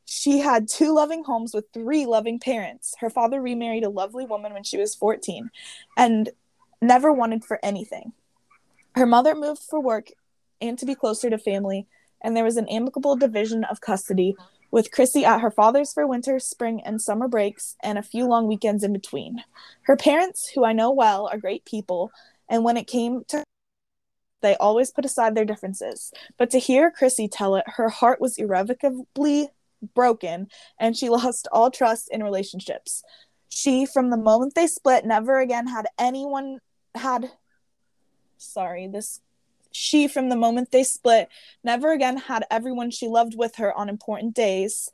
She 0.05 0.39
had 0.39 0.69
two 0.69 0.95
loving 0.95 1.25
homes 1.25 1.53
with 1.53 1.65
three 1.73 2.07
loving 2.07 2.39
parents. 2.39 2.95
Her 3.01 3.11
father 3.11 3.41
remarried 3.41 3.85
a 3.85 3.89
lovely 3.89 4.27
woman 4.27 4.53
when 4.53 4.63
she 4.63 4.77
was 4.77 4.95
14 4.95 5.51
and 5.97 6.31
never 6.81 7.13
wanted 7.13 7.45
for 7.45 7.59
anything. 7.63 8.13
Her 8.95 9.07
mother 9.07 9.35
moved 9.35 9.63
for 9.63 9.81
work 9.81 10.11
and 10.61 10.79
to 10.79 10.87
be 10.87 10.95
closer 10.95 11.31
to 11.31 11.39
family, 11.39 11.89
and 12.23 12.37
there 12.37 12.45
was 12.45 12.57
an 12.57 12.69
amicable 12.69 13.17
division 13.17 13.65
of 13.65 13.81
custody 13.81 14.37
with 14.71 14.91
Chrissy 14.91 15.25
at 15.25 15.41
her 15.41 15.51
father's 15.51 15.93
for 15.93 16.07
winter, 16.07 16.41
spring, 16.41 16.81
and 16.85 17.01
summer 17.01 17.29
breaks, 17.29 17.77
and 17.83 17.97
a 17.97 18.03
few 18.03 18.27
long 18.27 18.49
weekends 18.49 18.83
in 18.83 18.93
between. 18.93 19.45
Her 19.83 19.97
parents, 19.97 20.49
who 20.49 20.65
I 20.65 20.73
know 20.73 20.91
well, 20.91 21.29
are 21.31 21.39
great 21.39 21.65
people, 21.65 22.11
and 22.49 22.65
when 22.65 22.77
it 22.77 22.87
came 22.87 23.25
to 23.29 23.45
they 24.45 24.57
always 24.57 24.91
put 24.91 25.07
aside 25.07 25.35
their 25.35 25.47
differences. 25.47 26.13
But 26.37 26.51
to 26.51 26.59
hear 26.59 26.91
Chrissy 26.91 27.29
tell 27.29 27.57
it, 27.57 27.65
her 27.67 27.89
heart 27.89 28.21
was 28.21 28.37
irrevocably 28.37 29.49
broken 29.95 30.49
and 30.79 30.97
she 30.97 31.09
lost 31.09 31.49
all 31.51 31.71
trust 31.71 32.11
in 32.13 32.23
relationships. 32.23 33.03
She, 33.49 33.87
from 33.87 34.11
the 34.11 34.19
moment 34.19 34.55
they 34.55 34.67
split, 34.67 35.07
never 35.07 35.41
again 35.41 35.67
had 35.67 35.87
anyone 35.99 36.59
had. 36.95 37.31
Sorry, 38.37 38.87
this. 38.87 39.21
She, 39.73 40.07
from 40.09 40.29
the 40.29 40.37
moment 40.37 40.71
they 40.73 40.85
split, 40.85 41.29
never 41.63 41.93
again 41.93 42.19
had 42.19 42.45
everyone 42.51 42.91
she 42.91 43.09
loved 43.09 43.37
with 43.37 43.57
her 43.57 43.73
on 43.73 43.89
important 43.89 44.35
days 44.35 44.91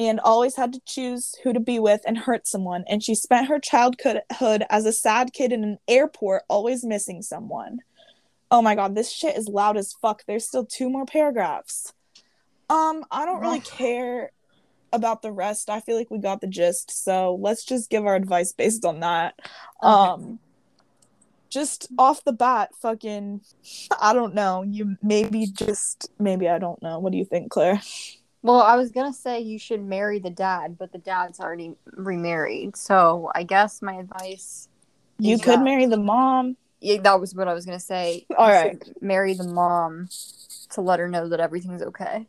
and 0.00 0.18
always 0.18 0.56
had 0.56 0.72
to 0.72 0.80
choose 0.86 1.34
who 1.44 1.52
to 1.52 1.60
be 1.60 1.78
with 1.78 2.00
and 2.06 2.16
hurt 2.16 2.46
someone. 2.46 2.84
And 2.88 3.02
she 3.02 3.14
spent 3.14 3.48
her 3.48 3.58
childhood 3.60 4.22
as 4.70 4.86
a 4.86 4.94
sad 4.94 5.34
kid 5.34 5.52
in 5.52 5.62
an 5.62 5.78
airport, 5.86 6.44
always 6.48 6.82
missing 6.82 7.20
someone. 7.20 7.80
Oh 8.50 8.62
my 8.62 8.74
god, 8.74 8.94
this 8.94 9.12
shit 9.12 9.36
is 9.36 9.46
loud 9.46 9.76
as 9.76 9.92
fuck. 9.92 10.22
There's 10.26 10.48
still 10.48 10.64
two 10.64 10.88
more 10.88 11.04
paragraphs. 11.04 11.92
Um, 12.70 13.04
I 13.10 13.26
don't 13.26 13.42
really 13.42 13.60
care 13.60 14.32
about 14.90 15.20
the 15.20 15.32
rest. 15.32 15.68
I 15.68 15.80
feel 15.80 15.98
like 15.98 16.10
we 16.10 16.18
got 16.18 16.40
the 16.40 16.46
gist. 16.46 17.04
So 17.04 17.36
let's 17.38 17.66
just 17.66 17.90
give 17.90 18.06
our 18.06 18.16
advice 18.16 18.52
based 18.52 18.86
on 18.86 19.00
that. 19.00 19.38
Um 19.82 20.38
just 21.50 21.88
off 21.98 22.24
the 22.24 22.32
bat, 22.32 22.70
fucking 22.80 23.42
I 24.00 24.14
don't 24.14 24.34
know. 24.34 24.62
You 24.62 24.96
maybe 25.02 25.46
just 25.46 26.10
maybe 26.18 26.48
I 26.48 26.58
don't 26.58 26.82
know. 26.82 26.98
What 27.00 27.12
do 27.12 27.18
you 27.18 27.26
think, 27.26 27.50
Claire? 27.50 27.82
Well, 28.42 28.60
I 28.60 28.76
was 28.76 28.90
gonna 28.90 29.12
say 29.12 29.40
you 29.40 29.58
should 29.58 29.82
marry 29.84 30.18
the 30.18 30.30
dad, 30.30 30.78
but 30.78 30.92
the 30.92 30.98
dad's 30.98 31.40
already 31.40 31.74
remarried. 31.92 32.76
So 32.76 33.30
I 33.34 33.42
guess 33.42 33.82
my 33.82 33.94
advice. 33.94 34.68
You 35.18 35.38
could 35.38 35.60
that- 35.60 35.64
marry 35.64 35.86
the 35.86 35.98
mom. 35.98 36.56
Yeah, 36.80 36.98
that 37.02 37.20
was 37.20 37.34
what 37.34 37.48
I 37.48 37.52
was 37.54 37.66
gonna 37.66 37.78
say. 37.78 38.26
All 38.38 38.48
You 38.48 38.54
right. 38.54 39.02
marry 39.02 39.34
the 39.34 39.44
mom 39.44 40.08
to 40.70 40.80
let 40.80 40.98
her 40.98 41.08
know 41.08 41.28
that 41.28 41.40
everything's 41.40 41.82
okay. 41.82 42.26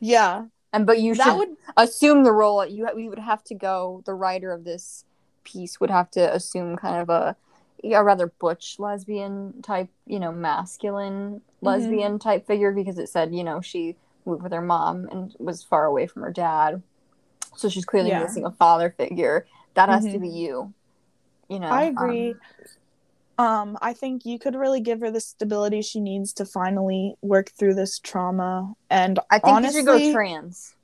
Yeah, 0.00 0.46
And 0.72 0.86
but 0.86 1.00
you 1.00 1.14
that 1.14 1.24
should 1.24 1.36
would. 1.36 1.56
assume 1.76 2.24
the 2.24 2.32
role. 2.32 2.64
You 2.66 2.88
we 2.94 3.08
would 3.08 3.18
have 3.18 3.44
to 3.44 3.54
go. 3.54 4.02
The 4.06 4.14
writer 4.14 4.50
of 4.52 4.64
this 4.64 5.04
piece 5.44 5.78
would 5.80 5.90
have 5.90 6.10
to 6.12 6.34
assume 6.34 6.76
kind 6.76 7.02
of 7.02 7.10
a, 7.10 7.36
a 7.84 8.02
rather 8.02 8.28
butch 8.28 8.78
lesbian 8.78 9.60
type, 9.62 9.90
you 10.06 10.18
know, 10.18 10.32
masculine 10.32 11.34
mm-hmm. 11.34 11.66
lesbian 11.66 12.18
type 12.18 12.46
figure 12.46 12.72
because 12.72 12.98
it 12.98 13.08
said 13.08 13.34
you 13.34 13.44
know 13.44 13.60
she 13.60 13.96
moved 14.24 14.42
with 14.42 14.52
her 14.52 14.60
mom 14.60 15.08
and 15.10 15.34
was 15.38 15.62
far 15.62 15.84
away 15.86 16.06
from 16.06 16.22
her 16.22 16.30
dad, 16.32 16.82
so 17.56 17.68
she's 17.68 17.84
clearly 17.84 18.10
Yeah. 18.10 18.20
missing 18.22 18.44
a 18.44 18.50
father 18.50 18.90
figure. 18.96 19.46
That 19.74 19.88
has 19.88 20.04
to 20.04 20.18
be 20.18 20.28
you. 20.28 20.72
You 21.48 21.60
know, 21.60 21.68
I 21.68 21.88
um, 21.88 21.96
agree. 21.96 22.34
Um, 23.38 23.78
I 23.80 23.92
think 23.94 24.24
you 24.24 24.38
could 24.38 24.54
really 24.54 24.80
give 24.80 25.00
her 25.00 25.10
the 25.10 25.20
stability 25.20 25.82
she 25.82 26.00
needs 26.00 26.32
to 26.34 26.44
finally 26.44 27.16
work 27.22 27.50
through 27.50 27.74
this 27.74 27.98
trauma. 27.98 28.74
And 28.90 29.18
I 29.30 29.38
think 29.38 29.54
honestly, 29.54 29.80
you 29.80 29.86
should 29.86 29.98
go 30.00 30.12
trans. 30.12 30.74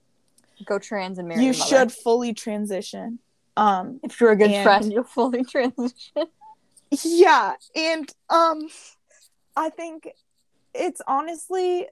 Go 0.64 0.78
trans 0.78 1.18
and 1.18 1.28
marry. 1.28 1.44
you 1.44 1.52
should 1.52 1.92
fully 1.92 2.32
transition. 2.34 3.18
Um, 3.56 4.00
If 4.02 4.20
you're 4.20 4.32
a 4.32 4.36
good 4.36 4.50
and- 4.50 4.64
friend, 4.64 4.92
you'll 4.92 5.04
fully 5.04 5.44
transition. 5.44 6.26
yeah, 7.02 7.54
and 7.76 8.10
um, 8.30 8.68
I 9.56 9.70
think 9.70 10.08
it's 10.74 11.02
honestly 11.06 11.86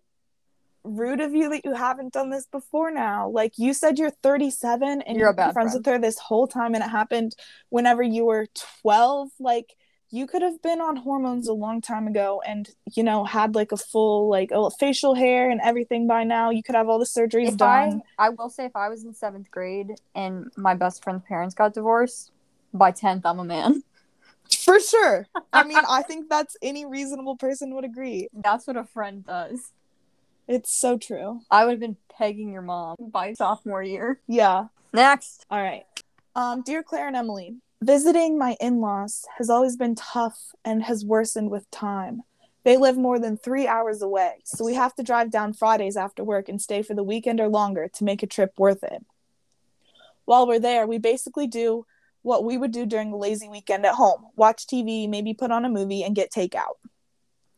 rude 0.86 1.20
of 1.20 1.34
you 1.34 1.50
that 1.50 1.64
you 1.64 1.74
haven't 1.74 2.12
done 2.12 2.30
this 2.30 2.46
before 2.46 2.90
now. 2.90 3.28
Like 3.28 3.58
you 3.58 3.74
said 3.74 3.98
you're 3.98 4.10
37 4.10 5.02
and 5.02 5.18
You're 5.18 5.32
been 5.32 5.52
friends 5.52 5.72
friend. 5.72 5.74
with 5.74 5.86
her 5.86 5.98
this 5.98 6.18
whole 6.18 6.46
time 6.46 6.74
and 6.74 6.82
it 6.84 6.88
happened 6.88 7.34
whenever 7.70 8.02
you 8.02 8.24
were 8.24 8.46
12. 8.82 9.30
Like 9.38 9.76
you 10.10 10.26
could 10.26 10.42
have 10.42 10.62
been 10.62 10.80
on 10.80 10.96
hormones 10.96 11.48
a 11.48 11.52
long 11.52 11.80
time 11.80 12.06
ago 12.06 12.40
and 12.46 12.70
you 12.94 13.02
know 13.02 13.24
had 13.24 13.54
like 13.54 13.72
a 13.72 13.76
full 13.76 14.30
like 14.30 14.50
a 14.52 14.70
facial 14.70 15.14
hair 15.14 15.50
and 15.50 15.60
everything 15.62 16.06
by 16.06 16.24
now. 16.24 16.50
You 16.50 16.62
could 16.62 16.74
have 16.74 16.88
all 16.88 16.98
the 16.98 17.04
surgeries 17.04 17.48
if 17.48 17.56
done. 17.56 18.02
I, 18.18 18.26
I 18.26 18.28
will 18.30 18.50
say, 18.50 18.64
if 18.66 18.76
I 18.76 18.88
was 18.88 19.04
in 19.04 19.12
seventh 19.12 19.50
grade 19.50 19.92
and 20.14 20.50
my 20.56 20.74
best 20.74 21.02
friend's 21.02 21.24
parents 21.26 21.54
got 21.54 21.74
divorced, 21.74 22.30
by 22.72 22.92
tenth, 22.92 23.26
I'm 23.26 23.38
a 23.38 23.44
man. 23.44 23.82
For 24.64 24.78
sure. 24.78 25.26
I 25.52 25.64
mean, 25.64 25.78
I 25.88 26.02
think 26.02 26.28
that's 26.28 26.56
any 26.62 26.86
reasonable 26.86 27.36
person 27.36 27.74
would 27.74 27.84
agree. 27.84 28.28
That's 28.32 28.66
what 28.66 28.76
a 28.76 28.84
friend 28.84 29.24
does. 29.24 29.72
It's 30.48 30.72
so 30.72 30.96
true. 30.96 31.40
I 31.50 31.64
would 31.64 31.72
have 31.72 31.80
been 31.80 31.96
pegging 32.16 32.52
your 32.52 32.62
mom 32.62 32.96
by 33.00 33.34
sophomore 33.34 33.82
year. 33.82 34.20
Yeah. 34.28 34.66
Next, 34.92 35.44
All 35.50 35.60
right. 35.60 35.84
Um, 36.34 36.62
dear 36.62 36.82
Claire 36.82 37.08
and 37.08 37.16
Emily, 37.16 37.56
visiting 37.82 38.38
my 38.38 38.56
in 38.60 38.80
laws 38.80 39.24
has 39.38 39.50
always 39.50 39.76
been 39.76 39.94
tough 39.94 40.38
and 40.64 40.82
has 40.84 41.04
worsened 41.04 41.50
with 41.50 41.70
time. 41.70 42.22
They 42.64 42.76
live 42.76 42.96
more 42.96 43.18
than 43.18 43.36
three 43.36 43.66
hours 43.66 44.02
away, 44.02 44.36
so 44.44 44.64
we 44.64 44.74
have 44.74 44.94
to 44.96 45.02
drive 45.02 45.30
down 45.30 45.52
Fridays 45.52 45.96
after 45.96 46.24
work 46.24 46.48
and 46.48 46.60
stay 46.60 46.82
for 46.82 46.94
the 46.94 47.02
weekend 47.02 47.40
or 47.40 47.48
longer 47.48 47.88
to 47.94 48.04
make 48.04 48.22
a 48.22 48.26
trip 48.26 48.52
worth 48.58 48.82
it. 48.82 49.04
While 50.24 50.46
we're 50.46 50.58
there, 50.58 50.86
we 50.86 50.98
basically 50.98 51.46
do 51.46 51.86
what 52.22 52.44
we 52.44 52.58
would 52.58 52.72
do 52.72 52.84
during 52.84 53.12
a 53.12 53.16
lazy 53.16 53.48
weekend 53.48 53.86
at 53.86 53.94
home 53.94 54.26
watch 54.34 54.66
TV, 54.66 55.08
maybe 55.08 55.32
put 55.32 55.50
on 55.50 55.64
a 55.64 55.70
movie, 55.70 56.02
and 56.02 56.16
get 56.16 56.32
takeout. 56.32 56.74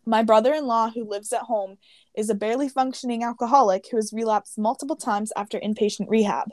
My 0.05 0.23
brother 0.23 0.55
in 0.55 0.67
law, 0.67 0.91
who 0.91 1.05
lives 1.05 1.33
at 1.33 1.43
home, 1.43 1.79
is 2.19 2.29
a 2.29 2.35
barely 2.35 2.69
functioning 2.69 3.23
alcoholic 3.23 3.87
who 3.89 3.97
has 3.97 4.13
relapsed 4.13 4.59
multiple 4.59 4.97
times 4.97 5.33
after 5.37 5.61
inpatient 5.61 6.11
rehab. 6.11 6.51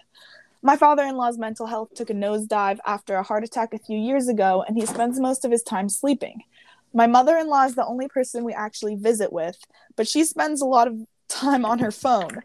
My 0.61 0.77
father 0.77 1.03
in 1.03 1.17
law's 1.17 1.39
mental 1.39 1.65
health 1.65 1.89
took 1.95 2.11
a 2.11 2.13
nosedive 2.13 2.77
after 2.85 3.15
a 3.15 3.23
heart 3.23 3.43
attack 3.43 3.73
a 3.73 3.79
few 3.79 3.97
years 3.97 4.27
ago, 4.27 4.63
and 4.67 4.77
he 4.77 4.85
spends 4.85 5.19
most 5.19 5.43
of 5.43 5.51
his 5.51 5.63
time 5.63 5.89
sleeping. 5.89 6.41
My 6.93 7.07
mother 7.07 7.35
in 7.37 7.47
law 7.47 7.65
is 7.65 7.75
the 7.75 7.85
only 7.85 8.07
person 8.07 8.43
we 8.43 8.53
actually 8.53 8.95
visit 8.95 9.33
with, 9.33 9.57
but 9.95 10.07
she 10.07 10.23
spends 10.23 10.61
a 10.61 10.65
lot 10.65 10.87
of 10.87 10.99
time 11.27 11.65
on 11.65 11.79
her 11.79 11.91
phone. 11.91 12.43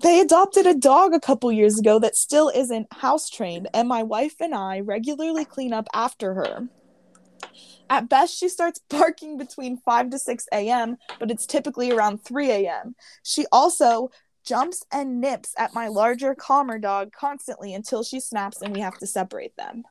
They 0.00 0.20
adopted 0.20 0.66
a 0.66 0.74
dog 0.74 1.14
a 1.14 1.20
couple 1.20 1.50
years 1.50 1.78
ago 1.78 1.98
that 2.00 2.16
still 2.16 2.50
isn't 2.54 2.92
house 2.92 3.30
trained, 3.30 3.68
and 3.72 3.88
my 3.88 4.02
wife 4.02 4.34
and 4.40 4.54
I 4.54 4.80
regularly 4.80 5.44
clean 5.44 5.72
up 5.72 5.86
after 5.94 6.34
her. 6.34 6.68
At 7.94 8.08
best, 8.08 8.36
she 8.36 8.48
starts 8.48 8.80
barking 8.90 9.38
between 9.38 9.76
5 9.76 10.10
to 10.10 10.18
6 10.18 10.46
a.m., 10.52 10.96
but 11.20 11.30
it's 11.30 11.46
typically 11.46 11.92
around 11.92 12.24
3 12.24 12.50
a.m. 12.50 12.96
She 13.22 13.46
also 13.52 14.10
jumps 14.44 14.84
and 14.90 15.20
nips 15.20 15.54
at 15.56 15.74
my 15.74 15.86
larger, 15.86 16.34
calmer 16.34 16.80
dog 16.80 17.12
constantly 17.12 17.72
until 17.72 18.02
she 18.02 18.18
snaps 18.18 18.60
and 18.60 18.74
we 18.74 18.80
have 18.80 18.98
to 18.98 19.06
separate 19.06 19.56
them. 19.56 19.84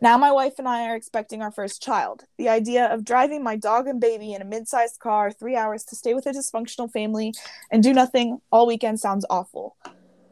Now, 0.00 0.16
my 0.18 0.30
wife 0.30 0.54
and 0.58 0.68
I 0.68 0.86
are 0.86 0.94
expecting 0.94 1.42
our 1.42 1.50
first 1.50 1.82
child. 1.82 2.26
The 2.38 2.48
idea 2.48 2.86
of 2.86 3.04
driving 3.04 3.42
my 3.42 3.56
dog 3.56 3.88
and 3.88 4.00
baby 4.00 4.34
in 4.34 4.40
a 4.40 4.44
mid 4.44 4.68
sized 4.68 5.00
car 5.00 5.32
three 5.32 5.56
hours 5.56 5.82
to 5.86 5.96
stay 5.96 6.14
with 6.14 6.26
a 6.26 6.30
dysfunctional 6.30 6.92
family 6.92 7.34
and 7.72 7.82
do 7.82 7.92
nothing 7.92 8.38
all 8.52 8.68
weekend 8.68 9.00
sounds 9.00 9.26
awful. 9.28 9.76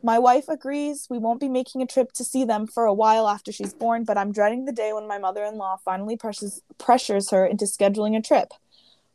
My 0.02 0.18
wife 0.18 0.48
agrees 0.48 1.06
we 1.10 1.18
won't 1.18 1.40
be 1.40 1.48
making 1.48 1.82
a 1.82 1.86
trip 1.86 2.12
to 2.12 2.24
see 2.24 2.44
them 2.44 2.66
for 2.66 2.86
a 2.86 2.94
while 2.94 3.28
after 3.28 3.52
she's 3.52 3.74
born, 3.74 4.04
but 4.04 4.16
I'm 4.16 4.32
dreading 4.32 4.64
the 4.64 4.72
day 4.72 4.94
when 4.94 5.06
my 5.06 5.18
mother 5.18 5.44
in 5.44 5.56
law 5.56 5.76
finally 5.84 6.16
pressures, 6.16 6.62
pressures 6.78 7.30
her 7.30 7.44
into 7.44 7.66
scheduling 7.66 8.16
a 8.16 8.22
trip. 8.22 8.52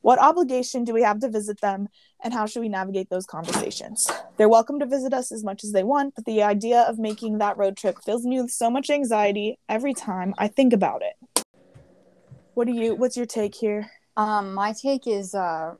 What 0.01 0.19
obligation 0.19 0.83
do 0.83 0.93
we 0.93 1.01
have 1.01 1.19
to 1.21 1.29
visit 1.29 1.61
them, 1.61 1.89
and 2.23 2.31
how 2.35 2.45
should 2.45 2.59
we 2.59 2.69
navigate 2.69 3.09
those 3.09 3.25
conversations? 3.25 4.07
They're 4.37 4.47
welcome 4.47 4.79
to 4.79 4.85
visit 4.85 5.11
us 5.11 5.31
as 5.31 5.43
much 5.43 5.63
as 5.63 5.71
they 5.71 5.83
want, 5.83 6.13
but 6.13 6.25
the 6.25 6.43
idea 6.43 6.81
of 6.81 6.99
making 6.99 7.39
that 7.39 7.57
road 7.57 7.75
trip 7.75 7.97
fills 8.05 8.23
me 8.23 8.39
with 8.39 8.51
so 8.51 8.69
much 8.69 8.91
anxiety 8.91 9.57
every 9.67 9.95
time 9.95 10.35
I 10.37 10.47
think 10.47 10.71
about 10.73 11.01
it. 11.01 11.15
What 12.53 12.67
do 12.67 12.73
you 12.73 12.93
what's 12.95 13.17
your 13.17 13.25
take 13.25 13.55
here? 13.55 13.89
um, 14.17 14.53
my 14.53 14.71
take 14.73 15.07
is 15.07 15.33
uh, 15.33 15.73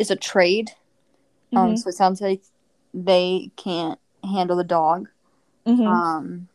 is 0.00 0.10
a 0.10 0.16
trade. 0.16 0.72
Um, 1.54 1.74
Mhm. 1.74 1.78
so 1.78 1.88
it 1.90 1.94
sounds 1.94 2.20
like 2.20 2.42
they 2.92 3.50
can't 3.56 4.00
handle 4.26 4.56
the 4.56 4.64
dog. 4.64 5.08
Mhm. 5.66 5.86
um, 5.86 6.48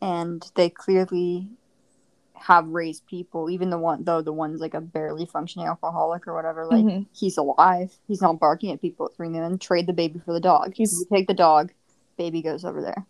and 0.00 0.48
they 0.54 0.70
clearly 0.70 1.48
have 2.34 2.66
raised 2.68 3.06
people 3.06 3.48
even 3.50 3.70
the 3.70 3.78
one 3.78 4.02
though 4.04 4.20
the 4.20 4.32
one's 4.32 4.60
like 4.60 4.74
a 4.74 4.80
barely 4.80 5.26
functioning 5.26 5.66
alcoholic 5.68 6.26
or 6.26 6.34
whatever 6.34 6.64
like 6.66 6.84
Mhm. 6.84 7.06
he's 7.12 7.36
alive 7.36 7.96
he's 8.08 8.20
not 8.22 8.38
barking 8.40 8.70
at 8.72 8.80
people 8.80 9.06
at 9.06 9.14
3 9.14 9.28
million 9.28 9.58
trade 9.58 9.86
the 9.86 9.92
baby 9.92 10.18
for 10.18 10.32
the 10.32 10.40
dog 10.40 10.72
He's- 10.74 10.92
you 11.00 11.06
take 11.16 11.28
the 11.28 11.34
dog 11.34 11.72
baby 12.16 12.42
goes 12.42 12.64
over 12.64 12.80
there 12.82 13.04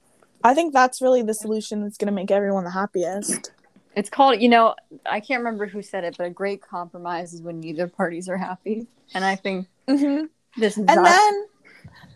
I 0.45 0.55
think 0.55 0.73
that's 0.73 1.01
really 1.01 1.23
the 1.23 1.35
solution 1.35 1.83
that's 1.83 1.97
going 1.97 2.09
to 2.09 2.13
make 2.13 2.31
everyone 2.31 2.65
the 2.65 2.71
happiest. 2.71 3.53
it's 3.95 4.09
called 4.11 4.41
you 4.41 4.49
know 4.49 4.75
i 5.07 5.21
can't 5.21 5.41
remember 5.41 5.67
who 5.67 5.83
said 5.83 6.05
it 6.05 6.17
but 6.19 6.27
a 6.27 6.31
great 6.31 6.61
compromise 6.63 7.33
is 7.35 7.41
when 7.43 7.61
neither 7.61 7.87
parties 7.87 8.29
are 8.31 8.39
happy 8.39 8.87
and 9.15 9.25
i 9.25 9.37
think 9.37 9.67
Mhm. 9.89 10.29
this 10.57 10.75
is 10.79 10.85
And 10.89 10.97
not- 10.97 11.05
then 11.05 11.47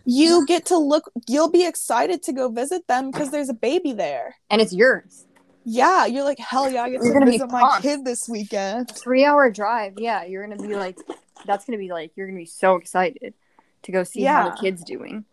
you 0.04 0.46
get 0.46 0.66
to 0.66 0.76
look 0.78 1.10
you'll 1.28 1.50
be 1.50 1.66
excited 1.66 2.22
to 2.22 2.32
go 2.32 2.48
visit 2.48 2.86
them 2.86 3.10
because 3.10 3.30
there's 3.30 3.48
a 3.48 3.54
baby 3.54 3.92
there. 3.92 4.36
and 4.50 4.60
it's 4.60 4.72
yours 4.72 5.26
Yeah, 5.64 6.06
you're 6.06 6.22
like, 6.24 6.38
hell 6.38 6.70
yeah, 6.70 6.82
I 6.84 6.90
get 6.90 7.02
You're 7.02 7.12
to 7.14 7.18
gonna 7.18 7.26
be 7.26 7.32
visit 7.32 7.50
my 7.50 7.60
pumped. 7.60 7.82
kid 7.82 8.04
this 8.04 8.28
weekend. 8.28 8.90
three 8.90 9.24
hour 9.24 9.50
drive 9.50 9.94
yeah 9.98 10.24
you're 10.24 10.46
gonna 10.46 10.60
be 10.62 10.76
like 10.76 10.96
that's 11.46 11.64
gonna 11.64 11.78
be 11.78 11.90
like 11.90 12.12
you're 12.16 12.26
gonna 12.26 12.38
be 12.38 12.46
so 12.46 12.76
excited 12.76 13.34
to 13.82 13.92
go 13.92 14.04
see 14.04 14.22
how 14.24 14.50
the 14.50 14.56
kid's 14.56 14.82
doing 14.84 15.24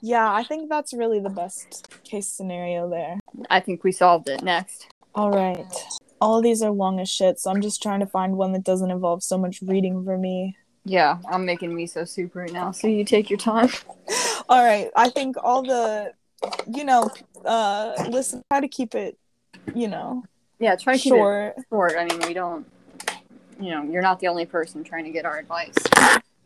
Yeah, 0.00 0.32
I 0.32 0.42
think 0.44 0.68
that's 0.68 0.92
really 0.92 1.20
the 1.20 1.30
best 1.30 1.88
case 2.04 2.28
scenario 2.28 2.88
there. 2.88 3.18
i 3.50 3.58
think 3.60 3.82
we 3.84 3.92
solved 3.92 4.28
it 4.28 4.42
next 4.42 4.86
All 5.14 5.30
right. 5.30 5.66
All 6.20 6.36
of 6.38 6.44
these 6.44 6.62
are 6.62 6.70
long 6.70 7.00
as 7.00 7.08
shit, 7.10 7.40
so 7.40 7.50
I'm 7.50 7.60
just 7.60 7.82
trying 7.82 7.98
to 7.98 8.06
find 8.06 8.36
one 8.36 8.52
that 8.52 8.62
doesn't 8.62 8.92
involve 8.92 9.24
so 9.24 9.36
much 9.36 9.60
reading 9.60 10.04
for 10.04 10.16
me. 10.16 10.56
Yeah, 10.84 11.18
I'm 11.30 11.44
making 11.44 11.72
miso 11.72 12.08
soup 12.08 12.34
right 12.34 12.52
now, 12.52 12.72
so 12.72 12.88
you 12.88 13.04
take 13.04 13.30
your 13.30 13.38
time. 13.38 13.70
All 14.48 14.64
right. 14.64 14.90
I 14.96 15.08
think 15.10 15.36
all 15.42 15.62
the, 15.62 16.12
you 16.66 16.84
know, 16.84 17.08
uh, 17.44 17.92
listen, 18.10 18.42
try 18.50 18.60
to 18.60 18.68
keep 18.68 18.94
it, 18.94 19.16
you 19.74 19.86
know, 19.86 20.24
Yeah, 20.58 20.74
try 20.74 20.96
to 20.96 21.02
keep 21.02 21.12
it 21.12 21.54
short. 21.70 21.92
I 21.96 22.04
mean, 22.06 22.20
we 22.26 22.34
don't, 22.34 22.66
you 23.60 23.70
know, 23.70 23.84
you're 23.84 24.02
not 24.02 24.18
the 24.18 24.26
only 24.26 24.44
person 24.44 24.82
trying 24.82 25.04
to 25.04 25.10
get 25.10 25.24
our 25.24 25.38
advice. 25.38 25.74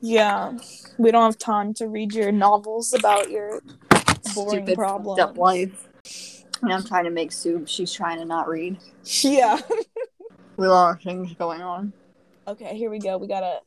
Yeah. 0.02 0.58
We 0.98 1.10
don't 1.10 1.24
have 1.24 1.38
time 1.38 1.72
to 1.74 1.88
read 1.88 2.12
your 2.12 2.30
novels 2.30 2.92
about 2.92 3.30
your 3.30 3.62
boring 4.34 4.66
Stupid 4.66 4.74
problems. 4.76 5.38
life. 5.38 6.44
And 6.60 6.72
I'm 6.72 6.84
trying 6.84 7.04
to 7.04 7.10
make 7.10 7.32
soup. 7.32 7.68
She's 7.68 7.92
trying 7.92 8.18
to 8.18 8.26
not 8.26 8.48
read. 8.48 8.76
Yeah. 9.22 9.58
We 10.58 10.64
have 10.64 10.70
a 10.70 10.74
lot 10.74 10.96
of 10.96 11.02
things 11.02 11.32
going 11.34 11.62
on. 11.62 11.92
Okay, 12.48 12.76
here 12.76 12.90
we 12.90 12.98
go. 12.98 13.18
We 13.18 13.26
got 13.26 13.42
a 13.42 13.60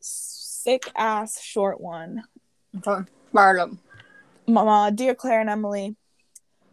sick 0.59 0.91
ass 0.95 1.41
short 1.41 1.79
one. 1.79 2.23
Marlon. 3.33 3.77
Mama, 4.47 4.91
dear 4.93 5.15
Claire 5.15 5.41
and 5.41 5.49
Emily, 5.49 5.95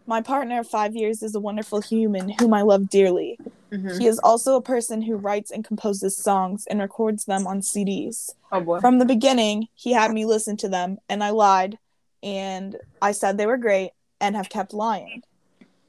my 0.07 0.21
partner 0.21 0.61
of 0.61 0.69
five 0.69 0.97
years 0.97 1.23
is 1.23 1.35
a 1.35 1.41
wonderful 1.41 1.81
human 1.81 2.31
whom 2.31 2.53
I 2.53 2.63
love 2.63 2.89
dearly. 2.89 3.39
Mhm. 3.71 3.99
He 3.99 4.07
is 4.07 4.19
also 4.21 4.57
a 4.57 4.63
person 4.63 5.03
who 5.03 5.17
writes 5.17 5.51
and 5.51 5.65
composes 5.65 6.17
songs 6.17 6.67
and 6.67 6.81
records 6.81 7.27
them 7.27 7.47
on 7.47 7.63
CDs. 7.63 8.35
Oh 8.51 8.61
boy. 8.61 8.81
From 8.81 8.99
the 8.99 9.05
beginning, 9.05 9.69
he 9.75 9.93
had 9.93 10.13
me 10.13 10.25
listen 10.25 10.57
to 10.59 10.69
them, 10.69 10.99
and 11.09 11.23
I 11.23 11.31
lied 11.31 11.79
and 12.23 12.77
I 13.01 13.13
said 13.13 13.37
they 13.37 13.47
were 13.47 13.57
great 13.57 13.93
and 14.21 14.35
have 14.35 14.49
kept 14.49 14.75
lying. 14.75 15.23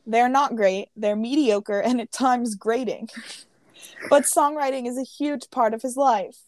They're 0.05 0.29
not 0.29 0.55
great, 0.55 0.89
they're 0.95 1.15
mediocre 1.15 1.79
and 1.79 1.99
at 1.99 2.11
times 2.11 2.55
grating. 2.55 3.09
But 4.09 4.23
songwriting 4.23 4.87
is 4.87 4.97
a 4.97 5.03
huge 5.03 5.49
part 5.49 5.73
of 5.73 5.81
his 5.81 5.95
life. 5.95 6.46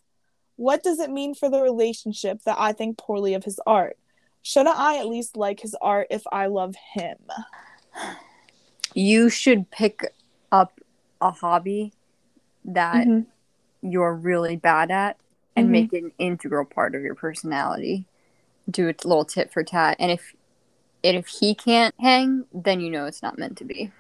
What 0.60 0.84
does 0.84 1.00
it 1.00 1.10
mean 1.10 1.36
for 1.36 1.50
the 1.50 1.62
relationship 1.62 2.44
that 2.44 2.58
I 2.60 2.74
think 2.74 2.98
poorly 2.98 3.34
of 3.34 3.46
his 3.46 3.62
art? 3.66 3.98
Shouldn't 4.42 4.78
I 4.78 4.98
at 4.98 5.08
least 5.08 5.38
like 5.38 5.62
his 5.62 5.74
art 5.82 6.08
if 6.10 6.24
I 6.34 6.48
love 6.48 6.76
him? 6.96 7.16
You 8.94 9.30
should 9.30 9.72
pick 9.72 10.14
up 10.52 10.82
a 11.22 11.32
hobby 11.32 11.94
that 12.66 13.08
Mhm. 13.08 13.28
you're 13.82 14.14
really 14.14 14.58
bad 14.58 14.92
at 14.92 15.16
and 15.56 15.68
Mhm. 15.68 15.72
make 15.72 15.94
it 15.94 16.04
an 16.04 16.12
integral 16.20 16.66
part 16.66 16.94
of 16.94 17.04
your 17.04 17.16
personality. 17.16 18.04
Do 18.70 18.90
a 18.90 18.96
little 19.06 19.24
tit 19.24 19.54
for 19.54 19.64
tat. 19.64 19.96
And 19.98 20.12
if 20.12 20.36
and 21.06 21.16
if 21.16 21.28
he 21.28 21.56
can't 21.56 21.96
hang, 22.02 22.48
then 22.54 22.82
you 22.82 22.90
know 22.90 23.06
it's 23.06 23.22
not 23.22 23.38
meant 23.40 23.58
to 23.60 23.64
be. 23.64 23.94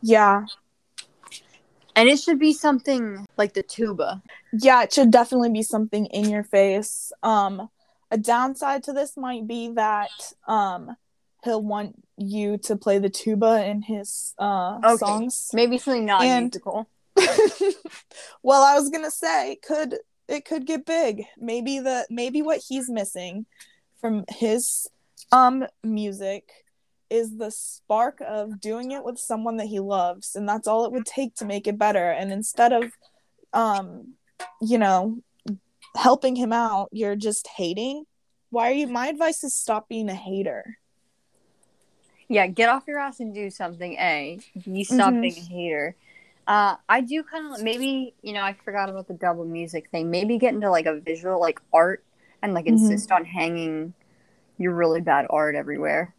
Yeah. 0.00 0.46
And 1.96 2.08
it 2.08 2.18
should 2.18 2.38
be 2.38 2.52
something 2.52 3.26
like 3.36 3.54
the 3.54 3.62
tuba. 3.62 4.22
Yeah, 4.52 4.82
it 4.84 4.92
should 4.92 5.10
definitely 5.10 5.50
be 5.50 5.62
something 5.62 6.06
in 6.06 6.28
your 6.30 6.44
face. 6.44 7.12
Um 7.22 7.68
a 8.10 8.18
downside 8.18 8.82
to 8.84 8.92
this 8.92 9.16
might 9.16 9.46
be 9.46 9.68
that 9.74 10.10
um 10.46 10.96
he'll 11.44 11.62
want 11.62 11.94
you 12.16 12.58
to 12.58 12.76
play 12.76 12.98
the 12.98 13.08
tuba 13.08 13.64
in 13.66 13.82
his 13.82 14.34
uh 14.38 14.78
Okay. 14.84 14.96
songs. 14.96 15.50
Maybe 15.52 15.78
something 15.78 16.06
not 16.06 16.22
And- 16.22 16.44
musical. 16.52 16.88
well, 18.42 18.62
I 18.62 18.74
was 18.78 18.88
gonna 18.90 19.10
say, 19.10 19.56
could 19.66 19.98
it 20.28 20.44
could 20.44 20.66
get 20.66 20.86
big? 20.86 21.24
Maybe 21.38 21.78
the 21.80 22.06
maybe 22.10 22.42
what 22.42 22.60
he's 22.68 22.88
missing 22.88 23.46
from 24.00 24.24
his 24.28 24.88
um 25.32 25.66
music 25.82 26.64
is 27.10 27.36
the 27.36 27.50
spark 27.50 28.20
of 28.26 28.60
doing 28.60 28.92
it 28.92 29.04
with 29.04 29.18
someone 29.18 29.56
that 29.58 29.66
he 29.66 29.80
loves, 29.80 30.36
and 30.36 30.48
that's 30.48 30.66
all 30.68 30.84
it 30.84 30.92
would 30.92 31.06
take 31.06 31.34
to 31.36 31.44
make 31.44 31.66
it 31.66 31.78
better. 31.78 32.10
And 32.10 32.32
instead 32.32 32.72
of 32.72 32.92
um, 33.52 34.14
you 34.60 34.78
know, 34.78 35.18
helping 35.96 36.36
him 36.36 36.52
out, 36.52 36.88
you're 36.92 37.16
just 37.16 37.48
hating. 37.48 38.04
Why 38.50 38.70
are 38.70 38.74
you? 38.74 38.86
My 38.86 39.08
advice 39.08 39.44
is 39.44 39.54
stop 39.54 39.88
being 39.88 40.08
a 40.08 40.14
hater. 40.14 40.78
Yeah, 42.28 42.46
get 42.46 42.68
off 42.68 42.84
your 42.86 42.98
ass 42.98 43.18
and 43.18 43.34
do 43.34 43.50
something. 43.50 43.94
A, 43.94 44.38
you 44.64 44.84
stop 44.84 45.14
Mhm. 45.14 45.20
being 45.20 45.36
a 45.36 45.40
hater. 45.40 45.96
Uh, 46.46 46.76
I 46.88 47.00
do 47.00 47.22
kind 47.22 47.54
of 47.54 47.62
maybe 47.62 48.14
you 48.22 48.32
know 48.32 48.42
I 48.42 48.54
forgot 48.64 48.88
about 48.88 49.08
the 49.08 49.14
double 49.14 49.44
music 49.44 49.88
thing. 49.90 50.10
Maybe 50.10 50.38
get 50.38 50.54
into 50.54 50.70
like 50.70 50.86
a 50.86 51.00
visual 51.00 51.40
like 51.40 51.60
art 51.72 52.04
and 52.42 52.54
like 52.54 52.66
Mhm. 52.66 52.70
insist 52.70 53.10
on 53.10 53.24
hanging 53.24 53.94
your 54.58 54.74
really 54.74 55.00
bad 55.00 55.26
art 55.30 55.54
everywhere. 55.54 56.14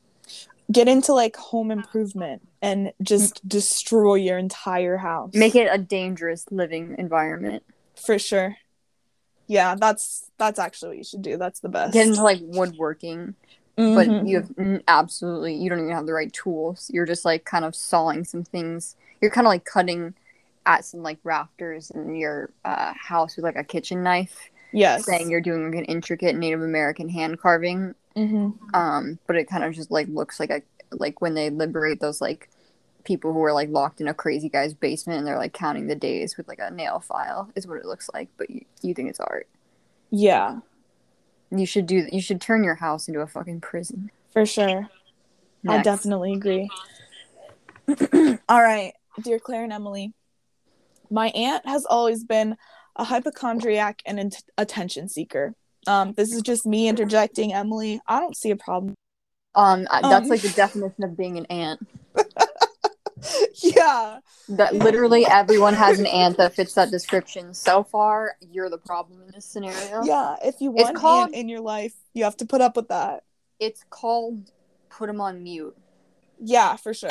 Get 0.72 0.88
into 0.88 1.14
like 1.14 1.36
home 1.36 1.72
improvement 1.72 2.48
and 2.62 2.94
just 3.02 3.48
destroy 3.48 4.16
your 4.16 4.38
entire 4.38 4.98
house. 4.98 5.34
Make 5.34 5.56
it 5.56 5.68
a 5.72 5.78
dangerous 5.78 6.46
living 6.52 6.96
environment. 6.98 7.64
for 7.96 8.18
sure. 8.18 8.58
Yeah, 9.48 9.76
that's 9.76 10.30
that's 10.38 10.60
actually 10.60 10.90
what 10.90 10.98
you 11.00 11.04
should 11.04 11.22
do. 11.22 11.38
That's 11.38 11.60
the 11.60 11.70
best. 11.70 11.94
Get 11.94 12.08
into 12.08 12.24
like 12.24 12.40
woodworking, 12.42 13.36
but 13.76 14.08
Mhm. 14.08 14.28
you 14.28 14.36
have 14.38 14.82
absolutely 14.88 15.56
you 15.56 15.70
don't 15.70 15.80
even 15.80 15.92
have 15.92 16.06
the 16.06 16.14
right 16.14 16.32
tools. 16.32 16.90
You're 16.94 17.06
just 17.06 17.26
like 17.26 17.44
kind 17.44 17.66
of 17.66 17.76
sawing 17.76 18.24
some 18.24 18.44
things. 18.44 18.96
You're 19.20 19.32
kind 19.32 19.46
of 19.46 19.50
like 19.50 19.66
cutting 19.66 20.14
at 20.66 20.86
some 20.86 21.02
like 21.04 21.18
rafters 21.24 21.92
in 21.92 22.16
your 22.16 22.52
uh, 22.64 22.94
house 22.94 23.36
with 23.36 23.44
like 23.44 23.56
a 23.58 23.64
kitchen 23.64 24.04
knife. 24.04 24.50
yes. 24.72 25.06
saying 25.06 25.30
you're 25.30 25.42
doing 25.42 25.66
like 25.66 25.80
an 25.80 25.86
intricate 25.86 26.36
Native 26.36 26.62
American 26.62 27.10
hand 27.10 27.40
carving, 27.42 27.94
Mhm. 28.16 28.58
um, 28.74 29.20
but 29.28 29.36
it 29.38 29.46
kind 29.50 29.64
of 29.64 29.74
just 29.74 29.92
like 29.92 30.08
looks 30.10 30.40
like 30.40 30.50
a 30.50 30.62
like 30.92 31.22
when 31.22 31.34
they 31.34 31.50
liberate 31.50 32.00
those 32.02 32.20
like 32.22 32.50
people 33.04 33.32
who 33.34 33.42
are 33.44 33.54
like 33.54 33.70
locked 33.70 34.02
in 34.02 34.08
a 34.08 34.14
crazy 34.14 34.50
guy's 34.50 34.74
basement 34.74 35.18
and 35.20 35.26
they're 35.28 35.38
like 35.38 35.54
counting 35.54 35.88
the 35.88 35.96
days 35.96 36.36
with 36.38 36.48
like 36.48 36.60
a 36.60 36.70
nail 36.70 37.00
file 37.00 37.50
is 37.56 37.66
what 37.66 37.78
it 37.78 37.86
looks 37.86 38.10
like. 38.14 38.30
But 38.38 38.50
you, 38.50 38.66
you 38.82 38.94
think 38.94 39.10
it's 39.10 39.20
art. 39.20 39.48
Yeah, 40.10 40.60
You 41.50 41.66
should 41.66 41.86
do. 41.86 42.06
You 42.12 42.22
should 42.22 42.42
turn 42.42 42.64
your 42.64 42.76
house 42.76 43.08
into 43.08 43.22
a 43.22 43.28
fucking 43.28 43.62
prison. 43.62 44.12
for 44.34 44.46
sure. 44.46 44.90
I 45.68 45.82
definitely 45.82 46.34
agree. 46.34 46.70
All 48.50 48.62
right, 48.62 48.94
dear 49.22 49.40
Claire 49.40 49.64
and 49.64 49.74
Emily. 49.74 50.14
My 51.10 51.28
aunt 51.30 51.66
has 51.66 51.86
always 51.86 52.24
been 52.24 52.58
a 52.96 53.04
hypochondriac 53.04 54.02
and 54.06 54.20
an 54.20 54.32
attention 54.58 55.08
seeker. 55.10 55.56
Um, 55.88 56.14
this 56.14 56.32
is 56.34 56.42
just 56.42 56.66
me 56.66 56.88
interjecting, 56.88 57.54
Emily. 57.54 58.00
I 58.08 58.20
don't 58.20 58.36
see 58.38 58.52
a 58.52 58.56
problem. 58.56 58.96
Um, 59.56 59.88
I- 59.90 60.02
that's 60.02 60.26
Um. 60.26 60.30
like 60.30 60.42
the 60.42 60.50
definition 60.50 61.04
of 61.04 61.18
being 61.18 61.38
an 61.38 61.46
ant. 61.48 61.80
yeah, 63.62 64.20
That 64.50 64.76
literally 64.76 65.26
everyone 65.26 65.74
has 65.76 66.00
an 66.00 66.06
ant 66.08 66.38
that 66.38 66.54
fits 66.56 66.74
that 66.74 66.90
description. 66.92 67.54
So 67.54 67.84
far, 67.84 68.36
you're 68.52 68.70
the 68.70 68.78
problem 68.78 69.22
in 69.22 69.32
this 69.32 69.46
scenario. 69.46 70.04
yeah. 70.04 70.36
If 70.44 70.60
you 70.62 70.74
It's 70.76 70.84
want 70.86 70.96
called- 70.98 71.24
aunt 71.28 71.36
in 71.36 71.50
your 71.50 71.62
life, 71.62 71.94
you 72.14 72.24
have 72.24 72.38
to 72.38 72.46
put 72.46 72.62
up 72.62 72.76
with 72.76 72.88
that. 72.90 73.24
It's 73.60 73.84
called 73.90 74.52
put 74.90 75.08
them 75.08 75.22
on 75.22 75.44
mute. 75.44 75.76
Yeah, 76.40 76.76
for 76.76 76.94
sure. 76.94 77.10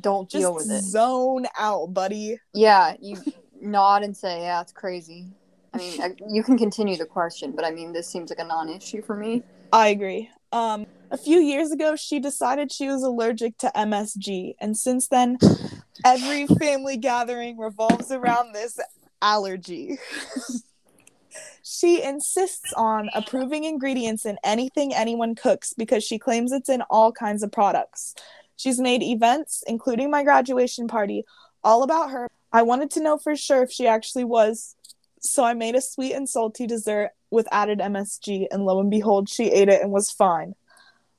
Don't 0.00 0.28
Just 0.30 0.40
deal 0.40 0.54
with 0.54 0.70
it. 0.70 0.82
zone 0.82 1.46
out, 1.58 1.92
buddy. 1.92 2.38
Yeah, 2.54 2.94
you 3.00 3.16
nod 3.60 4.02
and 4.02 4.16
say, 4.16 4.40
"Yeah, 4.42 4.60
it's 4.62 4.72
crazy." 4.72 5.26
I 5.72 5.78
mean, 5.78 6.02
I, 6.02 6.14
you 6.28 6.42
can 6.42 6.58
continue 6.58 6.96
the 6.96 7.06
question, 7.06 7.52
but 7.52 7.64
I 7.64 7.70
mean, 7.70 7.92
this 7.92 8.08
seems 8.08 8.30
like 8.30 8.40
a 8.40 8.44
non-issue 8.44 9.02
for 9.02 9.16
me. 9.16 9.42
I 9.72 9.88
agree. 9.88 10.30
Um, 10.52 10.86
a 11.10 11.16
few 11.16 11.38
years 11.38 11.70
ago, 11.70 11.94
she 11.96 12.18
decided 12.18 12.72
she 12.72 12.88
was 12.88 13.02
allergic 13.02 13.56
to 13.58 13.72
MSG, 13.76 14.54
and 14.60 14.76
since 14.76 15.08
then, 15.08 15.38
every 16.04 16.46
family 16.58 16.96
gathering 16.96 17.58
revolves 17.58 18.10
around 18.10 18.52
this 18.52 18.78
allergy. 19.22 19.98
she 21.62 22.02
insists 22.02 22.72
on 22.76 23.10
approving 23.14 23.64
ingredients 23.64 24.26
in 24.26 24.38
anything 24.42 24.94
anyone 24.94 25.34
cooks 25.34 25.72
because 25.76 26.02
she 26.02 26.18
claims 26.18 26.52
it's 26.52 26.68
in 26.68 26.82
all 26.90 27.12
kinds 27.12 27.42
of 27.42 27.52
products. 27.52 28.14
She's 28.56 28.80
made 28.80 29.02
events, 29.02 29.62
including 29.66 30.10
my 30.10 30.22
graduation 30.22 30.88
party, 30.88 31.24
all 31.62 31.82
about 31.82 32.10
her. 32.10 32.28
I 32.52 32.62
wanted 32.62 32.90
to 32.92 33.02
know 33.02 33.16
for 33.16 33.36
sure 33.36 33.62
if 33.62 33.70
she 33.70 33.86
actually 33.86 34.24
was, 34.24 34.74
so 35.20 35.44
I 35.44 35.54
made 35.54 35.74
a 35.74 35.80
sweet 35.80 36.14
and 36.14 36.28
salty 36.28 36.66
dessert 36.66 37.10
with 37.30 37.46
added 37.52 37.78
MSG, 37.78 38.46
and 38.50 38.64
lo 38.64 38.80
and 38.80 38.90
behold, 38.90 39.28
she 39.28 39.50
ate 39.50 39.68
it 39.68 39.82
and 39.82 39.92
was 39.92 40.10
fine. 40.10 40.54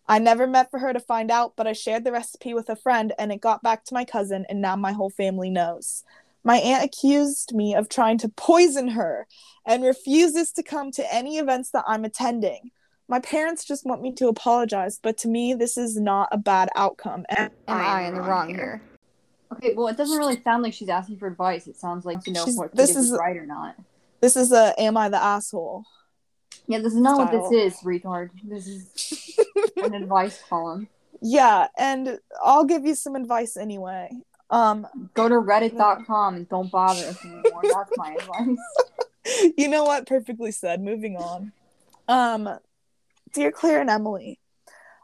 I 0.08 0.20
never 0.20 0.46
met 0.46 0.70
for 0.70 0.80
her 0.80 0.92
to 0.92 1.00
find 1.00 1.32
out, 1.32 1.54
but 1.56 1.68
I 1.68 1.74
shared 1.74 2.04
the 2.04 2.12
recipe 2.12 2.54
with 2.54 2.70
a 2.70 2.76
friend 2.76 3.14
and 3.18 3.32
it 3.32 3.40
got 3.40 3.64
back 3.64 3.86
to 3.86 3.94
my 3.94 4.04
cousin, 4.04 4.46
and 4.50 4.60
now 4.62 4.76
my 4.76 4.92
whole 4.92 5.10
family 5.10 5.50
knows. 5.50 6.04
My 6.44 6.58
aunt 6.58 6.84
accused 6.84 7.54
me 7.54 7.76
of 7.76 7.88
trying 7.88 8.18
to 8.18 8.30
poison 8.30 8.90
her 8.90 9.28
and 9.66 9.84
refuses 9.84 10.52
to 10.54 10.64
come 10.64 10.92
to 10.94 11.14
any 11.14 11.38
events 11.38 11.70
that 11.72 11.86
I'm 11.88 12.04
attending. 12.04 12.72
My 13.08 13.20
parents 13.20 13.64
just 13.64 13.86
want 13.86 14.02
me 14.02 14.12
to 14.14 14.28
apologize, 14.28 15.00
but 15.02 15.18
to 15.20 15.28
me, 15.28 15.54
this 15.54 15.78
is 15.78 15.98
not 15.98 16.30
a 16.32 16.38
bad 16.38 16.70
outcome. 16.76 17.26
And 17.30 17.52
Am 17.68 17.78
I 17.80 18.08
in 18.08 18.16
the 18.16 18.22
wrong 18.22 18.50
here? 18.50 18.82
Okay, 19.54 19.74
well, 19.76 19.88
it 19.88 19.98
doesn't 19.98 20.18
really 20.18 20.42
sound 20.42 20.64
like 20.64 20.74
she's 20.74 20.90
asking 20.90 21.18
for 21.18 21.28
advice. 21.28 21.68
It 21.68 21.78
sounds 21.78 22.06
like 22.06 22.22
to 22.24 22.32
know 22.32 22.46
She's- 22.46 22.56
if 22.56 22.60
what 22.60 22.76
this 22.76 22.90
she 22.90 22.94
did 22.96 23.00
is- 23.02 23.12
right 23.12 23.38
or 23.38 23.46
not. 23.46 23.76
This 24.22 24.36
is 24.36 24.52
a 24.52 24.74
Am 24.80 24.96
I 24.98 25.10
the 25.10 25.22
Asshole? 25.22 25.84
Yeah, 26.68 26.78
this 26.78 26.94
is 26.94 27.00
not 27.00 27.18
what 27.18 27.52
this 27.52 27.74
is, 27.74 27.80
retard. 27.84 28.30
This 28.44 28.68
is 28.68 29.40
an 29.84 29.96
advice 29.96 30.42
column. 30.48 30.88
Yeah, 31.22 31.68
and 31.78 32.20
I'll 32.44 32.66
give 32.66 32.86
you 32.86 32.96
some 32.96 33.16
advice 33.16 33.58
anyway. 33.58 34.10
Um, 34.52 34.88
Go 35.16 35.28
to 35.28 35.36
reddit.com 35.36 36.36
and 36.36 36.50
don't 36.50 36.72
bother 36.72 37.06
us 37.08 37.26
anymore. 37.26 37.62
That's 37.64 37.92
my 37.98 38.14
advice. 38.14 39.54
you 39.58 39.68
know 39.68 39.84
what? 39.84 40.08
Perfectly 40.08 40.52
said. 40.52 40.82
Moving 40.82 41.18
on. 41.18 41.52
Um, 42.08 42.60
dear 43.34 43.52
Claire 43.52 43.82
and 43.82 43.90
Emily, 43.90 44.40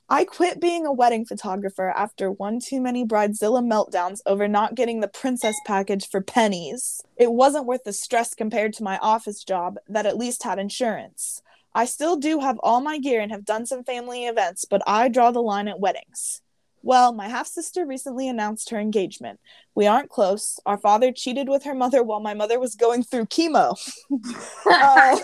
I 0.09 0.23
quit 0.23 0.61
being 0.61 0.85
a 0.85 0.93
wedding 0.93 1.25
photographer 1.25 1.89
after 1.89 2.31
one 2.31 2.61
too 2.61 2.79
many 2.79 3.05
bridezilla 3.05 3.61
meltdowns 3.61 4.21
over 4.25 4.47
not 4.47 4.73
getting 4.73 5.01
the 5.01 5.09
princess 5.09 5.55
package 5.65 6.07
for 6.07 6.21
pennies. 6.21 7.01
It 7.17 7.34
wasn't 7.34 7.65
worth 7.65 7.84
the 7.84 7.91
stress 7.91 8.34
compared 8.34 8.71
to 8.75 8.84
my 8.84 8.97
office 8.99 9.43
job 9.43 9.75
that 9.89 10.05
at 10.05 10.17
least 10.17 10.43
had 10.43 10.59
insurance. 10.59 11.41
I 11.75 11.84
still 11.84 12.15
do 12.15 12.39
have 12.39 12.57
all 12.63 12.79
my 12.79 12.99
gear 12.99 13.19
and 13.19 13.34
have 13.34 13.43
done 13.43 13.65
some 13.65 13.84
family 13.84 14.25
events, 14.25 14.63
but 14.63 14.81
I 14.88 15.09
draw 15.09 15.31
the 15.31 15.41
line 15.41 15.67
at 15.67 15.81
weddings. 15.81 16.41
Well, 16.88 17.11
my 17.11 17.27
half 17.27 17.47
sister 17.47 17.85
recently 17.85 18.30
announced 18.30 18.69
her 18.69 18.80
engagement. 18.80 19.41
We 19.76 19.88
aren't 19.88 20.09
close. 20.09 20.57
Our 20.65 20.77
father 20.77 21.11
cheated 21.11 21.49
with 21.49 21.65
her 21.65 21.76
mother 21.76 22.01
while 22.01 22.22
my 22.22 22.34
mother 22.34 22.61
was 22.61 22.76
going 22.76 23.03
through 23.03 23.26
chemo. 23.26 23.76
Uh, 24.65 25.18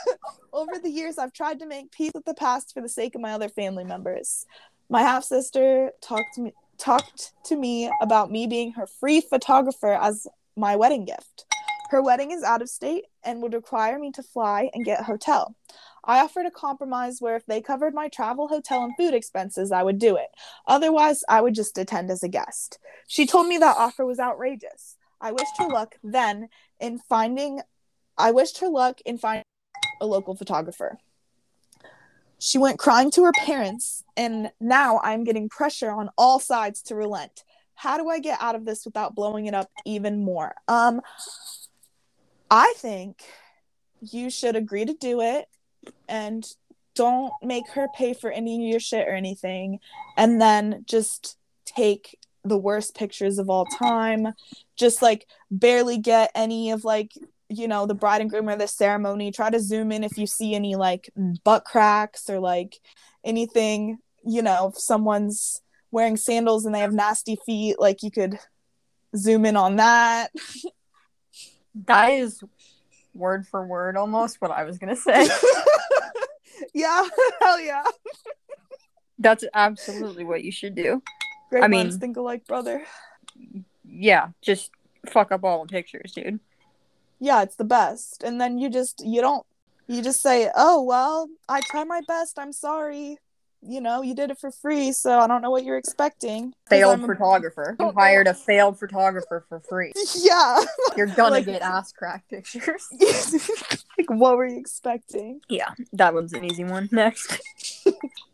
over 0.52 0.78
the 0.80 0.88
years, 0.88 1.18
I've 1.18 1.32
tried 1.32 1.58
to 1.58 1.66
make 1.66 1.90
peace 1.90 2.12
with 2.14 2.24
the 2.24 2.34
past 2.34 2.72
for 2.72 2.80
the 2.80 2.88
sake 2.88 3.16
of 3.16 3.20
my 3.20 3.32
other 3.32 3.48
family 3.48 3.82
members. 3.82 4.46
My 4.88 5.02
half 5.02 5.24
sister 5.24 5.90
talked 6.00 6.36
to 6.36 6.42
me 6.42 6.52
talked 6.78 7.32
to 7.46 7.56
me 7.56 7.90
about 8.00 8.30
me 8.30 8.46
being 8.46 8.70
her 8.74 8.86
free 8.86 9.20
photographer 9.20 9.94
as 9.94 10.28
my 10.56 10.76
wedding 10.76 11.04
gift. 11.04 11.47
Her 11.90 12.02
wedding 12.02 12.30
is 12.30 12.42
out 12.42 12.62
of 12.62 12.68
state 12.68 13.04
and 13.24 13.40
would 13.42 13.54
require 13.54 13.98
me 13.98 14.12
to 14.12 14.22
fly 14.22 14.70
and 14.74 14.84
get 14.84 15.00
a 15.00 15.04
hotel. 15.04 15.56
I 16.04 16.20
offered 16.20 16.46
a 16.46 16.50
compromise 16.50 17.20
where 17.20 17.36
if 17.36 17.46
they 17.46 17.60
covered 17.60 17.94
my 17.94 18.08
travel, 18.08 18.48
hotel, 18.48 18.84
and 18.84 18.94
food 18.96 19.14
expenses, 19.14 19.72
I 19.72 19.82
would 19.82 19.98
do 19.98 20.16
it. 20.16 20.28
Otherwise, 20.66 21.24
I 21.28 21.40
would 21.40 21.54
just 21.54 21.78
attend 21.78 22.10
as 22.10 22.22
a 22.22 22.28
guest. 22.28 22.78
She 23.06 23.26
told 23.26 23.46
me 23.46 23.58
that 23.58 23.76
offer 23.76 24.04
was 24.04 24.18
outrageous. 24.18 24.96
I 25.20 25.32
wished 25.32 25.58
her 25.58 25.68
luck 25.68 25.96
then 26.02 26.48
in 26.78 26.98
finding 26.98 27.60
I 28.18 28.32
wished 28.32 28.58
her 28.58 28.68
luck 28.68 29.00
in 29.06 29.16
finding 29.16 29.44
a 30.00 30.06
local 30.06 30.34
photographer. 30.34 30.98
She 32.40 32.58
went 32.58 32.78
crying 32.78 33.10
to 33.12 33.24
her 33.24 33.32
parents, 33.32 34.04
and 34.16 34.50
now 34.60 35.00
I'm 35.02 35.24
getting 35.24 35.48
pressure 35.48 35.90
on 35.90 36.10
all 36.18 36.40
sides 36.40 36.82
to 36.82 36.94
relent. 36.94 37.44
How 37.74 37.96
do 37.96 38.08
I 38.08 38.18
get 38.18 38.40
out 38.40 38.56
of 38.56 38.64
this 38.64 38.84
without 38.84 39.14
blowing 39.14 39.46
it 39.46 39.54
up 39.54 39.70
even 39.86 40.24
more? 40.24 40.54
Um, 40.66 41.00
I 42.50 42.72
think 42.76 43.22
you 44.00 44.30
should 44.30 44.56
agree 44.56 44.84
to 44.84 44.94
do 44.94 45.20
it 45.20 45.48
and 46.08 46.46
don't 46.94 47.32
make 47.42 47.68
her 47.70 47.88
pay 47.94 48.14
for 48.14 48.30
any 48.30 48.56
of 48.56 48.70
your 48.70 48.80
shit 48.80 49.06
or 49.06 49.14
anything. 49.14 49.80
And 50.16 50.40
then 50.40 50.84
just 50.86 51.36
take 51.64 52.18
the 52.44 52.58
worst 52.58 52.96
pictures 52.96 53.38
of 53.38 53.50
all 53.50 53.66
time. 53.66 54.32
Just 54.76 55.02
like 55.02 55.26
barely 55.50 55.98
get 55.98 56.30
any 56.34 56.70
of 56.70 56.84
like 56.84 57.12
you 57.48 57.66
know 57.66 57.86
the 57.86 57.94
bride 57.94 58.20
and 58.20 58.30
groom 58.30 58.48
or 58.48 58.56
the 58.56 58.68
ceremony 58.68 59.30
try 59.30 59.48
to 59.48 59.58
zoom 59.58 59.90
in 59.90 60.04
if 60.04 60.18
you 60.18 60.26
see 60.26 60.54
any 60.54 60.76
like 60.76 61.10
butt 61.44 61.64
cracks 61.64 62.28
or 62.28 62.38
like 62.38 62.78
anything 63.24 63.98
you 64.22 64.42
know 64.42 64.68
if 64.68 64.78
someone's 64.78 65.62
wearing 65.90 66.16
sandals 66.16 66.66
and 66.66 66.74
they 66.74 66.80
have 66.80 66.92
nasty 66.92 67.38
feet 67.46 67.76
like 67.78 68.02
you 68.02 68.10
could 68.10 68.38
zoom 69.16 69.46
in 69.46 69.56
on 69.56 69.76
that 69.76 70.30
that 71.86 72.08
is 72.10 72.42
word 73.14 73.46
for 73.46 73.66
word 73.66 73.96
almost 73.96 74.40
what 74.40 74.50
i 74.50 74.64
was 74.64 74.78
gonna 74.78 74.96
say. 74.96 75.28
Yeah 76.74 77.08
hell 77.40 77.60
yeah. 77.60 77.84
That's 79.18 79.44
absolutely 79.52 80.24
what 80.24 80.44
you 80.44 80.52
should 80.52 80.74
do. 80.74 81.02
Great 81.50 81.64
I 81.64 81.68
mean 81.68 81.90
think 81.98 82.16
alike 82.16 82.46
brother. 82.46 82.84
yeah 83.84 84.28
just 84.42 84.70
fuck 85.06 85.32
up 85.32 85.44
all 85.44 85.64
the 85.64 85.70
pictures 85.70 86.12
dude. 86.12 86.40
Yeah 87.20 87.42
it's 87.42 87.56
the 87.56 87.64
best. 87.64 88.22
And 88.22 88.40
then 88.40 88.58
you 88.58 88.70
just 88.70 89.04
you 89.04 89.20
don't 89.20 89.44
you 89.86 90.02
just 90.02 90.20
say 90.20 90.50
oh 90.54 90.82
well 90.82 91.28
i 91.48 91.60
try 91.62 91.84
my 91.84 92.00
best. 92.06 92.38
I'm 92.38 92.52
sorry 92.52 93.18
you 93.62 93.80
know 93.80 94.02
you 94.02 94.14
did 94.14 94.30
it 94.30 94.38
for 94.38 94.50
free 94.50 94.92
so 94.92 95.18
i 95.18 95.26
don't 95.26 95.42
know 95.42 95.50
what 95.50 95.64
you're 95.64 95.76
expecting. 95.76 96.54
failed 96.68 97.00
photographer 97.00 97.76
you 97.80 97.92
hired 97.96 98.26
a 98.26 98.34
failed 98.34 98.78
photographer 98.78 99.44
for 99.48 99.60
free 99.60 99.92
yeah 100.20 100.60
you're 100.96 101.06
gonna 101.06 101.36
like, 101.36 101.46
get 101.46 101.62
ass 101.62 101.92
crack 101.92 102.24
pictures 102.28 102.88
like 103.98 104.10
what 104.10 104.36
were 104.36 104.46
you 104.46 104.58
expecting 104.58 105.40
yeah 105.48 105.70
that 105.92 106.14
one's 106.14 106.32
an 106.32 106.44
easy 106.44 106.64
one 106.64 106.88
next 106.92 107.40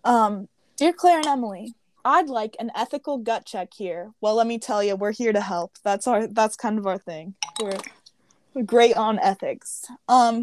um 0.05 0.48
dear 0.76 0.92
claire 0.92 1.18
and 1.18 1.26
emily 1.26 1.74
I'd 2.06 2.28
like 2.28 2.55
an 2.59 2.70
ethical 2.74 3.16
gut 3.16 3.46
check 3.46 3.72
here. 3.72 4.12
Well, 4.20 4.34
let 4.34 4.46
me 4.46 4.59
tell 4.59 4.84
you, 4.84 4.94
we're 4.94 5.12
here 5.12 5.32
to 5.32 5.40
help. 5.40 5.72
That's 5.82 6.06
our 6.06 6.26
that's 6.26 6.55
kind 6.55 6.78
of 6.78 6.86
our 6.86 6.98
thing. 6.98 7.34
We're 7.62 7.78
great 8.62 8.94
on 8.96 9.18
ethics. 9.18 9.86
Um, 10.09 10.42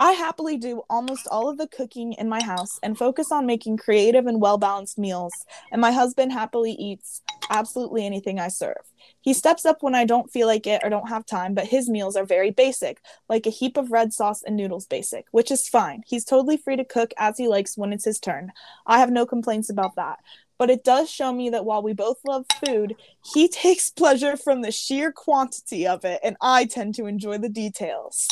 I 0.00 0.12
happily 0.12 0.56
do 0.56 0.82
almost 0.90 1.28
all 1.30 1.48
of 1.48 1.56
the 1.56 1.68
cooking 1.68 2.14
in 2.14 2.28
my 2.28 2.42
house 2.42 2.80
and 2.82 2.98
focus 2.98 3.30
on 3.30 3.46
making 3.46 3.76
creative 3.76 4.26
and 4.26 4.40
well 4.40 4.58
balanced 4.58 4.98
meals, 4.98 5.32
and 5.70 5.80
my 5.80 5.92
husband 5.92 6.32
happily 6.32 6.72
eats 6.72 7.22
absolutely 7.48 8.04
anything 8.04 8.40
I 8.40 8.48
serve. 8.48 8.90
He 9.20 9.32
steps 9.32 9.64
up 9.64 9.82
when 9.82 9.94
I 9.94 10.04
don't 10.04 10.32
feel 10.32 10.48
like 10.48 10.66
it 10.66 10.80
or 10.82 10.90
don't 10.90 11.08
have 11.08 11.24
time, 11.24 11.54
but 11.54 11.68
his 11.68 11.88
meals 11.88 12.16
are 12.16 12.24
very 12.24 12.50
basic, 12.50 13.00
like 13.28 13.46
a 13.46 13.50
heap 13.50 13.76
of 13.76 13.92
red 13.92 14.12
sauce 14.12 14.42
and 14.42 14.56
noodles 14.56 14.86
basic, 14.86 15.26
which 15.30 15.50
is 15.50 15.68
fine. 15.68 16.02
He's 16.06 16.24
totally 16.24 16.56
free 16.56 16.76
to 16.76 16.84
cook 16.84 17.14
as 17.16 17.38
he 17.38 17.46
likes 17.46 17.78
when 17.78 17.92
it's 17.92 18.04
his 18.04 18.18
turn. 18.18 18.52
I 18.86 18.98
have 18.98 19.10
no 19.10 19.26
complaints 19.26 19.70
about 19.70 19.94
that 19.96 20.18
but 20.56 20.70
it 20.70 20.84
does 20.84 21.10
show 21.10 21.32
me 21.32 21.50
that 21.50 21.64
while 21.64 21.82
we 21.82 21.92
both 21.92 22.18
love 22.24 22.46
food, 22.64 22.94
he 23.34 23.48
takes 23.64 23.90
pleasure 23.90 24.36
from 24.36 24.62
the 24.62 24.70
sheer 24.70 25.12
quantity 25.12 25.86
of 25.86 26.04
it, 26.04 26.20
and 26.22 26.36
I 26.40 26.64
tend 26.64 26.94
to 26.94 27.06
enjoy 27.06 27.38
the 27.38 27.48
details. 27.48 28.28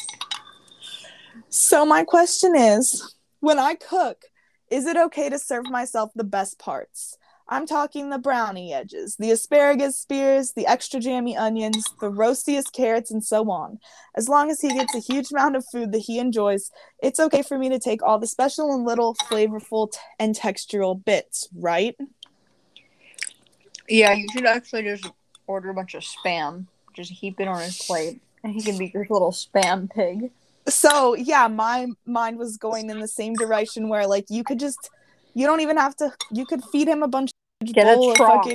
So, 1.48 1.84
my 1.84 2.04
question 2.04 2.54
is 2.56 3.14
when 3.40 3.58
I 3.58 3.74
cook, 3.74 4.24
is 4.70 4.86
it 4.86 4.96
okay 4.96 5.28
to 5.28 5.38
serve 5.38 5.68
myself 5.70 6.10
the 6.14 6.24
best 6.24 6.58
parts? 6.58 7.16
I'm 7.48 7.66
talking 7.66 8.08
the 8.08 8.18
brownie 8.18 8.72
edges, 8.72 9.16
the 9.16 9.30
asparagus 9.30 9.98
spears, 9.98 10.52
the 10.52 10.66
extra 10.66 11.00
jammy 11.00 11.36
onions, 11.36 11.84
the 12.00 12.10
roastiest 12.10 12.72
carrots, 12.72 13.10
and 13.10 13.22
so 13.22 13.50
on. 13.50 13.78
As 14.14 14.28
long 14.28 14.50
as 14.50 14.62
he 14.62 14.68
gets 14.68 14.94
a 14.94 15.00
huge 15.00 15.30
amount 15.30 15.56
of 15.56 15.66
food 15.70 15.92
that 15.92 15.98
he 15.98 16.18
enjoys, 16.18 16.70
it's 17.02 17.20
okay 17.20 17.42
for 17.42 17.58
me 17.58 17.68
to 17.68 17.78
take 17.78 18.02
all 18.02 18.18
the 18.18 18.26
special 18.26 18.72
and 18.72 18.86
little 18.86 19.14
flavorful 19.14 19.92
t- 19.92 19.98
and 20.18 20.34
textural 20.34 21.04
bits, 21.04 21.48
right? 21.54 21.94
Yeah, 23.88 24.14
you 24.14 24.26
should 24.32 24.46
actually 24.46 24.84
just 24.84 25.10
order 25.46 25.68
a 25.68 25.74
bunch 25.74 25.94
of 25.94 26.02
spam. 26.02 26.66
Just 26.94 27.12
heap 27.12 27.40
it 27.40 27.48
on 27.48 27.60
his 27.60 27.76
plate, 27.82 28.22
and 28.42 28.54
he 28.54 28.62
can 28.62 28.78
be 28.78 28.90
your 28.94 29.06
little 29.10 29.32
spam 29.32 29.90
pig. 29.90 30.30
So 30.68 31.14
yeah, 31.14 31.48
my 31.48 31.88
mind 32.06 32.38
was 32.38 32.56
going 32.56 32.90
in 32.90 33.00
the 33.00 33.08
same 33.08 33.34
direction 33.34 33.88
where 33.88 34.06
like 34.06 34.26
you 34.28 34.44
could 34.44 34.60
just 34.60 34.90
you 35.34 35.46
don't 35.46 35.60
even 35.60 35.76
have 35.76 35.96
to 35.96 36.12
you 36.30 36.46
could 36.46 36.62
feed 36.64 36.88
him 36.88 37.02
a 37.02 37.08
bunch 37.08 37.32
Get 37.64 37.86
a 37.86 38.14
trough. 38.16 38.46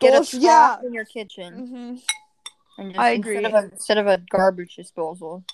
Get 0.00 0.14
a 0.14 0.24
trough 0.24 0.34
yeah. 0.34 0.76
in 0.84 0.92
your 0.92 1.04
kitchen. 1.04 1.54
Mm-hmm. 1.54 1.96
And 2.78 2.90
just, 2.90 3.00
I 3.00 3.10
agree. 3.10 3.36
Instead 3.36 3.54
of, 3.54 3.64
a, 3.64 3.72
instead 3.72 3.98
of 3.98 4.06
a 4.06 4.18
garbage 4.30 4.76
disposal, 4.76 5.44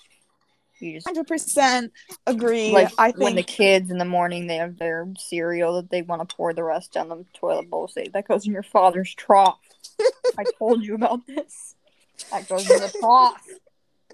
you 0.79 0.93
just 0.93 1.07
hundred 1.07 1.27
percent 1.27 1.91
agree. 2.25 2.71
Like 2.71 2.91
I 2.97 3.11
think 3.11 3.23
when 3.23 3.35
the 3.35 3.43
kids 3.43 3.91
in 3.91 3.97
the 3.97 4.05
morning 4.05 4.47
they 4.47 4.57
have 4.57 4.77
their 4.77 5.07
cereal 5.17 5.75
that 5.75 5.89
they 5.89 6.01
want 6.01 6.27
to 6.27 6.35
pour 6.35 6.53
the 6.53 6.63
rest 6.63 6.93
down 6.93 7.09
the 7.09 7.25
toilet 7.33 7.69
bowl, 7.69 7.87
say 7.87 8.07
that 8.09 8.27
goes 8.27 8.45
in 8.45 8.53
your 8.53 8.63
father's 8.63 9.13
trough. 9.13 9.59
I 10.37 10.43
told 10.57 10.85
you 10.85 10.95
about 10.95 11.25
this. 11.27 11.75
That 12.31 12.47
goes 12.47 12.69
in 12.69 12.79
the 12.79 12.93
trough. 12.99 13.43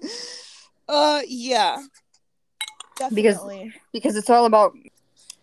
Uh, 0.88 1.22
yeah. 1.26 1.78
Definitely. 2.96 3.64
Because 3.64 3.80
because 3.92 4.16
it's 4.16 4.30
all 4.30 4.46
about 4.46 4.74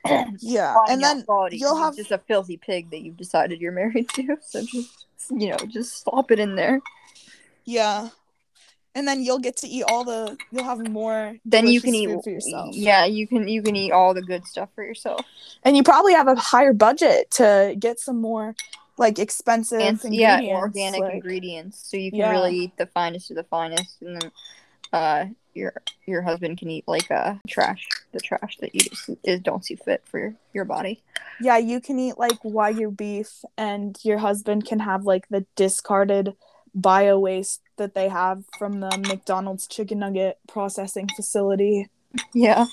yeah, 0.39 0.75
and 0.89 1.01
then 1.01 1.23
quality. 1.23 1.57
you'll 1.57 1.77
have 1.77 1.95
just 1.95 2.11
a 2.11 2.17
filthy 2.17 2.57
pig 2.57 2.89
that 2.89 3.01
you've 3.01 3.17
decided 3.17 3.61
you're 3.61 3.71
married 3.71 4.09
to. 4.09 4.37
So 4.41 4.61
just 4.61 5.05
you 5.29 5.49
know, 5.49 5.57
just 5.67 6.03
slop 6.03 6.31
it 6.31 6.39
in 6.39 6.55
there. 6.55 6.81
Yeah, 7.65 8.09
and 8.95 9.07
then 9.07 9.23
you'll 9.23 9.39
get 9.39 9.57
to 9.57 9.67
eat 9.67 9.83
all 9.87 10.03
the. 10.03 10.37
You'll 10.51 10.63
have 10.63 10.87
more. 10.87 11.35
Then 11.45 11.67
you 11.67 11.81
can 11.81 11.93
eat 11.93 12.09
for 12.23 12.29
yourself. 12.29 12.75
Yeah, 12.75 13.05
you 13.05 13.27
can 13.27 13.47
you 13.47 13.61
can 13.61 13.75
eat 13.75 13.91
all 13.91 14.13
the 14.13 14.21
good 14.21 14.45
stuff 14.47 14.69
for 14.73 14.83
yourself. 14.83 15.25
And 15.63 15.77
you 15.77 15.83
probably 15.83 16.13
have 16.13 16.27
a 16.27 16.35
higher 16.35 16.73
budget 16.73 17.29
to 17.31 17.75
get 17.77 17.99
some 17.99 18.19
more 18.19 18.55
like 18.97 19.19
expensive 19.19 20.03
and, 20.03 20.13
yeah 20.13 20.41
organic 20.41 21.01
like, 21.01 21.13
ingredients, 21.13 21.87
so 21.89 21.97
you 21.97 22.11
can 22.11 22.19
yeah. 22.19 22.31
really 22.31 22.55
eat 22.55 22.77
the 22.77 22.87
finest 22.87 23.29
of 23.29 23.37
the 23.37 23.43
finest, 23.43 24.01
and 24.01 24.19
then 24.19 24.31
uh 24.93 25.25
your 25.53 25.73
your 26.05 26.21
husband 26.21 26.57
can 26.57 26.69
eat 26.69 26.83
like 26.87 27.09
uh 27.11 27.35
trash 27.47 27.87
the 28.13 28.19
trash 28.19 28.57
that 28.57 28.73
you 28.73 28.81
just 28.81 29.09
is 29.23 29.39
don't 29.41 29.65
see 29.65 29.75
fit 29.75 30.01
for 30.05 30.19
your, 30.19 30.35
your 30.53 30.65
body. 30.65 31.01
Yeah 31.39 31.57
you 31.57 31.81
can 31.81 31.99
eat 31.99 32.17
like 32.17 32.41
wagyu 32.43 32.95
beef 32.95 33.43
and 33.57 33.97
your 34.03 34.19
husband 34.19 34.65
can 34.65 34.79
have 34.79 35.03
like 35.03 35.27
the 35.29 35.45
discarded 35.55 36.35
bio 36.73 37.19
waste 37.19 37.61
that 37.77 37.95
they 37.95 38.07
have 38.07 38.43
from 38.57 38.79
the 38.79 38.89
mcdonald's 39.09 39.67
chicken 39.67 39.99
nugget 39.99 40.37
processing 40.47 41.09
facility. 41.15 41.87
Yeah. 42.33 42.65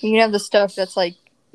You 0.00 0.12
can 0.12 0.20
have 0.20 0.32
the 0.32 0.40
stuff 0.40 0.74
that's 0.74 0.96
like 0.96 1.14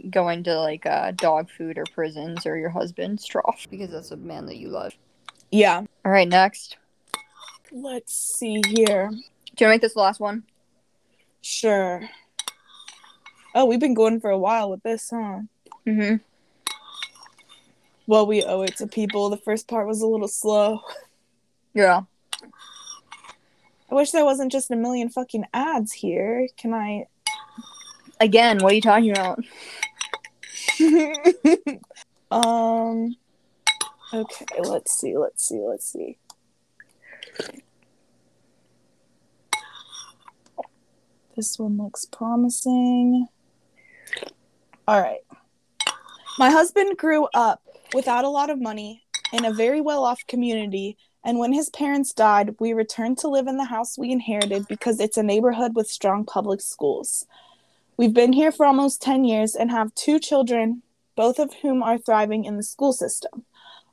going 0.09 0.43
to 0.43 0.59
like 0.59 0.85
uh 0.85 1.11
dog 1.11 1.49
food 1.49 1.77
or 1.77 1.85
prisons 1.93 2.45
or 2.45 2.57
your 2.57 2.69
husband's 2.69 3.25
trough 3.25 3.67
because 3.69 3.91
that's 3.91 4.11
a 4.11 4.17
man 4.17 4.45
that 4.47 4.57
you 4.57 4.69
love. 4.69 4.93
Yeah. 5.51 5.83
All 6.05 6.11
right 6.11 6.27
next. 6.27 6.77
Let's 7.71 8.13
see 8.13 8.61
here 8.67 9.11
do 9.55 9.65
you 9.65 9.67
want 9.67 9.71
to 9.71 9.75
make 9.75 9.81
this 9.81 9.93
the 9.93 9.99
last 9.99 10.19
one? 10.19 10.43
Sure. 11.41 12.09
Oh, 13.53 13.65
we've 13.65 13.79
been 13.79 13.93
going 13.93 14.21
for 14.21 14.29
a 14.29 14.37
while 14.37 14.69
with 14.69 14.81
this, 14.83 15.09
huh? 15.09 15.41
Mm-hmm. 15.85 16.15
Well, 18.07 18.25
we 18.25 18.43
owe 18.43 18.61
it 18.61 18.77
to 18.77 18.87
people. 18.87 19.29
The 19.29 19.37
first 19.37 19.67
part 19.67 19.87
was 19.87 20.01
a 20.01 20.07
little 20.07 20.27
slow. 20.27 20.81
Yeah. 21.73 22.01
I 23.89 23.95
wish 23.95 24.11
there 24.11 24.25
wasn't 24.25 24.51
just 24.51 24.71
a 24.71 24.75
million 24.75 25.09
fucking 25.09 25.45
ads 25.53 25.91
here. 25.91 26.47
Can 26.57 26.73
I? 26.73 27.07
Again, 28.19 28.59
what 28.59 28.71
are 28.71 28.75
you 28.75 28.81
talking 28.81 29.11
about? 29.11 29.43
um. 32.31 33.15
Okay, 34.13 34.45
let's 34.59 34.93
see. 34.93 35.17
Let's 35.17 35.47
see. 35.47 35.59
Let's 35.59 35.91
see. 35.91 36.17
This 41.35 41.57
one 41.57 41.77
looks 41.77 42.05
promising. 42.05 43.27
All 44.87 45.01
right. 45.01 45.21
My 46.37 46.49
husband 46.49 46.97
grew 46.97 47.27
up 47.33 47.61
without 47.93 48.25
a 48.25 48.29
lot 48.29 48.49
of 48.49 48.59
money 48.59 49.03
in 49.31 49.45
a 49.45 49.53
very 49.53 49.81
well 49.81 50.03
off 50.03 50.25
community, 50.27 50.97
and 51.23 51.39
when 51.39 51.53
his 51.53 51.69
parents 51.69 52.13
died, 52.13 52.55
we 52.59 52.73
returned 52.73 53.17
to 53.19 53.27
live 53.27 53.47
in 53.47 53.57
the 53.57 53.65
house 53.65 53.97
we 53.97 54.11
inherited 54.11 54.67
because 54.67 54.99
it's 54.99 55.17
a 55.17 55.23
neighborhood 55.23 55.75
with 55.75 55.87
strong 55.87 56.25
public 56.25 56.61
schools. 56.61 57.25
We've 57.95 58.13
been 58.13 58.33
here 58.33 58.51
for 58.51 58.65
almost 58.65 59.01
10 59.01 59.23
years 59.25 59.55
and 59.55 59.69
have 59.69 59.93
two 59.93 60.19
children, 60.19 60.81
both 61.15 61.37
of 61.37 61.53
whom 61.61 61.83
are 61.83 61.97
thriving 61.97 62.45
in 62.45 62.57
the 62.57 62.63
school 62.63 62.93
system. 62.93 63.45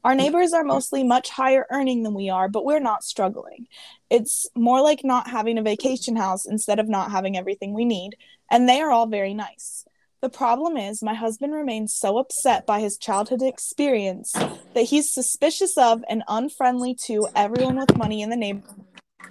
Our 0.04 0.14
neighbors 0.14 0.52
are 0.52 0.64
mostly 0.64 1.02
much 1.02 1.28
higher 1.30 1.66
earning 1.70 2.02
than 2.02 2.14
we 2.14 2.30
are, 2.30 2.48
but 2.48 2.64
we're 2.64 2.78
not 2.78 3.04
struggling. 3.04 3.66
It's 4.10 4.46
more 4.54 4.80
like 4.80 5.00
not 5.04 5.28
having 5.28 5.58
a 5.58 5.62
vacation 5.62 6.16
house 6.16 6.46
instead 6.46 6.78
of 6.78 6.88
not 6.88 7.10
having 7.10 7.36
everything 7.36 7.74
we 7.74 7.84
need, 7.84 8.16
and 8.50 8.68
they 8.68 8.80
are 8.80 8.90
all 8.90 9.06
very 9.06 9.34
nice. 9.34 9.84
The 10.20 10.28
problem 10.28 10.76
is, 10.76 11.02
my 11.02 11.14
husband 11.14 11.52
remains 11.52 11.94
so 11.94 12.18
upset 12.18 12.66
by 12.66 12.80
his 12.80 12.98
childhood 12.98 13.42
experience 13.42 14.32
that 14.32 14.86
he's 14.86 15.12
suspicious 15.12 15.78
of 15.78 16.02
and 16.08 16.24
unfriendly 16.26 16.94
to 17.04 17.28
everyone 17.36 17.76
with 17.76 17.96
money 17.96 18.22
in 18.22 18.30
the 18.30 18.36
neighborhood. 18.36 18.84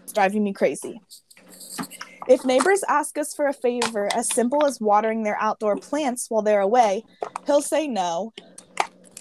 It's 0.03 0.13
driving 0.13 0.43
me 0.43 0.53
crazy. 0.53 1.01
If 2.29 2.45
neighbors 2.45 2.83
ask 2.87 3.17
us 3.17 3.33
for 3.33 3.47
a 3.47 3.53
favor 3.53 4.09
as 4.13 4.33
simple 4.33 4.65
as 4.65 4.81
watering 4.81 5.23
their 5.23 5.37
outdoor 5.41 5.77
plants 5.77 6.27
while 6.29 6.41
they're 6.41 6.59
away, 6.59 7.03
he'll 7.45 7.61
say 7.61 7.87
no. 7.87 8.33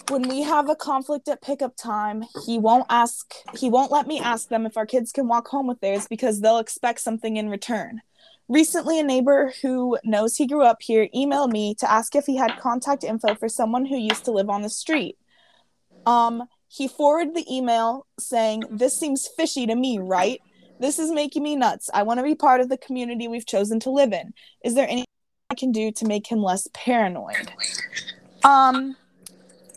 When 0.09 0.28
we 0.28 0.43
have 0.43 0.69
a 0.69 0.77
conflict 0.77 1.28
at 1.28 1.43
pickup 1.43 1.77
time, 1.77 2.24
he 2.45 2.59
won't 2.59 2.87
ask 2.89 3.35
he 3.57 3.69
won't 3.69 3.91
let 3.91 4.07
me 4.07 4.20
ask 4.20 4.49
them 4.49 4.65
if 4.65 4.77
our 4.77 4.87
kids 4.87 5.11
can 5.11 5.27
walk 5.27 5.49
home 5.49 5.66
with 5.66 5.81
theirs 5.81 6.07
because 6.09 6.41
they'll 6.41 6.59
expect 6.59 7.01
something 7.01 7.37
in 7.37 7.51
return. 7.51 8.03
Recently, 8.49 9.01
a 9.01 9.03
neighbor 9.03 9.53
who 9.62 9.99
knows 10.05 10.37
he 10.37 10.47
grew 10.47 10.62
up 10.62 10.81
here 10.81 11.09
emailed 11.15 11.51
me 11.51 11.74
to 11.77 11.91
ask 11.91 12.15
if 12.15 12.27
he 12.27 12.37
had 12.37 12.61
contact 12.61 13.03
info 13.03 13.35
for 13.35 13.49
someone 13.49 13.85
who 13.85 13.97
used 13.97 14.24
to 14.27 14.31
live 14.31 14.49
on 14.49 14.62
the 14.62 14.70
street. 14.70 15.19
Um, 16.07 16.45
he 16.69 16.87
forwarded 16.87 17.35
the 17.35 17.45
email 17.53 18.07
saying, 18.20 18.62
This 18.70 18.99
seems 18.99 19.28
fishy 19.37 19.66
to 19.66 19.74
me, 19.74 19.99
right? 19.99 20.41
This 20.78 21.01
is 21.01 21.11
making 21.11 21.43
me 21.43 21.57
nuts. 21.57 21.91
I 21.93 22.05
want 22.05 22.19
to 22.19 22.24
be 22.24 22.35
part 22.35 22.61
of 22.61 22.69
the 22.69 22.78
community 22.78 23.27
we've 23.27 23.47
chosen 23.47 23.81
to 23.81 23.91
live 23.91 24.12
in. 24.12 24.33
Is 24.65 24.74
there 24.74 24.87
anything 24.87 25.07
I 25.51 25.55
can 25.55 25.73
do 25.73 25.91
to 25.93 26.05
make 26.05 26.31
him 26.31 26.43
less 26.43 26.69
paranoid? 26.73 27.53
Um, 28.45 28.97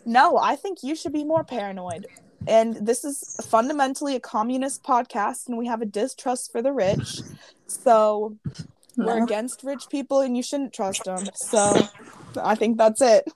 no, 0.04 0.38
I 0.38 0.56
think 0.56 0.82
you 0.82 0.94
should 0.94 1.12
be 1.12 1.24
more 1.24 1.44
paranoid. 1.44 2.06
And 2.46 2.74
this 2.86 3.04
is 3.04 3.36
fundamentally 3.48 4.16
a 4.16 4.20
communist 4.20 4.82
podcast, 4.82 5.48
and 5.48 5.58
we 5.58 5.66
have 5.66 5.82
a 5.82 5.86
distrust 5.86 6.52
for 6.52 6.62
the 6.62 6.72
rich. 6.72 7.20
So 7.66 8.36
we're 8.96 9.22
against 9.22 9.62
rich 9.62 9.88
people, 9.90 10.20
and 10.20 10.36
you 10.36 10.42
shouldn't 10.42 10.72
trust 10.72 11.04
them. 11.04 11.26
So 11.34 11.88
I 12.40 12.54
think 12.54 12.78
that's 12.78 13.02
it. 13.02 13.28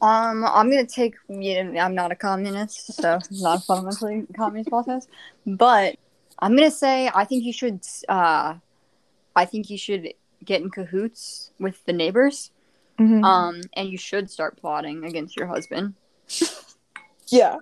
Um, 0.00 0.44
I'm 0.44 0.70
gonna 0.70 0.86
take. 0.86 1.14
Yeah, 1.28 1.84
I'm 1.84 1.94
not 1.94 2.12
a 2.12 2.16
communist, 2.16 2.92
so 2.92 3.18
not 3.30 3.58
a 3.58 3.62
fundamentally 3.62 4.26
communist 4.36 4.68
process. 4.68 5.08
But 5.46 5.96
I'm 6.38 6.54
gonna 6.54 6.70
say 6.70 7.10
I 7.12 7.24
think 7.24 7.44
you 7.44 7.52
should. 7.52 7.80
Uh, 8.08 8.54
I 9.34 9.44
think 9.44 9.70
you 9.70 9.78
should 9.78 10.12
get 10.44 10.60
in 10.60 10.70
cahoots 10.70 11.50
with 11.58 11.84
the 11.86 11.92
neighbors. 11.92 12.50
Mhm. 12.98 13.24
Um, 13.24 13.60
and 13.74 13.88
you 13.88 13.98
should 13.98 14.30
start 14.30 14.56
plotting 14.56 15.04
against 15.04 15.36
your 15.36 15.46
husband. 15.46 15.94
yeah. 17.28 17.58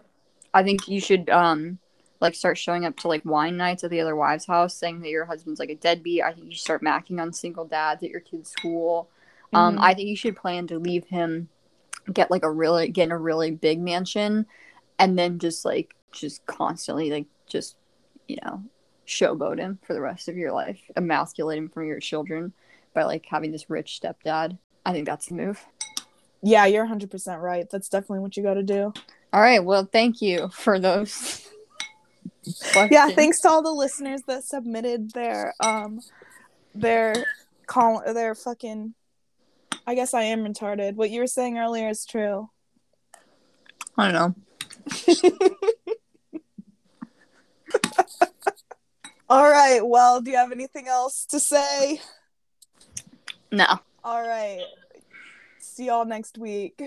I 0.52 0.62
think 0.62 0.86
you 0.89 1.01
should 1.01 1.28
um 1.31 1.78
like 2.20 2.35
start 2.35 2.56
showing 2.56 2.85
up 2.85 2.97
to 2.98 3.09
like 3.09 3.24
wine 3.24 3.56
nights 3.56 3.85
at 3.85 3.90
the 3.90 4.01
other 4.01 4.16
wives' 4.16 4.47
house, 4.47 4.74
saying 4.77 5.01
that 5.01 5.11
your 5.11 5.24
husband's 5.27 5.61
like 5.61 5.70
a 5.70 5.74
deadbeat. 5.74 6.23
I 6.23 6.32
think 6.32 6.47
you 6.47 6.52
should 6.52 6.61
start 6.62 6.82
macking 6.82 7.20
on 7.20 7.32
single 7.32 7.65
dads 7.65 8.02
at 8.02 8.11
your 8.11 8.20
kid's 8.20 8.51
school. 8.51 9.11
Um, 9.52 9.77
Mhm. 9.77 9.81
I 9.82 9.94
think 9.94 10.09
you 10.09 10.16
should 10.16 10.36
plan 10.36 10.66
to 10.69 10.78
leave 10.78 11.06
him 11.06 11.48
get 12.12 12.31
like 12.31 12.44
a 12.44 12.51
really 12.51 12.89
get 12.89 13.05
in 13.05 13.12
a 13.12 13.19
really 13.19 13.51
big 13.51 13.81
mansion, 13.81 14.47
and 14.98 15.19
then 15.19 15.39
just 15.39 15.65
like 15.65 15.94
just 16.12 16.44
constantly 16.47 17.11
like 17.11 17.27
just 17.47 17.77
you 18.28 18.39
know 18.44 18.62
showboat 19.06 19.59
him 19.59 19.78
for 19.82 19.93
the 19.93 20.01
rest 20.01 20.28
of 20.28 20.36
your 20.36 20.52
life, 20.52 20.81
emasculate 20.97 21.59
him 21.59 21.69
from 21.69 21.86
your 21.86 22.01
children 22.01 22.52
by 22.94 23.02
like 23.05 23.27
having 23.27 23.52
this 23.52 23.69
rich 23.69 24.01
stepdad. 24.01 24.59
I 24.85 24.93
think 24.93 25.06
that's 25.06 25.27
the 25.27 25.35
move. 25.35 25.65
Yeah, 26.43 26.66
you're 26.66 26.86
100% 26.86 27.40
right. 27.40 27.69
That's 27.70 27.89
definitely 27.89 28.20
what 28.20 28.36
you 28.36 28.43
got 28.43 28.55
to 28.55 28.62
do. 28.62 28.93
All 29.32 29.40
right. 29.40 29.65
Well, 29.65 29.89
thank 29.90 30.20
you 30.20 30.48
for 30.48 30.78
those. 30.78 31.40
Yeah, 32.90 33.09
thanks 33.09 33.40
to 33.40 33.48
all 33.48 33.62
the 33.62 33.73
listeners 33.73 34.20
that 34.27 34.44
submitted 34.44 35.12
their 35.12 35.55
um 35.61 36.01
their 36.74 37.24
call 37.66 38.02
their 38.12 38.35
fucking 38.35 38.93
I 39.86 39.94
guess 39.94 40.12
I 40.15 40.23
am 40.24 40.44
retarded. 40.44 40.94
What 40.97 41.11
you 41.11 41.20
were 41.20 41.27
saying 41.27 41.59
earlier 41.59 41.89
is 41.89 42.05
true. 42.05 42.51
I 43.97 44.11
don't 44.11 44.15
know. 44.15 44.35
All 49.28 49.51
right. 49.51 49.81
Well, 49.82 50.20
do 50.20 50.31
you 50.31 50.36
have 50.36 50.52
anything 50.52 50.89
else 50.89 51.24
to 51.27 51.40
say? 51.40 52.01
No. 53.51 53.78
All 54.05 54.20
right. 54.26 54.62
See 55.59 55.86
y'all 55.86 56.05
next 56.05 56.36
week. 56.39 56.82